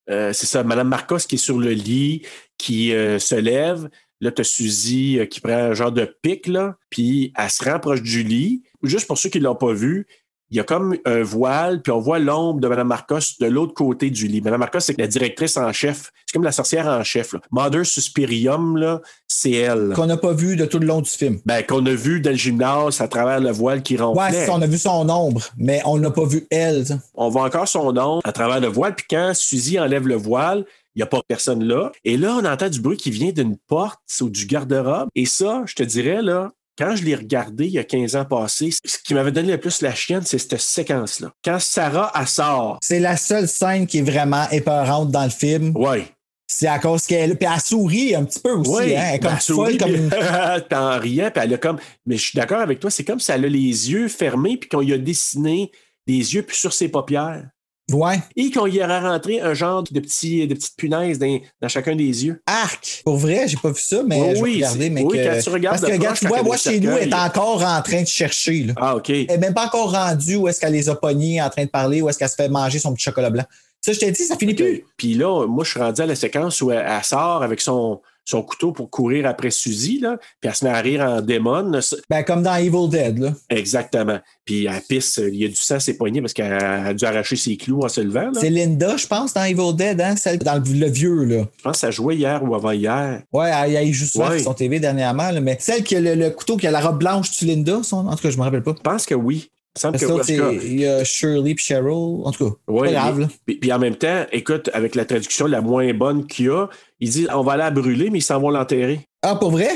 c'est 0.08 0.46
ça, 0.46 0.62
Mme 0.62 0.88
Marcos 0.88 1.18
qui 1.28 1.34
est 1.34 1.38
sur 1.38 1.58
le 1.58 1.72
lit, 1.72 2.22
qui 2.58 2.92
euh, 2.94 3.18
se 3.18 3.34
lève. 3.34 3.88
Là, 4.20 4.30
tu 4.30 4.40
as 4.40 4.44
Suzy 4.44 5.18
euh, 5.18 5.26
qui 5.26 5.40
prend 5.40 5.52
un 5.52 5.74
genre 5.74 5.92
de 5.92 6.04
pic, 6.22 6.46
là, 6.46 6.76
puis 6.88 7.32
elle 7.36 7.50
se 7.50 7.62
rapproche 7.64 8.00
du 8.02 8.22
lit. 8.22 8.62
Juste 8.82 9.06
pour 9.06 9.18
ceux 9.18 9.28
qui 9.28 9.38
ne 9.40 9.44
l'ont 9.44 9.54
pas 9.56 9.72
vu, 9.74 10.06
il 10.50 10.56
y 10.56 10.60
a 10.60 10.64
comme 10.64 10.96
un 11.04 11.22
voile, 11.22 11.82
puis 11.82 11.90
on 11.92 11.98
voit 11.98 12.18
l'ombre 12.18 12.60
de 12.60 12.68
Mme 12.68 12.86
Marcos 12.86 13.18
de 13.40 13.46
l'autre 13.46 13.74
côté 13.74 14.10
du 14.10 14.28
lit. 14.28 14.40
Mme 14.40 14.60
Marcos, 14.60 14.80
c'est 14.80 14.98
la 14.98 15.08
directrice 15.08 15.56
en 15.56 15.72
chef. 15.72 16.12
C'est 16.24 16.32
comme 16.32 16.44
la 16.44 16.52
sorcière 16.52 16.86
en 16.86 17.02
chef. 17.02 17.32
Là. 17.32 17.40
Mother 17.50 17.84
Suspirium, 17.84 18.76
là, 18.76 19.00
c'est 19.26 19.52
elle. 19.52 19.92
Qu'on 19.94 20.06
n'a 20.06 20.16
pas 20.16 20.32
vu 20.32 20.56
de 20.56 20.64
tout 20.64 20.78
le 20.78 20.86
long 20.86 21.00
du 21.00 21.10
film. 21.10 21.40
Ben, 21.44 21.62
qu'on 21.64 21.84
a 21.86 21.94
vu 21.94 22.20
dans 22.20 22.30
le 22.30 22.36
gymnase 22.36 23.00
à 23.00 23.08
travers 23.08 23.40
le 23.40 23.50
voile 23.50 23.82
qui 23.82 23.96
Ouais, 23.96 24.30
c'est 24.30 24.46
ça, 24.46 24.52
on 24.52 24.62
a 24.62 24.66
vu 24.66 24.78
son 24.78 25.08
ombre, 25.08 25.42
mais 25.56 25.80
on 25.84 25.98
n'a 25.98 26.10
pas 26.10 26.24
vu 26.26 26.46
elle. 26.50 26.86
ça. 26.86 26.98
on 27.14 27.28
voit 27.28 27.44
encore 27.44 27.66
son 27.66 27.92
nom 27.92 28.20
à 28.24 28.32
travers 28.32 28.60
le 28.60 28.68
voile. 28.68 28.94
Puis 28.94 29.06
quand 29.08 29.32
Suzy 29.34 29.78
enlève 29.80 30.06
le 30.06 30.16
voile, 30.16 30.64
il 30.94 31.00
n'y 31.00 31.02
a 31.02 31.06
pas 31.06 31.20
personne 31.26 31.64
là. 31.64 31.92
Et 32.04 32.16
là, 32.16 32.38
on 32.40 32.44
entend 32.44 32.68
du 32.68 32.80
bruit 32.80 32.96
qui 32.96 33.10
vient 33.10 33.32
d'une 33.32 33.56
porte 33.56 34.00
ou 34.20 34.30
du 34.30 34.46
garde-robe. 34.46 35.08
Et 35.14 35.26
ça, 35.26 35.62
je 35.66 35.74
te 35.74 35.82
dirais, 35.82 36.22
là, 36.22 36.52
quand 36.78 36.94
je 36.96 37.04
l'ai 37.04 37.14
regardé 37.14 37.66
il 37.66 37.72
y 37.72 37.78
a 37.78 37.84
15 37.84 38.16
ans 38.16 38.24
passé, 38.24 38.70
ce 38.84 38.98
qui 38.98 39.14
m'avait 39.14 39.32
donné 39.32 39.52
le 39.52 39.58
plus 39.60 39.80
la 39.82 39.94
chienne, 39.94 40.22
c'est 40.24 40.38
cette 40.38 40.60
séquence-là. 40.60 41.30
Quand 41.44 41.58
Sarah, 41.58 42.12
elle 42.18 42.26
sort, 42.26 42.78
C'est 42.82 43.00
la 43.00 43.16
seule 43.16 43.48
scène 43.48 43.86
qui 43.86 43.98
est 43.98 44.02
vraiment 44.10 44.48
épeurante 44.50 45.10
dans 45.10 45.24
le 45.24 45.30
film. 45.30 45.72
ouais. 45.76 46.06
C'est 46.48 46.68
à 46.68 46.78
cause 46.78 47.06
qu'elle. 47.06 47.36
Puis 47.36 47.48
elle 47.52 47.60
sourit 47.60 48.14
un 48.14 48.22
petit 48.24 48.38
peu 48.38 48.52
aussi. 48.52 48.70
Oui, 48.70 48.94
hein, 48.96 49.02
Elle 49.08 49.14
est 49.16 49.18
comme 49.18 49.32
elle 49.32 49.40
folle, 49.40 49.40
sourit, 49.40 49.78
comme 49.78 49.90
puis- 49.90 49.98
une- 50.00 50.10
puis 51.32 51.42
elle 51.42 51.54
a 51.54 51.58
comme. 51.58 51.78
Mais 52.06 52.16
je 52.16 52.22
suis 52.22 52.36
d'accord 52.36 52.60
avec 52.60 52.78
toi, 52.78 52.88
c'est 52.88 53.02
comme 53.02 53.18
si 53.18 53.32
elle 53.32 53.44
a 53.44 53.48
les 53.48 53.58
yeux 53.90 54.06
fermés, 54.06 54.56
puis 54.56 54.68
qu'on 54.68 54.80
y 54.80 54.92
a 54.92 54.98
dessiné 54.98 55.72
des 56.06 56.34
yeux 56.36 56.42
puis 56.44 56.56
sur 56.56 56.72
ses 56.72 56.88
paupières. 56.88 57.48
Ouais. 57.92 58.18
Et 58.34 58.50
qu'on 58.50 58.66
y 58.66 58.82
aurait 58.82 58.98
rentré 58.98 59.40
un 59.40 59.54
genre 59.54 59.84
de, 59.84 60.00
petits, 60.00 60.46
de 60.48 60.54
petites 60.54 60.76
punaises 60.76 61.18
dans, 61.20 61.38
dans 61.60 61.68
chacun 61.68 61.94
des 61.94 62.24
yeux. 62.24 62.42
Arc. 62.46 63.02
Pour 63.04 63.16
vrai, 63.16 63.46
j'ai 63.46 63.56
pas 63.56 63.70
vu 63.70 63.80
ça, 63.80 64.02
mais 64.04 64.20
Oui, 64.20 64.34
je 64.34 64.42
vais 64.44 64.52
regarder. 64.66 64.90
Mais 64.90 65.02
oui, 65.04 65.16
que- 65.18 65.24
quand 65.24 65.40
tu 65.40 65.50
regardes 65.50 65.78
Parce 65.78 65.90
que, 65.90 65.96
de 65.96 66.00
regarde, 66.00 66.18
tu 66.18 66.26
vois, 66.26 66.42
moi, 66.42 66.56
chez 66.56 66.80
nous, 66.80 66.90
elle 66.90 67.08
est 67.10 67.14
encore 67.14 67.62
en 67.62 67.80
train 67.82 68.02
de 68.02 68.08
chercher. 68.08 68.64
Là. 68.64 68.74
Ah, 68.76 68.96
OK. 68.96 69.10
Elle 69.10 69.26
n'est 69.26 69.38
même 69.38 69.54
pas 69.54 69.66
encore 69.66 69.92
rendue 69.92 70.36
où 70.36 70.48
est-ce 70.48 70.60
qu'elle 70.60 70.72
les 70.72 70.88
a 70.88 70.96
pognés 70.96 71.40
en 71.40 71.48
train 71.48 71.64
de 71.64 71.70
parler, 71.70 72.02
où 72.02 72.08
est-ce 72.08 72.18
qu'elle 72.18 72.28
se 72.28 72.34
fait 72.34 72.48
manger 72.48 72.80
son 72.80 72.92
petit 72.92 73.04
chocolat 73.04 73.30
blanc. 73.30 73.44
Ça, 73.80 73.92
je 73.92 74.00
t'ai 74.00 74.10
dit, 74.10 74.24
ça 74.24 74.36
finit 74.36 74.54
plus. 74.54 74.84
Puis 74.96 75.14
là, 75.14 75.46
moi, 75.46 75.62
je 75.62 75.70
suis 75.70 75.80
rendu 75.80 76.00
à 76.02 76.06
la 76.06 76.16
séquence 76.16 76.60
où 76.60 76.72
elle, 76.72 76.84
elle 76.84 77.04
sort 77.04 77.44
avec 77.44 77.60
son, 77.60 78.00
son 78.26 78.42
couteau 78.42 78.72
pour 78.72 78.90
courir 78.90 79.26
après 79.26 79.50
Suzy, 79.50 80.00
là, 80.00 80.18
puis 80.40 80.48
elle 80.48 80.54
se 80.54 80.64
met 80.64 80.70
à 80.70 80.80
rire 80.80 81.00
en 81.00 81.20
démon. 81.22 81.70
là. 81.70 81.78
Ben, 82.10 82.22
comme 82.24 82.42
dans 82.42 82.56
Evil 82.56 82.88
Dead, 82.90 83.18
là. 83.18 83.32
Exactement. 83.48 84.18
Puis 84.44 84.66
elle 84.66 84.80
pisse, 84.88 85.20
il 85.22 85.36
y 85.36 85.44
a 85.44 85.48
du 85.48 85.54
sang 85.54 85.76
à 85.76 85.80
ses 85.80 85.96
poignets 85.96 86.20
parce 86.20 86.32
qu'elle 86.32 86.52
a 86.52 86.92
dû 86.92 87.04
arracher 87.04 87.36
ses 87.36 87.56
clous 87.56 87.80
en 87.82 87.88
se 87.88 88.00
levant. 88.00 88.30
C'est 88.34 88.50
Linda, 88.50 88.96
je 88.96 89.06
pense, 89.06 89.32
dans 89.32 89.44
Evil 89.44 89.74
Dead, 89.74 90.00
hein? 90.00 90.16
Celle 90.16 90.38
dans 90.38 90.54
le, 90.62 90.88
vieux, 90.90 91.24
là. 91.24 91.44
Je 91.56 91.62
pense 91.62 91.72
que 91.72 91.78
ça 91.78 91.90
jouait 91.90 92.16
hier 92.16 92.42
ou 92.42 92.54
avant-hier. 92.54 93.22
Ouais, 93.32 93.50
elle, 93.50 93.74
elle 93.74 93.92
joue 93.92 94.06
souvent 94.06 94.28
Ouais. 94.28 94.38
sur 94.38 94.46
son 94.46 94.54
TV 94.54 94.80
dernièrement, 94.80 95.30
là, 95.30 95.40
mais 95.40 95.56
celle 95.60 95.84
qui 95.84 95.94
a 95.96 96.00
le, 96.00 96.14
le 96.16 96.30
couteau, 96.30 96.56
qui 96.56 96.66
a 96.66 96.70
la 96.72 96.80
robe 96.80 96.98
blanche, 96.98 97.30
tu 97.30 97.44
Linda, 97.44 97.80
son? 97.84 98.06
en 98.08 98.16
tout 98.16 98.22
cas, 98.22 98.30
je 98.30 98.36
me 98.38 98.42
rappelle 98.42 98.62
pas. 98.62 98.74
Je 98.76 98.82
pense 98.82 99.06
que 99.06 99.14
oui. 99.14 99.50
Semble 99.78 99.98
que 99.98 100.06
oui. 100.06 100.36
cas. 100.38 100.52
il 100.64 100.80
y 100.80 100.86
a 100.86 101.04
Shirley 101.04 101.54
puis 101.54 101.62
Cheryl. 101.62 102.22
En 102.24 102.32
tout 102.32 102.48
cas, 102.50 102.56
pas 102.66 102.90
grave, 102.90 103.28
puis 103.44 103.72
en 103.72 103.78
même 103.78 103.94
temps, 103.96 104.24
écoute, 104.32 104.70
avec 104.72 104.94
la 104.94 105.04
traduction 105.04 105.46
la 105.46 105.60
moins 105.60 105.92
bonne 105.92 106.26
qu'il 106.26 106.46
y 106.46 106.48
a, 106.48 106.68
il 107.00 107.10
dit 107.10 107.26
on 107.32 107.42
va 107.42 107.52
aller 107.52 107.62
la 107.62 107.70
brûler, 107.70 108.10
mais 108.10 108.18
ils 108.18 108.22
s'en 108.22 108.40
vont 108.40 108.50
l'enterrer. 108.50 109.00
Ah, 109.22 109.36
pour 109.36 109.50
vrai? 109.50 109.68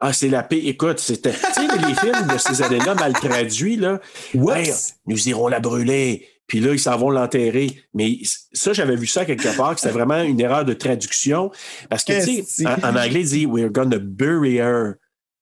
Ah, 0.00 0.12
c'est 0.12 0.28
la 0.28 0.42
paix. 0.42 0.58
Écoute, 0.58 0.98
c'était. 0.98 1.32
Tu 1.32 1.38
sais, 1.38 1.88
les 1.88 1.94
films 1.94 2.28
de 2.30 2.38
ces 2.38 2.62
années-là 2.62 2.94
mal 2.94 3.12
traduits, 3.14 3.76
là. 3.76 4.00
Hey, 4.34 4.72
nous 5.06 5.28
irons 5.28 5.48
la 5.48 5.60
brûler. 5.60 6.28
Puis 6.46 6.60
là, 6.60 6.72
ils 6.72 6.78
s'en 6.78 6.96
vont 6.96 7.10
l'enterrer. 7.10 7.70
Mais 7.94 8.18
ça, 8.52 8.72
j'avais 8.72 8.94
vu 8.94 9.06
ça 9.06 9.24
quelque 9.24 9.56
part, 9.56 9.74
que 9.74 9.80
c'était 9.80 9.94
vraiment 9.94 10.22
une 10.22 10.40
erreur 10.40 10.64
de 10.64 10.74
traduction. 10.74 11.50
Parce 11.88 12.04
que, 12.04 12.24
tu 12.24 12.44
sais, 12.44 12.66
en, 12.66 12.74
en 12.90 12.96
anglais, 12.96 13.20
il 13.20 13.26
dit 13.26 13.46
We're 13.46 13.70
gonna 13.70 13.98
bury 13.98 14.56
her. 14.56 14.94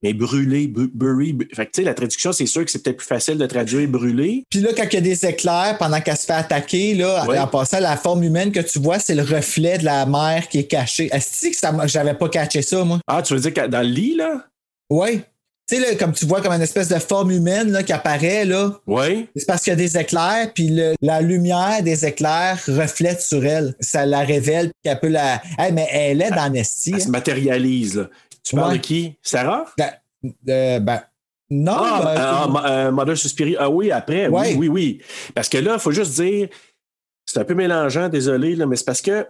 Mais 0.04 0.12
brûler, 0.12 0.66
bu- 0.68 0.90
bury. 0.94 1.32
bu- 1.32 1.48
Fait 1.54 1.66
que, 1.66 1.70
tu 1.72 1.80
sais, 1.80 1.84
la 1.84 1.94
traduction, 1.94 2.30
c'est 2.32 2.46
sûr 2.46 2.64
que 2.64 2.70
c'est 2.70 2.82
peut-être 2.82 2.98
plus 2.98 3.06
facile 3.06 3.38
de 3.38 3.46
traduire 3.46 3.88
brûler. 3.88 4.44
Puis 4.50 4.60
là, 4.60 4.68
quand 4.76 4.84
il 4.84 4.94
y 4.94 4.98
a 4.98 5.00
des 5.00 5.24
éclairs, 5.26 5.76
pendant 5.78 6.00
qu'elle 6.00 6.16
se 6.16 6.26
fait 6.26 6.32
attaquer, 6.34 6.94
là, 6.94 7.24
Ouais. 7.26 7.38
en 7.38 7.46
passant, 7.46 7.80
la 7.80 7.96
forme 7.96 8.22
humaine 8.22 8.52
que 8.52 8.60
tu 8.60 8.78
vois, 8.78 8.98
c'est 8.98 9.14
le 9.14 9.22
reflet 9.22 9.78
de 9.78 9.84
la 9.86 10.04
mer 10.06 10.46
qui 10.48 10.58
est 10.58 10.66
cachée. 10.66 11.08
Est-ce 11.10 11.48
que 11.48 11.56
ça, 11.56 11.74
j'avais 11.86 12.14
pas 12.14 12.28
catché 12.28 12.60
ça, 12.62 12.84
moi? 12.84 13.00
Ah, 13.06 13.22
tu 13.22 13.34
veux 13.34 13.40
dire 13.40 13.54
que 13.54 13.66
dans 13.66 13.80
le 13.80 13.88
lit, 13.88 14.14
là? 14.14 14.44
Oui. 14.90 15.22
Tu 15.66 15.76
sais, 15.76 15.80
là, 15.80 15.94
comme 15.98 16.12
tu 16.12 16.26
vois, 16.26 16.42
comme 16.42 16.52
une 16.52 16.60
espèce 16.60 16.88
de 16.88 16.98
forme 16.98 17.30
humaine 17.30 17.72
là, 17.72 17.82
qui 17.82 17.94
apparaît, 17.94 18.44
là. 18.44 18.78
Oui. 18.86 19.26
C'est 19.34 19.46
parce 19.46 19.62
qu'il 19.62 19.70
y 19.70 19.72
a 19.72 19.76
des 19.76 19.96
éclairs, 19.96 20.50
puis 20.54 20.68
le- 20.68 20.92
la 21.00 21.22
lumière 21.22 21.82
des 21.82 22.04
éclairs 22.04 22.62
reflète 22.68 23.22
sur 23.22 23.42
elle. 23.46 23.74
Ça 23.80 24.04
la 24.04 24.18
révèle, 24.20 24.66
puis 24.66 24.72
qu'elle 24.84 25.00
peut 25.00 25.08
la. 25.08 25.40
Hey, 25.58 25.72
mais 25.72 25.88
elle 25.90 26.20
est 26.20 26.30
dans 26.32 26.50
Nestie. 26.50 26.90
Elle 26.92 27.00
se 27.00 27.06
hein. 27.08 27.12
matérialise, 27.12 27.96
là. 27.96 28.10
Tu 28.44 28.56
parles 28.56 28.74
de 28.74 28.78
qui? 28.78 29.16
Sarah? 29.22 29.66
Ben, 29.78 29.90
euh, 30.48 30.78
ben, 30.78 31.02
non. 31.50 31.76
Ah, 31.76 32.48
ben, 32.52 32.64
euh, 32.64 32.92
Mother 32.92 33.16
Suspiri. 33.16 33.56
Ah 33.58 33.70
oui, 33.70 33.90
après. 33.90 34.28
Ouais. 34.28 34.54
Oui, 34.54 34.56
oui, 34.56 34.68
oui. 34.68 35.02
Parce 35.34 35.48
que 35.48 35.58
là, 35.58 35.74
il 35.74 35.80
faut 35.80 35.92
juste 35.92 36.20
dire, 36.20 36.48
c'est 37.26 37.40
un 37.40 37.44
peu 37.44 37.54
mélangeant, 37.54 38.08
désolé, 38.08 38.54
là, 38.54 38.66
mais 38.66 38.76
c'est 38.76 38.84
parce 38.84 39.02
que 39.02 39.26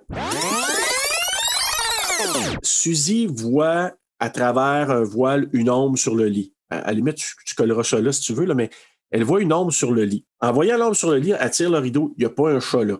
Suzy 2.63 3.27
voit 3.27 3.93
à 4.19 4.31
travers 4.31 4.91
un 4.91 5.03
voile 5.03 5.49
une 5.53 5.71
ombre 5.71 5.99
sur 5.99 6.15
le 6.15 6.27
lit. 6.27 6.53
À, 6.71 6.79
à 6.79 6.87
la 6.89 6.93
limite, 6.95 7.17
tu, 7.17 7.35
tu 7.47 7.55
colleras 7.55 7.85
ça 7.85 8.01
là 8.01 8.13
si 8.13 8.21
tu 8.21 8.33
veux, 8.33 8.45
là, 8.45 8.55
mais 8.55 8.71
elle 9.11 9.25
voit 9.25 9.41
une 9.41 9.53
ombre 9.53 9.73
sur 9.73 9.93
le 9.93 10.05
lit. 10.05 10.27
En 10.41 10.53
voyant 10.53 10.77
l'ombre 10.77 10.97
sur 10.97 11.11
le 11.11 11.19
lit, 11.19 11.35
elle 11.39 11.51
tire 11.51 11.71
le 11.71 11.79
rideau. 11.79 12.13
Il 12.17 12.21
n'y 12.21 12.27
a 12.27 12.31
pas 12.31 12.51
un 12.51 12.61
chat 12.61 12.85
là. 12.85 12.97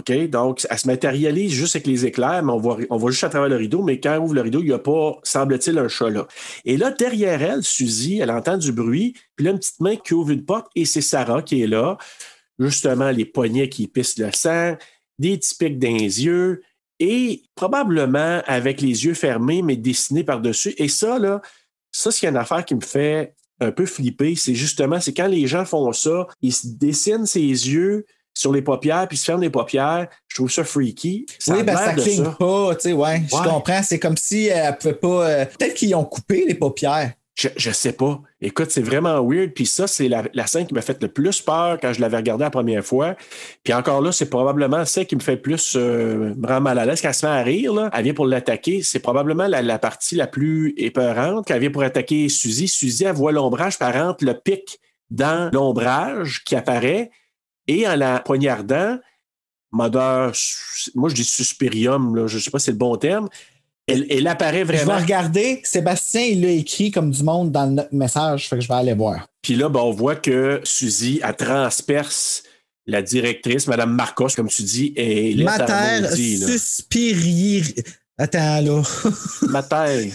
OK? 0.00 0.28
Donc, 0.28 0.66
elle 0.68 0.78
se 0.78 0.86
matérialise 0.86 1.52
juste 1.52 1.76
avec 1.76 1.86
les 1.86 2.06
éclairs, 2.06 2.42
mais 2.42 2.52
on 2.52 2.58
voit, 2.58 2.78
on 2.90 2.96
voit 2.96 3.10
juste 3.10 3.24
à 3.24 3.28
travers 3.28 3.48
le 3.48 3.56
rideau, 3.56 3.82
mais 3.82 4.00
quand 4.00 4.14
elle 4.14 4.20
ouvre 4.20 4.34
le 4.34 4.40
rideau, 4.40 4.60
il 4.60 4.66
n'y 4.66 4.72
a 4.72 4.78
pas, 4.78 5.18
semble-t-il, 5.22 5.78
un 5.78 5.88
chat 5.88 6.10
là. 6.10 6.26
Et 6.64 6.76
là, 6.76 6.90
derrière 6.90 7.42
elle, 7.42 7.62
Suzy, 7.62 8.18
elle 8.18 8.30
entend 8.30 8.56
du 8.56 8.72
bruit, 8.72 9.14
puis 9.36 9.46
là, 9.46 9.52
une 9.52 9.58
petite 9.58 9.80
main 9.80 9.96
qui 9.96 10.14
ouvre 10.14 10.30
une 10.30 10.44
porte, 10.44 10.68
et 10.74 10.84
c'est 10.84 11.00
Sarah 11.00 11.42
qui 11.42 11.62
est 11.62 11.66
là. 11.66 11.96
Justement, 12.58 13.10
les 13.10 13.24
poignets 13.24 13.68
qui 13.68 13.86
pissent 13.86 14.18
le 14.18 14.30
sang, 14.32 14.76
des 15.18 15.38
dans 15.60 15.96
les 15.96 16.24
yeux, 16.24 16.62
et 16.98 17.42
probablement 17.54 18.42
avec 18.46 18.80
les 18.80 19.06
yeux 19.06 19.14
fermés, 19.14 19.62
mais 19.62 19.76
dessinés 19.76 20.24
par-dessus. 20.24 20.74
Et 20.76 20.88
ça, 20.88 21.18
là, 21.18 21.40
ça, 21.90 22.10
c'est 22.10 22.26
une 22.26 22.36
affaire 22.36 22.64
qui 22.64 22.74
me 22.74 22.82
fait 22.82 23.34
un 23.60 23.72
peu 23.72 23.86
flipper. 23.86 24.36
C'est 24.36 24.54
justement, 24.54 25.00
c'est 25.00 25.14
quand 25.14 25.26
les 25.26 25.46
gens 25.46 25.64
font 25.64 25.92
ça, 25.92 26.26
ils 26.42 26.52
se 26.52 26.66
dessinent 26.66 27.26
ses 27.26 27.40
yeux 27.40 28.04
sur 28.34 28.52
les 28.52 28.62
paupières, 28.62 29.06
puis 29.08 29.16
se 29.16 29.24
ferment 29.24 29.42
les 29.42 29.50
paupières. 29.50 30.06
Je 30.28 30.36
trouve 30.36 30.50
ça 30.50 30.64
freaky. 30.64 31.26
Ça 31.38 31.54
oui, 31.54 31.64
que 31.64 31.72
ça 31.72 31.94
cligne 31.94 32.30
pas, 32.38 32.74
tu 32.76 32.80
sais, 32.82 32.92
ouais, 32.92 33.22
je 33.28 33.48
comprends. 33.48 33.82
C'est 33.82 33.98
comme 33.98 34.16
si 34.16 34.46
elle 34.46 34.76
pouvait 34.78 34.94
pas. 34.94 35.28
euh, 35.28 35.44
Peut-être 35.44 35.74
qu'ils 35.74 35.94
ont 35.94 36.04
coupé 36.04 36.44
les 36.46 36.54
paupières. 36.54 37.12
Je, 37.36 37.48
je 37.56 37.70
sais 37.70 37.92
pas. 37.92 38.20
Écoute, 38.42 38.70
c'est 38.70 38.82
vraiment 38.82 39.24
weird. 39.26 39.52
Puis 39.54 39.64
ça, 39.64 39.86
c'est 39.86 40.08
la, 40.08 40.24
la 40.34 40.46
scène 40.46 40.66
qui 40.66 40.74
m'a 40.74 40.82
fait 40.82 41.00
le 41.00 41.08
plus 41.08 41.40
peur 41.40 41.78
quand 41.80 41.92
je 41.94 42.00
l'avais 42.00 42.18
regardé 42.18 42.44
la 42.44 42.50
première 42.50 42.84
fois. 42.84 43.14
Puis 43.64 43.72
encore 43.72 44.02
là, 44.02 44.12
c'est 44.12 44.28
probablement 44.28 44.84
celle 44.84 45.06
qui 45.06 45.16
me 45.16 45.20
fait 45.20 45.38
plus 45.38 45.74
euh, 45.76 46.34
me 46.36 46.46
rend 46.46 46.60
mal 46.60 46.78
à 46.78 46.84
l'aise. 46.84 47.00
Quand 47.00 47.08
elle 47.08 47.14
se 47.14 47.24
met 47.24 47.32
à 47.32 47.42
rire, 47.42 47.72
là, 47.72 47.88
elle 47.94 48.04
vient 48.04 48.14
pour 48.14 48.26
l'attaquer. 48.26 48.82
C'est 48.82 48.98
probablement 48.98 49.46
la, 49.46 49.62
la 49.62 49.78
partie 49.78 50.16
la 50.16 50.26
plus 50.26 50.74
épeurante. 50.76 51.46
Quand 51.48 51.54
elle 51.54 51.60
vient 51.60 51.70
pour 51.70 51.82
attaquer 51.82 52.28
Suzy, 52.28 52.68
Suzy, 52.68 53.04
elle 53.04 53.14
voit 53.14 53.32
l'ombrage, 53.32 53.76
elle 53.80 54.02
rentre 54.02 54.22
le 54.24 54.34
pic 54.34 54.78
dans 55.10 55.50
l'ombrage 55.52 56.42
qui 56.44 56.56
apparaît. 56.56 57.10
Et 57.66 57.86
en 57.86 57.96
la 57.96 58.20
poignardant, 58.20 58.98
Mother, 59.72 60.32
moi 60.94 61.08
je 61.08 61.14
dis 61.14 61.24
suspirium, 61.24 62.16
là, 62.16 62.26
je 62.26 62.38
sais 62.38 62.50
pas 62.50 62.58
si 62.58 62.66
c'est 62.66 62.72
le 62.72 62.78
bon 62.78 62.96
terme, 62.96 63.28
elle, 63.86 64.06
elle 64.10 64.26
apparaît 64.26 64.60
Je 64.60 64.72
vais 64.72 64.84
vraiment. 64.84 65.00
regarder. 65.00 65.60
Sébastien, 65.64 66.22
il 66.22 66.42
l'a 66.42 66.50
écrit 66.50 66.90
comme 66.90 67.10
du 67.10 67.22
monde 67.22 67.50
dans 67.52 67.66
notre 67.66 67.94
message, 67.94 68.48
fait 68.48 68.56
que 68.56 68.62
je 68.62 68.68
vais 68.68 68.74
aller 68.74 68.94
voir. 68.94 69.26
Puis 69.42 69.56
là, 69.56 69.68
ben, 69.68 69.80
on 69.80 69.90
voit 69.92 70.16
que 70.16 70.60
Suzy, 70.64 71.20
elle 71.22 71.36
transperce 71.36 72.42
la 72.86 73.02
directrice, 73.02 73.66
Mme 73.66 73.92
Marcos, 73.92 74.28
comme 74.34 74.48
tu 74.48 74.62
dis, 74.62 74.92
et 74.96 75.34
Mater 75.42 76.08
suspirier. 76.14 77.62
Attends, 78.18 78.60
là. 78.60 78.82
Mater. 79.48 80.12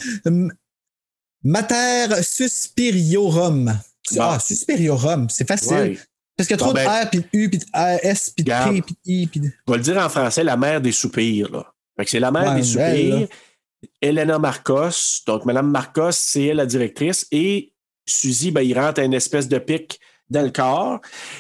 Mater 1.44 2.24
suspiriorum. 2.24 3.80
Bon. 4.12 4.22
Ah, 4.22 4.40
suspiriorum, 4.40 5.30
c'est 5.30 5.48
facile. 5.48 5.74
Ouais. 5.74 6.00
Parce 6.38 6.48
qu'il 6.48 6.56
y 6.56 6.60
a 6.60 6.64
trop 6.64 6.74
Bon, 6.74 6.74
ben- 6.74 6.84
de 6.84 7.06
R, 7.06 7.10
puis 7.10 7.20
de 7.20 7.26
U, 7.34 7.50
puis 7.50 7.60
de 7.60 7.66
S, 8.04 8.32
puis 8.36 8.44
de 8.44 8.50
P, 8.50 8.56
Garde. 8.58 8.82
puis 8.82 8.94
de 8.94 9.12
I, 9.12 9.28
puis 9.28 9.40
de... 9.40 9.48
Je 9.48 9.72
vais 9.72 9.78
le 9.78 9.84
dire 9.84 9.98
en 9.98 10.10
français, 10.10 10.44
la 10.44 10.58
mère 10.58 10.82
des 10.82 10.92
soupirs. 10.92 11.52
Là. 11.52 11.66
Fait 11.98 12.06
que 12.06 12.12
c'est 12.12 12.20
la 12.20 12.32
mère 12.32 12.54
des 12.56 12.78
elle, 12.78 13.12
soupirs. 13.12 13.28
Elena 14.02 14.40
Marcos. 14.40 15.22
Donc, 15.26 15.46
Mme 15.46 15.70
Marcos, 15.70 16.12
c'est 16.12 16.46
elle 16.46 16.58
la 16.58 16.66
directrice. 16.66 17.28
Et 17.32 17.74
Suzy, 18.06 18.52
ben, 18.52 18.62
il 18.62 18.78
rentre 18.78 19.02
à 19.02 19.04
une 19.04 19.14
espèce 19.14 19.48
de 19.48 19.58
pic 19.58 20.00
dans 20.30 20.42
le 20.42 20.50
corps. 20.50 21.00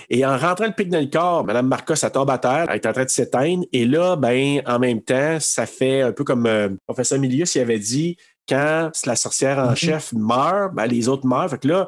Et 0.10 0.26
en 0.26 0.38
rentrant 0.38 0.66
le 0.66 0.72
pic 0.72 0.90
dans 0.90 1.00
le 1.00 1.08
corps, 1.08 1.44
Mme 1.44 1.68
Marcos, 1.68 1.96
ça 1.96 2.10
tombe 2.10 2.30
à 2.30 2.38
terre, 2.38 2.68
elle 2.70 2.76
est 2.76 2.86
en 2.86 2.94
train 2.94 3.04
de 3.04 3.10
s'éteindre. 3.10 3.66
Et 3.74 3.86
là, 3.86 4.16
ben, 4.16 4.62
en 4.66 4.80
même 4.80 5.02
temps, 5.02 5.40
ça 5.40 5.66
fait 5.66 6.02
un 6.02 6.12
peu 6.12 6.24
comme 6.24 6.46
euh, 6.46 6.70
le 6.70 6.78
professeur 6.88 7.20
Milius 7.20 7.56
il 7.56 7.62
avait 7.62 7.80
dit, 7.80 8.16
quand 8.48 8.92
la 9.06 9.16
sorcière 9.16 9.58
en 9.58 9.74
chef 9.74 10.14
meurt, 10.14 10.74
ben, 10.76 10.86
les 10.86 11.08
autres 11.08 11.26
meurent. 11.26 11.50
Fait 11.50 11.58
que 11.58 11.68
là, 11.68 11.88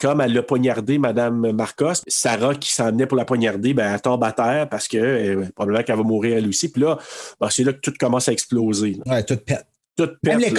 comme 0.00 0.20
elle 0.20 0.32
l'a 0.32 0.42
poignardé, 0.42 0.98
Mme 0.98 1.52
Marcos, 1.52 2.02
Sarah 2.06 2.54
qui 2.54 2.72
s'en 2.72 2.86
venait 2.86 3.06
pour 3.06 3.16
la 3.16 3.24
poignarder, 3.24 3.74
ben, 3.74 3.92
elle 3.94 4.00
tombe 4.00 4.22
à 4.24 4.32
terre 4.32 4.68
parce 4.68 4.88
que 4.88 4.96
euh, 4.96 5.44
probablement 5.54 5.82
qu'elle 5.82 5.96
va 5.96 6.02
mourir 6.02 6.36
elle 6.38 6.48
aussi. 6.48 6.70
Puis 6.70 6.82
là, 6.82 6.98
ben, 7.40 7.48
c'est 7.50 7.64
là 7.64 7.72
que 7.72 7.80
tout 7.80 7.92
commence 7.98 8.28
à 8.28 8.32
exploser. 8.32 8.96
là. 9.04 9.14
Ouais, 9.14 9.24
tout 9.24 9.36
pète. 9.36 9.66
Tout 9.96 10.10
Même 10.22 10.40
pète. 10.40 10.52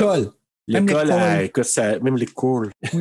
Même 0.67 0.85
L'école, 0.87 1.03
l'école. 1.07 1.41
écoute, 1.43 1.63
ça- 1.65 1.99
même 1.99 2.17
l'école. 2.17 2.71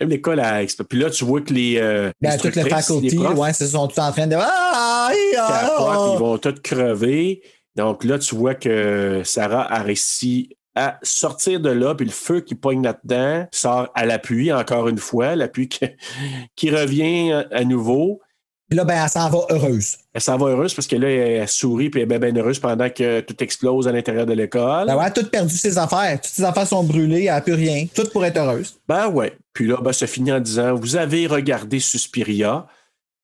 même 0.00 0.08
l'école. 0.08 0.42
Puis 0.88 0.98
là, 0.98 1.10
tu 1.10 1.24
vois 1.24 1.40
que 1.42 1.52
les. 1.52 1.76
Euh, 1.78 2.10
Ben, 2.20 2.38
toutes 2.38 2.56
les 2.56 2.68
facultés, 2.68 3.14
profs, 3.16 3.38
ouais, 3.38 3.50
ils 3.50 3.66
sont 3.66 3.86
tous 3.88 4.00
en 4.00 4.12
train 4.12 4.26
de. 4.26 4.36
Ah, 4.38 5.10
ah, 5.10 5.10
ah. 5.38 6.12
ils 6.14 6.18
vont 6.18 6.38
tous 6.38 6.54
crever. 6.62 7.42
Donc 7.76 8.04
là, 8.04 8.18
tu 8.18 8.34
vois 8.34 8.54
que 8.54 9.20
Sarah 9.24 9.70
a 9.70 9.82
réussi 9.82 10.56
à 10.76 10.98
sortir 11.02 11.58
de 11.58 11.70
là, 11.70 11.94
puis 11.94 12.06
le 12.06 12.12
feu 12.12 12.40
qui 12.40 12.54
pogne 12.54 12.82
là-dedans 12.84 13.46
sort 13.50 13.88
à 13.94 14.04
l'appui, 14.06 14.52
encore 14.52 14.88
une 14.88 14.98
fois, 14.98 15.34
l'appui 15.34 15.68
qui, 15.68 15.86
qui 16.56 16.70
revient 16.70 17.32
à- 17.32 17.46
à 17.50 17.64
nouveau. 17.64 18.20
Puis 18.68 18.76
là, 18.76 18.84
ben, 18.84 19.00
elle 19.04 19.08
s'en 19.08 19.30
va 19.30 19.38
heureuse. 19.50 19.96
Elle 20.12 20.20
s'en 20.20 20.36
va 20.38 20.48
heureuse 20.48 20.74
parce 20.74 20.88
que 20.88 20.96
là, 20.96 21.08
elle 21.08 21.48
sourit 21.48 21.88
puis 21.88 22.00
elle 22.00 22.12
est 22.12 22.18
bien, 22.18 22.30
bien 22.30 22.42
heureuse 22.42 22.58
pendant 22.58 22.90
que 22.90 23.20
tout 23.20 23.40
explose 23.42 23.86
à 23.86 23.92
l'intérieur 23.92 24.26
de 24.26 24.32
l'école. 24.32 24.88
Ben 24.88 24.96
ouais, 24.96 25.10
tout 25.12 25.24
perdu 25.30 25.56
ses 25.56 25.78
affaires. 25.78 26.20
Toutes 26.20 26.32
ses 26.32 26.42
affaires 26.42 26.66
sont 26.66 26.82
brûlées, 26.82 27.20
elle 27.26 27.34
n'a 27.34 27.40
plus 27.40 27.54
rien. 27.54 27.86
Tout 27.94 28.08
pour 28.12 28.24
être 28.24 28.36
heureuse. 28.38 28.76
Ben 28.88 29.06
ouais. 29.08 29.36
Puis 29.52 29.68
là, 29.68 29.76
ben, 29.80 29.92
ça 29.92 30.06
finit 30.08 30.32
en 30.32 30.40
disant 30.40 30.74
Vous 30.74 30.96
avez 30.96 31.26
regardé 31.28 31.78
Suspiria. 31.78 32.66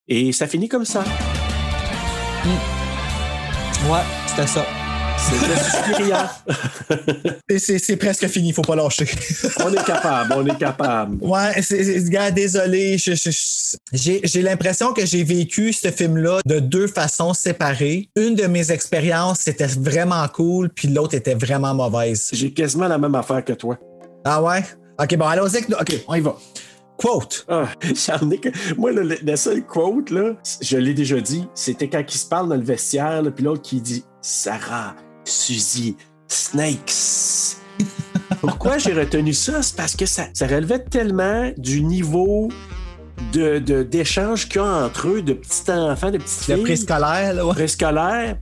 Et 0.07 0.31
ça 0.33 0.47
finit 0.47 0.69
comme 0.69 0.85
ça. 0.85 1.03
Ouais, 3.91 4.01
c'était 4.29 4.47
ça. 4.47 4.65
C'est 7.59 7.79
c'est 7.79 7.97
presque 7.97 8.27
fini, 8.29 8.53
faut 8.53 8.63
pas 8.63 8.75
lâcher. 8.75 9.07
on 9.65 9.73
est 9.73 9.85
capable, 9.85 10.35
on 10.37 10.47
est 10.47 10.59
capable. 10.59 11.19
Ouais, 11.21 11.61
c'est, 11.63 11.85
c'est- 11.85 12.11
gars, 12.11 12.31
désolé. 12.31 12.97
j'ai, 12.99 14.21
j'ai 14.25 14.43
l'impression 14.43 14.93
que 14.93 15.05
j'ai 15.07 15.23
vécu 15.23 15.73
ce 15.73 15.91
film-là 15.91 16.41
de 16.47 16.59
deux 16.61 16.87
façons 16.87 17.35
séparées. 17.35 18.09
Une 18.17 18.35
de 18.35 18.47
mes 18.47 18.71
expériences, 18.73 19.41
c'était 19.41 19.67
vraiment 19.67 20.27
cool, 20.29 20.71
puis 20.71 20.89
l'autre 20.89 21.15
était 21.15 21.35
vraiment 21.35 21.75
mauvaise. 21.75 22.31
J'ai 22.33 22.53
quasiment 22.53 22.89
la 22.89 22.99
même 22.99 23.15
affaire 23.15 23.45
que 23.45 23.53
toi. 23.53 23.79
Ah 24.25 24.43
ouais? 24.43 24.65
Ok, 25.01 25.17
bon, 25.17 25.27
allons-y. 25.27 25.59
Ok, 25.75 26.05
on 26.09 26.15
y 26.15 26.21
va. 26.21 26.37
Quote. 26.97 27.45
Ah, 27.49 27.69
j'en 28.07 28.31
ai 28.31 28.39
que... 28.39 28.49
Moi, 28.77 28.93
le, 28.93 29.03
le 29.23 29.37
seul 29.37 29.63
quote, 29.65 30.11
là, 30.11 30.35
je 30.61 30.77
l'ai 30.77 30.95
déjà 30.95 31.21
dit, 31.21 31.47
c'était 31.55 31.89
quand 31.89 32.03
il 32.07 32.19
se 32.19 32.27
parle 32.27 32.49
dans 32.49 32.57
le 32.57 32.63
vestiaire, 32.65 33.23
là, 33.23 33.31
puis 33.31 33.45
l'autre 33.45 33.63
qui 33.63 33.81
dit 33.81 34.05
Sarah, 34.21 34.95
Suzy, 35.25 35.97
Snakes. 36.29 37.57
Pourquoi 38.41 38.79
j'ai 38.79 38.93
retenu 38.93 39.33
ça? 39.33 39.63
C'est 39.63 39.77
parce 39.77 39.97
que 39.97 40.07
ça, 40.07 40.27
ça 40.35 40.47
relevait 40.47 40.81
tellement 40.81 41.51
du 41.57 41.83
niveau 41.83 42.49
de, 43.33 43.59
de- 43.59 43.83
d'échange 43.83 44.49
qu'il 44.49 44.61
y 44.61 44.65
a 44.65 44.85
entre 44.85 45.09
eux, 45.09 45.23
de 45.23 45.33
petits 45.35 45.71
enfants, 45.71 46.11
de 46.11 46.19
petites 46.19 46.49
Le 46.49 46.55
filles. 46.57 46.65
préscolaire, 46.65 47.35
là, 47.35 47.47
ouais. 47.47 47.53
préscolaire, 47.55 48.37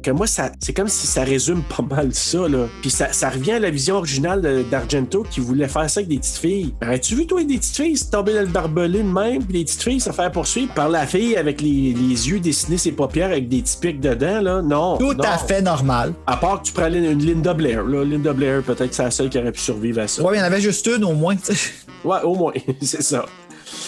que 0.00 0.10
moi, 0.10 0.26
ça, 0.26 0.50
c'est 0.60 0.72
comme 0.72 0.88
si 0.88 1.06
ça 1.06 1.22
résume 1.22 1.62
pas 1.62 1.82
mal 1.82 2.14
ça. 2.14 2.48
Là. 2.48 2.66
Puis 2.80 2.90
ça, 2.90 3.12
ça 3.12 3.30
revient 3.30 3.52
à 3.52 3.58
la 3.58 3.70
vision 3.70 3.96
originale 3.96 4.64
d'Argento 4.70 5.24
qui 5.30 5.40
voulait 5.40 5.68
faire 5.68 5.88
ça 5.88 6.00
avec 6.00 6.08
des 6.08 6.18
petites 6.18 6.38
filles. 6.38 6.74
Aurais-tu 6.82 7.14
vu, 7.14 7.26
toi, 7.26 7.42
des 7.42 7.58
petites 7.58 7.76
filles? 7.76 7.96
Se 7.96 8.10
tomber 8.10 8.34
dans 8.34 8.40
le 8.40 8.46
barbelé 8.46 9.02
de 9.02 9.08
même, 9.08 9.44
puis 9.44 9.58
des 9.58 9.64
petites 9.64 9.82
filles 9.82 10.00
se 10.00 10.10
faire 10.10 10.32
poursuivre 10.32 10.72
par 10.74 10.88
la 10.88 11.06
fille 11.06 11.36
avec 11.36 11.60
les, 11.60 11.92
les 11.94 12.28
yeux 12.28 12.40
dessinés, 12.40 12.78
ses 12.78 12.92
paupières 12.92 13.30
avec 13.30 13.48
des 13.48 13.62
petits 13.62 13.76
pics 13.78 14.00
dedans? 14.00 14.40
Là? 14.40 14.62
Non. 14.62 14.96
Tout 14.98 15.14
non. 15.14 15.24
à 15.24 15.38
fait 15.38 15.62
normal. 15.62 16.14
À 16.26 16.36
part 16.36 16.62
que 16.62 16.68
tu 16.68 16.72
prends 16.72 16.88
une 16.88 17.10
une 17.10 17.24
Linda 17.24 17.54
Blair. 17.54 17.84
Là. 17.84 18.04
Linda 18.04 18.32
Blair, 18.32 18.62
peut-être 18.62 18.90
que 18.90 18.94
c'est 18.94 19.02
la 19.02 19.10
seule 19.10 19.28
qui 19.28 19.38
aurait 19.38 19.52
pu 19.52 19.60
survivre 19.60 20.00
à 20.00 20.08
ça. 20.08 20.22
Ouais, 20.22 20.36
il 20.36 20.38
y 20.38 20.42
en 20.42 20.44
avait 20.44 20.60
juste 20.60 20.86
une 20.86 21.04
au 21.04 21.12
moins. 21.12 21.36
Ouais, 22.04 22.22
au 22.22 22.34
moins, 22.34 22.52
c'est 22.80 23.02
ça. 23.02 23.26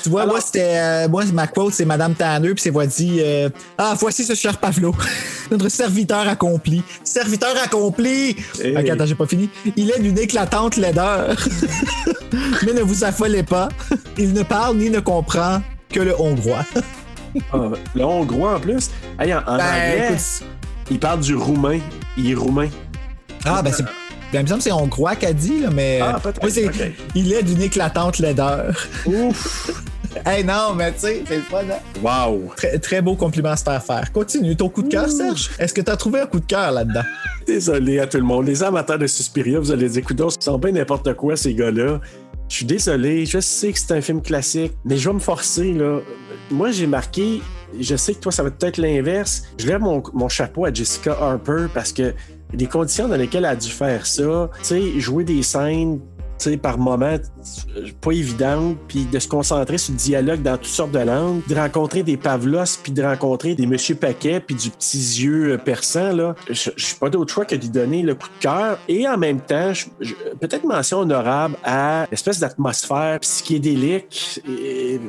Tu 0.03 0.09
vois, 0.11 0.23
Alors- 0.23 0.35
moi, 0.35 0.41
c'était. 0.45 0.77
euh, 0.77 1.09
moi, 1.09 1.25
ma 1.33 1.47
quote, 1.47 1.75
c'est 1.75 1.85
Madame 1.85 2.15
Tanner, 2.15 2.51
puis 2.55 2.63
c'est 2.63 2.71
voix 2.71 2.87
dit 2.87 3.19
euh, 3.21 3.49
Ah, 3.79 3.95
voici 3.99 4.25
ce 4.25 4.35
cher 4.35 4.59
Pavlo, 4.59 4.95
notre 5.51 5.69
serviteur 5.69 6.27
accompli. 6.29 6.83
Serviteur 7.05 7.55
accompli 7.63 8.37
Hey. 8.63 8.77
Ok, 8.77 8.89
attends, 8.91 9.07
j'ai 9.07 9.15
pas 9.15 9.27
fini. 9.27 9.49
Il 9.77 9.91
est 9.91 9.99
d'une 10.01 10.19
éclatante 10.19 10.77
laideur. 10.77 11.37
Mais 12.67 12.73
ne 12.73 12.83
vous 12.83 13.05
affolez 13.05 13.43
pas. 13.43 13.69
Il 14.19 14.33
ne 14.33 14.43
parle 14.43 14.77
ni 14.77 14.91
ne 14.91 15.01
comprend 15.01 15.61
que 15.91 16.01
le 16.01 16.19
hongrois. 16.21 16.65
Ah, 17.53 17.71
le 17.95 18.05
hongrois 18.05 18.57
en 18.57 18.61
plus? 18.61 18.91
Hey, 19.19 19.33
en, 19.35 19.39
en 19.39 19.57
Ben, 19.57 19.65
anglais, 19.65 20.07
écoute- 20.11 20.45
il 20.91 20.99
parle 20.99 21.21
du 21.21 21.35
roumain. 21.35 21.79
Il 22.17 22.31
est 22.31 22.35
roumain. 22.35 22.69
Ah, 23.45 23.63
ben, 23.63 23.73
c'est. 23.73 23.85
Ben, 24.33 24.41
il 24.41 24.43
me 24.45 24.47
semble 24.47 24.59
que 24.59 24.65
c'est 24.65 24.73
hongrois 24.73 25.15
qu'a 25.15 25.33
dit, 25.33 25.61
là, 25.61 25.71
mais. 25.71 26.01
Ah, 26.03 26.21
c'est- 26.49 26.67
ok. 26.67 26.93
Il 27.15 27.33
est 27.33 27.43
d'une 27.43 27.61
éclatante 27.61 28.19
laideur. 28.19 28.75
Ouf! 29.05 29.71
hey, 30.27 30.43
non, 30.43 30.75
mais 30.75 30.93
tu 30.93 31.01
sais, 31.01 31.23
c'est 31.29 31.37
le 31.37 31.43
fun, 31.43 31.59
hein? 31.71 31.79
Wow! 32.03 32.51
Très, 32.57 32.79
très 32.79 33.03
beau 33.03 33.15
compliment 33.15 33.51
à 33.51 33.57
se 33.57 33.65
faire 33.65 33.83
faire. 33.83 34.11
Continue 34.13 34.57
ton 34.57 34.69
coup 34.71 34.83
de 34.83 34.89
cœur, 34.89 35.09
Serge? 35.11 35.51
Est-ce 35.59 35.75
que 35.75 35.83
tu 35.83 35.91
as 35.91 35.97
trouvé 35.97 36.21
un 36.21 36.27
coup 36.27 36.41
de 36.41 36.47
cœur 36.47 36.73
là-dedans? 36.73 37.03
Désolé 37.47 37.99
à 38.01 38.07
tout 38.07 38.17
le 38.17 38.23
monde. 38.23 38.47
Les 38.47 38.63
amateurs 38.63 38.99
de 38.99 39.07
Suspiria, 39.07 39.59
vous 39.59 39.71
allez 39.71 39.89
dire, 39.89 39.99
écoute, 40.01 40.19
ils 40.19 40.43
sont 40.43 40.59
bien 40.59 40.73
n'importe 40.73 41.13
quoi, 41.15 41.37
ces 41.37 41.55
gars-là. 41.55 42.01
Je 42.49 42.57
suis 42.57 42.67
désolé, 42.67 43.27
je 43.27 43.39
sais 43.41 43.73
que 43.73 43.79
c'est 43.79 43.93
un 43.93 44.01
film 44.01 44.21
classique, 44.23 44.73
mais 44.85 44.97
je 44.97 45.09
vais 45.09 45.15
me 45.15 45.19
forcer, 45.21 45.73
là. 45.73 46.01
Moi, 46.51 46.71
j'ai 46.71 46.87
marqué, 46.87 47.41
je 47.79 47.97
sais 47.97 48.13
que 48.15 48.21
toi, 48.21 48.31
ça 48.33 48.43
va 48.43 48.51
peut-être 48.51 48.77
l'inverse. 48.77 49.43
Je 49.59 49.67
lève 49.67 49.81
mon, 49.81 50.03
mon 50.13 50.29
chapeau 50.29 50.67
à 50.67 50.73
Jessica 50.73 51.13
Harper 51.19 51.67
parce 51.73 51.93
que 51.93 52.15
les 52.53 52.67
conditions 52.67 53.09
dans 53.09 53.17
lesquelles 53.17 53.45
elle 53.45 53.51
a 53.51 53.57
dû 53.57 53.71
faire 53.71 54.07
ça, 54.07 54.51
tu 54.59 54.65
sais, 54.65 55.01
jouer 55.01 55.25
des 55.25 55.43
scènes, 55.43 56.01
tu 56.39 56.51
sais, 56.51 56.57
par 56.57 56.79
moments, 56.79 57.17
pas 58.01 58.13
évidentes, 58.13 58.77
puis 58.89 59.05
de 59.05 59.19
se 59.19 59.29
concentrer 59.29 59.79
sur 59.79 59.93
le 59.93 59.99
dialogue 59.99 60.43
dans 60.43 60.57
toutes 60.57 60.67
sortes 60.67 60.93
de 60.93 60.99
langues, 60.99 61.41
de 61.49 61.55
rencontrer 61.55 62.03
des 62.03 62.17
Pavlos, 62.17 62.79
puis 62.83 62.93
de 62.93 63.03
rencontrer 63.03 63.55
des 63.55 63.67
Monsieur 63.67 63.95
Paquet, 63.95 64.41
puis 64.41 64.57
du 64.57 64.71
petit 64.71 64.99
yeux 65.23 65.53
euh, 65.53 65.59
perçant, 65.59 66.13
là. 66.13 66.35
Je 66.49 66.71
suis 66.77 66.97
pas 66.99 67.11
d'autre 67.11 67.33
choix 67.33 67.45
que 67.45 67.55
d'y 67.55 67.71
donner 67.71 68.03
le 68.03 68.15
coup 68.15 68.29
de 68.29 68.43
cœur. 68.43 68.79
Et 68.89 69.07
en 69.07 69.17
même 69.17 69.41
temps, 69.41 69.73
peut-être 70.41 70.65
mention 70.65 70.99
honorable 70.99 71.57
à 71.65 72.07
l'espèce 72.11 72.41
d'atmosphère 72.41 73.21
psychédélique, 73.21 74.41
et, 74.49 75.01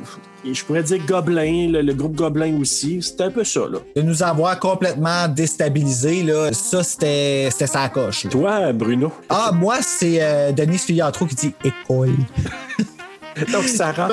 et 0.46 0.54
je 0.54 0.64
pourrais 0.64 0.82
dire 0.82 0.98
Gobelin, 1.06 1.68
le, 1.70 1.82
le 1.82 1.94
groupe 1.94 2.14
Gobelin 2.14 2.58
aussi. 2.60 3.00
C'était 3.02 3.24
un 3.24 3.30
peu 3.30 3.44
ça, 3.44 3.60
là. 3.70 3.78
De 3.96 4.02
nous 4.02 4.22
avoir 4.22 4.58
complètement 4.58 5.28
déstabilisés, 5.28 6.22
là, 6.22 6.52
ça, 6.52 6.82
c'était 6.82 7.48
c'était 7.50 7.66
sa 7.66 7.88
coche. 7.88 8.24
là. 8.24 8.30
Toi, 8.30 8.72
Bruno. 8.72 9.10
Ah, 9.28 9.50
moi, 9.52 9.76
c'est 9.80 10.18
euh, 10.20 10.52
Denise 10.52 10.82
Filiatro 10.82 11.26
qui 11.26 11.34
dit 11.34 11.54
école. 11.64 12.14
Donc, 13.52 13.64
Sarah. 13.64 14.08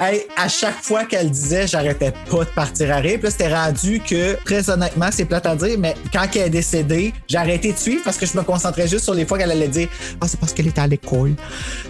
Hey, 0.00 0.22
à 0.36 0.48
chaque 0.48 0.82
fois 0.82 1.04
qu'elle 1.04 1.30
disait, 1.30 1.66
j'arrêtais 1.66 2.12
pas 2.30 2.44
de 2.44 2.50
partir 2.50 2.90
à 2.92 2.96
rire. 2.96 3.18
Puis 3.18 3.24
là, 3.24 3.30
c'était 3.30 3.54
rendu 3.54 4.00
que, 4.00 4.42
très 4.44 4.68
honnêtement, 4.70 5.08
c'est 5.10 5.24
plate 5.24 5.46
à 5.46 5.54
dire, 5.54 5.78
mais 5.78 5.94
quand 6.12 6.26
elle 6.34 6.42
est 6.42 6.50
décédée, 6.50 7.12
j'ai 7.28 7.38
arrêté 7.38 7.72
de 7.72 7.78
suivre 7.78 8.02
parce 8.04 8.16
que 8.16 8.26
je 8.26 8.36
me 8.36 8.42
concentrais 8.42 8.88
juste 8.88 9.04
sur 9.04 9.14
les 9.14 9.26
fois 9.26 9.38
qu'elle 9.38 9.50
allait 9.50 9.68
dire 9.68 9.88
Ah, 10.20 10.26
c'est 10.28 10.40
parce 10.40 10.52
qu'elle 10.52 10.68
était 10.68 10.80
à 10.80 10.86
l'école. 10.86 11.34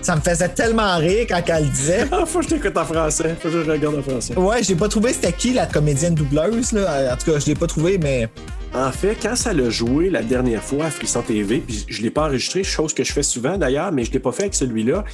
Ça 0.02 0.16
me 0.16 0.20
faisait 0.20 0.48
tellement 0.48 0.97
rire 0.98 1.26
quand 1.28 1.43
elle 1.47 1.64
le 1.64 1.70
disait. 1.70 2.06
Ah, 2.10 2.24
faut 2.26 2.40
que 2.40 2.44
je 2.44 2.51
t'écoute 2.51 2.76
en 2.76 2.84
français. 2.84 3.36
Faut 3.40 3.48
que 3.48 3.64
je 3.64 3.70
regarde 3.70 3.97
en 3.97 4.02
français. 4.02 4.36
Ouais, 4.36 4.62
j'ai 4.62 4.74
pas 4.74 4.88
trouvé 4.88 5.12
c'était 5.12 5.32
qui 5.32 5.52
la 5.52 5.66
comédienne 5.66 6.14
doubleuse, 6.14 6.72
là. 6.72 7.12
En 7.12 7.16
tout 7.16 7.32
cas, 7.32 7.38
je 7.38 7.47
l'ai 7.47 7.55
pas 7.55 7.66
trouvé, 7.66 7.98
mais. 7.98 8.28
En 8.74 8.90
fait, 8.93 9.16
quand 9.20 9.36
ça 9.36 9.55
l'a 9.55 9.70
joué 9.70 10.10
la 10.10 10.22
dernière 10.22 10.62
fois 10.62 10.86
à 10.86 10.90
Frisson 10.90 11.22
TV, 11.22 11.59
puis 11.60 11.86
je 11.88 12.02
l'ai 12.02 12.10
pas 12.10 12.24
enregistré, 12.26 12.62
chose 12.62 12.93
que 12.93 13.05
je 13.05 13.12
fais 13.12 13.22
souvent 13.22 13.56
d'ailleurs, 13.56 13.90
mais 13.90 14.05
je 14.05 14.12
l'ai 14.12 14.18
pas 14.18 14.32
fait 14.32 14.43
avec 14.43 14.55
celui-là. 14.55 15.05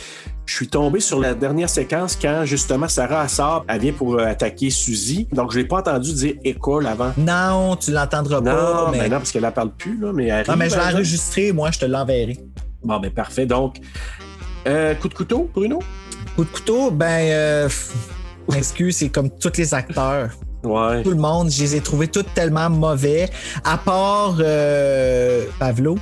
Je 0.46 0.54
suis 0.54 0.66
tombé 0.68 0.98
sur 0.98 1.20
la 1.20 1.34
dernière 1.34 1.68
séquence 1.68 2.18
quand 2.20 2.44
justement 2.44 2.88
Sarah 2.88 3.28
sort, 3.28 3.64
elle 3.68 3.80
vient 3.80 3.92
pour 3.92 4.14
euh, 4.18 4.26
attaquer 4.26 4.70
Suzy. 4.70 5.28
Donc 5.32 5.52
je 5.52 5.58
l'ai 5.58 5.64
pas 5.64 5.76
entendu 5.78 6.12
dire 6.12 6.34
école 6.42 6.86
avant. 6.88 7.12
Non, 7.16 7.76
tu 7.76 7.92
l'entendras 7.92 8.40
Non, 8.40 8.44
pas. 8.44 8.88
mais 8.90 9.08
non, 9.08 9.18
parce 9.18 9.30
qu'elle 9.30 9.42
la 9.42 9.52
parle 9.52 9.70
plus, 9.70 9.96
là, 10.00 10.12
mais 10.12 10.26
elle 10.26 10.44
Non, 10.48 10.56
mais 10.56 10.68
je 10.68 10.74
l'ai 10.74 10.82
enregistré, 10.94 11.52
moi, 11.52 11.70
je 11.70 11.78
te 11.78 11.84
l'enverrai. 11.84 12.36
Bon, 12.82 12.98
ben 12.98 13.12
parfait. 13.12 13.46
Donc, 13.46 13.76
euh, 14.66 14.94
coup 14.96 15.08
de 15.08 15.14
couteau, 15.14 15.48
Bruno? 15.54 15.78
Coup 16.34 16.44
de 16.44 16.50
couteau, 16.50 16.90
ben, 16.90 17.06
euh, 17.30 17.64
pff, 17.66 17.92
m'excuse, 18.50 18.96
c'est 18.96 19.08
comme 19.10 19.30
tous 19.30 19.56
les 19.56 19.72
acteurs. 19.72 20.30
Ouais. 20.64 21.02
Tout 21.02 21.10
le 21.10 21.16
monde, 21.16 21.50
je 21.50 21.60
les 21.62 21.76
ai 21.76 21.80
trouvés 21.80 22.08
tous 22.08 22.24
tellement 22.34 22.70
mauvais, 22.70 23.28
à 23.64 23.76
part 23.78 24.36
euh, 24.40 25.44
Pavlo, 25.58 25.96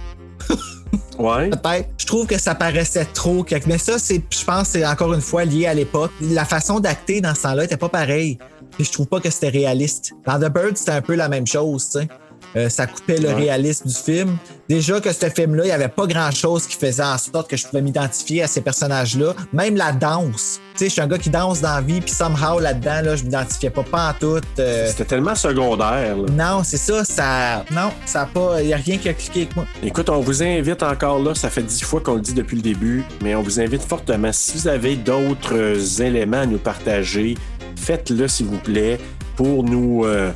Ouais. 1.19 1.51
peut-être. 1.51 1.89
Je 1.99 2.07
trouve 2.07 2.27
que 2.27 2.39
ça 2.39 2.55
paraissait 2.55 3.05
trop. 3.13 3.43
quelque- 3.45 3.67
Mais 3.67 3.79
ça, 3.79 3.99
c'est, 3.99 4.23
je 4.31 4.45
pense, 4.45 4.69
c'est 4.69 4.87
encore 4.87 5.13
une 5.13 5.21
fois 5.21 5.45
lié 5.45 5.67
à 5.67 5.75
l'époque. 5.75 6.11
La 6.21 6.45
façon 6.45 6.81
d'acter 6.81 7.21
dans 7.21 7.35
ce 7.35 7.43
temps-là 7.43 7.65
était 7.65 7.77
pas 7.77 7.89
pareille. 7.91 8.39
Et 8.79 8.85
je 8.85 8.91
trouve 8.93 9.07
pas 9.07 9.21
que 9.21 9.29
c'était 9.31 9.51
réaliste. 9.51 10.13
Dans 10.27 10.39
The 10.39 10.51
Bird, 10.51 10.77
c'était 10.77 10.93
un 10.93 11.03
peu 11.03 11.15
la 11.15 11.29
même 11.29 11.47
chose, 11.47 11.91
tu 11.91 11.99
sais. 12.01 12.09
Euh, 12.57 12.69
ça 12.69 12.87
coupait 12.87 13.19
le 13.19 13.29
Ouais. 13.29 13.35
réalisme 13.35 13.87
du 13.89 13.95
film. 13.95 14.37
Déjà 14.69 15.01
que 15.01 15.13
ce 15.13 15.29
film-là, 15.29 15.65
il 15.65 15.69
n'y 15.69 15.73
avait 15.73 15.89
pas 15.89 16.07
grand-chose 16.07 16.67
qui 16.67 16.77
faisait 16.77 17.03
en 17.03 17.19
sorte 17.19 17.49
que 17.51 17.57
je 17.57 17.67
pouvais 17.67 17.83
m'identifier 17.83 18.43
à 18.43 18.47
ces 18.47 18.61
personnages-là. 18.61 19.35
Même 19.53 19.77
la 19.77 19.93
danse. 19.93 20.61
Tu 20.75 20.79
sais, 20.79 20.85
je 20.87 20.93
suis 20.93 21.01
un 21.01 21.07
gars 21.09 21.19
qui 21.19 21.31
danse 21.31 21.61
dans 21.61 21.75
la 21.75 21.81
vie, 21.81 22.01
puis 22.01 22.13
somehow 22.15 22.59
là-dedans, 22.61 23.03
là, 23.03 23.17
je 23.17 23.25
m'identifiais 23.25 23.71
pas, 23.71 23.83
pas 23.83 24.11
en 24.11 24.13
tout. 24.15 24.41
euh, 24.59 24.87
C'était 24.89 25.05
tellement 25.05 25.35
secondaire. 25.35 26.17
là. 26.17 26.27
non, 26.57 26.63
c'est 26.65 26.77
ça, 26.77 27.05
ça. 27.05 27.65
Non, 27.73 27.91
ça 28.07 28.23
a 28.23 28.27
pas. 28.27 28.61
Il 28.63 28.69
n'y 28.69 28.73
a 28.75 28.77
rien 28.77 28.97
qui 28.97 29.09
a 29.09 29.15
cliqué 29.15 29.41
avec 29.43 29.57
moi. 29.57 29.67
Écoute, 29.83 30.09
on 30.09 30.21
vous 30.21 30.43
invite 30.43 30.83
encore 30.83 31.19
là, 31.23 31.35
ça 31.35 31.51
fait 31.51 31.63
dix 31.63 31.83
fois 31.83 32.01
qu'on 32.01 32.15
le 32.15 32.21
dit 32.21 32.35
depuis 32.35 32.57
le 32.57 32.63
début, 32.63 33.05
mais 33.23 33.35
on 33.35 33.43
vous 33.43 33.61
invite 33.61 33.83
fortement. 33.83 34.33
Si 34.33 34.57
vous 34.57 34.69
avez 34.69 34.97
d'autres 34.97 35.55
euh, 35.57 36.03
éléments 36.03 36.41
à 36.43 36.47
nous 36.47 36.59
partager, 36.59 37.37
faites-le 37.77 38.29
s'il 38.29 38.47
vous 38.47 38.59
plaît 38.59 38.99
pour 39.37 39.65
nous 39.65 40.05
euh, 40.05 40.31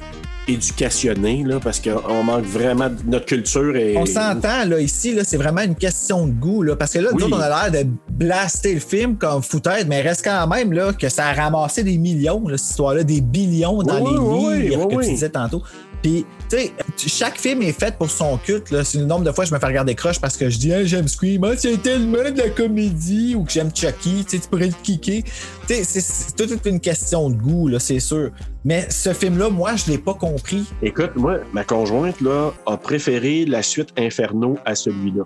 éducationner, 0.48 1.42
là, 1.44 1.60
parce 1.60 1.80
qu'on 1.80 2.22
manque 2.22 2.44
vraiment 2.44 2.88
de 2.88 2.96
notre 3.06 3.26
culture. 3.26 3.74
Et... 3.76 3.96
On 3.96 4.06
s'entend, 4.06 4.64
là, 4.66 4.80
ici, 4.80 5.14
là, 5.14 5.22
c'est 5.24 5.36
vraiment 5.36 5.62
une 5.62 5.74
question 5.74 6.26
de 6.26 6.32
goût, 6.32 6.62
là, 6.62 6.76
parce 6.76 6.92
que 6.92 6.98
là, 6.98 7.10
nous 7.12 7.24
autres, 7.24 7.36
on 7.36 7.40
a 7.40 7.70
l'air 7.70 7.84
de 7.84 7.88
blaster 8.10 8.74
le 8.74 8.80
film 8.80 9.16
comme 9.16 9.42
foutaise, 9.42 9.86
mais 9.86 10.02
reste 10.02 10.24
quand 10.24 10.46
même, 10.46 10.72
là, 10.72 10.92
que 10.92 11.08
ça 11.08 11.26
a 11.26 11.32
ramassé 11.32 11.82
des 11.82 11.98
millions, 11.98 12.46
là, 12.46 12.56
cette 12.56 12.70
histoire-là, 12.70 13.04
des 13.04 13.20
billions 13.20 13.82
dans 13.82 14.00
Oui, 14.00 14.12
les 14.12 14.18
oui, 14.18 14.68
livres 14.68 14.88
que 14.88 15.04
tu 15.04 15.10
disais 15.10 15.30
tantôt. 15.30 15.62
Puis, 16.04 16.26
tu 16.50 16.58
sais, 16.58 16.72
chaque 16.98 17.38
film 17.38 17.62
est 17.62 17.72
fait 17.72 17.96
pour 17.96 18.10
son 18.10 18.36
culte, 18.36 18.70
là. 18.70 18.84
C'est 18.84 18.98
le 18.98 19.06
nombre 19.06 19.24
de 19.24 19.32
fois 19.32 19.44
que 19.44 19.48
je 19.48 19.54
me 19.54 19.58
fais 19.58 19.64
regarder 19.64 19.94
croche 19.94 20.20
parce 20.20 20.36
que 20.36 20.50
je 20.50 20.58
dis, 20.58 20.70
Hey, 20.70 20.86
j'aime 20.86 21.08
Scream, 21.08 21.42
ah, 21.44 21.52
c'est 21.56 21.80
tellement 21.82 22.18
de 22.30 22.36
la 22.36 22.50
comédie, 22.50 23.34
ou 23.34 23.44
que 23.44 23.50
j'aime 23.52 23.70
Chucky, 23.74 24.22
tu 24.26 24.36
sais, 24.36 24.38
tu 24.42 24.48
pourrais 24.50 24.66
le 24.66 24.74
kicker. 24.82 25.22
Tu 25.22 25.32
sais, 25.74 25.82
c'est- 25.84 26.00
c'est 26.02 26.36
toute 26.36 26.66
une 26.66 26.78
question 26.78 27.30
de 27.30 27.36
goût, 27.36 27.68
là, 27.68 27.78
c'est 27.78 28.00
sûr. 28.00 28.32
Mais 28.66 28.86
ce 28.90 29.14
film-là, 29.14 29.48
moi, 29.48 29.76
je 29.76 29.90
l'ai 29.92 29.96
pas 29.96 30.12
compris. 30.12 30.66
Écoute, 30.82 31.12
moi, 31.16 31.38
ma 31.54 31.64
conjointe 31.64 32.20
là, 32.20 32.52
a 32.66 32.76
préféré 32.76 33.46
la 33.46 33.62
suite 33.62 33.88
Inferno 33.96 34.58
à 34.66 34.74
celui-là. 34.74 35.22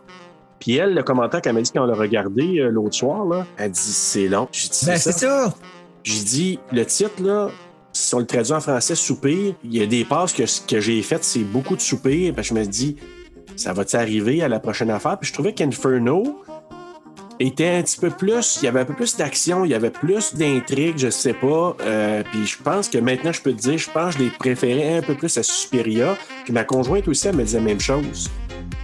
Puis 0.60 0.76
elle, 0.76 0.94
le 0.94 1.02
commentaire 1.02 1.42
qu'elle 1.42 1.54
m'a 1.54 1.60
dit 1.62 1.72
quand 1.74 1.82
on 1.82 1.86
l'a 1.86 1.94
regardé 1.96 2.60
euh, 2.60 2.70
l'autre 2.70 2.94
soir, 2.94 3.24
là, 3.24 3.44
elle 3.56 3.72
dit 3.72 3.80
c'est 3.80 4.28
long. 4.28 4.46
J'ai 4.52 4.68
dit 4.68 4.86
Ben, 4.86 4.96
c'est 4.96 5.10
c'est 5.12 5.18
ça. 5.26 5.46
ça. 5.50 5.54
J'ai 6.04 6.22
dit 6.22 6.58
le 6.72 6.86
titre, 6.86 7.20
là, 7.20 7.50
si 7.92 8.14
on 8.14 8.20
le 8.20 8.26
traduit 8.26 8.52
en 8.52 8.60
français, 8.60 8.94
soupir, 8.94 9.54
il 9.64 9.76
y 9.76 9.82
a 9.82 9.86
des 9.86 10.04
passes 10.04 10.32
que, 10.32 10.44
que 10.66 10.80
j'ai 10.80 11.02
faites, 11.02 11.24
c'est 11.24 11.40
beaucoup 11.40 11.76
de 11.76 11.80
soupir. 11.80 12.34
Puis 12.34 12.44
je 12.44 12.54
me 12.54 12.64
dis, 12.64 12.96
ça 13.56 13.72
va-tu 13.72 13.96
arriver 13.96 14.42
à 14.42 14.48
la 14.48 14.60
prochaine 14.60 14.90
affaire? 14.90 15.18
Puis 15.18 15.28
je 15.28 15.34
trouvais 15.34 15.52
qu'Inferno 15.52 16.42
était 17.40 17.68
un 17.68 17.82
petit 17.82 17.98
peu 17.98 18.10
plus, 18.10 18.58
il 18.60 18.64
y 18.64 18.68
avait 18.68 18.80
un 18.80 18.84
peu 18.84 18.94
plus 18.94 19.16
d'action, 19.16 19.64
il 19.64 19.70
y 19.70 19.74
avait 19.74 19.90
plus 19.90 20.34
d'intrigue, 20.34 20.98
je 20.98 21.10
sais 21.10 21.32
pas. 21.32 21.76
Euh, 21.80 22.22
puis 22.30 22.46
je 22.46 22.56
pense 22.62 22.88
que 22.88 22.98
maintenant, 22.98 23.32
je 23.32 23.40
peux 23.40 23.52
te 23.52 23.60
dire, 23.60 23.78
je 23.78 23.90
pense 23.90 24.14
que 24.14 24.20
je 24.20 24.24
l'ai 24.24 24.30
préféré 24.30 24.98
un 24.98 25.02
peu 25.02 25.14
plus 25.14 25.36
à 25.38 25.42
Suspiria. 25.42 26.16
Puis 26.44 26.52
ma 26.52 26.64
conjointe 26.64 27.06
aussi, 27.08 27.28
elle 27.28 27.36
me 27.36 27.44
disait 27.44 27.58
la 27.58 27.64
même 27.64 27.80
chose. 27.80 28.28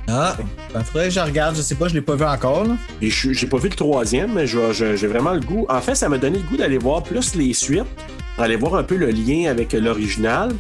Ah, 0.06 0.36
ben, 0.72 0.85
faudrait 0.85 1.09
que 1.09 1.14
je 1.14 1.20
regarde, 1.20 1.56
je 1.56 1.62
sais 1.62 1.74
pas, 1.74 1.89
je 1.89 1.94
l'ai 1.94 2.02
pas 2.02 2.14
vu 2.14 2.24
encore, 2.24 2.64
là. 2.64 2.76
Et 3.01 3.09
j'ai 3.10 3.47
pas 3.47 3.56
vu 3.56 3.70
le 3.70 3.74
troisième, 3.74 4.35
mais 4.35 4.47
j'ai 4.47 5.06
vraiment 5.06 5.32
le 5.32 5.40
goût. 5.40 5.66
En 5.68 5.81
fait, 5.81 5.94
ça 5.94 6.09
m'a 6.09 6.18
donné 6.18 6.39
le 6.39 6.44
goût 6.44 6.56
d'aller 6.56 6.78
voir 6.78 7.02
plus 7.02 7.35
les 7.35 7.55
suites, 7.55 7.86
aller 8.39 8.56
voir 8.56 8.77
un 8.77 8.82
peu 8.82 8.97
le 8.97 9.11
lien 9.11 9.51
avec 9.51 9.73
l'original. 9.73 10.52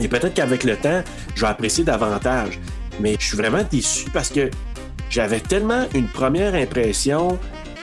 Et 0.00 0.08
peut-être 0.08 0.34
qu'avec 0.34 0.64
le 0.64 0.76
temps, 0.76 1.02
je 1.34 1.40
vais 1.40 1.46
apprécier 1.46 1.84
davantage. 1.84 2.58
Mais 3.00 3.16
je 3.18 3.26
suis 3.26 3.36
vraiment 3.36 3.62
déçu 3.70 4.10
parce 4.10 4.30
que 4.30 4.50
j'avais 5.10 5.40
tellement 5.40 5.86
une 5.94 6.08
première 6.08 6.54
impression 6.54 7.38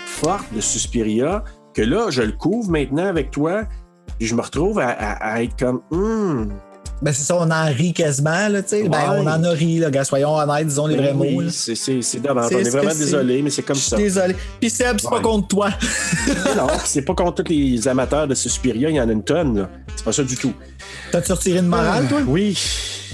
forte 0.06 0.52
de 0.54 0.62
Suspiria 0.62 1.44
que 1.74 1.82
là, 1.82 2.10
je 2.10 2.22
le 2.22 2.34
couvre 2.34 2.72
maintenant 2.72 3.06
avec 3.06 3.32
toi. 3.32 3.64
Et 4.20 4.26
je 4.26 4.36
me 4.36 4.42
retrouve 4.42 4.80
à 4.80 5.44
être 5.44 5.58
comme, 5.58 5.82
Hmm, 5.92 6.50
Ben, 7.02 7.14
c'est 7.14 7.24
ça, 7.24 7.38
on 7.38 7.50
en 7.50 7.66
rit 7.66 7.94
quasiment, 7.94 8.50
là, 8.50 8.62
tu 8.62 8.70
sais. 8.70 8.90
Ben, 8.90 9.00
on 9.16 9.26
en 9.26 9.42
a 9.44 9.50
ri, 9.52 9.80
là, 9.80 9.90
gars, 9.90 10.04
soyons 10.04 10.36
honnêtes, 10.36 10.68
disons 10.68 10.86
les 10.88 10.98
vrais 10.98 11.14
oui, 11.16 11.34
mots, 11.46 11.50
c'est 11.50 11.76
c'est- 11.76 12.02
c'est 12.02 12.20
dommage. 12.20 12.52
On 12.54 12.58
est 12.60 12.70
vraiment 12.70 12.94
désolé, 12.94 13.42
mais 13.42 13.50
c'est 13.50 13.62
comme 13.62 13.78
Je 13.78 13.82
suis 13.82 13.90
ça. 13.92 13.96
désolé. 13.98 14.36
Puis 14.60 14.70
Seb, 14.70 14.98
c'est 15.00 15.10
pas 15.10 15.22
contre 15.22 15.48
toi. 15.48 15.70
non, 16.58 16.68
c'est 16.86 17.04
pas 17.04 17.16
contre 17.16 17.42
tous 17.44 17.52
les 17.52 17.88
amateurs 17.88 18.28
de 18.28 18.36
Suspiria, 18.36 18.90
il 18.90 18.96
y 18.98 19.02
en 19.02 19.08
a 19.08 19.12
une 19.14 19.24
tonne. 19.24 19.60
là. 19.60 19.70
C'est 19.96 20.04
pas 20.04 20.12
ça 20.12 20.24
du 20.24 20.36
tout. 20.36 20.54
T'as-tu 21.12 21.32
retiré 21.32 21.60
une 21.60 21.68
morale, 21.68 22.08
toi? 22.10 22.20
Oui. 22.28 22.58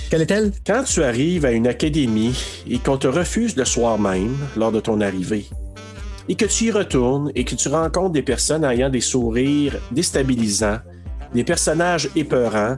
Quelle 0.09 0.21
est-elle? 0.21 0.51
Quand 0.65 0.83
tu 0.83 1.03
arrives 1.03 1.45
à 1.45 1.51
une 1.51 1.67
académie 1.67 2.35
et 2.69 2.79
qu'on 2.79 2.97
te 2.97 3.07
refuse 3.07 3.55
le 3.55 3.65
soir 3.65 3.99
même, 3.99 4.35
lors 4.55 4.71
de 4.71 4.79
ton 4.79 4.99
arrivée, 5.01 5.45
et 6.27 6.33
que 6.35 6.45
tu 6.45 6.65
y 6.65 6.71
retournes 6.71 7.31
et 7.35 7.43
que 7.43 7.53
tu 7.55 7.69
rencontres 7.69 8.13
des 8.13 8.21
personnes 8.23 8.63
ayant 8.63 8.89
des 8.89 9.01
sourires 9.01 9.77
déstabilisants, 9.91 10.79
des 11.35 11.43
personnages 11.43 12.09
épeurants, 12.15 12.77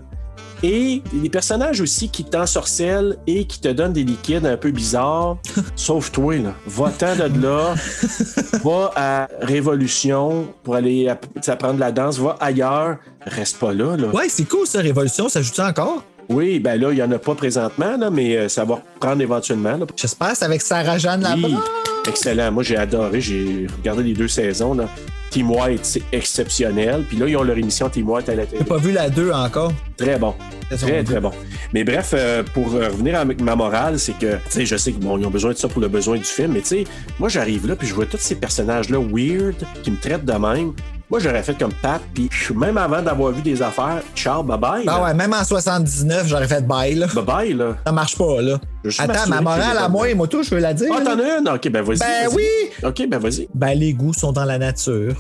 et 0.63 1.01
des 1.13 1.29
personnages 1.29 1.81
aussi 1.81 2.09
qui 2.09 2.23
t'ensorcellent 2.23 3.17
et 3.27 3.45
qui 3.45 3.59
te 3.61 3.67
donnent 3.67 3.93
des 3.93 4.03
liquides 4.03 4.45
un 4.45 4.57
peu 4.57 4.71
bizarres, 4.71 5.37
sauf 5.75 6.11
toi, 6.11 6.35
là. 6.37 6.53
Va-t'en 6.65 7.15
de 7.15 7.41
là, 7.41 7.75
va 8.63 8.91
à 8.95 9.27
Révolution 9.41 10.47
pour 10.63 10.75
aller 10.75 11.07
app- 11.09 11.25
apprendre 11.47 11.79
la 11.79 11.91
danse, 11.91 12.17
va 12.19 12.35
ailleurs, 12.39 12.97
reste 13.21 13.57
pas 13.57 13.73
là, 13.73 13.95
là. 13.97 14.07
Ouais, 14.09 14.27
c'est 14.29 14.45
cool, 14.45 14.65
ça, 14.65 14.79
Révolution, 14.79 15.29
ça 15.29 15.41
joue-tu 15.41 15.61
encore? 15.61 16.03
Oui, 16.29 16.59
ben 16.59 16.79
là, 16.79 16.89
il 16.91 16.95
n'y 16.95 17.01
en 17.01 17.11
a 17.11 17.19
pas 17.19 17.35
présentement, 17.35 17.95
là, 17.97 18.09
mais 18.09 18.35
euh, 18.35 18.49
ça 18.49 18.65
va 18.65 18.75
reprendre 18.75 19.21
éventuellement. 19.21 19.79
J'espère, 19.95 20.35
c'est 20.35 20.45
avec 20.45 20.61
Sarah-Jeanne 20.61 21.25
Oui, 21.35 21.41
là-bas. 21.43 21.63
excellent. 22.07 22.51
Moi, 22.51 22.63
j'ai 22.63 22.75
adoré. 22.77 23.21
J'ai 23.21 23.67
regardé 23.77 24.03
les 24.03 24.13
deux 24.13 24.27
saisons. 24.27 24.73
Là. 24.73 24.89
Team 25.29 25.51
White, 25.51 25.85
c'est 25.85 26.01
exceptionnel. 26.11 27.03
Puis 27.07 27.17
là, 27.17 27.27
ils 27.27 27.37
ont 27.37 27.43
leur 27.43 27.57
émission 27.57 27.89
Team 27.89 28.09
White 28.09 28.27
à 28.29 28.35
la 28.35 28.45
télé. 28.45 28.59
J'ai 28.61 28.67
pas 28.67 28.77
vu 28.77 28.91
la 28.91 29.09
2 29.09 29.31
encore. 29.31 29.71
Très 29.95 30.17
bon. 30.19 30.33
Très, 30.69 31.03
très 31.03 31.21
bon. 31.21 31.31
Mais 31.73 31.83
bref, 31.85 32.11
euh, 32.13 32.43
pour 32.53 32.75
euh, 32.75 32.89
revenir 32.89 33.17
avec 33.19 33.39
ma 33.41 33.55
morale, 33.55 33.97
c'est 33.99 34.17
que, 34.17 34.35
tu 34.35 34.41
sais, 34.49 34.65
je 34.65 34.75
sais 34.75 34.91
qu'ils 34.91 35.07
ont 35.07 35.17
besoin 35.29 35.51
de 35.53 35.57
ça 35.57 35.69
pour 35.69 35.81
le 35.81 35.87
besoin 35.87 36.17
du 36.17 36.23
film, 36.23 36.51
mais 36.53 36.61
tu 36.61 36.67
sais, 36.67 36.83
moi, 37.19 37.29
j'arrive 37.29 37.67
là, 37.67 37.75
puis 37.77 37.87
je 37.87 37.93
vois 37.93 38.05
tous 38.05 38.17
ces 38.17 38.35
personnages-là 38.35 38.99
weird 38.99 39.55
qui 39.83 39.91
me 39.91 39.97
traitent 39.97 40.25
de 40.25 40.33
même. 40.33 40.73
Moi, 41.09 41.19
j'aurais 41.21 41.41
fait 41.41 41.57
comme 41.57 41.71
Pat, 41.81 42.01
puis 42.13 42.29
même 42.53 42.77
avant 42.77 43.01
d'avoir 43.01 43.31
vu 43.31 43.41
des 43.41 43.61
affaires, 43.61 44.01
ciao, 44.13 44.43
bye-bye. 44.43 44.83
Ah 44.87 45.03
ouais, 45.03 45.13
même 45.13 45.31
en 45.33 45.43
79, 45.43 46.27
j'aurais 46.27 46.49
fait 46.49 46.67
bye, 46.67 46.95
là. 46.95 47.07
Bye-bye, 47.07 47.55
là. 47.55 47.77
Ça 47.85 47.93
marche 47.93 48.17
pas, 48.17 48.41
là. 48.41 48.59
Attends, 48.99 49.29
ma 49.29 49.39
morale 49.39 49.77
à 49.77 49.87
moi 49.87 50.09
et 50.09 50.13
moi 50.13 50.27
tout, 50.27 50.43
je 50.43 50.53
veux 50.53 50.59
la 50.59 50.73
dire. 50.73 50.89
Ah, 50.93 51.01
t'en 51.01 51.17
as 51.17 51.37
une? 51.39 51.47
Ok, 51.47 51.69
ben 51.69 51.81
vas-y. 51.81 51.99
Ben 51.99 52.27
oui! 52.35 52.43
Ok, 52.83 53.07
ben 53.07 53.19
vas-y. 53.19 53.47
Ben, 53.55 53.73
les 53.73 53.93
goûts 53.93 54.13
sont 54.13 54.33
dans 54.33 54.43
la 54.43 54.57
nature. 54.57 55.15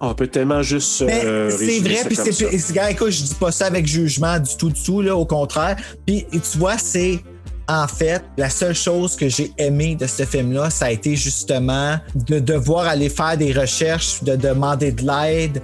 On 0.00 0.14
peut 0.14 0.26
tellement 0.26 0.62
juste. 0.62 1.00
Euh, 1.02 1.50
c'est 1.50 1.56
résumer 1.66 1.88
vrai, 1.88 2.04
puis 2.06 2.16
c'est 2.16 2.32
c'est- 2.32 2.90
écoute, 2.92 3.10
je 3.10 3.22
dis 3.22 3.34
pas 3.34 3.52
ça 3.52 3.66
avec 3.66 3.86
jugement 3.86 4.38
du 4.38 4.54
tout, 4.56 4.68
du 4.70 4.82
tout, 4.82 5.00
là, 5.00 5.16
au 5.16 5.24
contraire. 5.24 5.76
Puis 6.06 6.26
tu 6.30 6.58
vois, 6.58 6.76
c'est 6.76 7.20
en 7.68 7.86
fait 7.86 8.22
la 8.36 8.50
seule 8.50 8.74
chose 8.74 9.16
que 9.16 9.28
j'ai 9.28 9.52
aimé 9.58 9.94
de 9.96 10.06
ce 10.06 10.24
film-là, 10.24 10.70
ça 10.70 10.86
a 10.86 10.90
été 10.90 11.16
justement 11.16 11.96
de 12.14 12.38
devoir 12.38 12.86
aller 12.86 13.08
faire 13.08 13.36
des 13.36 13.52
recherches, 13.52 14.22
de 14.22 14.36
demander 14.36 14.92
de 14.92 15.02
l'aide. 15.06 15.62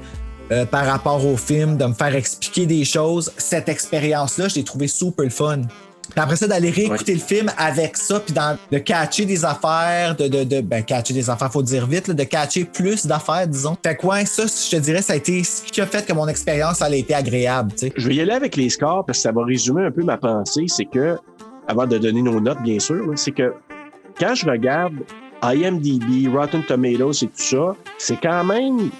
euh, 0.52 0.64
par 0.64 0.86
rapport 0.86 1.26
au 1.26 1.36
film, 1.36 1.76
de 1.76 1.86
me 1.86 1.92
faire 1.92 2.14
expliquer 2.14 2.66
des 2.66 2.84
choses. 2.84 3.32
Cette 3.36 3.68
expérience-là, 3.68 4.46
je 4.46 4.54
l'ai 4.54 4.62
trouvé 4.62 4.86
super 4.86 5.24
le 5.24 5.30
fun. 5.30 5.62
Puis 5.62 6.20
après 6.20 6.36
ça, 6.36 6.46
d'aller 6.46 6.70
réécouter 6.70 7.14
le 7.14 7.20
film 7.20 7.50
avec 7.58 7.96
ça, 7.96 8.20
puis 8.20 8.32
dans- 8.32 8.56
de 8.70 8.78
catcher 8.78 9.24
des 9.24 9.44
affaires, 9.44 10.14
de, 10.14 10.28
de, 10.28 10.44
de 10.44 10.60
ben, 10.60 10.84
catcher 10.84 11.14
des 11.14 11.28
affaires, 11.28 11.50
faut 11.50 11.64
dire 11.64 11.88
vite, 11.88 12.06
là, 12.06 12.14
de 12.14 12.22
catcher 12.22 12.64
plus 12.64 13.06
d'affaires, 13.06 13.48
disons. 13.48 13.76
Fait 13.84 13.96
quoi, 13.96 14.24
ça, 14.24 14.44
je 14.44 14.76
te 14.76 14.80
dirais, 14.80 15.02
ça 15.02 15.14
a 15.14 15.16
été 15.16 15.42
ce 15.42 15.62
qui 15.64 15.80
a 15.80 15.86
fait 15.86 16.06
que 16.06 16.12
mon 16.12 16.28
expérience, 16.28 16.80
elle 16.80 16.92
a 16.92 16.96
été 16.96 17.12
agréable, 17.12 17.72
tu 17.72 17.88
sais. 17.88 17.92
Je 17.96 18.06
vais 18.06 18.14
y 18.14 18.20
aller 18.20 18.30
avec 18.30 18.54
les 18.54 18.70
scores 18.70 19.04
parce 19.04 19.18
que 19.18 19.22
ça 19.22 19.32
va 19.32 19.42
résumer 19.44 19.82
un 19.86 19.90
peu 19.90 20.04
ma 20.04 20.16
pensée. 20.16 20.66
C'est 20.68 20.84
que, 20.84 21.16
avant 21.68 21.86
de 21.86 21.98
donner 21.98 22.22
nos 22.22 22.40
notes, 22.40 22.62
bien 22.62 22.78
sûr, 22.78 23.12
c'est 23.16 23.32
que 23.32 23.54
quand 24.18 24.34
je 24.34 24.46
regarde 24.46 24.94
IMDb, 25.42 26.28
Rotten 26.32 26.62
Tomatoes 26.62 27.22
et 27.22 27.26
tout 27.26 27.32
ça, 27.34 27.76
c'est 27.98 28.20
quand 28.20 28.44
même 28.44 28.90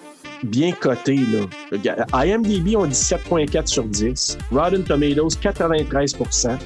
bien 0.42 0.72
coté. 0.72 1.16
Là. 1.16 2.06
IMDb, 2.24 2.76
on 2.76 2.86
dit 2.86 2.92
7.4 2.94 3.66
sur 3.66 3.84
10. 3.84 4.38
Rotten 4.52 4.84
Tomatoes, 4.84 5.36
93% 5.42 6.58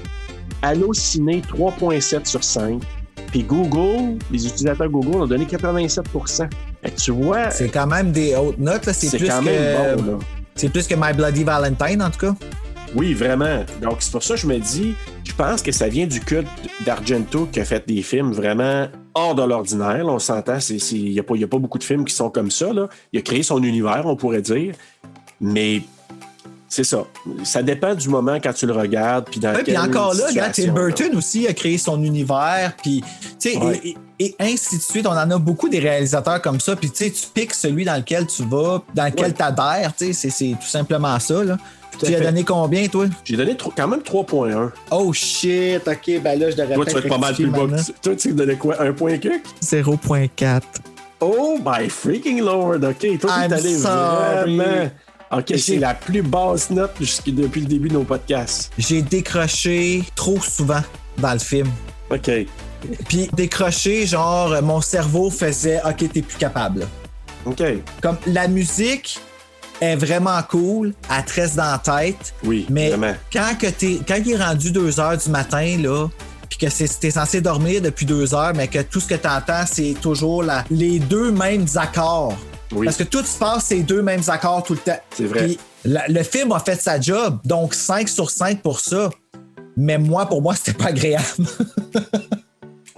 Allociné, 0.62 1.43
3.7 1.43 2.27
sur 2.27 2.43
5. 2.44 2.82
Puis 3.28 3.44
Google, 3.44 4.18
les 4.31 4.47
utilisateurs 4.47 4.89
Google 4.89 5.22
ont 5.22 5.27
donné 5.27 5.47
87 5.47 6.05
Fait 6.82 6.90
que 6.90 7.01
Tu 7.01 7.12
vois, 7.12 7.51
C'est 7.51 7.68
quand 7.68 7.86
même 7.86 8.10
des 8.10 8.35
hautes 8.35 8.59
notes, 8.59 8.86
là. 8.86 8.93
C'est 8.93 9.16
plus 9.16 9.28
quand 9.28 9.40
que. 9.40 9.44
même 9.44 9.97
bon. 9.98 10.12
Là. 10.12 10.18
C'est 10.56 10.68
plus 10.68 10.86
que 10.86 10.94
My 10.97 11.12
Bloody 11.14 11.44
Valentine, 11.44 12.02
en 12.02 12.10
tout 12.10 12.18
cas. 12.18 12.35
Oui, 12.94 13.14
vraiment. 13.14 13.64
Donc, 13.81 13.97
c'est 14.01 14.10
pour 14.10 14.22
ça 14.22 14.35
que 14.35 14.40
je 14.40 14.47
me 14.48 14.59
dis, 14.59 14.94
pense 15.41 15.62
que 15.62 15.73
ça 15.73 15.89
vient 15.89 16.07
du 16.07 16.21
culte 16.21 16.47
d'Argento 16.85 17.49
qui 17.51 17.61
a 17.61 17.65
fait 17.65 17.83
des 17.89 18.03
films 18.03 18.33
vraiment 18.33 18.89
hors 19.15 19.35
de 19.35 19.43
l'ordinaire. 19.43 20.05
On 20.07 20.19
s'entend, 20.19 20.59
il 20.91 21.12
n'y 21.12 21.19
a, 21.19 21.23
a 21.23 21.47
pas 21.49 21.59
beaucoup 21.59 21.79
de 21.79 21.85
films 21.85 22.05
qui 22.05 22.15
sont 22.15 22.29
comme 22.29 22.51
ça. 22.51 22.75
Là. 22.75 22.89
Il 23.15 23.19
a 23.21 23.23
créé 23.23 23.43
son 23.43 23.62
univers, 23.62 24.03
on 24.05 24.17
pourrait 24.17 24.43
dire. 24.43 24.75
Mais 25.41 25.81
c'est 26.69 26.85
ça. 26.85 27.05
Ça 27.43 27.62
dépend 27.62 27.95
du 27.95 28.11
moment 28.11 28.35
quand 28.35 28.53
tu 28.53 28.67
le 28.67 28.75
regardes. 28.75 29.31
Puis 29.31 29.41
dans 29.41 29.55
Ouais, 29.55 29.62
puis 29.62 29.79
encore 29.79 30.12
là, 30.12 30.25
Tim 30.53 30.67
là. 30.67 30.73
Burton 30.73 31.17
aussi 31.17 31.47
a 31.47 31.55
créé 31.55 31.79
son 31.79 32.05
univers, 32.05 32.75
puis 32.83 33.03
tu 33.41 33.53
sais, 33.53 33.57
Ouais. 33.57 33.81
et, 33.83 33.97
et- 34.19 34.37
ainsi 34.39 34.77
de 34.77 34.83
suite. 34.83 35.07
On 35.07 35.12
en 35.12 35.31
a 35.31 35.39
beaucoup 35.39 35.71
des 35.71 35.79
réalisateurs 35.81 36.43
comme 36.43 36.61
ça, 36.61 36.77
puis 36.77 36.91
tu 36.91 37.05
sais, 37.05 37.11
tu 37.11 37.27
piques 37.33 37.55
celui 37.55 37.87
dans 37.87 37.97
lequel 37.97 38.27
tu 38.27 38.45
vas, 38.45 38.83
dans 38.95 39.07
lequel 39.07 39.27
Ouais. 39.29 39.33
tu 39.33 39.43
adhères, 39.43 39.95
tu 39.97 40.05
sais, 40.07 40.12
c'est- 40.12 40.31
c'est 40.31 40.51
tout 40.61 40.69
simplement 40.69 41.19
ça, 41.19 41.43
là. 41.43 41.57
Tout 42.01 42.06
à 42.06 42.09
Tu 42.09 42.14
as 42.16 42.20
donné 42.20 42.44
combien, 42.44 42.86
toi? 42.89 43.06
J'ai 43.24 43.36
donné 43.36 43.56
tro- 43.56 43.72
quand 43.77 43.86
même 43.86 44.01
3.1. 44.01 44.70
Oh 44.90 45.12
shit, 45.12 45.86
ok, 45.86 46.20
ben 46.22 46.39
là, 46.40 46.51
je 46.51 46.56
devrais 46.56 46.74
Toi, 46.74 46.85
tu 46.86 46.93
vas 46.94 46.98
être 47.01 47.09
pas 47.09 47.18
mal 47.18 47.35
plus 47.35 47.47
bas 47.47 47.66
que 47.66 47.77
ça. 47.77 47.93
Toi, 48.02 48.16
tu 48.16 48.32
donnais 48.32 48.56
quoi? 48.56 48.81
Un 48.82 48.93
point 48.93 49.18
que? 49.18 49.28
0.4. 49.62 50.62
Oh 51.20 51.59
my 51.64 51.89
freaking 51.90 52.40
lord! 52.40 52.82
OK, 52.82 53.18
toi, 53.20 53.31
I'm 53.44 53.48
t'es 53.48 53.55
allé 53.55 53.77
sorry. 53.77 54.56
vraiment... 54.56 54.90
OK, 55.32 55.44
J'ai- 55.48 55.59
c'est 55.59 55.77
la 55.77 55.94
plus 55.94 56.22
basse 56.22 56.70
note 56.70 56.93
jusqu' 57.01 57.31
depuis 57.35 57.60
le 57.60 57.66
début 57.66 57.89
de 57.89 57.94
nos 57.94 58.02
podcasts. 58.05 58.72
J'ai 58.78 59.02
décroché 59.02 60.02
trop 60.16 60.40
souvent 60.40 60.82
dans 61.18 61.32
le 61.35 61.39
film. 61.39 61.68
OK. 62.10 62.31
Puis 63.09 63.28
décroché, 63.35 64.06
genre, 64.06 64.60
mon 64.62 64.81
cerveau 64.81 65.31
faisait 65.31 65.81
OK, 65.86 66.10
t'es 66.12 66.22
plus 66.22 66.39
capable. 66.39 66.86
OK. 67.44 67.62
Comme 68.02 68.16
la 68.27 68.48
musique 68.48 69.20
est 69.81 69.97
vraiment 69.97 70.40
cool, 70.48 70.93
elle 71.15 71.24
te 71.24 71.32
reste 71.40 71.57
dans 71.57 71.73
la 71.73 71.78
tête, 71.78 72.35
Oui, 72.44 72.66
mais 72.70 72.90
vraiment. 72.90 73.15
quand, 73.32 73.57
que 73.59 73.66
t'es, 73.69 73.98
quand 74.07 74.16
il 74.24 74.32
est 74.32 74.36
rendu 74.43 74.70
2 74.70 75.01
heures 75.01 75.16
du 75.16 75.28
matin, 75.31 75.77
là, 75.78 76.09
puis 76.48 76.59
que 76.59 76.70
c'est, 76.70 76.89
t'es 77.01 77.11
censé 77.11 77.40
dormir 77.40 77.81
depuis 77.81 78.07
2 78.07 78.35
heures, 78.35 78.52
mais 78.55 78.69
que 78.69 78.81
tout 78.82 79.01
ce 79.01 79.07
que 79.09 79.15
t'entends, 79.15 79.65
c'est 79.70 79.94
toujours 80.01 80.43
la- 80.43 80.65
les 80.70 80.98
deux 80.98 81.31
mêmes 81.32 81.66
accords. 81.77 82.36
Oui. 82.73 82.85
Parce 82.86 82.97
que 82.98 83.02
tout 83.05 83.24
se 83.24 83.39
passe, 83.39 83.65
c'est 83.66 83.77
les 83.77 83.82
deux 83.82 84.02
mêmes 84.02 84.23
accords 84.28 84.62
tout 84.62 84.74
le 84.74 84.78
temps. 84.81 85.01
C'est 85.16 85.24
vrai. 85.24 85.47
Puis 85.47 85.59
la- 85.85 86.07
le 86.09 86.23
film 86.23 86.52
a 86.52 86.61
fait 86.61 86.81
sa 86.81 87.01
job, 87.01 87.39
donc 87.44 87.74
5 87.74 88.09
sur 88.09 88.31
5 88.31 88.61
pour 88.62 88.81
ça. 88.81 89.11
Mais 89.77 89.98
moi, 89.98 90.27
pour 90.27 90.43
moi, 90.43 90.55
c'était 90.57 90.73
pas 90.74 90.86
agréable. 90.89 91.24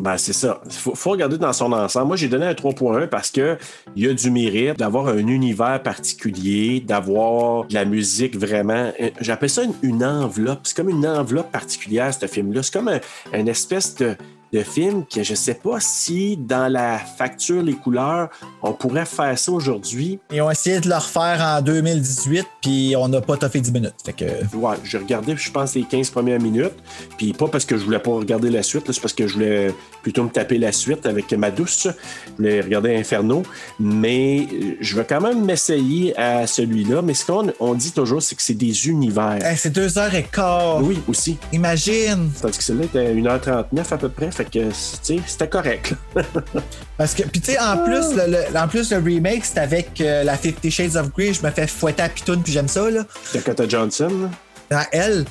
Ben, 0.02 0.18
c'est 0.18 0.32
ça. 0.32 0.60
Il 0.66 0.72
faut, 0.72 1.10
regarder 1.10 1.38
dans 1.38 1.52
son 1.52 1.70
ensemble. 1.70 2.08
Moi, 2.08 2.16
j'ai 2.16 2.26
donné 2.26 2.44
un 2.44 2.54
3.1 2.54 3.06
parce 3.06 3.30
que 3.30 3.56
il 3.94 4.04
y 4.04 4.08
a 4.08 4.12
du 4.12 4.32
mérite 4.32 4.76
d'avoir 4.76 5.06
un 5.06 5.18
univers 5.28 5.80
particulier, 5.80 6.80
d'avoir 6.80 7.68
de 7.68 7.74
la 7.74 7.84
musique 7.84 8.36
vraiment. 8.36 8.90
euh, 9.00 9.10
J'appelle 9.20 9.48
ça 9.50 9.62
une, 9.62 9.74
une 9.82 10.04
enveloppe. 10.04 10.62
C'est 10.64 10.76
comme 10.76 10.88
une 10.88 11.06
enveloppe 11.06 11.52
particulière, 11.52 12.12
ce 12.12 12.26
film-là. 12.26 12.64
C'est 12.64 12.72
comme 12.72 12.88
un, 12.88 12.98
une 13.32 13.46
espèce 13.46 13.94
de, 13.94 14.16
de 14.52 14.62
film 14.62 15.04
que 15.06 15.22
je 15.22 15.34
sais 15.34 15.54
pas 15.54 15.80
si 15.80 16.36
dans 16.36 16.70
la 16.70 16.98
facture, 16.98 17.62
les 17.62 17.74
couleurs, 17.74 18.28
on 18.62 18.72
pourrait 18.72 19.06
faire 19.06 19.38
ça 19.38 19.50
aujourd'hui. 19.50 20.18
Ils 20.30 20.42
ont 20.42 20.50
essayé 20.50 20.80
de 20.80 20.88
le 20.88 20.94
refaire 20.94 21.40
en 21.40 21.62
2018, 21.62 22.46
puis 22.60 22.94
on 22.96 23.08
n'a 23.08 23.20
pas 23.20 23.36
toffé 23.36 23.60
10 23.60 23.72
minutes. 23.72 23.94
Fait 24.04 24.12
que. 24.12 24.24
Ouais, 24.56 24.76
j'ai 24.84 24.98
regardé, 24.98 25.34
je 25.36 25.50
pense, 25.50 25.74
les 25.74 25.84
15 25.84 26.10
premières 26.10 26.40
minutes. 26.40 26.74
Puis 27.16 27.32
pas 27.32 27.48
parce 27.48 27.64
que 27.64 27.78
je 27.78 27.84
voulais 27.84 27.98
pas 27.98 28.10
regarder 28.10 28.50
la 28.50 28.62
suite, 28.62 28.84
c'est 28.86 29.00
parce 29.00 29.14
que 29.14 29.26
je 29.26 29.34
voulais 29.34 29.74
plutôt 30.02 30.24
me 30.24 30.28
taper 30.28 30.58
la 30.58 30.72
suite 30.72 31.06
avec 31.06 31.32
ma 31.32 31.50
douce. 31.50 31.88
Je 32.26 32.32
voulais 32.36 32.60
regarder 32.60 32.94
Inferno. 32.96 33.42
Mais 33.80 34.46
euh, 34.52 34.76
je 34.80 34.96
vais 34.96 35.04
quand 35.04 35.20
même 35.20 35.44
m'essayer 35.44 36.18
à 36.18 36.46
celui-là. 36.46 37.02
Mais 37.02 37.14
ce 37.14 37.26
qu'on 37.26 37.52
on 37.60 37.74
dit 37.74 37.92
toujours, 37.92 38.22
c'est 38.22 38.34
que 38.34 38.42
c'est 38.42 38.54
des 38.54 38.88
univers. 38.88 39.44
Hey, 39.44 39.56
c'est 39.56 39.74
2h15. 39.74 40.82
Oui, 40.82 40.98
aussi. 41.08 41.38
Imagine. 41.52 42.30
Tandis 42.40 42.58
que 42.58 42.64
celui-là 42.64 42.86
était 42.86 42.98
à 42.98 43.12
1h39 43.38 43.94
à 43.94 43.96
peu 43.96 44.08
près. 44.08 44.30
Fait 44.30 44.41
que, 44.50 44.70
c'était 44.72 45.48
correct. 45.48 45.94
Parce 46.98 47.14
que, 47.14 47.22
puis 47.24 47.40
tu 47.40 47.52
sais, 47.52 47.58
en 47.58 47.78
plus, 47.78 48.14
le, 48.14 48.30
le- 48.52 48.58
en 48.58 48.68
plus, 48.68 48.90
le 48.90 48.98
remake, 48.98 49.44
c'est 49.44 49.58
avec 49.58 50.00
euh, 50.00 50.24
la 50.24 50.36
Fifty 50.36 50.70
Shades 50.70 50.96
of 50.96 51.10
Grey. 51.12 51.32
Je 51.32 51.42
me 51.44 51.50
fais 51.50 51.66
fouetter 51.66 52.02
à 52.02 52.08
pitoune, 52.08 52.42
puis 52.42 52.52
j'aime 52.52 52.68
ça, 52.68 52.90
là. 52.90 53.02
Dakota 53.34 53.68
Johnson. 53.68 54.30
Dans 54.70 54.84
elle, 54.92 55.24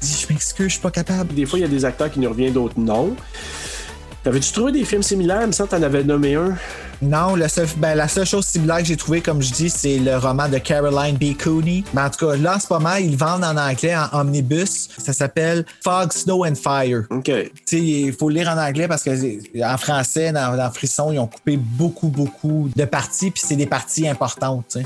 dis, 0.00 0.24
je 0.28 0.32
m'excuse, 0.32 0.66
je 0.66 0.72
suis 0.72 0.80
pas 0.80 0.90
capable. 0.90 1.34
Des 1.34 1.46
fois, 1.46 1.58
il 1.58 1.62
y 1.62 1.64
a 1.64 1.68
des 1.68 1.84
acteurs 1.84 2.10
qui 2.10 2.20
nous 2.20 2.28
reviennent, 2.28 2.52
d'autres 2.54 2.78
non. 2.78 3.14
T'avais-tu 4.28 4.52
trouvé 4.52 4.72
des 4.72 4.84
films 4.84 5.02
similaires? 5.02 5.40
Il 5.40 5.46
me 5.46 5.52
semble 5.52 5.70
que 5.70 5.76
t'en 5.76 5.82
avais 5.82 6.04
nommé 6.04 6.34
un. 6.34 6.54
Non, 7.00 7.34
le 7.34 7.48
seul- 7.48 7.66
ben, 7.78 7.94
la 7.94 8.08
seule 8.08 8.26
chose 8.26 8.44
similaire 8.44 8.76
que 8.76 8.84
j'ai 8.84 8.96
trouvé, 8.98 9.22
comme 9.22 9.40
je 9.40 9.50
dis, 9.50 9.70
c'est 9.70 9.96
le 9.98 10.18
roman 10.18 10.50
de 10.50 10.58
Caroline 10.58 11.16
B. 11.16 11.34
Cooney. 11.34 11.82
Mais 11.94 12.02
en 12.02 12.10
tout 12.10 12.26
cas, 12.26 12.36
là, 12.36 12.56
en 12.56 12.60
ce 12.60 12.66
moment, 12.70 12.96
ils 12.96 13.16
vendent 13.16 13.42
en 13.44 13.56
anglais, 13.56 13.96
en 13.96 14.20
omnibus. 14.20 14.90
Ça 14.98 15.14
s'appelle 15.14 15.64
Fog, 15.82 16.12
Snow 16.12 16.44
and 16.44 16.56
Fire. 16.56 17.04
OK. 17.08 17.30
Il 17.72 18.12
faut 18.12 18.28
lire 18.28 18.48
en 18.50 18.58
anglais 18.58 18.86
parce 18.86 19.02
que 19.02 19.64
en 19.64 19.78
français, 19.78 20.30
dans, 20.30 20.54
dans 20.58 20.70
Frisson, 20.72 21.10
ils 21.10 21.18
ont 21.18 21.26
coupé 21.26 21.56
beaucoup, 21.56 22.08
beaucoup 22.08 22.68
de 22.76 22.84
parties, 22.84 23.30
puis 23.30 23.42
c'est 23.42 23.56
des 23.56 23.64
parties 23.64 24.06
importantes. 24.06 24.76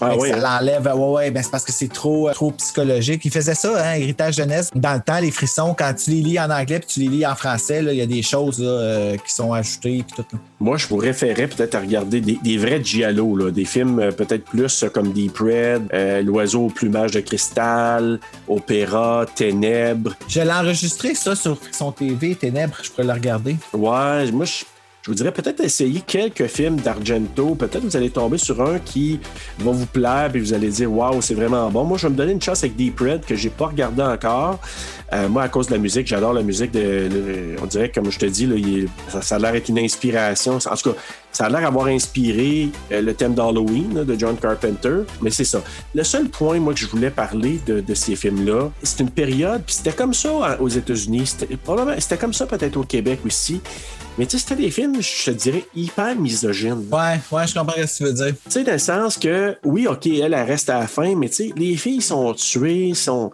Ah 0.00 0.16
oui, 0.16 0.30
ça 0.30 0.36
hein? 0.36 0.58
l'enlève. 0.60 0.86
Ouais, 0.86 1.08
ouais, 1.08 1.30
ben 1.30 1.42
c'est 1.42 1.50
parce 1.50 1.64
que 1.64 1.72
c'est 1.72 1.92
trop, 1.92 2.28
euh, 2.28 2.32
trop 2.32 2.50
psychologique. 2.52 3.24
Ils 3.24 3.30
faisaient 3.30 3.54
ça, 3.54 3.72
hein, 3.76 3.94
Héritage 3.94 4.36
Jeunesse. 4.36 4.70
Dans 4.74 4.94
le 4.94 5.00
temps, 5.00 5.20
les 5.20 5.30
frissons, 5.30 5.74
quand 5.76 5.92
tu 5.94 6.10
les 6.10 6.20
lis 6.20 6.40
en 6.40 6.50
anglais 6.50 6.78
puis 6.80 6.88
tu 6.88 7.00
les 7.00 7.08
lis 7.08 7.26
en 7.26 7.34
français, 7.34 7.82
il 7.82 7.94
y 7.94 8.02
a 8.02 8.06
des 8.06 8.22
choses 8.22 8.60
là, 8.60 8.68
euh, 8.68 9.16
qui 9.16 9.32
sont 9.32 9.52
ajoutées 9.52 10.04
puis 10.06 10.24
tout. 10.24 10.36
Moi, 10.58 10.76
je 10.76 10.86
vous 10.88 10.96
référais 10.96 11.46
peut-être 11.46 11.74
à 11.74 11.80
regarder 11.80 12.20
des, 12.20 12.38
des 12.42 12.58
vrais 12.58 12.82
giallo, 12.84 13.36
là, 13.36 13.50
des 13.50 13.64
films 13.64 13.98
euh, 13.98 14.10
peut-être 14.10 14.44
plus 14.44 14.84
comme 14.92 15.12
Deep 15.12 15.38
Red, 15.38 15.88
euh, 15.92 16.22
L'oiseau 16.22 16.66
au 16.66 16.68
plumage 16.68 17.12
de 17.12 17.20
cristal, 17.20 18.20
Opéra, 18.48 19.24
Ténèbres. 19.34 20.14
Je 20.28 20.40
l'ai 20.40 20.52
enregistré, 20.52 21.14
ça, 21.14 21.34
sur 21.34 21.58
Frisson 21.58 21.92
TV, 21.92 22.34
Ténèbres, 22.34 22.76
je 22.82 22.90
pourrais 22.90 23.04
le 23.04 23.12
regarder. 23.12 23.56
Ouais, 23.72 24.30
moi, 24.32 24.44
je, 24.44 24.64
je 25.02 25.10
vous 25.10 25.14
dirais 25.14 25.32
peut-être 25.32 25.60
essayer 25.60 26.02
quelques 26.06 26.46
films 26.46 26.76
d'Argento. 26.76 27.54
Peut-être 27.54 27.82
vous 27.82 27.96
allez 27.96 28.10
tomber 28.10 28.36
sur 28.36 28.60
un 28.60 28.78
qui 28.78 29.18
va 29.58 29.70
vous 29.70 29.86
plaire 29.86 30.30
et 30.34 30.38
vous 30.38 30.52
allez 30.52 30.68
dire 30.68 30.92
Waouh, 30.92 31.22
c'est 31.22 31.34
vraiment 31.34 31.70
bon. 31.70 31.84
Moi, 31.84 31.96
je 31.96 32.06
vais 32.06 32.12
me 32.12 32.18
donner 32.18 32.32
une 32.32 32.42
chance 32.42 32.62
avec 32.62 32.76
Deep 32.76 33.00
Red 33.00 33.24
que 33.24 33.34
j'ai 33.34 33.48
pas 33.48 33.68
regardé 33.68 34.02
encore. 34.02 34.60
Euh, 35.12 35.28
moi, 35.28 35.42
à 35.42 35.48
cause 35.48 35.66
de 35.66 35.72
la 35.72 35.78
musique, 35.78 36.06
j'adore 36.06 36.32
la 36.32 36.42
musique. 36.42 36.70
De, 36.70 37.08
de- 37.08 37.56
on 37.60 37.66
dirait, 37.66 37.90
comme 37.90 38.10
je 38.12 38.18
te 38.18 38.26
dis, 38.26 38.46
là, 38.46 38.54
il 38.56 38.78
est- 38.84 38.88
ça, 39.08 39.20
ça 39.22 39.36
a 39.36 39.38
l'air 39.40 39.52
d'être 39.52 39.68
une 39.68 39.78
inspiration. 39.80 40.54
En 40.56 40.76
tout 40.76 40.90
cas, 40.92 40.96
ça 41.32 41.46
a 41.46 41.48
l'air 41.48 41.62
d'avoir 41.62 41.86
inspiré 41.86 42.68
euh, 42.92 43.00
le 43.02 43.12
thème 43.14 43.34
d'Halloween 43.34 44.04
de 44.04 44.16
John 44.18 44.36
Carpenter. 44.36 44.98
Mais 45.20 45.30
c'est 45.30 45.44
ça. 45.44 45.62
Le 45.94 46.04
seul 46.04 46.28
point, 46.28 46.60
moi, 46.60 46.74
que 46.74 46.80
je 46.80 46.86
voulais 46.86 47.10
parler 47.10 47.58
de, 47.66 47.80
de 47.80 47.94
ces 47.94 48.14
films-là, 48.14 48.70
c'est 48.82 49.00
une 49.00 49.10
période, 49.10 49.62
puis 49.66 49.74
c'était 49.74 49.92
comme 49.92 50.14
ça 50.14 50.30
hein, 50.52 50.56
aux 50.60 50.68
États-Unis. 50.68 51.26
C'était 51.26 51.56
probablement- 51.56 51.98
c'était 52.00 52.16
comme 52.18 52.32
ça 52.34 52.46
peut-être 52.46 52.76
au 52.76 52.84
Québec 52.84 53.20
aussi. 53.26 53.60
Mais 54.18 54.26
tu 54.26 54.38
sais, 54.38 54.44
c'était 54.46 54.62
des 54.62 54.70
films, 54.70 55.00
je 55.00 55.24
te 55.24 55.30
dirais, 55.32 55.64
hyper 55.74 56.14
misogynes. 56.16 56.84
Ouais, 56.92 57.18
ouais, 57.32 57.46
je 57.46 57.54
comprends 57.54 57.74
ce 57.76 57.82
que 57.82 57.96
tu 57.96 58.04
veux 58.04 58.12
dire. 58.12 58.34
Tu 58.44 58.50
sais, 58.50 58.62
dans 58.64 58.72
le 58.72 58.78
sens 58.78 59.16
que, 59.18 59.56
oui, 59.64 59.86
OK, 59.88 60.06
elle, 60.06 60.34
elle 60.34 60.46
reste 60.46 60.68
à 60.70 60.78
la 60.80 60.86
fin, 60.86 61.14
mais 61.16 61.28
tu 61.28 61.34
sais, 61.34 61.50
les 61.56 61.76
filles 61.76 62.02
sont 62.02 62.32
tuées, 62.34 62.92
sont. 62.94 63.32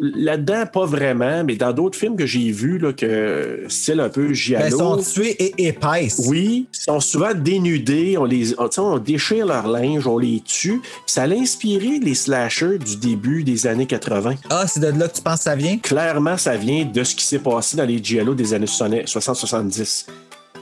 Là-dedans, 0.00 0.64
pas 0.72 0.86
vraiment, 0.86 1.44
mais 1.44 1.56
dans 1.56 1.72
d'autres 1.72 1.98
films 1.98 2.16
que 2.16 2.26
j'ai 2.26 2.50
vus, 2.50 2.78
là, 2.78 2.92
que 2.92 3.64
style 3.68 4.00
un 4.00 4.08
peu 4.08 4.28
Ben, 4.28 4.34
giallo. 4.34 4.66
ils 4.66 4.72
sont 4.78 4.96
tués 4.96 5.36
et 5.42 5.66
épaisses. 5.68 6.22
Oui, 6.26 6.66
ils 6.72 6.76
sont 6.80 7.00
souvent 7.00 7.34
dénudés, 7.34 8.16
on 8.18 8.24
les, 8.24 8.58
on, 8.58 8.68
on 8.78 8.98
déchire 8.98 9.46
leur 9.46 9.66
linge, 9.68 10.06
on 10.06 10.18
les 10.18 10.40
tue. 10.44 10.80
Ça 11.06 11.22
a 11.22 11.28
inspiré 11.28 11.98
les 12.00 12.14
slashers 12.14 12.78
du 12.78 12.96
début 12.96 13.44
des 13.44 13.66
années 13.66 13.86
80. 13.86 14.34
Ah, 14.50 14.66
c'est 14.66 14.80
de 14.80 14.86
là 14.98 15.08
que 15.08 15.16
tu 15.16 15.22
penses 15.22 15.38
que 15.38 15.44
ça 15.44 15.56
vient? 15.56 15.78
Clairement, 15.78 16.36
ça 16.36 16.56
vient 16.56 16.84
de 16.84 17.04
ce 17.04 17.14
qui 17.14 17.24
s'est 17.24 17.38
passé 17.38 17.76
dans 17.76 17.84
les 17.86 18.02
giallo 18.02 18.34
des 18.34 18.54
années 18.54 18.66
60-70. 18.66 20.06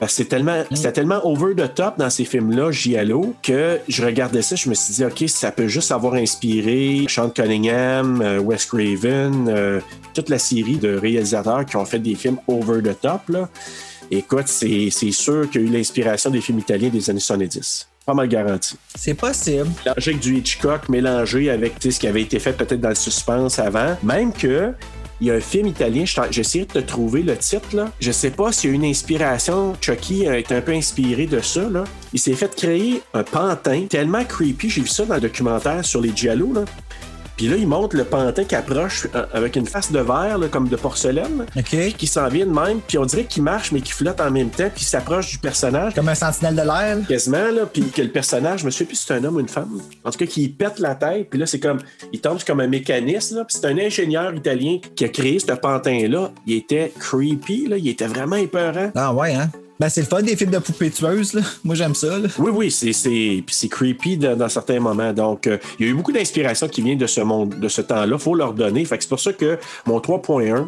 Parce 0.03 0.15
que 0.15 0.23
c'est 0.23 0.27
tellement, 0.27 0.65
c'était 0.73 0.91
tellement 0.91 1.25
over 1.25 1.55
the 1.55 1.73
top 1.73 1.97
dans 1.97 2.09
ces 2.09 2.25
films-là, 2.25 2.71
Giallo, 2.73 3.33
que 3.41 3.79
je 3.87 4.03
regardais 4.03 4.41
ça, 4.41 4.57
je 4.57 4.67
me 4.67 4.73
suis 4.73 4.95
dit, 4.95 5.05
OK, 5.05 5.29
ça 5.29 5.49
peut 5.49 5.69
juste 5.69 5.93
avoir 5.93 6.15
inspiré 6.15 7.05
Sean 7.07 7.29
Cunningham, 7.29 8.21
euh, 8.21 8.39
Wes 8.39 8.65
Craven, 8.65 9.47
euh, 9.47 9.79
toute 10.13 10.27
la 10.27 10.39
série 10.39 10.75
de 10.75 10.93
réalisateurs 10.93 11.65
qui 11.65 11.77
ont 11.77 11.85
fait 11.85 11.99
des 11.99 12.15
films 12.15 12.37
over 12.49 12.81
the 12.81 12.99
top. 12.99 13.29
Là. 13.29 13.47
Écoute, 14.11 14.49
c'est 14.49 14.89
sûr 14.91 15.49
qu'il 15.49 15.61
y 15.61 15.63
a 15.63 15.67
eu 15.69 15.71
l'inspiration 15.71 16.29
des 16.29 16.41
films 16.41 16.59
italiens 16.59 16.89
des 16.89 17.09
années 17.09 17.21
70. 17.21 17.87
Pas 18.05 18.13
mal 18.13 18.27
garanti. 18.27 18.75
C'est 18.95 19.13
possible. 19.13 19.69
Avec 19.85 20.19
du 20.19 20.35
Hitchcock, 20.35 20.89
mélangé 20.89 21.49
avec 21.49 21.75
ce 21.79 21.97
qui 21.97 22.07
avait 22.07 22.23
été 22.23 22.39
fait 22.39 22.51
peut-être 22.51 22.81
dans 22.81 22.89
le 22.89 22.95
suspense 22.95 23.57
avant. 23.57 23.95
Même 24.03 24.33
que 24.33 24.73
il 25.23 25.27
y 25.27 25.31
a 25.31 25.35
un 25.35 25.39
film 25.39 25.67
italien, 25.67 26.03
je 26.03 26.15
t'en- 26.15 26.29
j'essaie 26.29 26.59
de 26.65 26.65
te 26.65 26.79
trouver 26.79 27.23
le 27.23 27.37
titre. 27.37 27.73
Là. 27.73 27.89
Je 28.01 28.11
sais 28.11 28.29
pas 28.31 28.51
s'il 28.51 28.71
y 28.71 28.73
a 28.73 28.75
une 28.75 28.83
inspiration. 28.83 29.73
Chucky 29.79 30.27
a 30.27 30.37
été 30.37 30.53
un 30.53 30.59
peu 30.59 30.73
inspiré 30.73 31.27
de 31.27 31.39
ça. 31.39 31.61
Il 32.11 32.19
s'est 32.19 32.33
fait 32.33 32.53
créer 32.53 33.01
un 33.13 33.23
pantin 33.23 33.85
tellement 33.89 34.25
creepy. 34.25 34.69
J'ai 34.69 34.81
vu 34.81 34.87
ça 34.89 35.05
dans 35.05 35.15
le 35.15 35.21
documentaire 35.21 35.85
sur 35.85 36.01
les 36.01 36.11
Giallo. 36.13 36.53
Puis 37.37 37.47
là, 37.47 37.55
il 37.55 37.67
montre 37.67 37.95
le 37.95 38.03
pantin 38.03 38.43
qui 38.43 38.55
approche 38.55 39.07
euh, 39.15 39.25
avec 39.33 39.55
une 39.55 39.65
face 39.65 39.91
de 39.91 39.99
verre, 39.99 40.37
là, 40.37 40.47
comme 40.47 40.67
de 40.67 40.75
porcelaine, 40.75 41.45
OK. 41.57 41.95
qui 41.97 42.07
s'en 42.07 42.27
vient 42.27 42.45
de 42.45 42.51
même. 42.51 42.79
Puis 42.87 42.97
on 42.97 43.05
dirait 43.05 43.25
qu'il 43.25 43.43
marche, 43.43 43.71
mais 43.71 43.81
qu'il 43.81 43.93
flotte 43.93 44.21
en 44.21 44.31
même 44.31 44.49
temps, 44.49 44.69
puis 44.73 44.83
il 44.83 44.87
s'approche 44.87 45.31
du 45.31 45.37
personnage 45.39 45.93
Comme 45.95 46.09
un 46.09 46.15
sentinelle 46.15 46.55
de 46.55 46.61
l'air. 46.61 46.97
quasiment, 47.07 47.51
là, 47.51 47.65
puis 47.71 47.83
que 47.89 48.01
le 48.01 48.09
personnage, 48.09 48.61
je 48.61 48.65
me 48.65 48.71
souviens 48.71 48.87
plus 48.87 48.95
si 48.95 49.05
c'est 49.07 49.13
un 49.15 49.23
homme 49.23 49.37
ou 49.37 49.39
une 49.39 49.47
femme. 49.49 49.81
En 50.03 50.11
tout 50.11 50.19
cas, 50.19 50.25
qui 50.25 50.47
pète 50.49 50.79
la 50.79 50.95
tête, 50.95 51.29
puis 51.29 51.39
là, 51.39 51.45
c'est 51.45 51.59
comme, 51.59 51.79
il 52.11 52.21
tombe 52.21 52.43
comme 52.43 52.59
un 52.59 52.67
mécanisme, 52.67 53.37
là, 53.37 53.45
puis 53.45 53.57
c'est 53.59 53.67
un 53.67 53.77
ingénieur 53.77 54.33
italien 54.33 54.79
qui 54.95 55.05
a 55.05 55.09
créé 55.09 55.39
ce 55.39 55.51
pantin-là. 55.53 56.31
Il 56.45 56.55
était 56.55 56.91
creepy, 56.99 57.67
là, 57.67 57.77
il 57.77 57.87
était 57.87 58.07
vraiment 58.07 58.35
épeurant. 58.35 58.91
Ah 58.95 59.13
ouais, 59.13 59.33
hein? 59.33 59.49
Ben, 59.83 59.89
c'est 59.89 59.99
le 59.99 60.07
fun 60.07 60.21
des 60.21 60.37
films 60.37 60.51
de 60.51 60.59
poupées 60.59 60.91
tueuses. 60.91 61.37
Moi, 61.65 61.75
j'aime 61.75 61.93
ça. 61.93 62.17
Oui, 62.39 62.51
oui, 62.53 62.71
c'est, 62.71 63.67
creepy 63.69 64.15
dans, 64.15 64.47
certains 64.47 64.79
moments. 64.79 65.11
Donc, 65.11 65.45
euh, 65.45 65.57
il 65.77 65.85
y 65.85 65.89
a 65.89 65.91
eu 65.91 65.93
beaucoup 65.93 66.13
d'inspiration 66.13 66.69
qui 66.69 66.81
vient 66.81 66.95
de 66.95 67.05
ce 67.05 67.19
monde, 67.19 67.59
de 67.59 67.67
ce 67.67 67.81
temps-là. 67.81 68.17
faut 68.17 68.33
leur 68.33 68.53
donner. 68.53 68.85
C'est 68.85 69.09
pour 69.09 69.19
ça 69.19 69.33
que 69.33 69.59
mon 69.85 69.99
3.1, 69.99 70.67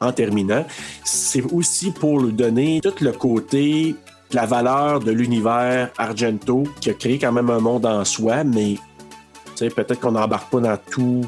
en 0.00 0.12
terminant, 0.12 0.64
c'est 1.04 1.42
aussi 1.52 1.90
pour 1.90 2.20
lui 2.20 2.32
donner 2.32 2.80
tout 2.82 2.94
le 3.02 3.12
côté, 3.12 3.96
la 4.32 4.46
valeur 4.46 5.00
de 5.00 5.10
l'univers 5.10 5.90
Argento, 5.98 6.64
qui 6.80 6.88
a 6.88 6.94
créé 6.94 7.18
quand 7.18 7.32
même 7.32 7.50
un 7.50 7.60
monde 7.60 7.84
en 7.84 8.02
soi, 8.06 8.44
mais 8.44 8.76
peut-être 9.58 10.00
qu'on 10.00 10.12
n'embarque 10.12 10.50
pas 10.50 10.60
dans 10.60 10.78
tous 10.90 11.20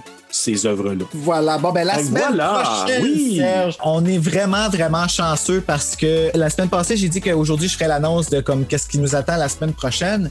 ces 0.47 0.67
œuvres-là. 0.67 1.05
Voilà. 1.13 1.59
Bon, 1.59 1.73
ben 1.73 1.85
la 1.85 1.99
semaine 1.99 2.23
voilà, 2.29 2.63
prochaine, 2.63 3.03
oui. 3.03 3.37
Serge, 3.39 3.77
on 3.85 4.05
est 4.05 4.19
vraiment, 4.19 4.69
vraiment 4.69 5.09
chanceux 5.09 5.61
parce 5.61 5.97
que 5.97 6.31
la 6.35 6.49
semaine 6.51 6.69
passée, 6.69 6.97
j'ai 6.97 7.09
dit 7.09 7.21
qu'aujourd'hui, 7.21 7.69
je 7.69 7.75
ferais 7.75 7.89
l'annonce 7.89 8.31
de 8.31 8.41
comme 8.41 8.65
qu'est-ce 8.65 8.89
qui 8.89 8.99
nous 8.99 9.15
attend 9.17 9.37
la 9.37 9.49
semaine 9.49 9.73
prochaine. 9.73 10.31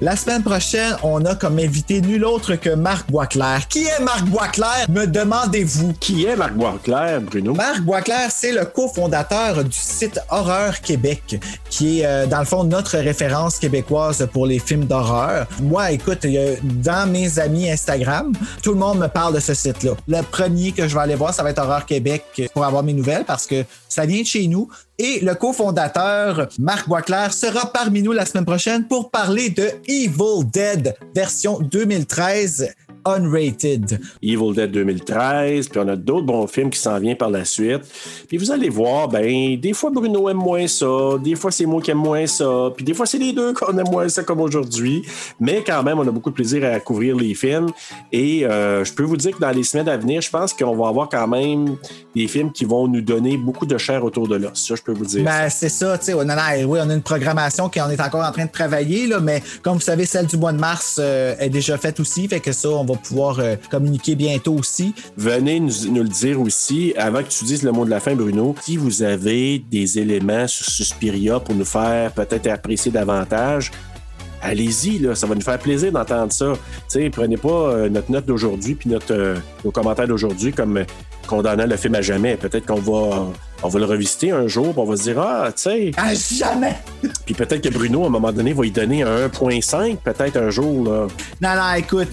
La 0.00 0.16
semaine 0.16 0.42
prochaine, 0.42 0.96
on 1.04 1.24
a 1.24 1.36
comme 1.36 1.56
invité 1.60 2.00
nul 2.00 2.24
autre 2.24 2.56
que 2.56 2.70
Marc 2.70 3.08
Boisclair. 3.08 3.68
Qui 3.68 3.84
est 3.84 4.02
Marc 4.02 4.24
Boisclair? 4.24 4.86
Me 4.88 5.06
demandez-vous. 5.06 5.92
Qui 6.00 6.24
est 6.24 6.34
Marc 6.34 6.52
Boisclair, 6.54 7.20
Bruno? 7.20 7.54
Marc 7.54 7.80
Boisclair, 7.82 8.28
c'est 8.32 8.50
le 8.50 8.64
cofondateur 8.64 9.62
du 9.62 9.78
site 9.78 10.18
Horreur 10.30 10.80
Québec, 10.80 11.40
qui 11.70 12.00
est 12.00 12.06
euh, 12.06 12.26
dans 12.26 12.40
le 12.40 12.44
fond 12.44 12.64
notre 12.64 12.98
référence 12.98 13.58
québécoise 13.60 14.28
pour 14.32 14.46
les 14.46 14.58
films 14.58 14.86
d'horreur. 14.86 15.46
Moi, 15.62 15.92
écoute, 15.92 16.24
euh, 16.24 16.56
dans 16.62 17.08
mes 17.08 17.38
amis 17.38 17.70
Instagram, 17.70 18.32
tout 18.64 18.72
le 18.72 18.78
monde 18.78 18.98
me 18.98 19.06
parle 19.06 19.34
de 19.34 19.40
ce 19.40 19.54
site-là. 19.54 19.92
Le 20.08 20.22
premier 20.22 20.72
que 20.72 20.88
je 20.88 20.94
vais 20.94 21.02
aller 21.02 21.14
voir, 21.14 21.32
ça 21.32 21.44
va 21.44 21.50
être 21.50 21.60
Horreur 21.60 21.86
Québec 21.86 22.24
pour 22.52 22.64
avoir 22.64 22.82
mes 22.82 22.94
nouvelles 22.94 23.24
parce 23.24 23.46
que 23.46 23.64
ça 23.88 24.06
vient 24.06 24.22
de 24.22 24.26
chez 24.26 24.48
nous. 24.48 24.68
Et 24.98 25.20
le 25.20 25.34
cofondateur, 25.34 26.48
Marc 26.58 26.88
Boisclair, 26.88 27.32
sera 27.32 27.72
parmi 27.72 28.00
nous 28.00 28.12
la 28.12 28.24
semaine 28.24 28.44
prochaine 28.44 28.86
pour 28.86 29.10
parler 29.10 29.50
de 29.50 29.68
Evil 29.88 30.44
Dead 30.52 30.96
version 31.14 31.58
2013 31.58 32.72
unrated. 33.06 34.00
Evil 34.22 34.54
Dead 34.54 34.70
2013, 34.70 35.68
puis 35.68 35.80
on 35.80 35.88
a 35.88 35.96
d'autres 35.96 36.26
bons 36.26 36.46
films 36.46 36.70
qui 36.70 36.78
s'en 36.78 36.98
viennent 36.98 37.16
par 37.16 37.30
la 37.30 37.44
suite. 37.44 37.82
Puis 38.28 38.36
vous 38.38 38.50
allez 38.50 38.68
voir, 38.68 39.08
ben, 39.08 39.58
des 39.58 39.72
fois 39.72 39.90
Bruno 39.90 40.28
aime 40.28 40.36
moins 40.38 40.66
ça, 40.66 40.86
des 41.22 41.34
fois 41.34 41.50
c'est 41.50 41.66
moi 41.66 41.80
qui 41.82 41.90
aime 41.90 41.98
moins 41.98 42.26
ça, 42.26 42.70
puis 42.76 42.84
des 42.84 42.94
fois 42.94 43.06
c'est 43.06 43.18
les 43.18 43.32
deux 43.32 43.52
qu'on 43.54 43.76
aime 43.78 43.90
moins 43.90 44.08
ça 44.08 44.22
comme 44.22 44.40
aujourd'hui. 44.40 45.02
Mais 45.40 45.62
quand 45.66 45.82
même, 45.82 45.98
on 45.98 46.06
a 46.06 46.10
beaucoup 46.10 46.30
de 46.30 46.34
plaisir 46.34 46.64
à 46.64 46.80
couvrir 46.80 47.16
les 47.16 47.34
films. 47.34 47.68
Et 48.12 48.44
euh, 48.46 48.84
je 48.84 48.92
peux 48.92 49.02
vous 49.02 49.16
dire 49.16 49.32
que 49.36 49.40
dans 49.40 49.50
les 49.50 49.62
semaines 49.64 49.88
à 49.88 49.96
venir, 49.96 50.20
je 50.20 50.30
pense 50.30 50.52
qu'on 50.52 50.74
va 50.76 50.88
avoir 50.88 51.08
quand 51.08 51.26
même 51.28 51.76
des 52.14 52.28
films 52.28 52.52
qui 52.52 52.64
vont 52.64 52.86
nous 52.88 53.00
donner 53.00 53.36
beaucoup 53.36 53.66
de 53.66 53.76
chair 53.78 54.04
autour 54.04 54.28
de 54.28 54.36
l'os. 54.36 54.50
Ça, 54.54 54.74
je 54.74 54.82
peux 54.82 54.92
vous 54.92 55.04
dire. 55.04 55.24
Ben, 55.24 55.48
c'est 55.50 55.68
ça, 55.68 55.98
tu 55.98 56.06
sais. 56.06 56.14
on 56.14 56.28
a- 56.28 56.64
oui, 56.64 56.78
on 56.82 56.90
a 56.90 56.94
une 56.94 57.02
programmation 57.02 57.68
qu'on 57.68 57.90
est 57.90 58.00
encore 58.00 58.24
en 58.24 58.32
train 58.32 58.44
de 58.46 58.50
travailler, 58.50 59.06
là, 59.06 59.20
mais 59.20 59.42
comme 59.62 59.74
vous 59.74 59.80
savez, 59.80 60.06
celle 60.06 60.26
du 60.26 60.36
mois 60.36 60.52
de 60.52 60.58
mars 60.58 60.98
euh, 61.00 61.34
est 61.38 61.50
déjà 61.50 61.76
faite 61.78 62.00
aussi. 62.00 62.28
Fait 62.28 62.40
que 62.40 62.52
ça, 62.52 62.68
on 62.70 62.84
va 62.84 62.93
pouvoir 62.96 63.38
euh, 63.38 63.56
communiquer 63.70 64.14
bientôt 64.14 64.54
aussi. 64.54 64.94
Venez 65.16 65.60
nous, 65.60 65.72
le 65.94 66.08
dire 66.08 66.40
aussi, 66.40 66.94
avant 66.96 67.22
que 67.22 67.28
tu 67.28 67.44
dises 67.44 67.62
le 67.62 67.72
mot 67.72 67.84
de 67.84 67.90
la 67.90 68.00
fin, 68.00 68.14
Bruno, 68.14 68.54
si 68.62 68.76
vous 68.76 69.02
avez 69.02 69.58
des 69.58 69.98
éléments 69.98 70.46
sur 70.46 70.66
Suspiria 70.66 71.40
pour 71.40 71.54
nous 71.54 71.64
faire 71.64 72.12
peut-être 72.12 72.46
apprécier 72.46 72.90
davantage, 72.90 73.70
allez-y, 74.44 75.08
ça 75.16 75.26
va 75.26 75.34
nous 75.34 75.40
faire 75.40 75.58
plaisir 75.58 75.90
d'entendre 75.90 76.32
ça. 76.32 76.52
Tu 76.52 77.00
sais, 77.00 77.10
prenez 77.10 77.36
pas 77.36 77.48
euh, 77.48 77.88
notre 77.88 78.10
note 78.10 78.26
d'aujourd'hui 78.26 78.74
puis 78.74 78.90
euh, 79.10 79.36
nos 79.64 79.70
commentaires 79.70 80.06
d'aujourd'hui 80.06 80.52
comme 80.52 80.84
condamnant 81.26 81.66
le 81.66 81.76
film 81.76 81.94
à 81.94 82.02
jamais. 82.02 82.36
Peut-être 82.36 82.66
qu'on 82.66 82.80
va, 82.80 83.26
on 83.62 83.68
va 83.68 83.78
le 83.78 83.84
revisiter 83.86 84.30
un 84.32 84.46
jour, 84.46 84.72
puis 84.72 84.80
on 84.80 84.84
va 84.84 84.96
se 84.96 85.02
dire, 85.02 85.18
ah, 85.20 85.48
tu 85.54 85.62
sais, 85.62 85.90
À 85.96 86.12
jamais! 86.14 86.76
puis 87.26 87.34
peut-être 87.34 87.62
que 87.62 87.68
Bruno, 87.72 88.04
à 88.04 88.06
un 88.06 88.10
moment 88.10 88.32
donné, 88.32 88.52
va 88.52 88.66
y 88.66 88.70
donner 88.70 89.02
un 89.02 89.28
1.5, 89.28 89.96
peut-être 89.98 90.36
un 90.36 90.50
jour, 90.50 90.84
là. 90.84 91.06
Non, 91.40 91.60
non, 91.60 91.74
écoute, 91.76 92.08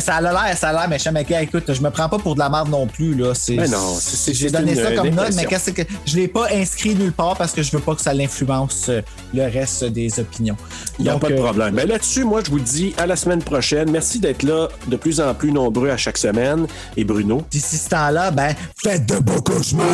ça 0.00 0.14
a 0.16 0.20
l'air, 0.20 0.56
ça 0.56 0.68
a 0.68 0.72
l'air 0.72 0.88
méchant, 0.88 1.10
mais 1.12 1.26
écoute, 1.42 1.72
je 1.72 1.80
me 1.82 1.90
prends 1.90 2.08
pas 2.08 2.18
pour 2.18 2.34
de 2.34 2.40
la 2.40 2.48
merde 2.48 2.68
non 2.70 2.86
plus, 2.86 3.14
là. 3.14 3.32
C'est, 3.34 3.56
Ben 3.56 3.70
non, 3.70 3.94
c'est- 3.98 4.32
J'ai 4.34 4.50
donné 4.50 4.72
une- 4.72 4.78
ça 4.82 4.92
comme 4.94 5.10
note, 5.10 5.32
mais 5.36 5.44
qu'est-ce 5.46 5.70
que 5.70 5.82
je 6.06 6.16
l'ai 6.16 6.28
pas 6.28 6.48
inscrit 6.52 6.94
nulle 6.94 7.12
part 7.12 7.36
parce 7.36 7.52
que 7.52 7.62
je 7.62 7.70
veux 7.72 7.82
pas 7.82 7.94
que 7.94 8.02
ça 8.02 8.12
l'influence 8.14 8.86
euh, 8.88 9.00
le 9.34 9.42
reste 9.44 9.84
des 9.84 10.18
opinions. 10.20 10.56
Il 10.98 11.04
n'y 11.04 11.08
a 11.08 11.12
Donc, 11.12 11.22
pas 11.22 11.28
de 11.28 11.34
euh, 11.34 11.42
problème. 11.42 11.74
Ben 11.74 11.88
là-dessus, 11.88 12.24
moi, 12.24 12.40
je 12.44 12.50
vous 12.50 12.60
dis 12.60 12.94
à 12.98 13.06
la 13.06 13.16
semaine 13.16 13.42
prochaine. 13.42 13.90
Merci 13.90 14.18
d'être 14.18 14.42
là 14.42 14.68
de 14.86 14.96
plus 14.96 15.20
en 15.20 15.34
plus 15.34 15.52
nombreux 15.52 15.90
à 15.90 15.96
chaque 15.96 16.18
semaine. 16.18 16.66
Et 16.96 17.04
Bruno, 17.04 17.42
D'ici 17.50 17.76
ce 17.76 17.88
temps-là, 17.90 18.30
ben, 18.30 18.47
faites 18.82 19.06
de 19.06 19.18
beaux 19.18 19.40
cauchemars! 19.40 19.84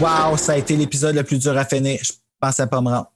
Wow, 0.00 0.36
ça 0.36 0.52
a 0.52 0.56
été 0.56 0.76
l'épisode 0.76 1.16
le 1.16 1.24
plus 1.24 1.38
dur 1.38 1.56
à 1.56 1.64
finir. 1.64 1.98
Je 2.02 2.12
pensais 2.38 2.66
pas 2.66 2.80
me. 2.80 3.15